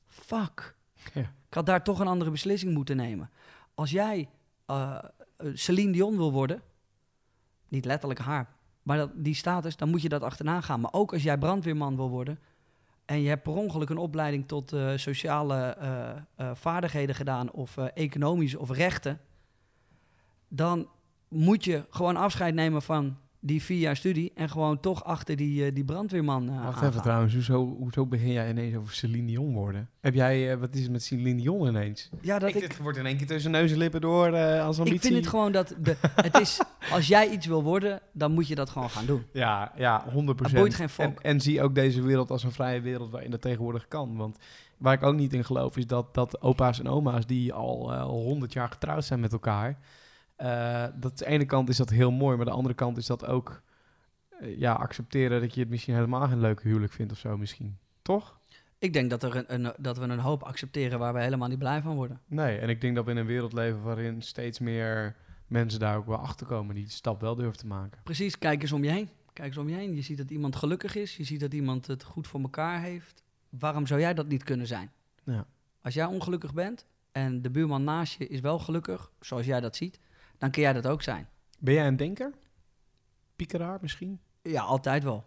fuck. 0.05 0.75
Ja. 1.13 1.21
Ik 1.21 1.53
had 1.53 1.65
daar 1.65 1.83
toch 1.83 1.99
een 1.99 2.07
andere 2.07 2.31
beslissing 2.31 2.73
moeten 2.73 2.95
nemen. 2.95 3.29
Als 3.75 3.91
jij 3.91 4.29
eh, 4.65 4.99
Celine 5.53 5.91
Dion 5.91 6.17
wil 6.17 6.31
worden, 6.31 6.61
niet 7.67 7.85
letterlijk 7.85 8.19
haar, 8.19 8.49
maar 8.83 8.97
dat, 8.97 9.11
die 9.13 9.35
status, 9.35 9.75
dan 9.75 9.89
moet 9.89 10.01
je 10.01 10.09
dat 10.09 10.21
achterna 10.21 10.61
gaan. 10.61 10.79
Maar 10.79 10.93
ook 10.93 11.13
als 11.13 11.23
jij 11.23 11.37
brandweerman 11.37 11.95
wil 11.95 12.09
worden 12.09 12.39
en 13.05 13.21
je 13.21 13.29
hebt 13.29 13.43
per 13.43 13.53
ongeluk 13.53 13.89
een 13.89 13.97
opleiding 13.97 14.47
tot 14.47 14.73
eh, 14.73 14.91
sociale 14.95 15.77
vaardigheden 16.53 17.15
gedaan 17.15 17.51
of 17.51 17.77
economische 17.77 18.59
of 18.59 18.69
rechten, 18.69 19.19
dan 20.47 20.87
moet 21.27 21.63
je 21.63 21.85
gewoon 21.89 22.15
afscheid 22.15 22.53
nemen 22.53 22.81
van 22.81 23.17
die 23.45 23.61
vier 23.61 23.79
jaar 23.79 23.95
studie 23.95 24.31
en 24.35 24.49
gewoon 24.49 24.79
toch 24.79 25.03
achter 25.03 25.35
die, 25.35 25.65
eh, 25.65 25.73
die 25.73 25.83
brandweerman 25.83 26.49
eh 26.49 26.55
Wacht 26.55 26.67
aangaan. 26.67 26.89
even 26.89 27.01
trouwens, 27.01 27.33
hoezo, 27.33 27.75
hoezo 27.79 28.05
begin 28.05 28.31
jij 28.31 28.49
ineens 28.49 28.75
over 28.75 28.93
Celine 28.93 29.27
Dion 29.27 29.53
worden? 29.53 29.89
Heb 29.99 30.13
jij, 30.13 30.51
eh, 30.51 30.59
wat 30.59 30.75
is 30.75 30.81
het 30.81 30.91
met 30.91 31.03
Celine 31.03 31.41
Dion 31.41 31.67
ineens? 31.67 32.09
Ja, 32.21 32.39
dat 32.39 32.49
ik, 32.49 32.55
ik, 32.55 32.61
dit 32.61 32.77
wordt 32.77 32.97
in 32.97 33.05
één 33.05 33.17
keer 33.17 33.27
tussen 33.27 33.51
neus 33.51 33.71
en 33.71 33.77
lippen 33.77 34.01
door 34.01 34.33
eh, 34.33 34.65
als 34.65 34.77
ambitie. 34.77 34.99
ik 34.99 35.05
vind 35.05 35.15
het 35.15 35.27
gewoon 35.27 35.51
dat 35.51 35.75
de, 35.81 35.95
het 36.15 36.39
is, 36.39 36.61
als 36.91 37.07
jij 37.07 37.29
iets 37.29 37.45
wil 37.45 37.63
worden, 37.63 37.99
dan 38.11 38.31
moet 38.31 38.47
je 38.47 38.55
dat 38.55 38.69
gewoon 38.69 38.89
gaan 38.89 39.05
doen. 39.05 39.23
Ja, 39.33 39.71
ja, 39.77 40.05
100%. 40.09 40.13
Het 40.13 40.53
boeit 40.53 40.73
geen 40.73 40.87
en, 40.87 40.89
fok. 40.89 41.19
en 41.19 41.41
zie 41.41 41.61
ook 41.61 41.75
deze 41.75 42.01
wereld 42.01 42.31
als 42.31 42.43
een 42.43 42.51
vrije 42.51 42.81
wereld 42.81 43.11
waarin 43.11 43.31
dat 43.31 43.41
tegenwoordig 43.41 43.87
kan. 43.87 44.15
Want 44.17 44.37
waar 44.77 44.93
ik 44.93 45.03
ook 45.03 45.15
niet 45.15 45.33
in 45.33 45.45
geloof 45.45 45.77
is 45.77 45.87
dat, 45.87 46.13
dat 46.13 46.41
opa's 46.41 46.79
en 46.79 46.87
oma's 46.87 47.25
die 47.25 47.53
al 47.53 47.99
honderd 48.01 48.53
jaar 48.53 48.69
getrouwd 48.69 49.05
zijn 49.05 49.19
met 49.19 49.31
elkaar... 49.31 49.77
eh, 50.35 50.85
dat 50.95 51.17
de 51.17 51.25
ene 51.25 51.45
kant 51.45 51.69
is 51.69 51.77
dat 51.77 51.89
heel 51.89 52.11
mooi, 52.11 52.37
maar 52.37 52.45
aan 52.45 52.51
de 52.51 52.57
andere 52.57 52.75
kant 52.75 52.97
is 52.97 53.05
dat 53.05 53.25
ook... 53.25 53.61
eh, 54.39 54.59
ja, 54.59 54.73
accepteren 54.73 55.41
dat 55.41 55.53
je 55.53 55.59
het 55.59 55.69
misschien 55.69 55.93
helemaal 55.95 56.27
geen 56.27 56.39
leuke 56.39 56.67
huwelijk 56.67 56.93
vindt 56.93 57.11
of 57.11 57.17
zo 57.17 57.37
misschien. 57.37 57.77
Toch? 58.01 58.39
Ik 58.77 58.93
denk 58.93 59.09
dat, 59.09 59.23
er 59.23 59.35
een, 59.35 59.53
een, 59.53 59.73
dat 59.77 59.97
we 59.97 60.03
een 60.03 60.19
hoop 60.19 60.43
accepteren 60.43 60.99
waar 60.99 61.13
we 61.13 61.21
helemaal 61.21 61.47
niet 61.47 61.59
blij 61.59 61.81
van 61.81 61.95
worden. 61.95 62.19
Nee, 62.27 62.57
en 62.57 62.69
ik 62.69 62.81
denk 62.81 62.95
dat 62.95 63.05
we 63.05 63.11
in 63.11 63.17
een 63.17 63.25
wereld 63.25 63.53
leven 63.53 63.81
waarin 63.81 64.21
steeds 64.21 64.59
meer 64.59 65.15
mensen 65.47 65.79
daar 65.79 65.97
ook 65.97 66.05
wel 66.05 66.17
achter 66.17 66.47
komen 66.47 66.75
die 66.75 66.83
die 66.83 66.93
stap 66.93 67.21
wel 67.21 67.35
durven 67.35 67.57
te 67.57 67.67
maken. 67.67 67.99
Precies, 68.03 68.37
kijk 68.37 68.61
eens 68.61 68.71
om 68.71 68.83
je 68.83 68.89
heen. 68.89 69.09
Kijk 69.33 69.47
eens 69.47 69.57
om 69.57 69.69
je 69.69 69.75
heen. 69.75 69.95
Je 69.95 70.01
ziet 70.01 70.17
dat 70.17 70.29
iemand 70.29 70.55
gelukkig 70.55 70.95
is. 70.95 71.17
Je 71.17 71.23
ziet 71.23 71.39
dat 71.39 71.53
iemand 71.53 71.87
het 71.87 72.03
goed 72.03 72.27
voor 72.27 72.41
elkaar 72.41 72.81
heeft. 72.81 73.23
Waarom 73.49 73.87
zou 73.87 73.99
jij 73.99 74.13
dat 74.13 74.27
niet 74.27 74.43
kunnen 74.43 74.67
zijn? 74.67 74.91
Ja. 75.23 75.45
Als 75.81 75.93
jij 75.93 76.05
ongelukkig 76.05 76.53
bent 76.53 76.85
en 77.11 77.41
de 77.41 77.49
buurman 77.49 77.83
naast 77.83 78.17
je 78.17 78.27
is 78.27 78.39
wel 78.39 78.59
gelukkig, 78.59 79.11
zoals 79.19 79.45
jij 79.45 79.59
dat 79.59 79.75
ziet, 79.75 79.99
dan 80.43 80.51
kun 80.51 80.61
jij 80.61 80.73
dat 80.73 80.87
ook 80.87 81.01
zijn. 81.01 81.27
Ben 81.59 81.73
jij 81.73 81.87
een 81.87 81.95
denker? 81.95 82.31
Piekeraar 83.35 83.77
misschien? 83.81 84.19
Ja, 84.41 84.61
altijd 84.61 85.03
wel. 85.03 85.23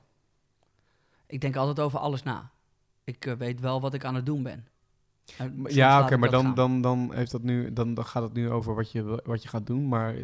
Ik 1.27 1.41
denk 1.41 1.57
altijd 1.57 1.81
over 1.81 1.99
alles 1.99 2.23
na. 2.23 2.51
Ik 3.05 3.27
eh, 3.27 3.33
weet 3.35 3.61
wel 3.61 3.81
wat 3.81 3.95
ik 3.95 4.05
aan 4.05 4.15
het 4.15 4.27
doen 4.27 4.43
ben. 4.43 4.67
En 5.39 5.53
soms 5.57 5.75
Ja, 5.75 6.03
oké, 6.03 6.17
maar 6.17 6.31
dan, 6.31 6.45
gaan. 6.45 6.55
dan, 6.55 6.81
dan, 6.81 7.15
heeft 7.15 7.31
dat 7.31 7.43
nu, 7.43 7.73
dan, 7.73 7.95
dan 7.95 8.05
gaat 8.05 8.23
het 8.23 8.33
nu 8.33 8.51
over 8.51 8.75
wat 8.75 8.93
je, 8.93 9.23
wat 9.25 9.43
je 9.43 9.49
gaat 9.49 9.67
doen. 9.67 9.89
Maar 9.89 10.15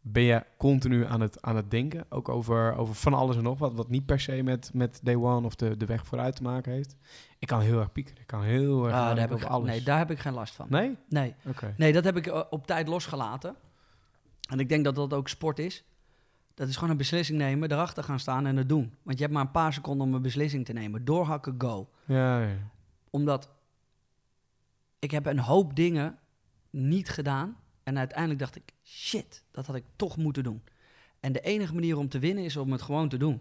ben 0.00 0.22
je 0.22 0.44
continu 0.56 1.04
aan 1.04 1.20
het, 1.20 1.42
aan 1.42 1.56
het 1.56 1.70
denken? 1.70 2.04
Ook 2.08 2.28
over, 2.28 2.76
over 2.76 2.94
van 2.94 3.14
alles 3.14 3.36
en 3.36 3.42
nog 3.42 3.58
wat, 3.58 3.74
wat 3.74 3.88
niet 3.88 4.06
per 4.06 4.20
se 4.20 4.42
met, 4.42 4.70
met 4.72 5.00
Day 5.02 5.14
One 5.16 5.46
of 5.46 5.54
de, 5.54 5.76
de 5.76 5.86
weg 5.86 6.06
vooruit 6.06 6.36
te 6.36 6.42
maken 6.42 6.72
heeft. 6.72 6.96
Ik 7.38 7.48
kan 7.48 7.60
heel 7.60 7.78
erg 7.78 7.92
piekeren. 7.92 8.20
Ik 8.20 8.26
kan 8.26 8.42
heel 8.42 8.84
erg 8.84 8.94
Ah, 8.94 9.06
daar 9.06 9.18
heb 9.18 9.32
ik, 9.32 9.44
alles. 9.44 9.68
nee, 9.70 9.82
daar 9.82 9.98
heb 9.98 10.10
ik 10.10 10.18
geen 10.18 10.32
last 10.32 10.54
van. 10.54 10.66
Nee? 10.70 10.96
Nee, 11.08 11.34
Oké. 11.46 11.74
nee 11.76 11.92
dat 11.92 12.04
heb 12.04 12.16
ik 12.16 12.26
eh, 12.26 12.42
op 12.50 12.66
tijd 12.66 12.88
losgelaten. 12.88 13.56
En 14.46 14.58
ik 14.58 14.68
denk 14.68 14.84
dat 14.84 14.94
dat 14.94 15.12
ook 15.12 15.28
sport 15.28 15.58
is. 15.58 15.84
Dat 16.54 16.68
is 16.68 16.74
gewoon 16.74 16.90
een 16.90 16.96
beslissing 16.96 17.38
nemen, 17.38 17.72
erachter 17.72 18.04
gaan 18.04 18.20
staan 18.20 18.46
en 18.46 18.56
het 18.56 18.68
doen. 18.68 18.94
Want 19.02 19.16
je 19.18 19.22
hebt 19.22 19.34
maar 19.36 19.44
een 19.44 19.50
paar 19.50 19.72
seconden 19.72 20.06
om 20.06 20.14
een 20.14 20.22
beslissing 20.22 20.64
te 20.64 20.72
nemen. 20.72 21.04
Doorhakken, 21.04 21.54
go. 21.58 21.88
Ja, 22.04 22.40
ja. 22.40 22.56
Omdat 23.10 23.48
ik 24.98 25.10
heb 25.10 25.26
een 25.26 25.38
hoop 25.38 25.76
dingen 25.76 26.18
niet 26.70 27.08
gedaan. 27.08 27.56
En 27.82 27.98
uiteindelijk 27.98 28.38
dacht 28.38 28.56
ik, 28.56 28.72
shit, 28.84 29.42
dat 29.50 29.66
had 29.66 29.76
ik 29.76 29.84
toch 29.96 30.16
moeten 30.16 30.42
doen. 30.42 30.62
En 31.20 31.32
de 31.32 31.40
enige 31.40 31.74
manier 31.74 31.96
om 31.96 32.08
te 32.08 32.18
winnen 32.18 32.44
is 32.44 32.56
om 32.56 32.72
het 32.72 32.82
gewoon 32.82 33.08
te 33.08 33.16
doen. 33.16 33.40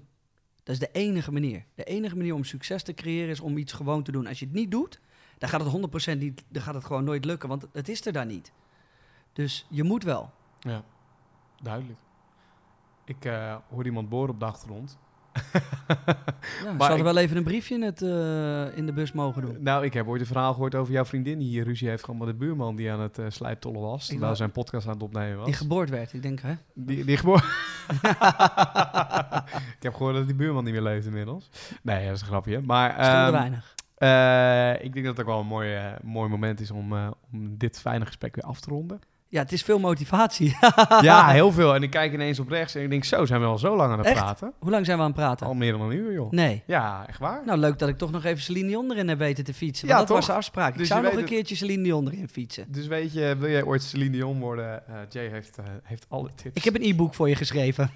Dat 0.63 0.73
is 0.73 0.79
de 0.79 0.91
enige 0.91 1.31
manier. 1.31 1.65
De 1.75 1.83
enige 1.83 2.15
manier 2.15 2.33
om 2.33 2.43
succes 2.43 2.83
te 2.83 2.93
creëren 2.93 3.29
is 3.29 3.39
om 3.39 3.57
iets 3.57 3.73
gewoon 3.73 4.03
te 4.03 4.11
doen. 4.11 4.27
Als 4.27 4.39
je 4.39 4.45
het 4.45 4.53
niet 4.53 4.71
doet, 4.71 4.99
dan 5.37 5.49
gaat 5.49 5.65
het 5.65 6.13
100% 6.15 6.17
niet, 6.17 6.43
dan 6.47 6.61
gaat 6.61 6.73
het 6.73 6.85
gewoon 6.85 7.03
nooit 7.03 7.25
lukken, 7.25 7.49
want 7.49 7.65
het 7.73 7.89
is 7.89 8.05
er 8.05 8.13
daar 8.13 8.25
niet. 8.25 8.51
Dus 9.33 9.65
je 9.69 9.83
moet 9.83 10.03
wel. 10.03 10.33
ja. 10.59 10.83
Duidelijk. 11.61 11.99
Ik 13.05 13.25
eh 13.25 13.55
hoorde 13.69 13.89
iemand 13.89 14.09
boren 14.09 14.29
op 14.29 14.39
de 14.39 14.45
achtergrond. 14.45 14.97
Ja, 16.63 16.71
Maar 16.71 16.73
ze 16.73 16.77
hadden 16.77 16.97
ik- 16.97 17.03
wel 17.03 17.17
even 17.17 17.37
een 17.37 17.43
briefje 17.43 17.75
in, 17.75 17.81
het, 17.81 18.01
eh, 18.01 18.77
in 18.77 18.85
de 18.85 18.93
bus 18.93 19.11
mogen 19.11 19.41
doen. 19.41 19.63
Nou, 19.63 19.85
ik 19.85 19.93
heb 19.93 20.07
ooit 20.07 20.21
een 20.21 20.27
verhaal 20.27 20.53
gehoord 20.53 20.75
over 20.75 20.93
jouw 20.93 21.05
vriendin 21.05 21.39
die 21.39 21.47
hier 21.47 21.63
ruzie 21.63 21.89
heeft 21.89 22.03
gehad 22.03 22.19
met 22.19 22.27
de 22.29 22.33
buurman 22.33 22.75
die 22.75 22.91
aan 22.91 22.99
het 22.99 23.17
eh 23.17 23.25
slijptollen 23.29 23.81
was. 23.81 24.01
Terwijl 24.05 24.21
wou- 24.25 24.35
zijn 24.35 24.51
podcast 24.51 24.87
aan 24.87 24.93
het 24.93 25.03
opnemen 25.03 25.37
was. 25.37 25.45
Die 25.45 25.53
geboord 25.53 25.89
werd. 25.89 26.13
Ik 26.13 26.21
denk, 26.21 26.39
hè? 26.41 26.53
Die, 26.73 27.05
die 27.05 27.17
geboren. 27.17 27.43
ik 29.77 29.83
heb 29.83 29.93
gehoord 29.93 30.15
dat 30.15 30.25
die 30.25 30.35
buurman 30.35 30.63
niet 30.63 30.73
meer 30.73 30.81
leeft 30.81 31.05
inmiddels. 31.05 31.49
Nee, 31.81 32.05
dat 32.05 32.15
is 32.15 32.21
een 32.21 32.27
grapje. 32.27 32.61
Maar 32.61 32.95
ehm, 32.97 33.31
weinig. 33.31 33.75
ik 34.83 34.93
denk 34.93 35.05
dat 35.05 35.17
het 35.17 35.25
ook 35.25 35.31
wel 35.31 35.39
een 35.39 35.47
mooi, 35.47 35.93
mooi 36.03 36.29
moment 36.29 36.59
is 36.59 36.71
om, 36.71 36.93
om 37.31 37.57
dit 37.57 37.79
fijne 37.79 38.05
gesprek 38.05 38.35
weer 38.35 38.45
af 38.45 38.59
te 38.59 38.69
ronden. 38.69 38.99
Ja, 39.35 39.41
het 39.41 39.51
is 39.51 39.61
veel 39.61 39.79
motivatie. 39.79 40.57
ja, 41.01 41.27
heel 41.39 41.51
veel. 41.51 41.75
En 41.75 41.83
ik 41.83 41.89
kijk 41.89 42.13
ineens 42.13 42.39
op 42.39 42.49
rechts 42.49 42.75
en 42.75 42.81
ik 42.81 42.89
denk, 42.89 43.03
zo 43.03 43.25
zijn 43.25 43.41
we 43.41 43.47
al 43.47 43.57
zo 43.57 43.75
lang 43.75 43.91
aan 43.91 43.97
het 43.97 44.07
Echt? 44.07 44.15
praten. 44.15 44.53
Hoe 44.59 44.71
lang 44.71 44.85
zijn 44.85 44.97
we 44.97 45.03
aan 45.03 45.09
het 45.09 45.19
praten? 45.19 45.47
Al 45.47 45.53
meer 45.53 45.71
dan 45.71 45.81
een 45.81 45.91
uur, 45.91 46.13
joh. 46.13 46.31
Nee. 46.31 46.63
Ja, 46.65 47.05
echt 47.07 47.19
waar? 47.19 47.41
Nou, 47.45 47.59
leuk 47.59 47.79
dat 47.79 47.89
ik 47.89 47.97
toch 47.97 48.11
nog 48.11 48.23
even 48.23 48.43
Celine 48.43 48.67
Dion 48.67 48.91
erin 48.91 49.07
heb 49.07 49.17
weten 49.17 49.43
te 49.43 49.53
fietsen. 49.53 49.87
Ja, 49.87 49.97
dat 49.97 50.07
toch? 50.07 50.15
was 50.15 50.25
de 50.25 50.33
afspraak. 50.33 50.71
Ik 50.71 50.77
Dus 50.77 50.87
zou 50.87 51.01
nog 51.01 51.13
een 51.13 51.25
keertje 51.25 51.55
Celine 51.55 51.83
Dion 51.83 52.07
erin 52.07 52.29
fietsen. 52.29 52.65
Dus 52.71 52.87
weet 52.87 53.13
je, 53.13 53.35
wil 53.39 53.49
jij 53.49 53.63
ooit 53.63 53.83
Celine 53.83 54.11
Dion 54.11 54.39
worden? 54.39 54.87
Eh, 54.87 54.95
Jay 55.09 55.27
heeft, 55.27 55.57
eh, 55.57 55.65
heeft 55.83 56.05
alle 56.09 56.29
tips. 56.35 56.55
Ik 56.55 56.63
heb 56.63 56.75
een 56.75 56.83
e-book 56.83 57.13
voor 57.13 57.29
je 57.29 57.35
geschreven. 57.35 57.91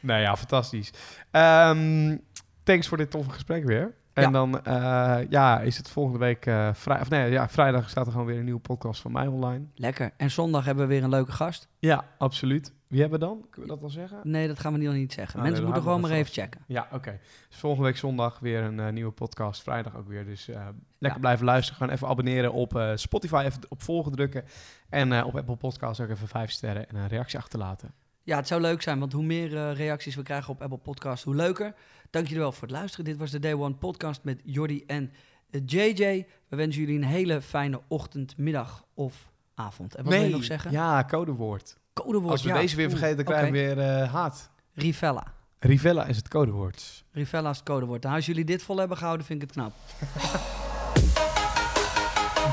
nou 0.00 0.20
ja, 0.20 0.36
fantastisch. 0.36 0.92
Ehm, 1.30 2.16
thanks 2.62 2.88
voor 2.88 2.96
dit 2.96 3.10
toffe 3.10 3.30
gesprek 3.30 3.64
weer. 3.64 3.94
En 4.16 4.22
Ja. 4.22 4.30
dan 4.30 4.64
eh, 4.64 5.18
ja, 5.28 5.60
is 5.60 5.76
het 5.76 5.88
volgende 5.90 6.18
week 6.18 6.46
uh, 6.46 6.74
vrij, 6.74 7.00
of 7.00 7.08
nee, 7.10 7.30
ja, 7.30 7.48
vrijdag 7.48 7.90
staat 7.90 8.06
er 8.06 8.12
gewoon 8.12 8.26
weer 8.26 8.38
een 8.38 8.44
nieuwe 8.44 8.60
podcast 8.60 9.00
van 9.00 9.12
mij 9.12 9.26
online. 9.26 9.64
Lekker. 9.74 10.10
En 10.16 10.30
zondag 10.30 10.64
hebben 10.64 10.86
we 10.88 10.94
weer 10.94 11.02
een 11.02 11.08
leuke 11.10 11.32
gast. 11.32 11.68
Ja, 11.78 12.04
absoluut. 12.18 12.72
Wie 12.86 13.00
hebben 13.00 13.18
we 13.20 13.24
dan? 13.26 13.46
Kunnen 13.50 13.70
we 13.70 13.74
dat 13.76 13.84
al 13.84 13.90
zeggen? 13.90 14.18
Nee, 14.22 14.46
dat 14.48 14.58
gaan 14.58 14.72
we 14.72 14.78
nog 14.78 14.94
niet 14.94 15.12
zeggen. 15.12 15.34
Ah, 15.38 15.40
Mensen 15.44 15.62
nee, 15.62 15.72
moeten 15.72 15.82
gewoon 15.90 16.00
maar 16.00 16.10
even 16.18 16.32
checken. 16.32 16.60
Ja, 16.66 16.88
oké. 16.92 17.18
Dus 17.48 17.58
volgende 17.58 17.86
week 17.86 17.96
zondag 17.96 18.38
weer 18.38 18.62
een 18.62 18.80
eh, 18.80 18.92
nieuwe 18.92 19.12
podcast. 19.12 19.62
Vrijdag 19.62 19.96
ook 19.96 20.08
weer. 20.08 20.24
Dus 20.24 20.46
lekker 20.46 20.74
Ja. 20.98 21.18
blijven 21.18 21.44
luisteren. 21.44 21.76
Gewoon 21.78 21.92
even 21.94 22.08
abonneren 22.08 22.52
op 22.52 22.90
Spotify. 22.94 23.42
Even 23.46 23.60
op 23.68 23.82
volgen 23.82 24.12
drukken. 24.12 24.44
En 24.88 25.24
op 25.24 25.36
Apple 25.36 25.56
Podcasts 25.56 26.00
ook 26.00 26.08
even 26.10 26.28
vijf 26.28 26.50
sterren 26.50 26.88
en 26.88 26.96
een 26.96 27.08
reactie 27.08 27.38
achterlaten. 27.38 27.92
Ja, 28.22 28.36
het 28.36 28.46
zou 28.46 28.60
leuk 28.60 28.82
zijn, 28.82 28.98
want 28.98 29.12
hoe 29.12 29.24
meer 29.24 29.72
reacties 29.72 30.14
we 30.14 30.22
krijgen 30.22 30.52
op 30.52 30.62
Apple 30.62 30.78
Podcast, 30.78 31.24
hoe 31.24 31.34
leuker. 31.34 31.74
Dank 32.10 32.26
jullie 32.26 32.42
wel 32.42 32.52
voor 32.52 32.68
het 32.68 32.76
luisteren. 32.76 33.04
Dit 33.04 33.16
was 33.16 33.30
de 33.30 33.38
Day 33.38 33.54
One 33.54 33.74
podcast 33.74 34.24
met 34.24 34.40
Jordi 34.44 34.84
en 34.86 35.12
eh, 35.50 35.60
JJ. 35.66 36.26
We 36.48 36.56
wensen 36.56 36.80
jullie 36.80 36.96
een 36.96 37.04
hele 37.04 37.40
fijne 37.40 37.80
ochtend, 37.88 38.36
middag 38.36 38.84
of 38.94 39.30
avond. 39.54 39.94
En 39.94 40.04
wat 40.04 40.12
wil 40.12 40.22
je 40.22 40.28
nog 40.28 40.44
zeggen? 40.44 40.70
Ja, 40.70 41.04
codewoord. 41.04 41.76
Codewoord. 41.92 42.30
Als 42.30 42.42
we 42.42 42.48
ja. 42.48 42.54
deze 42.60 42.76
weer 42.76 42.90
vergeten, 42.90 43.16
dan 43.16 43.24
krijgen 43.24 43.52
we 43.52 43.58
weer 43.58 43.78
eh, 43.78 44.12
haat. 44.12 44.50
Rivella. 44.72 45.34
Rivella 45.58 46.06
is 46.06 46.16
het 46.16 46.28
codewoord. 46.28 47.04
Rivella 47.12 47.50
is 47.50 47.56
het 47.56 47.66
codewoord. 47.66 48.02
Nou, 48.02 48.14
als 48.14 48.26
jullie 48.26 48.44
dit 48.44 48.62
vol 48.62 48.78
hebben 48.78 48.96
gehouden, 48.96 49.26
vind 49.26 49.42
ik 49.42 49.48
het 49.48 49.56
knap. 49.56 49.72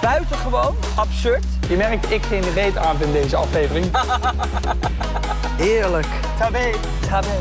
Buitengewoon 0.02 0.76
absurd. 0.96 1.46
Je 1.70 1.76
merkt, 1.76 2.12
ik 2.12 2.22
geen 2.22 2.54
reet 2.54 2.78
aan 2.78 3.02
in 3.02 3.12
deze 3.12 3.36
aflevering. 3.36 3.86
Heerlijk. 5.66 6.08
Tabé. 6.38 6.72
Tabé. 7.08 7.40